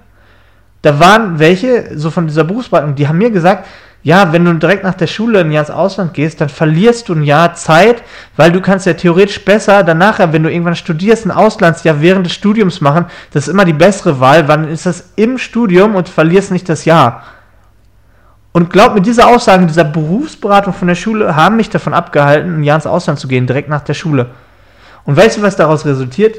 da 0.81 0.99
waren 0.99 1.39
welche, 1.39 1.97
so 1.97 2.11
von 2.11 2.27
dieser 2.27 2.43
Berufsberatung, 2.43 2.95
die 2.95 3.07
haben 3.07 3.17
mir 3.17 3.31
gesagt, 3.31 3.65
ja, 4.07 4.31
wenn 4.31 4.45
du 4.45 4.53
direkt 4.53 4.85
nach 4.85 4.93
der 4.93 5.07
Schule 5.07 5.41
ein 5.41 5.51
Jahr 5.51 5.65
ins 5.65 5.69
Ausland 5.69 6.13
gehst, 6.13 6.39
dann 6.39 6.47
verlierst 6.47 7.09
du 7.09 7.13
ein 7.13 7.23
Jahr 7.23 7.55
Zeit, 7.55 8.03
weil 8.37 8.53
du 8.53 8.61
kannst 8.61 8.85
ja 8.85 8.93
theoretisch 8.93 9.43
besser 9.43 9.83
danach, 9.83 10.19
wenn 10.31 10.43
du 10.43 10.49
irgendwann 10.49 10.77
studierst, 10.77 11.25
ein 11.25 11.31
Auslandsjahr 11.31 11.99
während 11.99 12.25
des 12.25 12.33
Studiums 12.33 12.79
machen. 12.79 13.07
Das 13.33 13.49
ist 13.49 13.53
immer 13.53 13.65
die 13.65 13.73
bessere 13.73 14.21
Wahl, 14.21 14.47
wann 14.47 14.69
ist 14.69 14.85
das 14.85 15.11
im 15.17 15.37
Studium 15.37 15.95
und 15.95 16.07
verlierst 16.07 16.51
nicht 16.53 16.69
das 16.69 16.85
Jahr. 16.85 17.23
Und 18.53 18.69
glaub 18.69 18.93
mir, 18.93 19.01
diese 19.01 19.27
Aussagen 19.27 19.67
dieser 19.67 19.83
Berufsberatung 19.83 20.71
von 20.71 20.87
der 20.87 20.95
Schule 20.95 21.35
haben 21.35 21.57
mich 21.57 21.69
davon 21.69 21.93
abgehalten, 21.93 22.61
ein 22.61 22.63
Jahr 22.63 22.77
ins 22.77 22.87
Ausland 22.87 23.19
zu 23.19 23.27
gehen, 23.27 23.45
direkt 23.45 23.67
nach 23.67 23.81
der 23.81 23.93
Schule. 23.93 24.27
Und 25.03 25.17
weißt 25.17 25.35
du, 25.35 25.41
was 25.41 25.57
daraus 25.57 25.85
resultiert? 25.85 26.37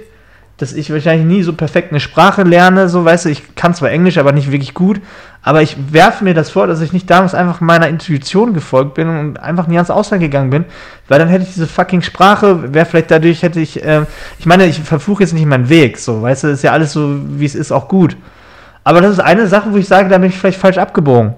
Dass 0.58 0.72
ich 0.72 0.92
wahrscheinlich 0.92 1.26
nie 1.26 1.42
so 1.44 1.52
perfekt 1.52 1.92
eine 1.92 2.00
Sprache 2.00 2.42
lerne, 2.42 2.88
so 2.88 3.04
weißt 3.04 3.24
du, 3.24 3.28
ich 3.30 3.54
kann 3.54 3.74
zwar 3.74 3.90
Englisch, 3.90 4.18
aber 4.18 4.32
nicht 4.32 4.50
wirklich 4.50 4.74
gut, 4.74 5.00
aber 5.40 5.62
ich 5.62 5.76
werfe 5.92 6.24
mir 6.24 6.34
das 6.34 6.50
vor, 6.50 6.66
dass 6.66 6.80
ich 6.80 6.92
nicht 6.92 7.08
damals 7.08 7.32
einfach 7.32 7.60
meiner 7.60 7.88
Intuition 7.88 8.54
gefolgt 8.54 8.94
bin 8.94 9.08
und 9.08 9.38
einfach 9.38 9.68
nie 9.68 9.76
ans 9.76 9.90
Ausland 9.90 10.20
gegangen 10.20 10.50
bin, 10.50 10.64
weil 11.06 11.20
dann 11.20 11.28
hätte 11.28 11.44
ich 11.44 11.54
diese 11.54 11.68
fucking 11.68 12.02
Sprache, 12.02 12.74
wäre 12.74 12.86
vielleicht 12.86 13.10
dadurch 13.12 13.42
hätte 13.42 13.60
ich, 13.60 13.84
äh, 13.84 14.02
ich 14.40 14.46
meine, 14.46 14.66
ich 14.66 14.80
verfluche 14.80 15.22
jetzt 15.22 15.32
nicht 15.32 15.46
meinen 15.46 15.68
Weg, 15.68 15.96
so, 15.96 16.22
weißt 16.22 16.44
du, 16.44 16.48
ist 16.48 16.64
ja 16.64 16.72
alles 16.72 16.92
so, 16.92 17.20
wie 17.38 17.46
es 17.46 17.54
ist, 17.54 17.70
auch 17.70 17.86
gut. 17.86 18.16
Aber 18.82 19.00
das 19.00 19.12
ist 19.12 19.20
eine 19.20 19.46
Sache, 19.46 19.72
wo 19.72 19.76
ich 19.76 19.86
sage, 19.86 20.08
da 20.08 20.18
bin 20.18 20.30
ich 20.30 20.38
vielleicht 20.38 20.58
falsch 20.58 20.78
abgebogen. 20.78 21.34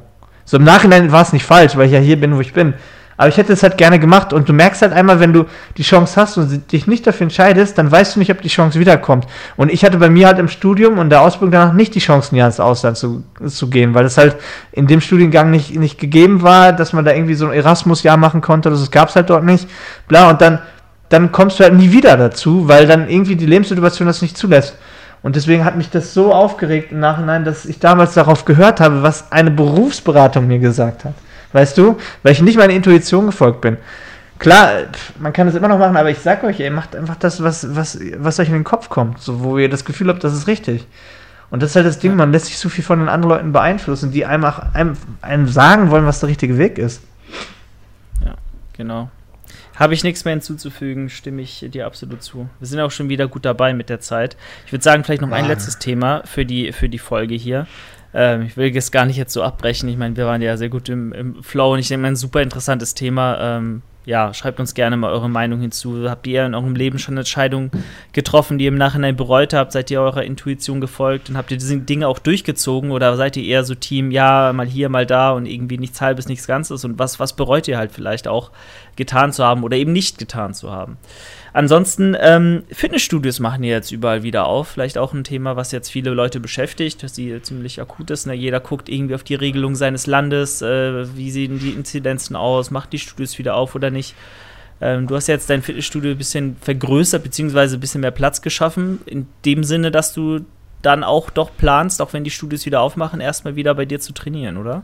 So 0.46 0.56
im 0.56 0.64
Nachhinein 0.64 1.12
war 1.12 1.22
es 1.22 1.32
nicht 1.34 1.44
falsch, 1.44 1.76
weil 1.76 1.86
ich 1.86 1.92
ja 1.92 2.00
hier 2.00 2.18
bin, 2.18 2.34
wo 2.34 2.40
ich 2.40 2.54
bin. 2.54 2.74
Aber 3.20 3.28
ich 3.28 3.36
hätte 3.36 3.52
es 3.52 3.62
halt 3.62 3.76
gerne 3.76 3.98
gemacht 3.98 4.32
und 4.32 4.48
du 4.48 4.54
merkst 4.54 4.80
halt 4.80 4.94
einmal, 4.94 5.20
wenn 5.20 5.34
du 5.34 5.44
die 5.76 5.82
Chance 5.82 6.18
hast 6.18 6.38
und 6.38 6.72
dich 6.72 6.86
nicht 6.86 7.06
dafür 7.06 7.24
entscheidest, 7.24 7.76
dann 7.76 7.92
weißt 7.92 8.16
du 8.16 8.18
nicht, 8.18 8.30
ob 8.30 8.40
die 8.40 8.48
Chance 8.48 8.80
wiederkommt. 8.80 9.26
Und 9.58 9.70
ich 9.70 9.84
hatte 9.84 9.98
bei 9.98 10.08
mir 10.08 10.26
halt 10.26 10.38
im 10.38 10.48
Studium 10.48 10.96
und 10.96 11.10
der 11.10 11.20
Ausbildung 11.20 11.50
danach 11.52 11.74
nicht 11.74 11.94
die 11.94 11.98
Chance, 11.98 12.34
ja 12.34 12.46
ins 12.46 12.60
Ausland 12.60 12.96
zu, 12.96 13.22
zu 13.46 13.68
gehen, 13.68 13.92
weil 13.92 14.06
es 14.06 14.16
halt 14.16 14.36
in 14.72 14.86
dem 14.86 15.02
Studiengang 15.02 15.50
nicht, 15.50 15.78
nicht 15.78 15.98
gegeben 15.98 16.40
war, 16.40 16.72
dass 16.72 16.94
man 16.94 17.04
da 17.04 17.12
irgendwie 17.12 17.34
so 17.34 17.46
ein 17.46 17.52
Erasmus-Jahr 17.52 18.16
machen 18.16 18.40
konnte. 18.40 18.70
Das 18.70 18.90
gab 18.90 19.10
es 19.10 19.16
halt 19.16 19.28
dort 19.28 19.44
nicht. 19.44 19.68
Bla, 20.08 20.30
und 20.30 20.40
dann, 20.40 20.58
dann 21.10 21.30
kommst 21.30 21.60
du 21.60 21.64
halt 21.64 21.74
nie 21.74 21.92
wieder 21.92 22.16
dazu, 22.16 22.68
weil 22.68 22.86
dann 22.86 23.06
irgendwie 23.06 23.36
die 23.36 23.44
Lebenssituation 23.44 24.06
das 24.08 24.22
nicht 24.22 24.38
zulässt. 24.38 24.78
Und 25.22 25.36
deswegen 25.36 25.66
hat 25.66 25.76
mich 25.76 25.90
das 25.90 26.14
so 26.14 26.32
aufgeregt 26.32 26.90
im 26.92 27.00
Nachhinein, 27.00 27.44
dass 27.44 27.66
ich 27.66 27.80
damals 27.80 28.14
darauf 28.14 28.46
gehört 28.46 28.80
habe, 28.80 29.02
was 29.02 29.30
eine 29.30 29.50
Berufsberatung 29.50 30.46
mir 30.46 30.58
gesagt 30.58 31.04
hat. 31.04 31.12
Weißt 31.52 31.76
du? 31.78 31.98
Weil 32.22 32.32
ich 32.32 32.42
nicht 32.42 32.56
meiner 32.56 32.72
Intuition 32.72 33.26
gefolgt 33.26 33.60
bin. 33.60 33.76
Klar, 34.38 34.70
man 35.18 35.34
kann 35.34 35.46
das 35.46 35.54
immer 35.54 35.68
noch 35.68 35.78
machen, 35.78 35.96
aber 35.96 36.10
ich 36.10 36.18
sag 36.18 36.42
euch, 36.44 36.60
ihr 36.60 36.70
macht 36.70 36.96
einfach 36.96 37.16
das, 37.16 37.42
was, 37.42 37.76
was, 37.76 37.98
was 38.16 38.40
euch 38.40 38.48
in 38.48 38.54
den 38.54 38.64
Kopf 38.64 38.88
kommt, 38.88 39.20
so, 39.20 39.42
wo 39.42 39.58
ihr 39.58 39.68
das 39.68 39.84
Gefühl 39.84 40.08
habt, 40.08 40.24
das 40.24 40.32
ist 40.32 40.46
richtig. 40.46 40.86
Und 41.50 41.62
das 41.62 41.70
ist 41.70 41.76
halt 41.76 41.86
das 41.86 41.98
Ding, 41.98 42.16
man 42.16 42.32
lässt 42.32 42.46
sich 42.46 42.58
so 42.58 42.68
viel 42.68 42.84
von 42.84 43.00
den 43.00 43.08
anderen 43.08 43.36
Leuten 43.36 43.52
beeinflussen, 43.52 44.12
die 44.12 44.24
einem, 44.24 44.50
einem, 44.72 44.96
einem 45.20 45.46
sagen 45.46 45.90
wollen, 45.90 46.06
was 46.06 46.20
der 46.20 46.30
richtige 46.30 46.56
Weg 46.56 46.78
ist. 46.78 47.02
Ja, 48.24 48.34
genau. 48.72 49.10
Habe 49.76 49.94
ich 49.94 50.04
nichts 50.04 50.24
mehr 50.24 50.32
hinzuzufügen, 50.32 51.10
stimme 51.10 51.42
ich 51.42 51.66
dir 51.68 51.86
absolut 51.86 52.22
zu. 52.22 52.48
Wir 52.60 52.68
sind 52.68 52.80
auch 52.80 52.90
schon 52.90 53.08
wieder 53.08 53.28
gut 53.28 53.44
dabei 53.44 53.74
mit 53.74 53.88
der 53.88 54.00
Zeit. 54.00 54.36
Ich 54.64 54.72
würde 54.72 54.84
sagen, 54.84 55.04
vielleicht 55.04 55.22
noch 55.22 55.32
ein 55.32 55.46
letztes 55.46 55.78
Thema 55.78 56.22
für 56.24 56.46
die, 56.46 56.72
für 56.72 56.88
die 56.88 56.98
Folge 56.98 57.34
hier. 57.34 57.66
Ähm, 58.12 58.42
ich 58.42 58.56
will 58.56 58.76
es 58.76 58.90
gar 58.90 59.06
nicht 59.06 59.16
jetzt 59.16 59.32
so 59.32 59.42
abbrechen. 59.42 59.88
Ich 59.88 59.96
meine, 59.96 60.16
wir 60.16 60.26
waren 60.26 60.42
ja 60.42 60.56
sehr 60.56 60.68
gut 60.68 60.88
im, 60.88 61.12
im 61.12 61.42
Flow 61.42 61.72
und 61.72 61.78
ich 61.78 61.88
denke 61.88 62.06
ein 62.06 62.16
super 62.16 62.42
interessantes 62.42 62.94
Thema. 62.94 63.38
Ähm, 63.40 63.82
ja, 64.06 64.32
schreibt 64.32 64.58
uns 64.58 64.74
gerne 64.74 64.96
mal 64.96 65.12
eure 65.12 65.28
Meinung 65.28 65.60
hinzu. 65.60 66.08
Habt 66.08 66.26
ihr 66.26 66.46
in 66.46 66.54
eurem 66.54 66.74
Leben 66.74 66.98
schon 66.98 67.16
Entscheidungen 67.16 67.70
getroffen, 68.12 68.58
die 68.58 68.64
ihr 68.64 68.70
im 68.70 68.78
Nachhinein 68.78 69.14
bereut 69.14 69.52
habt? 69.52 69.72
Seid 69.72 69.90
ihr 69.90 70.00
eurer 70.00 70.24
Intuition 70.24 70.80
gefolgt 70.80 71.28
und 71.28 71.36
habt 71.36 71.50
ihr 71.50 71.58
diese 71.58 71.78
Dinge 71.78 72.08
auch 72.08 72.18
durchgezogen? 72.18 72.90
Oder 72.90 73.16
seid 73.16 73.36
ihr 73.36 73.44
eher 73.44 73.62
so 73.62 73.74
Team, 73.74 74.10
ja, 74.10 74.52
mal 74.54 74.66
hier, 74.66 74.88
mal 74.88 75.06
da 75.06 75.32
und 75.32 75.46
irgendwie 75.46 75.78
nichts 75.78 76.00
halbes, 76.00 76.28
nichts 76.28 76.46
Ganzes? 76.46 76.84
Und 76.84 76.98
was, 76.98 77.20
was 77.20 77.34
bereut 77.34 77.68
ihr 77.68 77.76
halt 77.76 77.92
vielleicht 77.92 78.26
auch 78.26 78.50
getan 78.96 79.32
zu 79.32 79.44
haben 79.44 79.62
oder 79.62 79.76
eben 79.76 79.92
nicht 79.92 80.18
getan 80.18 80.54
zu 80.54 80.72
haben? 80.72 80.96
Ansonsten, 81.52 82.16
ähm, 82.20 82.62
Fitnessstudios 82.70 83.40
machen 83.40 83.64
ja 83.64 83.70
jetzt 83.70 83.90
überall 83.90 84.22
wieder 84.22 84.46
auf. 84.46 84.68
Vielleicht 84.68 84.98
auch 84.98 85.12
ein 85.12 85.24
Thema, 85.24 85.56
was 85.56 85.72
jetzt 85.72 85.90
viele 85.90 86.10
Leute 86.10 86.38
beschäftigt, 86.40 87.02
dass 87.02 87.14
sie 87.14 87.42
ziemlich 87.42 87.80
akut 87.80 88.10
ist. 88.10 88.26
Ne? 88.26 88.34
Jeder 88.34 88.60
guckt 88.60 88.88
irgendwie 88.88 89.14
auf 89.14 89.24
die 89.24 89.34
Regelung 89.34 89.74
seines 89.74 90.06
Landes, 90.06 90.62
äh, 90.62 91.16
wie 91.16 91.30
sehen 91.30 91.58
die 91.58 91.70
Inzidenzen 91.70 92.36
aus, 92.36 92.70
macht 92.70 92.92
die 92.92 92.98
Studios 92.98 93.38
wieder 93.38 93.56
auf 93.56 93.74
oder 93.74 93.90
nicht. 93.90 94.14
Ähm, 94.80 95.06
du 95.06 95.16
hast 95.16 95.26
jetzt 95.26 95.50
dein 95.50 95.62
Fitnessstudio 95.62 96.12
ein 96.12 96.18
bisschen 96.18 96.56
vergrößert, 96.60 97.22
beziehungsweise 97.22 97.76
ein 97.76 97.80
bisschen 97.80 98.00
mehr 98.00 98.10
Platz 98.10 98.42
geschaffen, 98.42 99.00
in 99.06 99.26
dem 99.44 99.64
Sinne, 99.64 99.90
dass 99.90 100.14
du 100.14 100.40
dann 100.82 101.04
auch 101.04 101.30
doch 101.30 101.50
planst, 101.56 102.00
auch 102.00 102.12
wenn 102.12 102.24
die 102.24 102.30
Studios 102.30 102.64
wieder 102.64 102.80
aufmachen, 102.80 103.20
erstmal 103.20 103.56
wieder 103.56 103.74
bei 103.74 103.84
dir 103.84 104.00
zu 104.00 104.12
trainieren, 104.12 104.56
oder? 104.56 104.82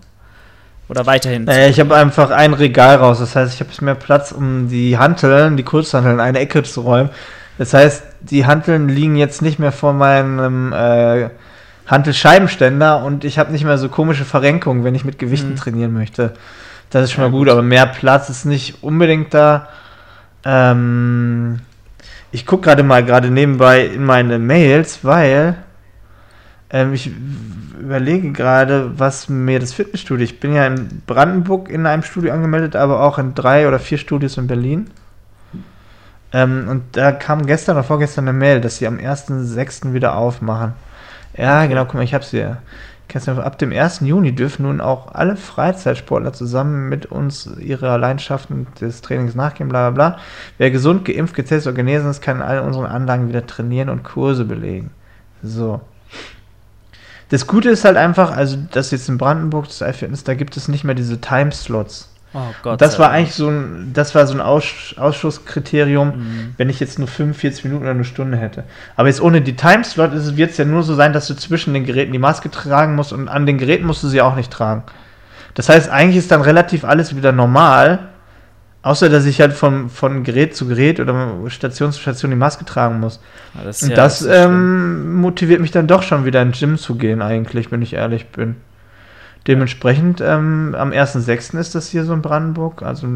Oder 0.89 1.07
weiterhin? 1.07 1.49
Äh, 1.49 1.68
ich 1.68 1.80
habe 1.80 1.97
einfach 1.97 2.30
ein 2.30 2.55
Regal 2.55 2.97
raus. 2.97 3.18
Das 3.18 3.34
heißt, 3.34 3.55
ich 3.55 3.61
habe 3.61 3.84
mehr 3.84 3.95
Platz, 3.95 4.32
um 4.32 4.68
die 4.68 4.99
Hanteln, 4.99 5.57
die 5.57 5.64
Kurzhanteln, 5.64 6.14
in 6.14 6.20
eine 6.20 6.39
Ecke 6.39 6.62
zu 6.62 6.82
räumen. 6.82 7.11
Das 7.59 7.74
heißt, 7.74 8.03
die 8.20 8.47
Hanteln 8.47 8.89
liegen 8.89 9.16
jetzt 9.16 9.43
nicht 9.43 9.59
mehr 9.59 9.72
vor 9.72 9.93
meinem 9.93 10.72
äh, 10.72 11.30
Hantelscheibenständer 11.87 13.03
und 13.05 13.24
ich 13.24 13.39
habe 13.39 13.53
nicht 13.53 13.64
mehr 13.64 13.78
so 13.78 13.89
komische 13.89 14.24
Verrenkungen, 14.24 14.84
wenn 14.84 14.95
ich 14.95 15.05
mit 15.05 15.18
Gewichten 15.18 15.51
mhm. 15.51 15.57
trainieren 15.57 15.93
möchte. 15.93 16.34
Das 16.91 17.05
ist 17.05 17.12
schon 17.12 17.24
ja, 17.24 17.28
mal 17.28 17.32
gut, 17.32 17.47
gut, 17.47 17.51
aber 17.51 17.62
mehr 17.62 17.87
Platz 17.87 18.28
ist 18.28 18.45
nicht 18.45 18.82
unbedingt 18.82 19.32
da. 19.32 19.68
Ähm, 20.45 21.61
ich 22.30 22.45
gucke 22.45 22.64
gerade 22.64 22.82
mal 22.82 23.05
gerade 23.05 23.30
nebenbei 23.30 23.87
in 23.87 24.05
meine 24.05 24.39
Mails, 24.39 25.01
weil 25.03 25.57
ähm, 26.71 26.93
ich 26.93 27.11
überlege 27.79 28.33
gerade, 28.33 28.99
was 28.99 29.29
mir 29.29 29.61
das 29.61 29.73
Fitnessstudio. 29.73 30.25
Ich 30.25 30.41
bin 30.41 30.55
ja 30.55 30.67
in 30.67 31.03
Brandenburg 31.07 31.69
in 31.69 31.87
einem 31.87 32.03
Studio 32.03 32.33
angemeldet, 32.33 32.75
aber 32.75 33.03
auch 33.03 33.19
in 33.19 33.35
drei 33.35 33.69
oder 33.69 33.79
vier 33.79 33.99
Studios 33.99 34.37
in 34.37 34.47
Berlin. 34.47 34.91
Ähm, 36.33 36.67
und 36.69 36.97
da 36.97 37.12
kam 37.12 37.47
gestern 37.47 37.77
oder 37.77 37.85
vorgestern 37.85 38.29
eine 38.29 38.37
Mail, 38.37 38.61
dass 38.61 38.79
sie 38.79 38.87
am 38.87 38.99
1.6. 38.99 39.93
wieder 39.93 40.17
aufmachen. 40.17 40.73
Ja, 41.37 41.67
genau, 41.67 41.85
guck 41.85 41.95
mal, 41.95 42.03
ich 42.03 42.14
hab's 42.14 42.31
hier. 42.31 42.59
Ab 43.14 43.59
dem 43.59 43.73
1. 43.73 44.01
Juni 44.01 44.35
dürfen 44.35 44.64
nun 44.64 44.81
auch 44.81 45.14
alle 45.14 45.37
Freizeitsportler 45.37 46.33
zusammen 46.33 46.89
mit 46.89 47.07
uns 47.07 47.49
ihre 47.61 47.97
Leidenschaften 47.97 48.67
des 48.81 49.01
Trainings 49.01 49.37
nachgehen, 49.37 49.69
bla 49.69 49.91
bla 49.91 50.09
bla. 50.11 50.19
Wer 50.59 50.73
gesund, 50.73 51.05
geimpft, 51.05 51.35
getestet 51.35 51.73
oder 51.73 51.77
genesen 51.77 52.11
ist, 52.11 52.21
kann 52.21 52.39
in 52.39 52.43
all 52.43 52.59
unseren 52.59 52.87
Anlagen 52.87 53.29
wieder 53.29 53.47
trainieren 53.47 53.91
und 53.91 54.03
Kurse 54.03 54.45
belegen. 54.45 54.91
So. 55.43 55.81
Das 57.29 57.47
Gute 57.47 57.70
ist 57.70 57.85
halt 57.85 57.97
einfach, 57.97 58.31
also 58.31 58.57
das 58.70 58.91
jetzt 58.93 59.09
in 59.09 59.18
Brandenburg, 59.18 59.66
das 59.66 59.81
iFitness, 59.81 60.24
da 60.24 60.35
gibt 60.35 60.57
es 60.57 60.68
nicht 60.68 60.85
mehr 60.85 60.95
diese 60.95 61.20
Timeslots. 61.20 62.09
Oh 62.35 62.41
Gott. 62.62 62.81
Das 62.81 62.99
war 62.99 63.11
eigentlich 63.11 63.35
so 63.35 63.49
ein, 63.49 63.93
das 63.95 64.14
war 64.14 64.27
so 64.27 64.35
ein 64.35 64.41
Aus, 64.41 64.95
Ausschusskriterium, 64.97 66.09
mhm. 66.09 66.55
wenn 66.57 66.68
ich 66.68 66.81
jetzt 66.81 66.99
nur 66.99 67.09
45 67.09 67.64
Minuten 67.64 67.85
oder 67.85 67.93
eine 67.93 68.05
Stunde 68.05 68.37
hätte. 68.37 68.64
Aber 68.95 69.09
jetzt 69.09 69.22
ohne 69.22 69.41
die 69.41 69.57
Timeslot 69.57 70.12
wird 70.37 70.51
es 70.51 70.57
ja 70.59 70.64
nur 70.64 70.83
so 70.83 70.95
sein, 70.95 71.12
dass 71.12 71.29
du 71.29 71.35
zwischen 71.35 71.72
den 71.72 71.87
Geräten 71.87 72.12
die 72.12 72.18
Maske 72.18 72.51
tragen 72.51 72.95
musst 72.95 73.12
und 73.12 73.29
an 73.29 73.47
den 73.47 73.59
Geräten 73.59 73.87
musst 73.87 74.03
du 74.03 74.09
sie 74.09 74.20
auch 74.20 74.37
nicht 74.37 74.53
tragen. 74.53 74.83
Das 75.55 75.70
heißt, 75.70 75.89
eigentlich 75.89 76.18
ist 76.18 76.31
dann 76.31 76.43
relativ 76.43 76.85
alles 76.85 77.16
wieder 77.16 77.33
normal. 77.33 78.11
Außer, 78.87 79.09
dass 79.09 79.25
ich 79.25 79.41
halt 79.41 79.53
von, 79.53 79.91
von 79.91 80.23
Gerät 80.23 80.55
zu 80.55 80.69
Gerät 80.69 81.01
oder 81.01 81.33
Station 81.49 81.91
zu 81.91 82.01
Station 82.01 82.31
die 82.31 82.37
Maske 82.37 82.65
tragen 82.65 83.01
muss. 83.01 83.19
Ja, 83.57 83.65
das 83.65 83.83
Und 83.83 83.91
ja, 83.91 83.97
das, 83.97 84.21
das 84.21 84.45
ähm, 84.45 85.17
motiviert 85.17 85.61
mich 85.61 85.73
dann 85.73 85.89
doch 85.89 86.05
schon 86.05 86.25
wieder 86.25 86.41
ins 86.41 86.61
Gym 86.61 86.79
zu 86.79 86.95
gehen, 86.95 87.21
eigentlich, 87.21 87.73
wenn 87.73 87.83
ich 87.83 87.95
ehrlich 87.95 88.29
bin. 88.29 88.55
Dementsprechend, 89.49 90.21
ähm, 90.21 90.77
am 90.79 90.93
1.6. 90.93 91.59
ist 91.59 91.75
das 91.75 91.89
hier 91.89 92.05
so 92.05 92.15
in 92.15 92.23
Brandenburg. 92.23 92.85
Also, 92.85 93.09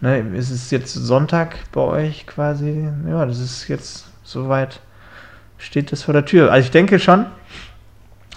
ne, 0.00 0.20
ist 0.36 0.50
es 0.50 0.70
jetzt 0.70 0.94
Sonntag 0.94 1.56
bei 1.72 1.80
euch 1.80 2.24
quasi? 2.28 2.88
Ja, 3.08 3.26
das 3.26 3.40
ist 3.40 3.66
jetzt 3.66 4.06
soweit 4.22 4.78
steht 5.58 5.90
das 5.90 6.04
vor 6.04 6.14
der 6.14 6.26
Tür. 6.26 6.52
Also 6.52 6.66
ich 6.66 6.70
denke 6.70 7.00
schon, 7.00 7.26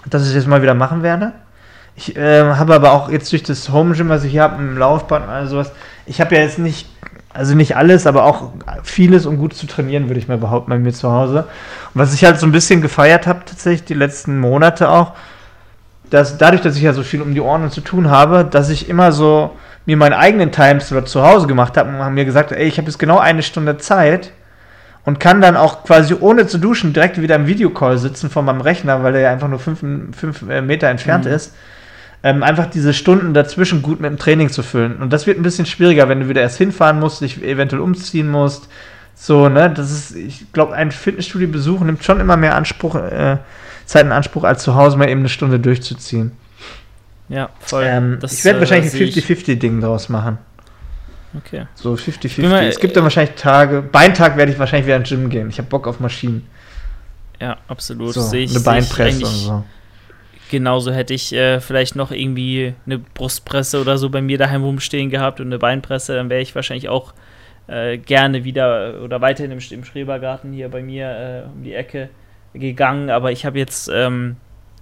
dass 0.04 0.26
ich 0.26 0.34
das 0.34 0.48
mal 0.48 0.62
wieder 0.62 0.74
machen 0.74 1.04
werde. 1.04 1.32
Ich 1.98 2.16
äh, 2.16 2.44
habe 2.44 2.76
aber 2.76 2.92
auch 2.92 3.10
jetzt 3.10 3.32
durch 3.32 3.42
das 3.42 3.70
Home 3.70 3.92
Gym, 3.92 4.08
was 4.08 4.22
ich 4.22 4.30
hier 4.30 4.42
habe, 4.42 4.62
im 4.62 4.78
Laufband 4.78 5.24
und 5.24 5.30
all 5.30 5.48
sowas, 5.48 5.72
ich 6.08 6.20
habe 6.20 6.34
ja 6.34 6.42
jetzt 6.42 6.58
nicht, 6.58 6.88
also 7.32 7.54
nicht 7.54 7.76
alles, 7.76 8.06
aber 8.06 8.24
auch 8.24 8.50
vieles, 8.82 9.26
um 9.26 9.38
gut 9.38 9.54
zu 9.54 9.66
trainieren, 9.66 10.08
würde 10.08 10.18
ich 10.18 10.28
mal 10.28 10.38
behaupten, 10.38 10.70
bei 10.70 10.78
mir 10.78 10.92
zu 10.92 11.10
Hause. 11.10 11.44
Und 11.94 12.00
was 12.00 12.14
ich 12.14 12.24
halt 12.24 12.40
so 12.40 12.46
ein 12.46 12.52
bisschen 12.52 12.80
gefeiert 12.80 13.26
habe, 13.26 13.40
tatsächlich 13.44 13.84
die 13.84 13.94
letzten 13.94 14.38
Monate 14.38 14.88
auch, 14.88 15.12
dass 16.10 16.38
dadurch, 16.38 16.62
dass 16.62 16.76
ich 16.76 16.82
ja 16.82 16.92
so 16.92 17.02
viel 17.02 17.20
um 17.20 17.34
die 17.34 17.40
Ohren 17.40 17.70
zu 17.70 17.82
tun 17.82 18.10
habe, 18.10 18.44
dass 18.44 18.70
ich 18.70 18.88
immer 18.88 19.12
so 19.12 19.56
mir 19.84 19.96
meinen 19.96 20.14
eigenen 20.14 20.52
Timeslot 20.52 21.08
zu 21.08 21.22
Hause 21.22 21.46
gemacht 21.46 21.76
habe 21.76 21.90
und 21.90 21.96
haben 21.96 22.14
mir 22.14 22.24
gesagt, 22.24 22.52
ey, 22.52 22.66
ich 22.66 22.78
habe 22.78 22.88
jetzt 22.88 22.98
genau 22.98 23.18
eine 23.18 23.42
Stunde 23.42 23.76
Zeit 23.78 24.32
und 25.04 25.20
kann 25.20 25.40
dann 25.40 25.56
auch 25.56 25.84
quasi 25.84 26.14
ohne 26.18 26.46
zu 26.46 26.58
duschen 26.58 26.92
direkt 26.92 27.20
wieder 27.20 27.36
im 27.36 27.46
Videocall 27.46 27.98
sitzen 27.98 28.30
von 28.30 28.44
meinem 28.44 28.60
Rechner, 28.60 29.02
weil 29.02 29.12
der 29.12 29.22
ja 29.22 29.30
einfach 29.30 29.48
nur 29.48 29.58
fünf, 29.58 29.80
fünf 29.80 30.48
äh, 30.48 30.62
Meter 30.62 30.88
entfernt 30.88 31.24
mhm. 31.26 31.32
ist 31.32 31.54
ähm, 32.22 32.42
einfach 32.42 32.66
diese 32.66 32.92
Stunden 32.92 33.34
dazwischen 33.34 33.82
gut 33.82 34.00
mit 34.00 34.10
dem 34.10 34.18
Training 34.18 34.50
zu 34.50 34.62
füllen. 34.62 34.96
Und 34.96 35.12
das 35.12 35.26
wird 35.26 35.38
ein 35.38 35.42
bisschen 35.42 35.66
schwieriger, 35.66 36.08
wenn 36.08 36.20
du 36.20 36.28
wieder 36.28 36.42
erst 36.42 36.58
hinfahren 36.58 36.98
musst, 36.98 37.20
dich 37.20 37.42
eventuell 37.42 37.80
umziehen 37.80 38.28
musst. 38.28 38.68
So, 39.14 39.48
ne, 39.48 39.70
das 39.70 39.90
ist, 39.90 40.16
ich 40.16 40.52
glaube, 40.52 40.74
ein 40.74 40.92
Fitnessstudio-Besuch 40.92 41.80
nimmt 41.80 42.04
schon 42.04 42.20
immer 42.20 42.36
mehr 42.36 42.54
Anspruch, 42.54 42.94
äh, 42.96 43.38
Zeit 43.84 44.06
in 44.06 44.12
Anspruch, 44.12 44.44
als 44.44 44.62
zu 44.62 44.74
Hause 44.74 44.96
mal 44.96 45.08
eben 45.08 45.20
eine 45.20 45.28
Stunde 45.28 45.58
durchzuziehen. 45.58 46.32
Ja, 47.28 47.50
voll. 47.60 47.84
Ähm, 47.86 48.18
ich 48.22 48.44
werde 48.44 48.58
äh, 48.58 48.60
wahrscheinlich 48.60 48.92
ein 48.92 49.00
50-50-Ding 49.00 49.80
draus 49.80 50.08
machen. 50.08 50.38
Okay. 51.36 51.66
So 51.74 51.94
50-50. 51.94 52.68
Es 52.68 52.80
gibt 52.80 52.96
dann 52.96 53.04
wahrscheinlich 53.04 53.34
Tage. 53.34 53.82
Beintag 53.82 54.36
werde 54.36 54.52
ich 54.52 54.58
wahrscheinlich 54.58 54.86
wieder 54.86 54.96
ins 54.96 55.08
Gym 55.08 55.28
gehen. 55.28 55.50
Ich 55.50 55.58
habe 55.58 55.68
Bock 55.68 55.86
auf 55.86 56.00
Maschinen. 56.00 56.46
Ja, 57.40 57.58
absolut. 57.68 58.14
So, 58.14 58.32
ich. 58.32 58.50
Eine 58.50 58.60
Beinpresse 58.60 59.24
und 59.24 59.26
so. 59.26 59.64
Genauso 60.50 60.92
hätte 60.92 61.14
ich 61.14 61.32
äh, 61.32 61.60
vielleicht 61.60 61.96
noch 61.96 62.10
irgendwie 62.10 62.74
eine 62.86 62.98
Brustpresse 62.98 63.80
oder 63.80 63.98
so 63.98 64.08
bei 64.08 64.22
mir 64.22 64.38
daheim 64.38 64.64
rumstehen 64.64 65.10
gehabt 65.10 65.40
und 65.40 65.46
eine 65.46 65.58
Beinpresse, 65.58 66.14
dann 66.14 66.30
wäre 66.30 66.40
ich 66.40 66.54
wahrscheinlich 66.54 66.88
auch 66.88 67.12
äh, 67.66 67.98
gerne 67.98 68.44
wieder 68.44 69.02
oder 69.02 69.20
weiterhin 69.20 69.52
im, 69.52 69.58
im 69.70 69.84
Schrebergarten 69.84 70.52
hier 70.52 70.68
bei 70.68 70.82
mir 70.82 71.44
äh, 71.46 71.48
um 71.48 71.62
die 71.62 71.74
Ecke 71.74 72.08
gegangen. 72.54 73.10
Aber 73.10 73.30
ich 73.30 73.44
habe 73.44 73.58
jetzt 73.58 73.90
ähm, 73.92 74.36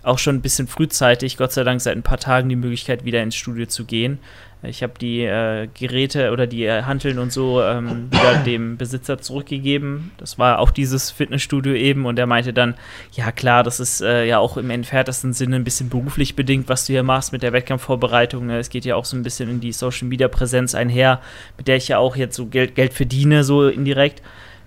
auch 0.06 0.18
schon 0.18 0.36
ein 0.36 0.42
bisschen 0.42 0.68
frühzeitig, 0.68 1.36
Gott 1.36 1.52
sei 1.52 1.64
Dank 1.64 1.80
seit 1.80 1.96
ein 1.96 2.02
paar 2.02 2.18
Tagen, 2.18 2.48
die 2.48 2.56
Möglichkeit, 2.56 3.04
wieder 3.04 3.22
ins 3.22 3.34
Studio 3.34 3.66
zu 3.66 3.84
gehen. 3.84 4.18
Ich 4.62 4.82
habe 4.82 4.94
die 4.98 5.22
äh, 5.22 5.68
Geräte 5.74 6.32
oder 6.32 6.46
die 6.46 6.64
äh, 6.64 6.82
Hanteln 6.82 7.18
und 7.18 7.32
so 7.32 7.62
ähm, 7.62 8.08
wieder 8.10 8.36
dem 8.44 8.76
Besitzer 8.76 9.18
zurückgegeben. 9.18 10.12
Das 10.16 10.38
war 10.38 10.60
auch 10.60 10.70
dieses 10.70 11.10
Fitnessstudio 11.10 11.74
eben 11.74 12.06
und 12.06 12.18
er 12.18 12.26
meinte 12.26 12.52
dann, 12.52 12.74
ja 13.12 13.32
klar, 13.32 13.62
das 13.64 13.80
ist 13.80 14.00
äh, 14.00 14.24
ja 14.24 14.38
auch 14.38 14.56
im 14.56 14.70
entferntesten 14.70 15.32
Sinne 15.32 15.56
ein 15.56 15.64
bisschen 15.64 15.88
beruflich 15.88 16.36
bedingt, 16.36 16.68
was 16.68 16.86
du 16.86 16.92
hier 16.92 17.02
machst 17.02 17.32
mit 17.32 17.42
der 17.42 17.52
Wettkampfvorbereitung. 17.52 18.48
Es 18.50 18.70
geht 18.70 18.84
ja 18.84 18.96
auch 18.96 19.04
so 19.04 19.16
ein 19.16 19.22
bisschen 19.22 19.50
in 19.50 19.60
die 19.60 19.72
Social 19.72 20.08
Media 20.08 20.28
Präsenz 20.28 20.74
einher, 20.74 21.20
mit 21.56 21.68
der 21.68 21.76
ich 21.76 21.88
ja 21.88 21.98
auch 21.98 22.16
jetzt 22.16 22.36
so 22.36 22.46
Geld, 22.46 22.74
Geld 22.74 22.94
verdiene, 22.94 23.44
so 23.44 23.68
indirekt. 23.68 24.22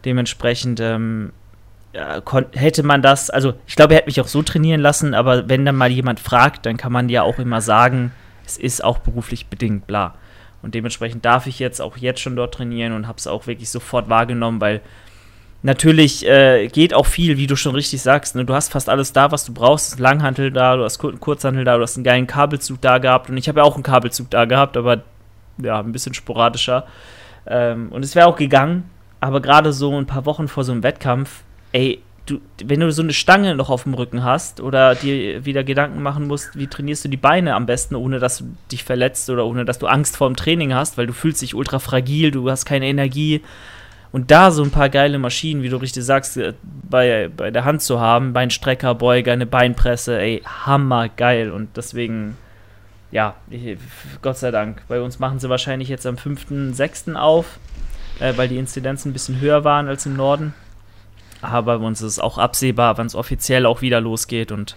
Dementsprechend 0.05 0.79
ähm, 0.79 1.31
hätte 1.93 2.83
man 2.83 3.01
das, 3.01 3.29
also 3.29 3.53
ich 3.65 3.75
glaube, 3.75 3.93
er 3.93 3.97
hätte 3.97 4.07
mich 4.07 4.21
auch 4.21 4.27
so 4.27 4.43
trainieren 4.43 4.81
lassen, 4.81 5.13
aber 5.13 5.49
wenn 5.49 5.65
dann 5.65 5.75
mal 5.75 5.91
jemand 5.91 6.19
fragt, 6.19 6.65
dann 6.65 6.77
kann 6.77 6.91
man 6.91 7.09
ja 7.09 7.23
auch 7.23 7.39
immer 7.39 7.61
sagen, 7.61 8.11
es 8.45 8.57
ist 8.57 8.83
auch 8.83 8.99
beruflich 8.99 9.47
bedingt, 9.47 9.87
bla. 9.87 10.15
Und 10.61 10.75
dementsprechend 10.75 11.25
darf 11.25 11.47
ich 11.47 11.59
jetzt 11.59 11.81
auch 11.81 11.97
jetzt 11.97 12.19
schon 12.19 12.35
dort 12.35 12.53
trainieren 12.53 12.93
und 12.93 13.07
habe 13.07 13.17
es 13.17 13.27
auch 13.27 13.47
wirklich 13.47 13.69
sofort 13.69 14.09
wahrgenommen, 14.09 14.59
weil 14.59 14.81
natürlich 15.63 16.27
äh, 16.27 16.67
geht 16.67 16.93
auch 16.93 17.05
viel, 17.05 17.37
wie 17.37 17.47
du 17.47 17.55
schon 17.55 17.75
richtig 17.75 18.01
sagst. 18.01 18.35
Ne? 18.35 18.45
Du 18.45 18.53
hast 18.53 18.71
fast 18.71 18.89
alles 18.89 19.13
da, 19.13 19.31
was 19.31 19.45
du 19.45 19.53
brauchst. 19.53 19.99
Langhantel 19.99 20.51
da, 20.51 20.75
du 20.75 20.83
hast 20.83 20.99
Kur 20.99 21.17
Kurzhantel 21.17 21.63
da, 21.63 21.77
du 21.77 21.83
hast 21.83 21.97
einen 21.97 22.03
geilen 22.03 22.27
Kabelzug 22.27 22.81
da 22.81 22.97
gehabt. 22.97 23.29
Und 23.29 23.37
ich 23.37 23.47
habe 23.47 23.59
ja 23.59 23.63
auch 23.63 23.75
einen 23.75 23.83
Kabelzug 23.83 24.29
da 24.29 24.45
gehabt, 24.45 24.77
aber 24.77 25.03
ja, 25.57 25.79
ein 25.79 25.91
bisschen 25.91 26.13
sporadischer. 26.13 26.85
Ähm, 27.45 27.89
und 27.89 28.03
es 28.03 28.15
wäre 28.15 28.27
auch 28.27 28.35
gegangen, 28.35 28.89
aber 29.19 29.41
gerade 29.41 29.73
so 29.73 29.97
ein 29.97 30.05
paar 30.05 30.25
Wochen 30.25 30.47
vor 30.47 30.63
so 30.63 30.71
einem 30.71 30.83
Wettkampf, 30.83 31.43
ey, 31.71 32.01
du, 32.29 32.39
wenn 32.63 32.79
du 32.79 32.91
so 32.91 33.01
eine 33.01 33.13
Stange 33.13 33.55
noch 33.55 33.69
auf 33.69 33.83
dem 33.83 33.93
Rücken 33.93 34.23
hast 34.23 34.61
oder 34.61 34.95
dir 34.95 35.45
wieder 35.45 35.63
Gedanken 35.63 36.01
machen 36.01 36.27
musst, 36.27 36.57
wie 36.57 36.67
trainierst 36.67 37.05
du 37.05 37.09
die 37.09 37.17
Beine 37.17 37.55
am 37.55 37.65
besten, 37.65 37.95
ohne 37.95 38.19
dass 38.19 38.39
du 38.39 38.45
dich 38.71 38.83
verletzt 38.83 39.29
oder 39.29 39.45
ohne 39.45 39.65
dass 39.65 39.79
du 39.79 39.87
Angst 39.87 40.17
vor 40.17 40.29
dem 40.29 40.35
Training 40.35 40.73
hast, 40.73 40.97
weil 40.97 41.07
du 41.07 41.13
fühlst 41.13 41.41
dich 41.41 41.55
ultra 41.55 41.79
fragil, 41.79 42.31
du 42.31 42.49
hast 42.49 42.65
keine 42.65 42.87
Energie. 42.87 43.41
Und 44.11 44.31
da 44.31 44.49
so 44.49 44.63
ein 44.63 44.71
paar 44.71 44.89
geile 44.89 45.19
Maschinen, 45.19 45.61
wie 45.61 45.69
du 45.69 45.77
richtig 45.77 46.03
sagst, 46.03 46.35
äh, 46.37 46.53
bei, 46.89 47.29
bei 47.35 47.51
der 47.51 47.63
Hand 47.63 47.83
zu 47.83 47.99
haben, 47.99 48.33
Beinstrecker, 48.33 48.95
Beuger, 48.95 49.33
eine 49.33 49.45
Beinpresse, 49.45 50.19
ey, 50.19 50.41
hammergeil. 50.65 51.51
Und 51.51 51.77
deswegen, 51.77 52.35
ja, 53.11 53.35
ich, 53.51 53.77
Gott 54.23 54.37
sei 54.37 54.49
Dank. 54.49 54.81
Bei 54.87 54.99
uns 54.99 55.19
machen 55.19 55.39
sie 55.39 55.49
wahrscheinlich 55.49 55.89
jetzt 55.89 56.07
am 56.07 56.15
5.6. 56.15 57.15
auf, 57.15 57.59
äh, 58.19 58.33
weil 58.35 58.47
die 58.47 58.57
Inzidenzen 58.57 59.11
ein 59.11 59.13
bisschen 59.13 59.39
höher 59.39 59.63
waren 59.63 59.87
als 59.87 60.07
im 60.07 60.15
Norden. 60.15 60.55
Aber 61.41 61.79
bei 61.79 61.85
uns 61.85 62.01
ist 62.01 62.13
es 62.13 62.19
auch 62.19 62.37
absehbar, 62.37 62.97
wann 62.97 63.07
es 63.07 63.15
offiziell 63.15 63.65
auch 63.65 63.81
wieder 63.81 64.01
losgeht 64.01 64.51
und 64.51 64.75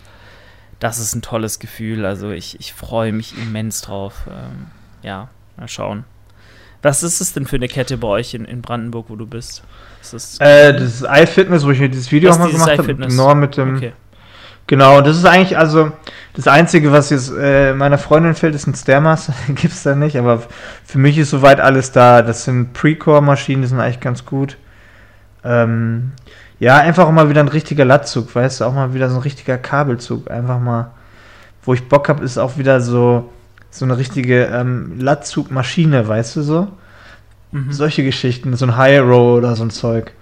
das 0.78 0.98
ist 0.98 1.14
ein 1.14 1.22
tolles 1.22 1.58
Gefühl. 1.58 2.04
Also 2.04 2.30
ich, 2.30 2.58
ich 2.58 2.72
freue 2.72 3.12
mich 3.12 3.36
immens 3.38 3.82
drauf. 3.82 4.24
Ähm, 4.28 4.66
ja, 5.02 5.28
mal 5.56 5.68
schauen. 5.68 6.04
Was 6.82 7.04
ist 7.04 7.20
es 7.20 7.32
denn 7.32 7.46
für 7.46 7.56
eine 7.56 7.68
Kette 7.68 7.96
bei 7.96 8.08
euch 8.08 8.34
in, 8.34 8.44
in 8.44 8.62
Brandenburg, 8.62 9.06
wo 9.08 9.16
du 9.16 9.26
bist? 9.26 9.62
Ist 10.00 10.12
das, 10.12 10.40
äh, 10.40 10.72
das 10.72 11.00
ist 11.00 11.06
iFitness, 11.08 11.64
wo 11.64 11.70
ich 11.70 11.78
mir 11.78 11.88
dieses 11.88 12.10
Video 12.10 12.32
auch 12.32 12.38
mal 12.38 12.50
gemacht 12.50 12.76
habe. 12.76 12.94
Genau 12.96 13.34
mit 13.36 13.56
dem. 13.56 13.76
Okay. 13.76 13.92
Genau, 14.66 15.00
das 15.00 15.16
ist 15.16 15.24
eigentlich 15.24 15.58
also 15.58 15.92
das 16.34 16.48
Einzige, 16.48 16.92
was 16.92 17.10
jetzt 17.10 17.32
äh, 17.36 17.74
meiner 17.74 17.98
Freundin 17.98 18.34
fehlt, 18.34 18.54
ist 18.54 18.66
ein 18.66 18.74
Stairmaster. 18.74 19.34
Gibt 19.48 19.74
es 19.74 19.82
da 19.82 19.94
nicht, 19.94 20.16
aber 20.16 20.42
für 20.84 20.98
mich 20.98 21.18
ist 21.18 21.30
soweit 21.30 21.60
alles 21.60 21.92
da. 21.92 22.22
Das 22.22 22.44
sind 22.44 22.72
Precore-Maschinen, 22.72 23.62
die 23.62 23.68
sind 23.68 23.80
eigentlich 23.80 24.00
ganz 24.00 24.24
gut. 24.24 24.56
Ähm, 25.44 26.12
ja, 26.62 26.76
einfach 26.76 27.08
auch 27.08 27.10
mal 27.10 27.28
wieder 27.28 27.40
ein 27.40 27.48
richtiger 27.48 27.84
Latzug, 27.84 28.32
weißt 28.32 28.60
du, 28.60 28.66
auch 28.66 28.72
mal 28.72 28.94
wieder 28.94 29.10
so 29.10 29.16
ein 29.16 29.22
richtiger 29.22 29.58
Kabelzug. 29.58 30.30
Einfach 30.30 30.60
mal, 30.60 30.92
wo 31.64 31.74
ich 31.74 31.88
Bock 31.88 32.08
habe, 32.08 32.24
ist 32.24 32.38
auch 32.38 32.56
wieder 32.56 32.80
so, 32.80 33.32
so 33.68 33.84
eine 33.84 33.98
richtige 33.98 34.44
ähm, 34.44 35.00
Latzugmaschine, 35.00 36.06
weißt 36.06 36.36
du 36.36 36.42
so? 36.42 36.68
Mhm. 37.50 37.72
Solche 37.72 38.04
Geschichten, 38.04 38.54
so 38.54 38.64
ein 38.64 38.76
High 38.76 39.00
Row 39.00 39.38
oder 39.38 39.56
so 39.56 39.64
ein 39.64 39.70
Zeug. 39.70 40.12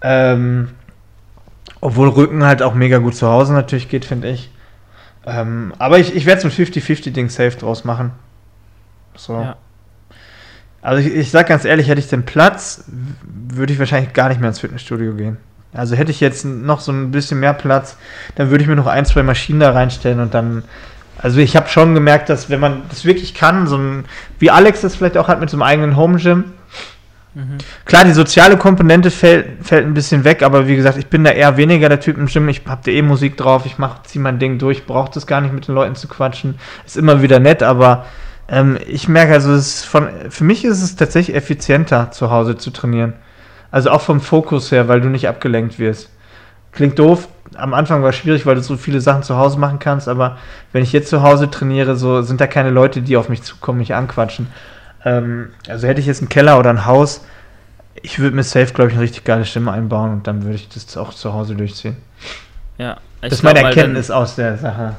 Ähm, 0.00 0.70
obwohl 1.82 2.08
Rücken 2.08 2.42
halt 2.42 2.62
auch 2.62 2.72
mega 2.72 2.96
gut 2.96 3.14
zu 3.14 3.28
Hause 3.28 3.52
natürlich 3.52 3.90
geht, 3.90 4.06
finde 4.06 4.30
ich. 4.30 4.50
Ähm, 5.26 5.74
aber 5.78 5.98
ich, 5.98 6.16
ich 6.16 6.24
werde 6.24 6.40
so 6.40 6.48
ein 6.48 6.54
50-50-Ding 6.54 7.28
safe 7.28 7.58
draus 7.58 7.84
machen. 7.84 8.12
So. 9.14 9.34
Ja. 9.34 9.56
Also 10.80 11.06
ich, 11.06 11.14
ich 11.14 11.30
sag 11.30 11.48
ganz 11.48 11.66
ehrlich, 11.66 11.88
hätte 11.88 12.00
ich 12.00 12.08
den 12.08 12.24
Platz, 12.24 12.84
würde 13.20 13.74
ich 13.74 13.78
wahrscheinlich 13.78 14.14
gar 14.14 14.30
nicht 14.30 14.40
mehr 14.40 14.48
ins 14.48 14.60
Fitnessstudio 14.60 15.12
gehen. 15.12 15.36
Also 15.72 15.94
hätte 15.94 16.10
ich 16.10 16.20
jetzt 16.20 16.44
noch 16.44 16.80
so 16.80 16.92
ein 16.92 17.10
bisschen 17.12 17.40
mehr 17.40 17.54
Platz, 17.54 17.96
dann 18.34 18.50
würde 18.50 18.62
ich 18.62 18.68
mir 18.68 18.76
noch 18.76 18.86
ein, 18.86 19.04
zwei 19.04 19.22
Maschinen 19.22 19.60
da 19.60 19.70
reinstellen 19.70 20.20
und 20.20 20.34
dann. 20.34 20.64
Also 21.18 21.38
ich 21.38 21.54
habe 21.54 21.68
schon 21.68 21.94
gemerkt, 21.94 22.30
dass 22.30 22.48
wenn 22.48 22.60
man 22.60 22.82
das 22.88 23.04
wirklich 23.04 23.34
kann, 23.34 23.66
so 23.66 23.76
ein, 23.76 24.04
wie 24.38 24.50
Alex 24.50 24.80
das 24.80 24.96
vielleicht 24.96 25.18
auch 25.18 25.28
hat 25.28 25.38
mit 25.38 25.50
so 25.50 25.56
einem 25.56 25.62
eigenen 25.62 25.96
Home 25.96 26.18
Gym. 26.18 26.44
Mhm. 27.34 27.58
Klar, 27.84 28.04
die 28.04 28.12
soziale 28.12 28.56
Komponente 28.56 29.10
fällt, 29.10 29.64
fällt 29.64 29.86
ein 29.86 29.94
bisschen 29.94 30.24
weg, 30.24 30.42
aber 30.42 30.66
wie 30.66 30.76
gesagt, 30.76 30.98
ich 30.98 31.06
bin 31.06 31.22
da 31.22 31.30
eher 31.30 31.56
weniger 31.56 31.88
der 31.88 32.00
Typ 32.00 32.16
im 32.16 32.26
Gym. 32.26 32.48
Ich 32.48 32.62
habe 32.66 32.80
da 32.84 32.90
eh 32.90 33.02
Musik 33.02 33.36
drauf, 33.36 33.66
ich 33.66 33.78
mach, 33.78 34.02
zieh 34.02 34.18
mein 34.18 34.38
Ding 34.38 34.58
durch, 34.58 34.86
brauche 34.86 35.12
das 35.12 35.26
gar 35.26 35.40
nicht 35.42 35.52
mit 35.52 35.68
den 35.68 35.74
Leuten 35.74 35.94
zu 35.94 36.08
quatschen. 36.08 36.58
Ist 36.86 36.96
immer 36.96 37.22
wieder 37.22 37.38
nett, 37.38 37.62
aber 37.62 38.06
ähm, 38.48 38.78
ich 38.86 39.06
merke 39.06 39.34
also, 39.34 39.52
es 39.52 39.84
von, 39.84 40.08
für 40.30 40.44
mich 40.44 40.64
ist 40.64 40.82
es 40.82 40.96
tatsächlich 40.96 41.36
effizienter, 41.36 42.10
zu 42.10 42.30
Hause 42.30 42.56
zu 42.56 42.70
trainieren. 42.70 43.12
Also 43.70 43.90
auch 43.90 44.00
vom 44.00 44.20
Fokus 44.20 44.72
her, 44.72 44.88
weil 44.88 45.00
du 45.00 45.08
nicht 45.08 45.28
abgelenkt 45.28 45.78
wirst. 45.78 46.10
Klingt 46.72 46.98
doof, 46.98 47.28
am 47.56 47.74
Anfang 47.74 48.02
war 48.02 48.10
es 48.10 48.16
schwierig, 48.16 48.46
weil 48.46 48.54
du 48.54 48.62
so 48.62 48.76
viele 48.76 49.00
Sachen 49.00 49.22
zu 49.22 49.36
Hause 49.36 49.58
machen 49.58 49.78
kannst, 49.78 50.08
aber 50.08 50.38
wenn 50.72 50.82
ich 50.82 50.92
jetzt 50.92 51.08
zu 51.08 51.22
Hause 51.22 51.50
trainiere, 51.50 51.96
so 51.96 52.22
sind 52.22 52.40
da 52.40 52.46
keine 52.46 52.70
Leute, 52.70 53.02
die 53.02 53.16
auf 53.16 53.28
mich 53.28 53.42
zukommen, 53.42 53.78
mich 53.78 53.94
anquatschen. 53.94 54.46
Ähm, 55.04 55.50
also 55.68 55.86
hätte 55.86 56.00
ich 56.00 56.06
jetzt 56.06 56.20
einen 56.20 56.28
Keller 56.28 56.58
oder 56.58 56.70
ein 56.70 56.86
Haus, 56.86 57.24
ich 58.02 58.18
würde 58.18 58.36
mir 58.36 58.42
safe, 58.42 58.72
glaube 58.72 58.90
ich, 58.90 58.94
eine 58.94 59.02
richtig 59.02 59.24
geile 59.24 59.44
Stimme 59.44 59.72
einbauen 59.72 60.12
und 60.12 60.26
dann 60.26 60.42
würde 60.44 60.54
ich 60.54 60.68
das 60.68 60.96
auch 60.96 61.12
zu 61.12 61.32
Hause 61.32 61.54
durchziehen. 61.54 61.96
Ja. 62.78 62.98
Das 63.20 63.32
ist 63.32 63.42
meine 63.42 63.60
Erkenntnis 63.60 64.06
dann, 64.06 64.16
aus 64.16 64.36
der 64.36 64.56
Sache. 64.56 64.96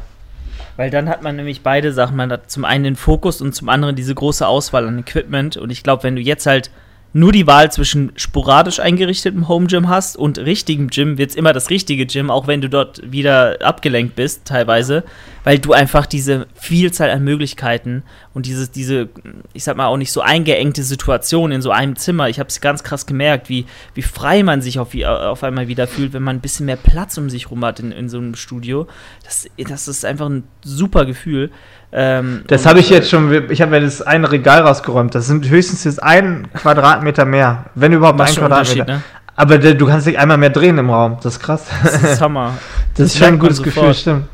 Weil 0.77 0.91
dann 0.91 1.09
hat 1.09 1.23
man 1.23 1.35
nämlich 1.35 1.63
beide 1.63 1.91
Sachen. 1.91 2.15
Man 2.15 2.31
hat 2.31 2.51
zum 2.51 2.65
einen 2.65 2.83
den 2.83 2.95
Fokus 2.95 3.41
und 3.41 3.55
zum 3.55 3.69
anderen 3.69 3.95
diese 3.95 4.13
große 4.13 4.45
Auswahl 4.45 4.87
an 4.87 4.99
Equipment. 4.99 5.57
Und 5.57 5.71
ich 5.71 5.81
glaube, 5.83 6.03
wenn 6.03 6.15
du 6.15 6.21
jetzt 6.21 6.45
halt 6.45 6.69
nur 7.13 7.31
die 7.31 7.45
Wahl 7.45 7.71
zwischen 7.71 8.13
sporadisch 8.15 8.79
eingerichtetem 8.79 9.47
Home 9.47 9.67
Gym 9.67 9.89
hast 9.89 10.15
und 10.15 10.39
richtigem 10.39 10.89
Gym, 10.89 11.17
wird 11.17 11.31
es 11.31 11.35
immer 11.35 11.51
das 11.51 11.69
richtige 11.69 12.05
Gym, 12.05 12.31
auch 12.31 12.47
wenn 12.47 12.61
du 12.61 12.69
dort 12.69 13.01
wieder 13.11 13.57
abgelenkt 13.61 14.15
bist, 14.15 14.45
teilweise, 14.45 15.03
weil 15.43 15.59
du 15.59 15.73
einfach 15.73 16.05
diese 16.05 16.47
Vielzahl 16.53 17.09
an 17.09 17.23
Möglichkeiten 17.23 18.03
und 18.33 18.45
dieses, 18.45 18.71
diese, 18.71 19.09
ich 19.53 19.63
sag 19.63 19.75
mal, 19.75 19.87
auch 19.87 19.97
nicht 19.97 20.11
so 20.11 20.21
eingeengte 20.21 20.83
Situation 20.83 21.51
in 21.51 21.61
so 21.61 21.71
einem 21.71 21.97
Zimmer, 21.97 22.29
ich 22.29 22.39
habe 22.39 22.47
es 22.47 22.61
ganz 22.61 22.83
krass 22.83 23.05
gemerkt, 23.05 23.49
wie, 23.49 23.65
wie 23.93 24.03
frei 24.03 24.43
man 24.43 24.61
sich 24.61 24.79
auf, 24.79 24.95
auf 25.03 25.43
einmal 25.43 25.67
wieder 25.67 25.87
fühlt, 25.87 26.13
wenn 26.13 26.23
man 26.23 26.37
ein 26.37 26.41
bisschen 26.41 26.65
mehr 26.65 26.77
Platz 26.77 27.17
um 27.17 27.29
sich 27.29 27.51
rum 27.51 27.65
hat 27.65 27.81
in, 27.81 27.91
in 27.91 28.07
so 28.07 28.19
einem 28.19 28.35
Studio. 28.35 28.87
Das, 29.25 29.47
das 29.57 29.87
ist 29.87 30.05
einfach 30.05 30.29
ein 30.29 30.43
super 30.63 31.05
Gefühl. 31.05 31.51
Ähm, 31.93 32.43
das 32.47 32.65
habe 32.65 32.79
ich 32.79 32.89
jetzt 32.89 33.09
schon, 33.09 33.49
ich 33.51 33.61
habe 33.61 33.71
mir 33.71 33.81
das 33.81 34.01
eine 34.01 34.31
Regal 34.31 34.61
rausgeräumt. 34.61 35.13
Das 35.13 35.27
sind 35.27 35.49
höchstens 35.49 35.83
jetzt 35.83 36.01
ein 36.01 36.47
Quadratmeter 36.53 37.25
mehr. 37.25 37.65
Wenn 37.75 37.93
überhaupt 37.93 38.19
ein 38.21 38.33
Quadratmeter. 38.33 38.85
Ne? 38.85 39.01
Aber 39.35 39.57
du 39.57 39.85
kannst 39.85 40.07
dich 40.07 40.19
einmal 40.19 40.37
mehr 40.37 40.49
drehen 40.51 40.77
im 40.77 40.89
Raum. 40.89 41.17
Das 41.21 41.33
ist 41.33 41.39
krass. 41.39 41.65
Das 41.83 42.03
ist 42.03 42.21
Hammer. 42.21 42.53
Das, 42.95 42.95
das 42.97 43.05
ist 43.07 43.17
schon 43.17 43.27
ein 43.27 43.39
gutes 43.39 43.61
Gefühl, 43.63 43.93
stimmt. 43.93 44.25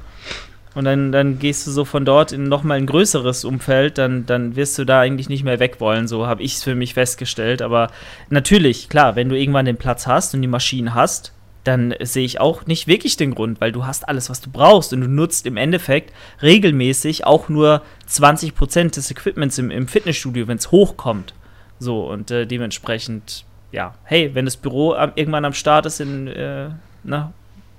Und 0.76 0.86
dann, 0.86 1.12
dann 1.12 1.40
gehst 1.40 1.66
du 1.66 1.72
so 1.72 1.86
von 1.86 2.06
dort 2.06 2.32
in 2.32 2.44
nochmal 2.44 2.78
ein 2.78 2.86
größeres 2.86 3.46
Umfeld, 3.46 3.98
dann, 3.98 4.28
dann 4.28 4.56
wirst 4.56 4.78
du 4.78 4.86
da 4.86 5.00
eigentlich 5.00 5.28
nicht 5.28 5.44
mehr 5.44 5.60
weg 5.60 5.78
wollen. 5.80 6.08
So 6.08 6.28
habe 6.28 6.44
ich 6.44 6.54
es 6.54 6.64
für 6.64 6.76
mich 6.76 6.94
festgestellt. 6.94 7.64
Aber 7.64 7.90
natürlich, 8.30 8.88
klar, 8.88 9.16
wenn 9.16 9.28
du 9.28 9.36
irgendwann 9.36 9.66
den 9.66 9.78
Platz 9.78 10.06
hast 10.06 10.36
und 10.36 10.44
die 10.44 10.48
Maschinen 10.48 10.94
hast, 10.94 11.34
dann 11.68 11.94
sehe 12.00 12.26
ich 12.26 12.40
auch 12.40 12.66
nicht 12.66 12.88
wirklich 12.88 13.18
den 13.18 13.36
Grund, 13.36 13.60
weil 13.60 13.72
du 13.72 13.86
hast 13.86 14.08
alles, 14.08 14.30
was 14.30 14.40
du 14.40 14.50
brauchst 14.50 14.94
und 14.94 15.02
du 15.02 15.08
nutzt 15.08 15.46
im 15.46 15.58
Endeffekt 15.58 16.14
regelmäßig 16.42 17.26
auch 17.26 17.50
nur 17.50 17.82
20% 18.10 18.96
des 18.96 19.12
Equipments 19.12 19.58
im, 19.58 19.70
im 19.70 19.88
Fitnessstudio, 19.88 20.48
wenn 20.48 20.58
es 20.58 20.72
hochkommt. 20.72 21.34
So, 21.80 22.08
und 22.08 22.32
äh, 22.32 22.46
dementsprechend, 22.46 23.44
ja, 23.72 23.96
hey, 24.04 24.32
wenn 24.34 24.46
das 24.46 24.56
Büro 24.56 24.94
am, 24.94 25.12
irgendwann 25.16 25.46
am 25.46 25.54
Start 25.54 25.86
ist, 25.86 26.00
in, 26.00 26.28
äh, 26.28 26.70
na, 27.04 27.34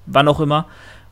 wann 0.06 0.28
auch 0.28 0.40
immer, 0.40 0.66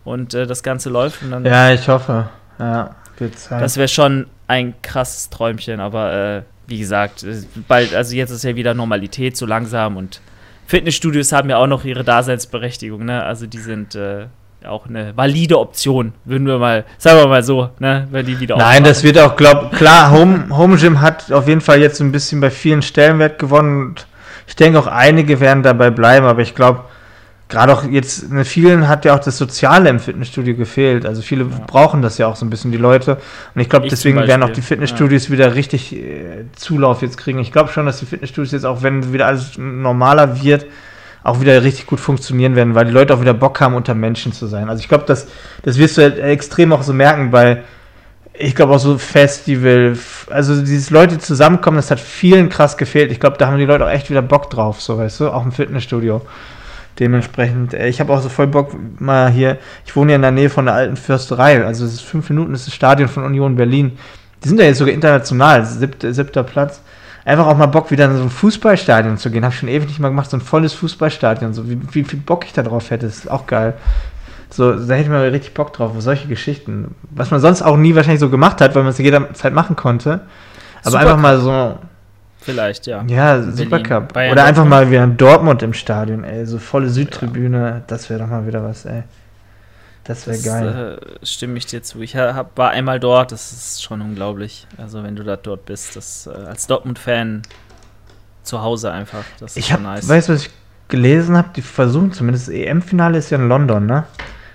und 0.04 0.34
äh, 0.34 0.46
das 0.46 0.62
Ganze 0.62 0.90
läuft, 0.90 1.22
und 1.22 1.30
dann. 1.30 1.44
Ja, 1.44 1.72
ich 1.72 1.88
hoffe. 1.88 2.28
Ja, 2.58 2.94
wird 3.18 3.38
Zeit. 3.38 3.62
Das 3.62 3.76
wäre 3.76 3.88
schon 3.88 4.26
ein 4.46 4.74
krasses 4.82 5.30
Träumchen, 5.30 5.80
aber 5.80 6.12
äh, 6.12 6.42
wie 6.66 6.78
gesagt, 6.78 7.22
äh, 7.22 7.42
bald, 7.66 7.94
also 7.94 8.14
jetzt 8.14 8.30
ist 8.30 8.44
ja 8.44 8.54
wieder 8.54 8.74
Normalität 8.74 9.36
so 9.36 9.46
langsam 9.46 9.96
und 9.96 10.20
Fitnessstudios 10.66 11.32
haben 11.32 11.50
ja 11.50 11.58
auch 11.58 11.66
noch 11.66 11.84
ihre 11.84 12.04
Daseinsberechtigung, 12.04 13.04
ne? 13.04 13.22
Also 13.22 13.46
die 13.46 13.58
sind 13.58 13.94
äh, 13.94 14.26
auch 14.66 14.86
eine 14.86 15.16
valide 15.16 15.58
Option, 15.58 16.12
würden 16.24 16.46
wir 16.46 16.58
mal, 16.58 16.84
sagen 16.98 17.18
wir 17.18 17.28
mal 17.28 17.42
so, 17.42 17.70
ne, 17.78 18.08
wenn 18.10 18.26
die 18.26 18.40
wieder 18.40 18.56
Nein, 18.56 18.84
das 18.84 19.02
wird 19.02 19.18
auch, 19.18 19.36
glaub, 19.36 19.72
klar, 19.72 20.10
Home, 20.10 20.46
Home 20.50 20.76
Gym 20.76 21.00
hat 21.00 21.30
auf 21.32 21.46
jeden 21.48 21.60
Fall 21.60 21.80
jetzt 21.80 22.00
ein 22.00 22.12
bisschen 22.12 22.40
bei 22.40 22.50
vielen 22.50 22.82
Stellenwert 22.82 23.38
gewonnen 23.38 23.86
und 23.86 24.06
ich 24.48 24.56
denke 24.56 24.78
auch 24.78 24.86
einige 24.86 25.40
werden 25.40 25.62
dabei 25.62 25.90
bleiben, 25.90 26.26
aber 26.26 26.42
ich 26.42 26.54
glaube, 26.54 26.84
gerade 27.48 27.72
auch 27.72 27.84
jetzt, 27.84 28.24
in 28.24 28.44
vielen 28.44 28.88
hat 28.88 29.04
ja 29.04 29.14
auch 29.14 29.20
das 29.20 29.38
Soziale 29.38 29.88
im 29.88 30.00
Fitnessstudio 30.00 30.56
gefehlt. 30.56 31.06
Also 31.06 31.22
viele 31.22 31.44
ja. 31.44 31.60
brauchen 31.66 32.02
das 32.02 32.18
ja 32.18 32.26
auch 32.26 32.36
so 32.36 32.44
ein 32.44 32.50
bisschen, 32.50 32.72
die 32.72 32.78
Leute. 32.78 33.18
Und 33.54 33.60
ich 33.60 33.68
glaube, 33.68 33.88
deswegen 33.88 34.18
werden 34.18 34.42
auch 34.42 34.50
die 34.50 34.62
Fitnessstudios 34.62 35.26
ja. 35.26 35.32
wieder 35.32 35.54
richtig 35.54 35.94
äh, 35.94 36.44
Zulauf 36.56 37.02
jetzt 37.02 37.18
kriegen. 37.18 37.38
Ich 37.38 37.52
glaube 37.52 37.70
schon, 37.70 37.86
dass 37.86 38.00
die 38.00 38.06
Fitnessstudios 38.06 38.52
jetzt 38.52 38.66
auch, 38.66 38.82
wenn 38.82 39.12
wieder 39.12 39.26
alles 39.26 39.56
normaler 39.56 40.42
wird, 40.42 40.66
auch 41.22 41.40
wieder 41.40 41.62
richtig 41.62 41.86
gut 41.86 42.00
funktionieren 42.00 42.56
werden, 42.56 42.74
weil 42.74 42.86
die 42.86 42.92
Leute 42.92 43.14
auch 43.14 43.20
wieder 43.20 43.34
Bock 43.34 43.60
haben, 43.60 43.74
unter 43.74 43.94
Menschen 43.94 44.32
zu 44.32 44.46
sein. 44.46 44.68
Also 44.68 44.80
ich 44.80 44.88
glaube, 44.88 45.04
das, 45.06 45.26
das 45.62 45.78
wirst 45.78 45.98
du 45.98 46.02
halt 46.02 46.18
extrem 46.18 46.72
auch 46.72 46.82
so 46.82 46.92
merken 46.92 47.30
bei, 47.30 47.62
ich 48.38 48.54
glaube 48.54 48.74
auch 48.74 48.78
so 48.78 48.98
Festival, 48.98 49.96
also 50.30 50.60
dieses 50.60 50.90
Leute 50.90 51.18
zusammenkommen, 51.18 51.78
das 51.78 51.90
hat 51.90 52.00
vielen 52.00 52.48
krass 52.48 52.76
gefehlt. 52.76 53.10
Ich 53.10 53.18
glaube, 53.18 53.38
da 53.38 53.46
haben 53.46 53.58
die 53.58 53.64
Leute 53.64 53.84
auch 53.84 53.90
echt 53.90 54.10
wieder 54.10 54.22
Bock 54.22 54.50
drauf, 54.50 54.80
so 54.80 54.98
weißt 54.98 55.20
du, 55.20 55.30
auch 55.30 55.44
im 55.44 55.52
Fitnessstudio. 55.52 56.22
Dementsprechend, 56.98 57.74
äh, 57.74 57.88
ich 57.88 58.00
habe 58.00 58.12
auch 58.12 58.22
so 58.22 58.28
voll 58.28 58.46
Bock 58.46 58.74
mal 58.98 59.30
hier, 59.30 59.58
ich 59.84 59.94
wohne 59.94 60.12
ja 60.12 60.16
in 60.16 60.22
der 60.22 60.30
Nähe 60.30 60.48
von 60.48 60.64
der 60.64 60.74
alten 60.74 60.96
Fürsterei, 60.96 61.64
also 61.64 61.84
es 61.84 61.94
ist 61.94 62.00
fünf 62.02 62.28
Minuten, 62.30 62.52
das 62.52 62.62
ist 62.62 62.68
das 62.68 62.74
Stadion 62.74 63.08
von 63.08 63.24
Union 63.24 63.56
Berlin. 63.56 63.98
Die 64.42 64.48
sind 64.48 64.58
ja 64.58 64.66
jetzt 64.66 64.78
sogar 64.78 64.94
international, 64.94 65.64
siebter, 65.64 66.12
siebter 66.12 66.42
Platz. 66.42 66.80
Einfach 67.24 67.46
auch 67.46 67.56
mal 67.56 67.66
Bock, 67.66 67.90
wieder 67.90 68.04
in 68.04 68.16
so 68.16 68.22
ein 68.22 68.30
Fußballstadion 68.30 69.18
zu 69.18 69.30
gehen. 69.30 69.44
Habe 69.44 69.52
ich 69.52 69.58
schon 69.58 69.68
ewig 69.68 69.88
nicht 69.88 69.98
mal 69.98 70.10
gemacht, 70.10 70.30
so 70.30 70.36
ein 70.36 70.40
volles 70.40 70.72
Fußballstadion. 70.74 71.54
So 71.54 71.68
wie, 71.68 71.78
wie 71.92 72.04
viel 72.04 72.20
Bock 72.20 72.44
ich 72.44 72.52
da 72.52 72.62
drauf 72.62 72.90
hätte, 72.90 73.06
ist 73.06 73.28
auch 73.28 73.48
geil. 73.48 73.74
So, 74.48 74.72
da 74.72 74.94
hätte 74.94 75.02
ich 75.02 75.08
mal 75.08 75.28
richtig 75.28 75.52
Bock 75.52 75.72
drauf, 75.72 75.92
solche 75.98 76.28
Geschichten. 76.28 76.94
Was 77.10 77.32
man 77.32 77.40
sonst 77.40 77.62
auch 77.62 77.76
nie 77.76 77.96
wahrscheinlich 77.96 78.20
so 78.20 78.30
gemacht 78.30 78.60
hat, 78.60 78.76
weil 78.76 78.84
man 78.84 78.92
es 78.92 78.98
jederzeit 78.98 79.52
machen 79.52 79.74
konnte. 79.74 80.20
Aber 80.82 80.92
Super 80.92 81.00
einfach 81.00 81.18
mal 81.18 81.40
so 81.40 81.78
Vielleicht, 82.46 82.86
ja. 82.86 83.02
Ja, 83.08 83.42
Supercup. 83.42 84.12
Oder 84.12 84.26
Dortmund. 84.26 84.38
einfach 84.38 84.64
mal 84.64 84.88
wieder 84.88 85.02
in 85.02 85.16
Dortmund 85.16 85.62
im 85.64 85.72
Stadion, 85.72 86.22
ey. 86.22 86.46
So 86.46 86.60
volle 86.60 86.88
Südtribüne, 86.88 87.58
ja. 87.58 87.82
das 87.88 88.08
wäre 88.08 88.20
doch 88.20 88.28
mal 88.28 88.46
wieder 88.46 88.62
was, 88.62 88.84
ey. 88.84 89.02
Das 90.04 90.28
wäre 90.28 90.38
geil. 90.38 90.98
Äh, 91.00 91.26
stimme 91.26 91.58
ich 91.58 91.66
dir 91.66 91.82
zu. 91.82 92.00
Ich 92.02 92.14
hab, 92.14 92.56
war 92.56 92.70
einmal 92.70 93.00
dort, 93.00 93.32
das 93.32 93.50
ist 93.50 93.82
schon 93.82 94.00
unglaublich. 94.00 94.68
Also, 94.78 95.02
wenn 95.02 95.16
du 95.16 95.24
da 95.24 95.36
dort 95.36 95.66
bist, 95.66 95.96
das 95.96 96.28
äh, 96.28 96.30
als 96.30 96.68
Dortmund-Fan 96.68 97.42
zu 98.44 98.62
Hause 98.62 98.92
einfach, 98.92 99.24
das 99.40 99.56
ist 99.56 99.64
ich 99.64 99.72
hab, 99.72 99.82
nice. 99.82 100.08
Weißt 100.08 100.28
du, 100.28 100.34
was 100.34 100.42
ich 100.42 100.50
gelesen 100.86 101.36
habe? 101.36 101.48
Die 101.56 101.62
versuchen 101.62 102.12
zumindest, 102.12 102.46
das 102.46 102.54
EM-Finale 102.54 103.18
ist 103.18 103.30
ja 103.30 103.38
in 103.38 103.48
London, 103.48 103.86
ne? 103.86 104.04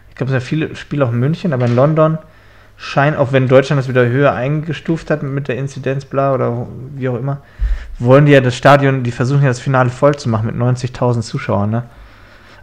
Ich 0.07 0.15
glaube, 0.15 0.33
es 0.33 0.41
sind 0.41 0.41
ja 0.41 0.65
viele 0.65 0.75
Spiele 0.77 1.05
auch 1.05 1.11
in 1.11 1.19
München, 1.19 1.51
aber 1.51 1.65
in 1.65 1.75
London 1.75 2.17
scheint, 2.81 3.15
auch 3.15 3.31
wenn 3.31 3.47
Deutschland 3.47 3.79
das 3.79 3.87
wieder 3.87 4.07
höher 4.07 4.33
eingestuft 4.33 5.11
hat 5.11 5.21
mit 5.21 5.47
der 5.47 5.55
Inzidenz, 5.55 6.03
bla 6.03 6.33
oder 6.33 6.65
wie 6.95 7.07
auch 7.09 7.15
immer, 7.15 7.37
wollen 7.99 8.25
die 8.25 8.31
ja 8.31 8.41
das 8.41 8.55
Stadion, 8.55 9.03
die 9.03 9.11
versuchen 9.11 9.43
ja 9.43 9.49
das 9.49 9.59
Finale 9.59 9.91
voll 9.91 10.15
zu 10.15 10.29
machen 10.29 10.47
mit 10.47 10.55
90.000 10.55 11.21
Zuschauern, 11.21 11.69
ne? 11.69 11.83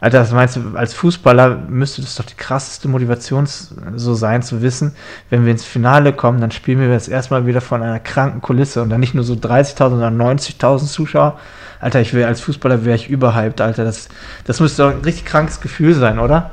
Alter, 0.01 0.21
was 0.21 0.33
meinst 0.33 0.57
du, 0.57 0.77
als 0.77 0.95
Fußballer 0.95 1.57
müsste 1.69 2.03
das 2.03 2.17
doch 2.17 2.25
die 2.25 2.37
krasseste 2.37 2.89
Motivation 2.89 3.47
so 3.47 4.15
sein, 4.15 4.43
zu 4.43 4.63
wissen, 4.63 4.95
wenn 5.31 5.45
wir 5.45 5.53
ins 5.53 5.65
Finale 5.65 6.13
kommen, 6.13 6.41
dann 6.41 6.51
spielen 6.51 6.81
wir 6.81 6.89
jetzt 6.89 7.09
erstmal 7.09 7.47
wieder 7.47 7.61
von 7.61 7.83
einer 7.83 7.99
kranken 7.99 8.41
Kulisse 8.41 8.83
und 8.83 8.91
dann 8.91 9.01
nicht 9.01 9.15
nur 9.15 9.25
so 9.25 9.35
30.000, 9.35 9.77
sondern 9.77 10.21
90.000 10.21 10.87
Zuschauer. 10.87 11.39
Alter, 11.81 12.01
ich 12.01 12.13
will 12.15 12.25
als 12.25 12.41
Fußballer 12.41 12.85
wäre 12.85 12.97
ich 12.97 13.09
überhyped, 13.09 13.61
Alter. 13.61 13.85
Das, 13.85 14.09
das 14.45 14.61
müsste 14.61 14.83
doch 14.83 14.91
ein 14.91 15.01
richtig 15.05 15.25
krankes 15.25 15.61
Gefühl 15.61 15.95
sein, 15.95 16.19
oder? 16.19 16.51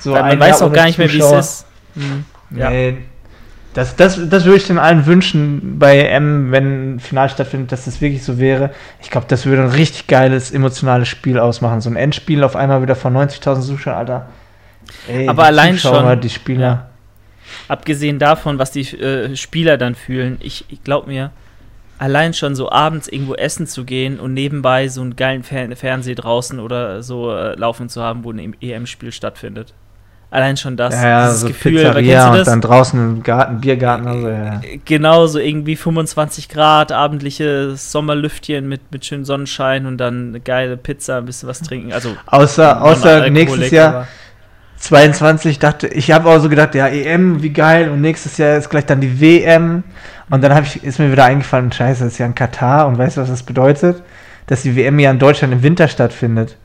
So 0.00 0.12
man 0.12 0.40
weiß 0.40 0.62
auch 0.62 0.72
gar 0.72 0.86
nicht 0.86 0.98
mehr, 0.98 1.10
wie 1.10 1.20
es 1.20 1.32
ist. 1.32 1.66
Mhm. 1.94 2.24
Ja. 2.54 2.70
Nee, 2.70 2.98
das, 3.74 3.96
das, 3.96 4.28
das 4.28 4.44
würde 4.44 4.58
ich 4.58 4.66
den 4.66 4.78
allen 4.78 5.06
wünschen 5.06 5.78
bei 5.78 5.98
M, 6.00 6.52
wenn 6.52 6.96
ein 6.96 7.00
Final 7.00 7.30
stattfindet, 7.30 7.72
dass 7.72 7.86
das 7.86 8.00
wirklich 8.02 8.22
so 8.22 8.38
wäre. 8.38 8.70
Ich 9.00 9.10
glaube, 9.10 9.26
das 9.28 9.46
würde 9.46 9.62
ein 9.62 9.70
richtig 9.70 10.08
geiles, 10.08 10.50
emotionales 10.50 11.08
Spiel 11.08 11.38
ausmachen. 11.38 11.80
So 11.80 11.88
ein 11.88 11.96
Endspiel 11.96 12.44
auf 12.44 12.54
einmal 12.54 12.82
wieder 12.82 12.96
von 12.96 13.16
90.000 13.16 13.60
Zuschauern, 13.62 13.96
Alter. 13.96 14.28
Ey, 15.08 15.26
Aber 15.26 15.44
allein 15.44 15.74
Zuschauer, 15.74 16.10
schon. 16.10 16.20
Die 16.20 16.28
Spieler. 16.28 16.60
Ja. 16.60 16.88
Abgesehen 17.68 18.18
davon, 18.18 18.58
was 18.58 18.72
die 18.72 18.82
äh, 18.98 19.36
Spieler 19.36 19.78
dann 19.78 19.94
fühlen, 19.94 20.36
ich, 20.40 20.66
ich 20.68 20.84
glaube 20.84 21.08
mir, 21.08 21.30
allein 21.98 22.34
schon 22.34 22.54
so 22.54 22.70
abends 22.70 23.08
irgendwo 23.08 23.34
essen 23.34 23.66
zu 23.66 23.84
gehen 23.84 24.20
und 24.20 24.34
nebenbei 24.34 24.88
so 24.88 25.00
einen 25.00 25.16
geilen 25.16 25.44
Fer 25.44 25.74
Fernseher 25.76 26.16
draußen 26.16 26.60
oder 26.60 27.02
so 27.02 27.32
äh, 27.32 27.54
laufen 27.54 27.88
zu 27.88 28.02
haben, 28.02 28.24
wo 28.24 28.32
ein 28.32 28.56
EM-Spiel 28.60 29.12
stattfindet. 29.12 29.72
Allein 30.32 30.56
schon 30.56 30.78
das, 30.78 30.94
ja, 30.94 31.08
ja, 31.08 31.30
so 31.30 31.48
Gefühl, 31.48 31.72
Pizzeria 31.72 32.32
und 32.32 32.46
dann 32.46 32.62
draußen 32.62 32.98
im 32.98 33.22
Garten, 33.22 33.60
Biergarten. 33.60 34.06
Also, 34.06 34.28
ja. 34.30 34.62
Genau, 34.86 35.26
so 35.26 35.38
irgendwie 35.38 35.76
25 35.76 36.48
Grad, 36.48 36.90
abendliches 36.90 37.92
Sommerlüftchen 37.92 38.66
mit, 38.66 38.80
mit 38.90 39.04
schönem 39.04 39.26
Sonnenschein 39.26 39.84
und 39.84 39.98
dann 39.98 40.28
eine 40.28 40.40
geile 40.40 40.78
Pizza, 40.78 41.18
ein 41.18 41.26
bisschen 41.26 41.50
was 41.50 41.60
trinken. 41.60 41.92
Also 41.92 42.16
außer, 42.24 42.82
außer 42.82 43.28
nächstes 43.28 43.70
Jahr 43.72 44.08
22 44.78 45.58
dachte 45.58 45.88
ich 45.88 46.10
habe 46.10 46.30
auch 46.30 46.38
so 46.38 46.48
gedacht, 46.48 46.74
ja, 46.74 46.88
EM, 46.88 47.42
wie 47.42 47.50
geil 47.50 47.90
und 47.90 48.00
nächstes 48.00 48.38
Jahr 48.38 48.56
ist 48.56 48.70
gleich 48.70 48.86
dann 48.86 49.02
die 49.02 49.20
WM 49.20 49.84
und 50.30 50.42
dann 50.42 50.54
habe 50.54 50.64
ich 50.64 50.82
ist 50.82 50.98
mir 50.98 51.12
wieder 51.12 51.26
eingefallen, 51.26 51.70
scheiße, 51.70 52.04
das 52.04 52.14
ist 52.14 52.18
ja 52.18 52.24
in 52.24 52.34
Katar 52.34 52.86
und 52.86 52.96
weißt 52.96 53.18
du, 53.18 53.20
was 53.20 53.28
das 53.28 53.42
bedeutet? 53.42 54.02
Dass 54.46 54.62
die 54.62 54.74
WM 54.76 54.98
ja 54.98 55.10
in 55.10 55.18
Deutschland 55.18 55.52
im 55.52 55.62
Winter 55.62 55.88
stattfindet. 55.88 56.56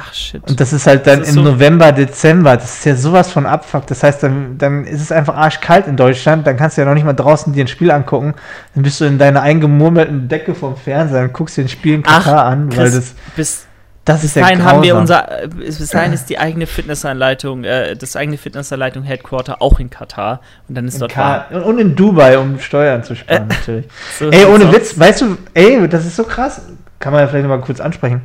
Ach 0.00 0.14
shit. 0.14 0.42
Und 0.48 0.60
das 0.60 0.72
ist 0.72 0.86
halt 0.86 1.06
dann 1.06 1.22
ist 1.22 1.28
im 1.28 1.34
so 1.34 1.42
November, 1.42 1.92
Dezember. 1.92 2.56
Das 2.56 2.78
ist 2.78 2.84
ja 2.84 2.94
sowas 2.94 3.30
von 3.30 3.46
Abfuck. 3.46 3.86
Das 3.86 4.02
heißt, 4.02 4.22
dann, 4.22 4.58
dann 4.58 4.84
ist 4.84 5.00
es 5.00 5.12
einfach 5.12 5.36
arschkalt 5.36 5.86
in 5.86 5.96
Deutschland. 5.96 6.46
Dann 6.46 6.56
kannst 6.56 6.76
du 6.76 6.82
ja 6.82 6.86
noch 6.86 6.94
nicht 6.94 7.04
mal 7.04 7.14
draußen 7.14 7.52
dir 7.52 7.64
ein 7.64 7.68
Spiel 7.68 7.90
angucken. 7.90 8.34
Dann 8.74 8.82
bist 8.82 9.00
du 9.00 9.04
in 9.06 9.18
deiner 9.18 9.42
eingemurmelten 9.42 10.28
Decke 10.28 10.54
vom 10.54 10.76
Fernseher 10.76 11.22
und 11.22 11.32
guckst 11.32 11.56
dir 11.56 11.62
ein 11.62 11.68
Spiel 11.68 11.94
in 11.94 12.02
Katar 12.02 12.44
Ach, 12.46 12.52
an, 12.52 12.76
weil 12.76 12.90
das. 12.90 13.14
Bis, 13.34 13.66
das 14.04 14.24
ist 14.24 14.34
bis 14.34 14.42
dahin 14.42 14.64
haben 14.64 14.82
wir 14.82 14.96
unser, 14.96 15.42
äh, 15.42 15.48
bis 15.48 15.90
dahin 15.90 16.14
ist 16.14 16.30
die 16.30 16.38
eigene 16.38 16.66
Fitnessanleitung, 16.66 17.64
äh, 17.64 17.94
das 17.94 18.16
eigene 18.16 18.38
Fitnessanleitung 18.38 19.02
Headquarter 19.02 19.60
auch 19.60 19.80
in 19.80 19.90
Katar 19.90 20.40
und 20.66 20.76
dann 20.76 20.86
ist 20.86 20.94
in 20.94 21.00
dort 21.00 21.12
Ka 21.12 21.44
und 21.50 21.78
in 21.78 21.94
Dubai, 21.94 22.38
um 22.38 22.58
Steuern 22.58 23.04
zu 23.04 23.14
sparen 23.14 23.50
äh, 23.50 23.54
natürlich. 23.54 23.86
So 24.18 24.30
ey, 24.30 24.46
ohne 24.46 24.72
Witz, 24.72 24.98
weißt 24.98 25.20
du, 25.20 25.36
ey, 25.52 25.86
das 25.88 26.06
ist 26.06 26.16
so 26.16 26.24
krass. 26.24 26.62
Kann 27.00 27.12
man 27.12 27.20
ja 27.20 27.28
vielleicht 27.28 27.44
nochmal 27.44 27.60
kurz 27.60 27.80
ansprechen 27.80 28.22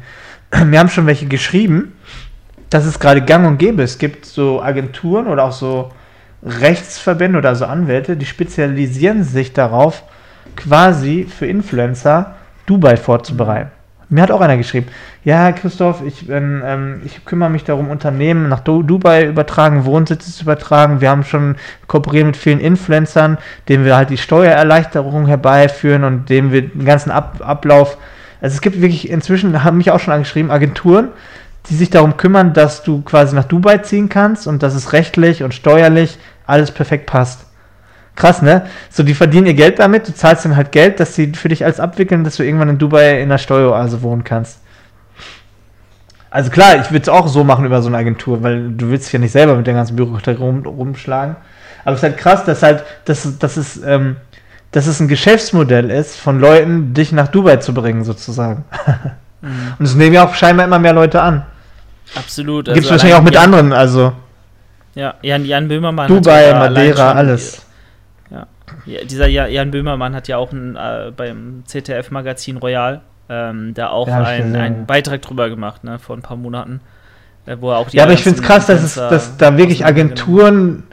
mir 0.66 0.80
haben 0.80 0.90
schon 0.90 1.06
welche 1.08 1.26
geschrieben, 1.26 1.94
dass 2.70 2.86
es 2.86 3.00
gerade 3.00 3.22
gang 3.22 3.46
und 3.48 3.58
gäbe. 3.58 3.84
Es 3.84 3.98
gibt 3.98 4.26
so 4.26 4.62
Agenturen 4.62 5.28
oder 5.28 5.46
auch 5.46 5.52
so 5.52 5.92
Rechtsverbände 6.44 7.38
oder 7.38 7.56
so 7.56 7.66
Anwälte, 7.66 8.18
die 8.18 8.26
spezialisieren 8.26 9.24
sich 9.24 9.54
darauf, 9.54 10.04
quasi 10.56 11.26
für 11.26 11.46
Influencer 11.46 12.36
Dubai 12.66 12.98
vorzubereiten. 12.98 13.72
Mir 14.10 14.22
hat 14.22 14.32
auch 14.32 14.42
einer 14.42 14.58
geschrieben, 14.58 14.88
ja, 15.24 15.52
Christoph, 15.54 16.04
ich, 16.06 16.30
ähm, 16.30 17.02
ich 17.06 17.26
kümmere 17.26 17.50
mich 17.50 17.64
darum, 17.64 17.90
Unternehmen 17.90 18.50
nach 18.50 18.60
du 18.60 18.84
Dubai 18.84 19.26
übertragen, 19.26 19.86
Wohnsitze 19.86 20.32
zu 20.32 20.44
übertragen. 20.44 21.02
Wir 21.02 21.10
haben 21.10 21.24
schon 21.24 21.56
kooperiert 21.88 22.28
mit 22.28 22.38
vielen 22.38 22.60
Influencern, 22.60 23.38
denen 23.70 23.86
wir 23.86 23.96
halt 23.96 24.12
die 24.12 24.18
Steuererleichterung 24.18 25.26
herbeiführen 25.26 26.04
und 26.04 26.30
denen 26.30 26.52
wir 26.52 26.68
den 26.68 26.86
ganzen 26.86 27.10
Ab 27.10 27.42
Ablauf. 27.44 27.98
Also 28.44 28.56
es 28.56 28.61
gibt 28.61 28.82
wirklich 28.82 29.10
inzwischen, 29.10 29.64
haben 29.64 29.78
mich 29.78 29.90
auch 29.90 30.02
schon 30.02 30.14
angeschrieben, 30.14 30.52
Agenturen, 30.52 31.07
die 31.70 31.76
sich 31.76 31.90
darum 31.90 32.18
kümmern, 32.18 32.52
dass 32.52 32.84
du 32.84 33.02
quasi 33.02 33.34
nach 33.34 33.45
Dubai 33.45 33.78
ziehen 33.78 34.10
kannst 34.10 34.48
und 34.48 34.61
dass 34.61 34.76
es 34.76 34.91
rechtlich 34.91 35.44
und 35.44 35.53
steuerlich 35.53 36.20
alles 36.45 36.70
perfekt 36.72 37.06
passt. 37.06 37.45
Krass, 38.18 38.41
ne? 38.41 38.65
So, 38.90 39.03
die 39.03 39.14
verdienen 39.14 39.48
ihr 39.48 39.53
Geld 39.53 39.80
damit, 39.80 40.10
du 40.10 40.14
zahlst 40.14 40.44
dann 40.44 40.57
halt 40.57 40.74
Geld, 40.74 40.99
dass 40.99 41.15
sie 41.15 41.32
für 41.32 41.48
dich 41.48 41.64
alles 41.64 41.80
abwickeln, 41.80 42.26
dass 42.26 42.36
du 42.36 42.44
irgendwann 42.44 42.68
in 42.68 42.78
Dubai 42.78 43.22
in 43.22 43.30
einer 43.30 43.38
Steueroase 43.38 44.02
wohnen 44.02 44.26
kannst. 44.26 44.60
Also 46.30 46.52
klar, 46.52 46.82
ich 46.82 46.91
würde 46.91 47.03
es 47.03 47.10
auch 47.10 47.30
so 47.30 47.45
machen 47.45 47.64
über 47.64 47.82
so 47.82 47.88
eine 47.88 47.98
Agentur, 47.98 48.44
weil 48.44 48.72
du 48.72 48.90
willst 48.90 49.06
dich 49.06 49.14
ja 49.14 49.20
nicht 49.20 49.32
selber 49.32 49.56
mit 49.56 49.68
der 49.68 49.74
ganzen 49.74 49.95
Bürokratie 49.95 50.32
rum, 50.32 50.65
rumschlagen. 50.65 51.38
Aber 51.86 51.94
es 51.94 51.99
ist 51.99 52.03
halt 52.03 52.18
krass, 52.18 52.44
dass 52.44 52.61
halt, 52.61 52.84
dass, 53.06 53.40
dass, 53.40 53.56
es, 53.56 53.82
ähm, 53.84 54.18
dass 54.74 54.88
es 54.88 55.00
ein 55.00 55.08
Geschäftsmodell 55.08 55.90
ist, 55.90 56.18
von 56.18 56.40
Leuten, 56.40 56.94
dich 56.94 57.12
nach 57.12 57.30
Dubai 57.30 57.58
zu 57.58 57.74
bringen, 57.74 58.04
sozusagen. 58.04 58.66
Mhm. 59.45 59.74
Und 59.78 59.86
es 59.86 59.94
nehmen 59.94 60.14
ja 60.14 60.26
auch 60.26 60.36
scheinbar 60.36 60.66
immer 60.66 60.80
mehr 60.80 60.94
Leute 60.94 61.22
an. 61.22 61.45
Absolut. 62.16 62.70
Also 62.70 62.76
Gibt 62.76 62.86
es 62.86 62.91
wahrscheinlich 62.91 63.18
auch 63.18 63.22
mit 63.22 63.34
Jan, 63.34 63.44
anderen, 63.44 63.74
also. 63.74 64.14
Ja, 64.95 65.16
Jan, 65.22 65.44
Jan 65.44 65.68
Böhmermann. 65.68 66.08
Dubai, 66.08 66.54
Madeira, 66.54 67.12
alles. 67.12 67.66
Ja, 68.86 69.04
dieser 69.04 69.28
Jan 69.28 69.72
Böhmermann 69.72 70.16
hat 70.16 70.28
ja 70.30 70.38
auch 70.38 70.52
ein, 70.54 70.78
äh, 70.78 71.12
beim 71.16 71.64
ZDF-Magazin 71.66 72.56
Royal 72.56 73.02
ähm, 73.30 73.74
da 73.74 73.90
auch 73.90 74.08
ja, 74.08 74.24
ein, 74.24 74.56
einen 74.56 74.86
Beitrag 74.86 75.22
drüber 75.22 75.50
gemacht, 75.50 75.84
ne, 75.84 76.00
vor 76.00 76.16
ein 76.16 76.22
paar 76.22 76.38
Monaten. 76.38 76.82
Äh, 77.45 77.58
wo 77.60 77.72
er 77.72 77.78
auch 77.78 77.90
die 77.90 77.98
ja, 77.98 78.04
aber 78.04 78.14
ich 78.14 78.24
finde 78.24 78.40
es 78.40 78.45
krass, 78.45 78.68
dass, 78.68 78.82
es, 78.84 78.95
dass 78.95 79.38
da 79.38 79.58
wirklich 79.58 79.86
Agenturen 79.86 80.84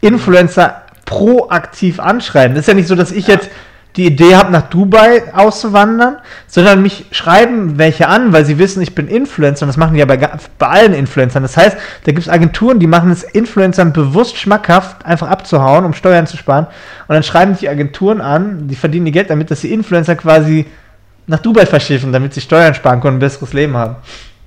Influencer 0.00 0.82
proaktiv 1.08 2.00
anschreiben. 2.00 2.54
Das 2.54 2.62
ist 2.62 2.68
ja 2.68 2.74
nicht 2.74 2.88
so, 2.88 2.94
dass 2.94 3.12
ich 3.12 3.26
ja. 3.26 3.34
jetzt 3.34 3.50
die 3.96 4.06
Idee 4.06 4.36
habe, 4.36 4.52
nach 4.52 4.68
Dubai 4.68 5.22
auszuwandern, 5.34 6.18
sondern 6.46 6.82
mich 6.82 7.06
schreiben 7.10 7.78
welche 7.78 8.06
an, 8.06 8.32
weil 8.32 8.44
sie 8.44 8.58
wissen, 8.58 8.82
ich 8.82 8.94
bin 8.94 9.08
Influencer 9.08 9.64
und 9.64 9.68
das 9.68 9.78
machen 9.78 9.94
die 9.94 10.00
ja 10.00 10.04
bei, 10.04 10.16
bei 10.16 10.66
allen 10.66 10.92
Influencern. 10.92 11.42
Das 11.42 11.56
heißt, 11.56 11.76
da 12.04 12.12
gibt 12.12 12.26
es 12.26 12.28
Agenturen, 12.28 12.78
die 12.78 12.86
machen 12.86 13.10
es 13.10 13.24
Influencern 13.24 13.92
bewusst 13.92 14.36
schmackhaft, 14.36 15.04
einfach 15.04 15.28
abzuhauen, 15.28 15.84
um 15.84 15.94
Steuern 15.94 16.26
zu 16.26 16.36
sparen. 16.36 16.66
Und 17.08 17.14
dann 17.14 17.22
schreiben 17.22 17.56
die 17.58 17.68
Agenturen 17.68 18.20
an, 18.20 18.68
die 18.68 18.76
verdienen 18.76 19.06
ihr 19.06 19.12
Geld 19.12 19.30
damit, 19.30 19.50
dass 19.50 19.62
die 19.62 19.72
Influencer 19.72 20.14
quasi 20.14 20.66
nach 21.26 21.40
Dubai 21.40 21.66
verschiffen, 21.66 22.12
damit 22.12 22.34
sie 22.34 22.40
Steuern 22.40 22.74
sparen 22.74 23.00
können 23.00 23.14
und 23.14 23.18
ein 23.18 23.20
besseres 23.20 23.52
Leben 23.52 23.76
haben. 23.76 23.96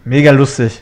Mega 0.06 0.32
lustig 0.32 0.82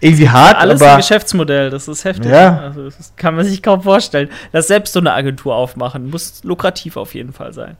irgendwie 0.00 0.28
hart, 0.28 0.56
Alles 0.56 0.80
aber 0.80 0.92
ein 0.92 0.96
Geschäftsmodell, 0.98 1.70
das 1.70 1.88
ist 1.88 2.04
heftig. 2.04 2.30
Ja. 2.30 2.58
Also, 2.58 2.84
das 2.84 3.12
kann 3.16 3.34
man 3.34 3.44
sich 3.44 3.62
kaum 3.62 3.82
vorstellen. 3.82 4.28
Das 4.52 4.68
selbst 4.68 4.92
so 4.92 5.00
eine 5.00 5.12
Agentur 5.12 5.54
aufmachen, 5.54 6.10
muss 6.10 6.42
lukrativ 6.44 6.96
auf 6.96 7.14
jeden 7.14 7.32
Fall 7.32 7.52
sein. 7.52 7.76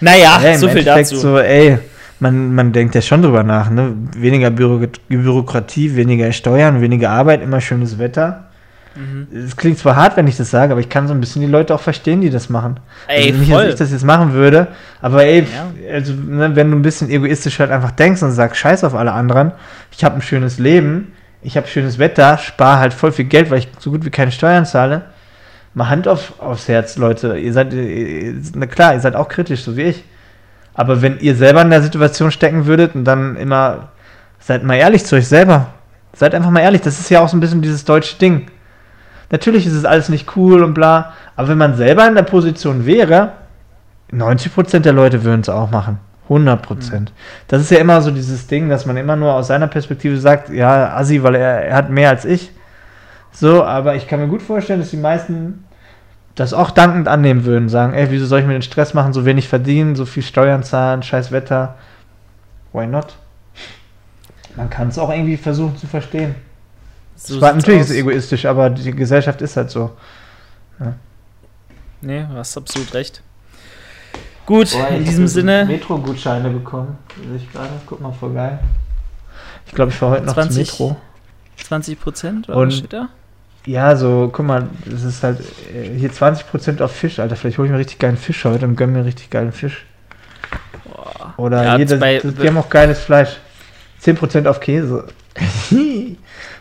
Naja, 0.00 0.40
ja, 0.42 0.58
so 0.58 0.68
viel 0.68 0.84
dazu. 0.84 1.16
So, 1.16 1.38
ey, 1.38 1.78
man, 2.20 2.54
man 2.54 2.72
denkt 2.72 2.94
ja 2.94 3.00
schon 3.00 3.22
drüber 3.22 3.42
nach, 3.42 3.70
ne? 3.70 3.94
Weniger 4.14 4.50
Büro 4.50 4.86
Bürokratie, 5.08 5.96
weniger 5.96 6.32
Steuern, 6.32 6.80
weniger 6.80 7.10
Arbeit, 7.10 7.42
immer 7.42 7.60
schönes 7.60 7.98
Wetter. 7.98 8.45
Mhm. 8.96 9.28
Es 9.32 9.54
mhm. 9.54 9.56
klingt 9.56 9.78
zwar 9.78 9.96
hart, 9.96 10.16
wenn 10.16 10.26
ich 10.26 10.36
das 10.36 10.50
sage, 10.50 10.72
aber 10.72 10.80
ich 10.80 10.88
kann 10.88 11.06
so 11.06 11.14
ein 11.14 11.20
bisschen 11.20 11.42
die 11.42 11.48
Leute 11.48 11.74
auch 11.74 11.80
verstehen, 11.80 12.20
die 12.20 12.30
das 12.30 12.48
machen. 12.48 12.80
Ey, 13.06 13.28
also 13.28 13.38
nicht, 13.38 13.52
voll. 13.52 13.64
dass 13.64 13.74
ich 13.74 13.78
das 13.78 13.92
jetzt 13.92 14.04
machen 14.04 14.32
würde, 14.32 14.68
aber 15.00 15.24
ey, 15.24 15.40
ja. 15.40 15.92
also, 15.92 16.12
ne, 16.14 16.56
wenn 16.56 16.70
du 16.70 16.76
ein 16.76 16.82
bisschen 16.82 17.10
egoistisch 17.10 17.58
halt 17.58 17.70
einfach 17.70 17.92
denkst 17.92 18.22
und 18.22 18.32
sagst, 18.32 18.60
scheiß 18.60 18.84
auf 18.84 18.94
alle 18.94 19.12
anderen, 19.12 19.52
ich 19.90 20.04
habe 20.04 20.16
ein 20.16 20.22
schönes 20.22 20.58
Leben, 20.58 21.12
ich 21.42 21.56
habe 21.56 21.66
schönes 21.66 21.98
Wetter, 21.98 22.38
spare 22.38 22.80
halt 22.80 22.94
voll 22.94 23.12
viel 23.12 23.26
Geld, 23.26 23.50
weil 23.50 23.58
ich 23.58 23.68
so 23.78 23.90
gut 23.90 24.04
wie 24.04 24.10
keine 24.10 24.32
Steuern 24.32 24.66
zahle. 24.66 25.02
Mal 25.74 25.90
Hand 25.90 26.08
auf, 26.08 26.40
aufs 26.40 26.68
Herz, 26.68 26.96
Leute. 26.96 27.36
Ihr 27.36 27.52
seid, 27.52 27.72
ihr, 27.72 28.34
na 28.54 28.66
klar, 28.66 28.94
ihr 28.94 29.00
seid 29.00 29.14
auch 29.14 29.28
kritisch, 29.28 29.62
so 29.62 29.76
wie 29.76 29.82
ich. 29.82 30.04
Aber 30.72 31.02
wenn 31.02 31.20
ihr 31.20 31.36
selber 31.36 31.62
in 31.62 31.70
der 31.70 31.82
Situation 31.82 32.30
stecken 32.30 32.66
würdet 32.66 32.94
und 32.94 33.04
dann 33.04 33.36
immer, 33.36 33.90
seid 34.40 34.64
mal 34.64 34.76
ehrlich 34.76 35.04
zu 35.04 35.16
euch 35.16 35.28
selber. 35.28 35.68
Seid 36.14 36.34
einfach 36.34 36.50
mal 36.50 36.60
ehrlich, 36.60 36.80
das 36.80 36.98
ist 36.98 37.10
ja 37.10 37.20
auch 37.20 37.28
so 37.28 37.36
ein 37.36 37.40
bisschen 37.40 37.60
dieses 37.60 37.84
deutsche 37.84 38.16
Ding 38.16 38.46
Natürlich 39.30 39.66
ist 39.66 39.72
es 39.72 39.84
alles 39.84 40.08
nicht 40.08 40.36
cool 40.36 40.62
und 40.62 40.74
bla, 40.74 41.12
aber 41.34 41.48
wenn 41.48 41.58
man 41.58 41.76
selber 41.76 42.06
in 42.06 42.14
der 42.14 42.22
Position 42.22 42.86
wäre, 42.86 43.32
90% 44.12 44.80
der 44.80 44.92
Leute 44.92 45.24
würden 45.24 45.40
es 45.40 45.48
auch 45.48 45.70
machen. 45.70 45.98
100% 46.28 46.92
Mhm. 46.92 47.06
Das 47.48 47.60
ist 47.60 47.70
ja 47.70 47.78
immer 47.78 48.00
so 48.00 48.10
dieses 48.10 48.46
Ding, 48.46 48.68
dass 48.68 48.86
man 48.86 48.96
immer 48.96 49.16
nur 49.16 49.32
aus 49.34 49.48
seiner 49.48 49.68
Perspektive 49.68 50.18
sagt, 50.18 50.48
ja, 50.48 50.94
Assi, 50.96 51.22
weil 51.22 51.36
er, 51.36 51.66
er 51.66 51.76
hat 51.76 51.90
mehr 51.90 52.10
als 52.10 52.24
ich. 52.24 52.50
So, 53.32 53.64
aber 53.64 53.94
ich 53.94 54.08
kann 54.08 54.20
mir 54.20 54.28
gut 54.28 54.42
vorstellen, 54.42 54.80
dass 54.80 54.90
die 54.90 54.96
meisten 54.96 55.64
das 56.34 56.52
auch 56.52 56.70
dankend 56.70 57.08
annehmen 57.08 57.44
würden, 57.44 57.68
sagen, 57.68 57.94
ey, 57.94 58.10
wieso 58.10 58.26
soll 58.26 58.40
ich 58.40 58.46
mir 58.46 58.52
den 58.52 58.62
Stress 58.62 58.94
machen, 58.94 59.12
so 59.12 59.24
wenig 59.24 59.48
verdienen, 59.48 59.96
so 59.96 60.04
viel 60.04 60.22
Steuern 60.22 60.62
zahlen, 60.62 61.02
scheiß 61.02 61.32
Wetter. 61.32 61.76
Why 62.72 62.86
not? 62.86 63.16
Man 64.54 64.70
kann 64.70 64.88
es 64.88 64.98
auch 64.98 65.10
irgendwie 65.10 65.36
versuchen 65.36 65.76
zu 65.76 65.86
verstehen. 65.86 66.34
So 67.16 67.40
war, 67.40 67.54
natürlich 67.54 67.80
aus. 67.80 67.86
ist 67.86 67.92
es 67.92 67.96
egoistisch, 67.96 68.44
aber 68.44 68.70
die 68.70 68.90
Gesellschaft 68.92 69.40
ist 69.42 69.56
halt 69.56 69.70
so. 69.70 69.90
Ja. 70.78 70.94
Nee, 72.02 72.26
du 72.30 72.36
hast 72.36 72.56
absolut 72.56 72.92
recht. 72.94 73.22
Gut, 74.44 74.70
Boah, 74.70 74.88
in 74.88 75.04
diesem 75.04 75.26
Sinne. 75.26 75.64
Metro-Gutscheine 75.64 76.50
bekommen. 76.50 76.98
Ich 77.34 77.50
gerade, 77.50 77.70
guck 77.86 78.00
mal, 78.00 78.12
voll 78.12 78.34
geil. 78.34 78.60
Ich 79.66 79.72
glaube, 79.72 79.90
ich 79.90 79.96
fahre 79.96 80.12
heute 80.12 80.26
noch 80.26 80.34
20, 80.34 80.68
zum 80.68 80.88
Metro. 80.88 81.00
20 81.64 82.00
Prozent? 82.00 82.48
Und 82.48 82.72
steht 82.72 82.92
da? 82.92 83.08
Ja, 83.64 83.96
so, 83.96 84.30
guck 84.32 84.46
mal, 84.46 84.68
das 84.84 85.02
ist 85.02 85.24
halt 85.24 85.40
äh, 85.74 85.98
hier 85.98 86.12
20 86.12 86.46
Prozent 86.48 86.82
auf 86.82 86.92
Fisch, 86.92 87.18
Alter. 87.18 87.34
Vielleicht 87.34 87.58
hole 87.58 87.66
ich 87.66 87.72
mir 87.72 87.78
richtig 87.78 87.98
geilen 87.98 88.16
Fisch 88.16 88.44
heute 88.44 88.64
und 88.66 88.76
gönne 88.76 88.92
mir 88.92 89.04
richtig 89.04 89.30
geilen 89.30 89.50
Fisch. 89.50 89.84
Boah. 90.84 91.34
Oder 91.36 91.64
ja, 91.64 91.76
hier, 91.76 91.86
das, 91.86 91.98
bei, 91.98 92.18
das, 92.18 92.34
die 92.36 92.46
haben 92.46 92.58
auch 92.58 92.68
geiles 92.68 93.00
Fleisch. 93.00 93.38
10 93.98 94.16
Prozent 94.16 94.46
auf 94.46 94.60
Käse. 94.60 95.08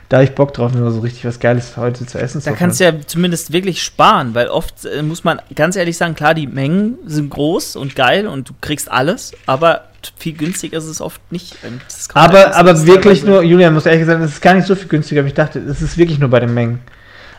da 0.10 0.22
ich 0.22 0.36
Bock 0.36 0.54
drauf, 0.54 0.74
mir 0.74 0.90
so 0.92 1.00
richtig 1.00 1.26
was 1.26 1.40
Geiles 1.40 1.78
heute 1.78 2.06
zu 2.06 2.20
essen 2.20 2.42
Da 2.44 2.52
zu 2.52 2.58
kannst 2.58 2.80
du 2.80 2.84
ja 2.84 2.94
zumindest 3.06 3.52
wirklich 3.52 3.82
sparen, 3.82 4.36
weil 4.36 4.48
oft 4.48 4.86
äh, 4.86 5.02
muss 5.02 5.24
man 5.24 5.42
ganz 5.56 5.76
ehrlich 5.76 5.98
sagen, 5.98 6.16
klar, 6.16 6.34
die 6.34 6.48
Mengen 6.48 6.98
sind 7.06 7.30
groß 7.32 7.76
und 7.76 7.96
geil 7.96 8.28
und 8.28 8.50
du 8.50 8.54
kriegst 8.62 8.92
alles, 8.92 9.34
aber 9.48 9.86
viel 10.18 10.34
günstiger 10.34 10.78
ist 10.78 10.86
es 10.86 11.02
oft 11.02 11.20
nicht. 11.32 11.58
Aber, 12.14 12.56
aber 12.56 12.86
wirklich 12.86 13.24
nur, 13.24 13.42
Julian 13.42 13.74
muss 13.74 13.88
ehrlich 13.88 14.06
sagen, 14.06 14.22
es 14.22 14.34
ist 14.34 14.42
gar 14.42 14.54
nicht 14.54 14.68
so 14.68 14.76
viel 14.76 14.88
günstiger, 14.88 15.24
wie 15.24 15.30
ich 15.30 15.34
dachte. 15.34 15.60
Es 15.60 15.82
ist 15.82 15.98
wirklich 15.98 16.20
nur 16.20 16.30
bei 16.30 16.40
den 16.40 16.54
Mengen. 16.54 16.80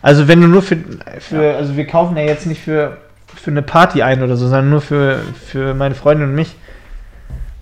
Also 0.03 0.27
wenn 0.27 0.41
du 0.41 0.49
nur 0.49 0.63
für, 0.63 0.77
für 1.21 1.43
ja. 1.43 1.57
also 1.57 1.77
wir 1.77 1.87
kaufen 1.87 2.17
ja 2.17 2.25
jetzt 2.25 2.47
nicht 2.47 2.63
für, 2.63 2.97
für 3.35 3.51
eine 3.51 3.63
Party 3.63 4.03
ein 4.03 4.23
oder 4.23 4.37
so, 4.37 4.49
sondern 4.49 4.71
nur 4.71 4.81
für, 4.81 5.21
für 5.47 5.75
meine 5.75 5.95
Freundin 5.95 6.29
und 6.29 6.35
mich. 6.35 6.57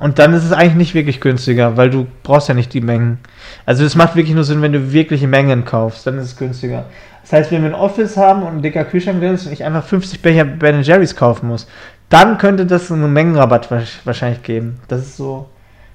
Und 0.05 0.19
dann 0.19 0.35
ist 0.35 0.45
es 0.45 0.53
eigentlich 0.53 0.75
nicht 0.75 0.95
wirklich 0.95 1.23
günstiger, 1.23 1.79
weil 1.79 1.89
du 1.89 2.07
brauchst 2.25 2.51
ja 2.51 2.55
nicht 2.55 2.75
die 2.75 2.83
Mengen. 2.83 3.21
Also 3.65 3.87
es 3.87 3.95
macht 3.95 4.17
wirklich 4.17 4.35
nur 4.35 4.45
Sinn, 4.45 4.61
wenn 4.61 4.75
du 4.75 4.93
wirkliche 4.93 5.27
Mengen 5.27 5.65
kaufst, 5.65 6.07
dann 6.07 6.19
ist 6.19 6.25
es 6.27 6.37
günstiger. 6.37 6.85
Das 7.23 7.33
heißt, 7.33 7.51
wenn 7.51 7.63
wir 7.63 7.71
ein 7.71 7.75
Office 7.75 8.19
haben 8.19 8.43
und 8.43 8.57
ein 8.57 8.61
dicker 8.63 8.85
Kühlschrank 8.85 9.19
drin 9.19 9.33
ist 9.33 9.47
und 9.47 9.53
ich 9.55 9.65
einfach 9.65 9.83
50 9.83 10.21
Becher 10.21 10.45
Ben 10.45 10.83
Jerry's 10.83 11.17
kaufen 11.17 11.49
muss, 11.49 11.67
dann 12.11 12.37
könnte 12.37 12.67
das 12.67 12.93
einen 12.93 13.15
Mengenrabatt 13.15 13.71
wahrscheinlich 14.05 14.43
geben. 14.43 14.79
Das 14.89 15.01
ist 15.01 15.17
so 15.17 15.49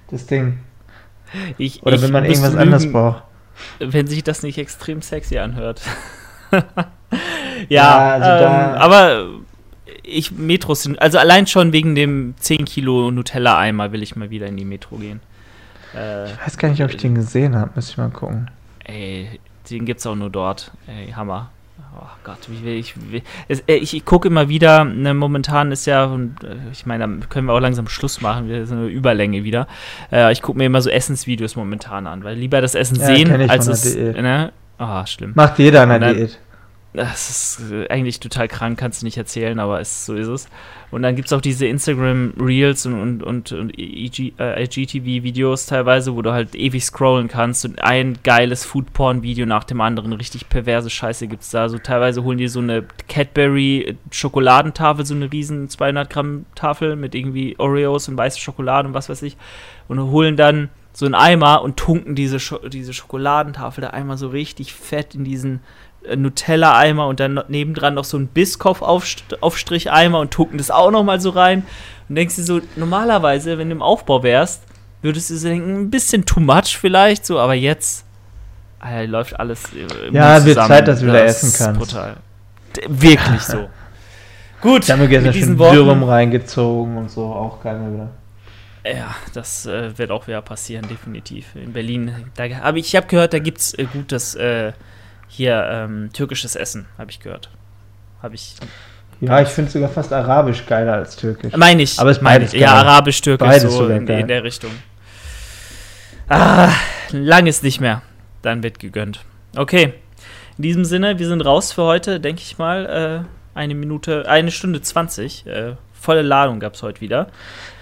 das 0.10 0.26
Ding. 0.26 0.58
Ich, 1.60 1.84
Oder 1.84 2.02
wenn 2.02 2.12
man 2.12 2.26
irgendwas 2.26 2.54
lügen, 2.54 2.64
anderes 2.64 2.92
braucht. 2.92 3.22
Wenn 3.78 4.08
sich 4.08 4.24
das 4.24 4.42
nicht 4.42 4.58
extrem 4.58 5.04
sexy 5.04 5.38
anhört. 5.38 5.84
ja, 6.52 6.64
ja 7.70 8.10
also 8.10 8.44
ähm, 8.44 8.82
aber 8.82 9.28
ich 10.10 10.32
Metros 10.32 10.84
sind, 10.84 11.02
also 11.02 11.18
allein 11.18 11.48
schon 11.48 11.74
wegen 11.74 11.96
dem 11.96 12.34
10 12.40 12.66
Kilo 12.66 13.12
Nutella-Eimer 13.12 13.92
will 13.92 14.04
ich 14.04 14.16
mal 14.16 14.30
wieder 14.30 14.48
in 14.48 14.58
die 14.58 14.66
Metro 14.66 14.98
gehen. 14.98 15.22
Äh, 15.96 16.26
ich 16.32 16.46
weiß 16.46 16.58
gar 16.58 16.70
nicht, 16.70 16.84
ob 16.84 16.90
ich 16.90 16.98
den 16.98 17.16
gesehen 17.16 17.56
habe, 17.56 17.72
müsste 17.76 17.92
ich 17.94 17.98
mal 17.98 18.10
gucken. 18.10 18.50
Ey, 18.84 19.40
den 19.70 19.86
gibt's 19.86 20.06
auch 20.06 20.16
nur 20.16 20.30
dort. 20.30 20.72
Ey, 20.88 21.12
Hammer. 21.12 21.52
Oh 21.96 22.06
Gott, 22.24 22.38
wie 22.48 22.64
will 22.64 22.76
ich. 22.76 22.94
Wie, 23.12 23.24
es, 23.48 23.62
äh, 23.62 23.76
ich, 23.76 23.96
ich 23.96 24.06
gucke 24.06 24.28
immer 24.28 24.48
wieder, 24.48 24.84
ne, 24.84 25.14
momentan 25.14 25.72
ist 25.72 25.86
ja, 25.86 26.06
äh, 26.06 26.28
ich 26.72 26.86
meine, 26.86 27.08
da 27.08 27.26
können 27.28 27.48
wir 27.48 27.54
auch 27.54 27.60
langsam 27.60 27.88
Schluss 27.88 28.22
machen, 28.22 28.48
wir 28.48 28.66
sind 28.66 28.78
eine 28.78 28.88
Überlänge 28.88 29.44
wieder. 29.44 29.68
Äh, 30.12 30.32
ich 30.32 30.42
gucke 30.42 30.58
mir 30.58 30.66
immer 30.66 30.82
so 30.82 30.90
Essensvideos 30.90 31.56
momentan 31.56 32.08
an, 32.08 32.24
weil 32.24 32.38
lieber 32.38 32.62
das 32.62 32.76
Essen 32.76 32.98
ja, 32.98 33.06
sehen, 33.06 33.50
als 33.50 33.68
es. 33.68 33.96
Ne? 33.96 34.52
Oh, 34.78 35.06
schlimm. 35.06 35.34
Macht 35.36 35.60
jeder 35.60 35.86
der 35.86 36.14
Diät. 36.14 36.40
Das 36.94 37.30
ist 37.60 37.72
äh, 37.72 37.88
eigentlich 37.90 38.20
total 38.20 38.48
krank, 38.48 38.80
kannst 38.80 39.02
du 39.02 39.06
nicht 39.06 39.18
erzählen, 39.18 39.60
aber 39.60 39.80
es, 39.80 40.08
so 40.08 40.16
ist 40.16 40.28
es. 40.28 40.50
Und 40.90 41.04
dann 41.04 41.16
gibt 41.16 41.28
es 41.28 41.34
auch 41.34 41.42
diese 41.42 41.68
Instagram 41.68 42.34
Reels 42.40 42.88
und, 42.88 43.00
und, 43.00 43.24
und, 43.24 43.52
und 43.52 43.78
EG, 43.78 44.34
äh, 44.40 44.64
IGTV-Videos 44.64 45.68
teilweise, 45.68 46.16
wo 46.16 46.24
du 46.24 46.32
halt 46.32 46.56
ewig 46.56 46.84
scrollen 46.84 47.28
kannst 47.28 47.64
und 47.66 47.80
ein 47.84 48.18
geiles 48.24 48.66
Foodporn-Video 48.66 49.46
nach 49.46 49.66
dem 49.66 49.82
anderen, 49.82 50.14
richtig 50.14 50.50
perverse 50.50 50.90
Scheiße 50.90 51.28
gibt 51.28 51.44
es 51.44 51.52
da. 51.52 51.70
So 51.70 51.78
teilweise 51.78 52.24
holen 52.24 52.40
die 52.40 52.48
so 52.48 52.60
eine 52.60 52.86
Cadbury-Schokoladentafel, 53.08 55.06
so 55.06 55.14
eine 55.14 55.32
riesen 55.32 55.70
200 55.70 56.10
Gramm 56.10 56.46
Tafel 56.56 56.96
mit 56.96 57.14
irgendwie 57.14 57.56
Oreos 57.60 58.10
und 58.10 58.18
weiße 58.18 58.40
Schokolade 58.40 58.88
und 58.88 58.96
was 58.96 59.10
weiß 59.10 59.22
ich 59.22 59.38
und 59.88 60.02
holen 60.02 60.38
dann 60.38 60.70
so 60.92 61.06
einen 61.06 61.16
Eimer 61.16 61.62
und 61.62 61.78
tunken 61.78 62.16
diese, 62.16 62.40
Scho 62.40 62.58
diese 62.68 62.94
Schokoladentafel 62.94 63.84
da 63.84 63.92
einmal 63.92 64.18
so 64.18 64.30
richtig 64.30 64.74
fett 64.74 65.14
in 65.16 65.24
diesen 65.24 65.56
äh, 65.58 65.89
Nutella-Eimer 66.16 67.08
und 67.08 67.20
dann 67.20 67.42
nebendran 67.48 67.94
noch 67.94 68.06
so 68.06 68.18
ein 68.18 68.28
Biscoff-Aufstrich-Eimer 68.28 70.20
und 70.20 70.32
tunken 70.32 70.58
das 70.58 70.72
auch 70.72 70.92
noch 70.92 71.04
mal 71.04 71.20
so 71.20 71.30
rein. 71.32 71.64
Und 72.08 72.16
denkst 72.16 72.38
du 72.38 72.44
so, 72.44 72.62
normalerweise, 72.76 73.58
wenn 73.58 73.70
du 73.70 73.76
im 73.76 73.82
Aufbau 73.82 74.24
wärst, 74.24 74.64
würdest 75.02 75.30
du 75.30 75.38
so 75.38 75.48
denken, 75.48 75.82
ein 75.82 75.90
bisschen 75.90 76.26
too 76.26 76.40
much 76.40 76.78
vielleicht, 76.78 77.26
so, 77.26 77.40
aber 77.40 77.54
jetzt 77.54 78.06
Alter, 78.80 79.08
läuft 79.08 79.40
alles 79.40 79.66
äh, 79.74 80.12
Ja, 80.12 80.44
wird 80.46 80.58
Zeit, 80.58 80.88
dass 80.88 81.02
du 81.02 81.08
wieder 81.08 81.24
essen 81.24 81.54
kannst. 81.56 81.80
Brutal. 81.80 82.18
Wirklich 82.88 83.42
so. 83.42 83.70
Gut, 84.62 84.86
ich 84.86 84.92
habe 84.92 85.04
mir 85.04 85.10
gestern 85.10 85.34
schon 85.34 85.58
Dürrum 85.58 86.04
reingezogen 86.04 86.98
und 86.98 87.12
so, 87.12 87.26
auch 87.26 87.62
geil 87.62 87.80
wieder. 87.94 88.10
Ja, 88.86 89.16
das 89.34 89.66
äh, 89.66 89.98
wird 89.98 90.12
auch 90.12 90.28
wieder 90.28 90.42
passieren, 90.42 90.88
definitiv. 90.88 91.56
In 91.56 91.74
Berlin, 91.74 92.14
da 92.36 92.46
ich, 92.46 92.88
ich 92.88 92.96
habe 92.96 93.08
gehört, 93.08 93.34
da 93.34 93.40
gibt 93.40 93.60
es 93.60 93.74
äh, 93.74 93.86
gutes 93.86 94.36
äh, 94.36 94.72
hier 95.30 95.66
ähm, 95.72 96.10
türkisches 96.12 96.56
Essen, 96.56 96.88
habe 96.98 97.12
ich 97.12 97.20
gehört. 97.20 97.50
Habe 98.22 98.36
ich. 98.36 98.56
Ja, 99.22 99.42
ich 99.42 99.50
finde 99.50 99.72
sogar 99.72 99.90
fast 99.90 100.12
arabisch 100.12 100.66
geiler 100.66 100.94
als 100.94 101.16
türkisch. 101.16 101.56
Meine 101.56 101.84
ich. 101.84 102.00
Aber 102.00 102.10
es 102.10 102.22
meine 102.22 102.46
ich. 102.46 102.54
Ja, 102.54 102.74
arabisch, 102.74 103.22
türkisch, 103.22 103.58
so 103.60 103.88
in, 103.88 104.08
in, 104.08 104.28
der 104.28 104.44
Richtung. 104.44 104.72
Ah, 106.28 106.70
lang 107.12 107.48
ist 107.48 107.64
nicht 107.64 107.80
mehr. 107.80 108.02
Dann 108.42 108.64
wird 108.64 108.80
gegönnt. 108.80 109.22
Okay. 109.56 109.94
In 110.58 110.64
diesem 110.64 110.86
Sinne, 110.86 111.20
wir 111.20 111.28
sind 111.28 111.42
raus 111.42 111.72
für 111.72 111.84
heute, 111.84 112.20
denke 112.20 112.42
ich 112.42 112.58
mal. 112.58 113.26
Äh, 113.26 113.58
eine 113.58 113.76
Minute, 113.76 114.28
eine 114.28 114.52
Stunde 114.52 114.82
20. 114.82 115.48
Äh, 115.48 115.76
volle 115.94 116.22
Ladung 116.22 116.60
gab 116.60 116.76
es 116.76 116.84
heute 116.84 117.02
wieder. 117.02 117.28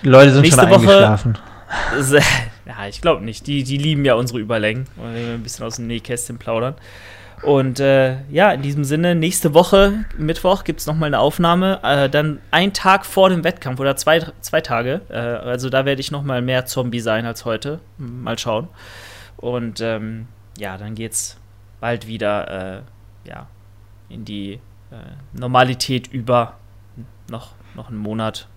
Die 0.03 0.09
Leute 0.09 0.31
sind 0.31 0.41
Nächste 0.41 0.61
schon 0.61 0.69
Woche, 0.71 0.79
eingeschlafen. 0.79 1.37
ja, 2.65 2.87
ich 2.87 3.01
glaube 3.01 3.23
nicht. 3.23 3.45
Die, 3.47 3.63
die 3.63 3.77
lieben 3.77 4.05
ja 4.05 4.15
unsere 4.15 4.39
Überlängen. 4.39 4.87
Wenn 4.95 5.15
wir 5.15 5.33
ein 5.33 5.43
bisschen 5.43 5.65
aus 5.65 5.75
dem 5.75 5.87
Nähkästchen 5.87 6.37
plaudern. 6.37 6.75
Und 7.43 7.79
äh, 7.79 8.17
ja, 8.29 8.51
in 8.51 8.61
diesem 8.61 8.83
Sinne, 8.83 9.13
nächste 9.13 9.53
Woche, 9.53 10.05
Mittwoch, 10.17 10.63
gibt 10.63 10.79
es 10.79 10.87
nochmal 10.87 11.07
eine 11.07 11.19
Aufnahme. 11.19 11.79
Äh, 11.83 12.09
dann 12.09 12.39
ein 12.51 12.73
Tag 12.73 13.05
vor 13.05 13.29
dem 13.29 13.43
Wettkampf 13.43 13.79
oder 13.79 13.95
zwei, 13.95 14.25
zwei 14.41 14.61
Tage. 14.61 15.01
Äh, 15.09 15.17
also 15.17 15.69
da 15.69 15.85
werde 15.85 16.01
ich 16.01 16.11
nochmal 16.11 16.41
mehr 16.41 16.65
Zombie 16.65 16.99
sein 16.99 17.25
als 17.25 17.45
heute. 17.45 17.79
Mal 17.97 18.39
schauen. 18.39 18.67
Und 19.37 19.81
ähm, 19.81 20.27
ja, 20.57 20.77
dann 20.77 20.95
geht 20.95 21.11
es 21.11 21.37
bald 21.79 22.07
wieder 22.07 22.77
äh, 22.77 23.29
ja, 23.29 23.47
in 24.09 24.25
die 24.25 24.53
äh, 24.91 24.95
Normalität 25.33 26.07
über. 26.07 26.53
Noch, 27.29 27.51
noch 27.75 27.89
einen 27.89 27.97
Monat. 27.97 28.47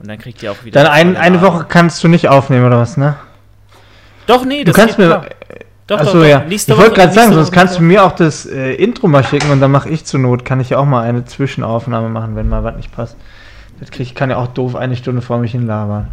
Und 0.00 0.08
dann 0.08 0.18
kriegt 0.18 0.42
ihr 0.42 0.50
auch 0.50 0.64
wieder. 0.64 0.82
Dann 0.82 0.90
ein, 0.90 1.16
eine 1.16 1.42
Woche 1.42 1.66
kannst 1.68 2.02
du 2.02 2.08
nicht 2.08 2.28
aufnehmen, 2.28 2.64
oder 2.64 2.78
was, 2.78 2.96
ne? 2.96 3.16
Doch, 4.26 4.44
nee, 4.44 4.64
das 4.64 4.74
du 4.74 4.80
kannst 4.80 4.98
mir. 4.98 5.06
Klar. 5.06 5.26
Doch, 5.90 5.98
Achso, 5.98 6.20
doch, 6.20 6.24
ja. 6.24 6.46
ich 6.48 6.68
wollte 6.68 6.94
gerade 6.94 7.12
sagen, 7.12 7.32
sonst 7.32 7.50
kannst 7.50 7.78
du 7.78 7.82
mir 7.82 8.04
auch 8.04 8.12
das 8.12 8.46
äh, 8.46 8.74
Intro 8.74 9.08
mal 9.08 9.24
schicken 9.24 9.50
und 9.50 9.58
dann 9.58 9.72
mache 9.72 9.88
ich 9.88 10.04
zur 10.04 10.20
Not, 10.20 10.44
kann 10.44 10.60
ich 10.60 10.70
ja 10.70 10.78
auch 10.78 10.84
mal 10.84 11.02
eine 11.02 11.24
Zwischenaufnahme 11.24 12.08
machen, 12.08 12.36
wenn 12.36 12.48
mal 12.48 12.62
was 12.62 12.76
nicht 12.76 12.92
passt. 12.92 13.16
Das 13.80 13.90
krieg, 13.90 14.06
ich 14.06 14.14
kann 14.14 14.30
ja 14.30 14.36
auch 14.36 14.46
doof 14.46 14.76
eine 14.76 14.94
Stunde 14.94 15.20
vor 15.20 15.38
mich 15.38 15.50
hinlabern. 15.50 16.12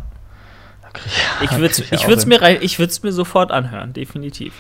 Ich, 1.06 1.52
ich 1.52 1.52
würde 1.60 1.68
es 1.68 1.80
ich 1.92 2.26
mir, 2.26 2.62
ich 2.64 2.80
würd's 2.80 3.04
mir 3.04 3.12
sofort 3.12 3.52
anhören, 3.52 3.94
definitiv. 3.94 4.56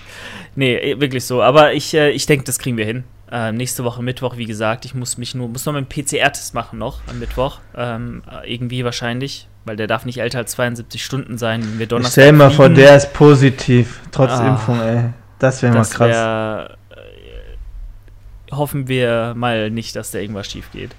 Nee, 0.54 0.76
eh, 0.76 1.02
wirklich 1.02 1.26
so. 1.26 1.42
Aber 1.42 1.74
ich, 1.74 1.96
äh, 1.96 2.12
ich 2.12 2.28
denke, 2.28 2.46
das 2.46 2.60
kriegen 2.60 2.78
wir 2.78 2.86
hin. 2.86 3.04
Äh, 3.32 3.54
nächste 3.54 3.84
Woche 3.84 4.04
Mittwoch, 4.04 4.38
wie 4.38 4.46
gesagt, 4.46 4.86
ich 4.86 4.94
muss 4.94 5.18
mich 5.18 5.34
nur, 5.34 5.48
muss 5.48 5.66
noch 5.66 5.74
meinen 5.74 5.90
PCR-Test 5.90 6.54
machen 6.54 6.78
noch 6.78 7.00
am 7.10 7.18
Mittwoch. 7.18 7.58
Ähm, 7.76 8.22
irgendwie 8.46 8.86
wahrscheinlich 8.86 9.48
weil 9.68 9.76
der 9.76 9.88
darf 9.88 10.06
nicht 10.06 10.20
älter 10.20 10.40
als 10.40 10.52
72 10.52 11.04
Stunden 11.04 11.38
sein. 11.38 11.62
Wenn 11.62 11.80
wir 11.80 11.88
Donnerstag 11.88 12.24
Stell 12.24 12.32
mal 12.34 12.52
vor, 12.52 12.70
der 12.70 12.96
ist 12.96 13.14
positiv, 13.14 14.02
trotz 14.12 14.32
ah, 14.32 14.48
Impfung, 14.48 14.82
ey. 14.82 15.10
Das 15.40 15.62
wäre 15.62 15.74
mal 15.74 15.86
krass. 15.86 16.10
Wär, 16.10 16.78
äh, 16.90 18.56
hoffen 18.56 18.88
wir 18.88 19.34
mal 19.36 19.70
nicht, 19.70 19.96
dass 19.96 20.12
da 20.12 20.20
irgendwas 20.20 20.48
schief 20.48 20.72
geht. 20.72 20.96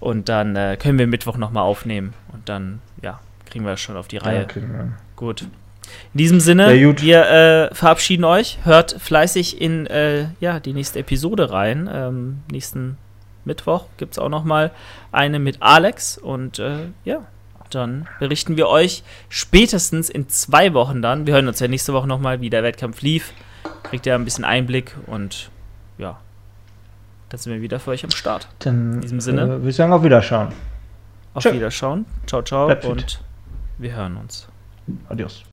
Und 0.00 0.28
dann 0.28 0.56
äh, 0.56 0.76
können 0.78 0.98
wir 0.98 1.06
Mittwoch 1.06 1.36
nochmal 1.36 1.64
aufnehmen. 1.64 2.14
Und 2.32 2.48
dann, 2.48 2.80
ja, 3.02 3.20
kriegen 3.46 3.64
wir 3.64 3.76
schon 3.76 3.96
auf 3.96 4.08
die 4.08 4.18
Reihe. 4.18 4.46
Ja, 4.54 4.88
Gut. 5.16 5.42
In 6.12 6.18
diesem 6.18 6.40
Sinne, 6.40 6.72
wir 6.74 7.70
äh, 7.70 7.74
verabschieden 7.74 8.24
euch. 8.24 8.58
Hört 8.64 8.92
fleißig 8.92 9.60
in 9.60 9.86
äh, 9.86 10.26
ja, 10.40 10.60
die 10.60 10.72
nächste 10.72 11.00
Episode 11.00 11.50
rein. 11.50 11.88
Ähm, 11.92 12.40
nächsten 12.50 12.98
Mittwoch 13.44 13.86
gibt 13.96 14.12
es 14.12 14.18
auch 14.18 14.28
nochmal 14.28 14.70
eine 15.10 15.38
mit 15.38 15.62
Alex. 15.62 16.18
Und 16.18 16.58
äh, 16.58 16.88
ja, 17.04 17.26
dann 17.74 18.08
berichten 18.18 18.56
wir 18.56 18.68
euch 18.68 19.02
spätestens 19.28 20.10
in 20.10 20.28
zwei 20.28 20.74
Wochen 20.74 21.02
dann. 21.02 21.26
Wir 21.26 21.34
hören 21.34 21.48
uns 21.48 21.60
ja 21.60 21.68
nächste 21.68 21.92
Woche 21.92 22.06
nochmal, 22.06 22.40
wie 22.40 22.50
der 22.50 22.62
Wettkampf 22.62 23.02
lief. 23.02 23.32
Kriegt 23.82 24.06
ihr 24.06 24.14
ein 24.14 24.24
bisschen 24.24 24.44
Einblick 24.44 24.96
und 25.06 25.50
ja, 25.98 26.18
dann 27.28 27.38
sind 27.38 27.52
wir 27.52 27.60
wieder 27.60 27.80
für 27.80 27.90
euch 27.90 28.04
am 28.04 28.10
Start. 28.10 28.48
Dann 28.60 28.94
in 28.94 29.00
diesem 29.00 29.20
Sinne. 29.20 29.60
Äh, 29.62 29.68
ich 29.68 29.76
sagen, 29.76 29.92
auf 29.92 30.02
Wiederschauen. 30.02 30.48
Auf 31.34 31.42
Tschö. 31.42 31.52
Wiederschauen. 31.52 32.06
Ciao, 32.26 32.42
ciao 32.42 32.70
und 32.88 33.20
wir 33.78 33.94
hören 33.94 34.16
uns. 34.16 34.48
Adios. 35.08 35.44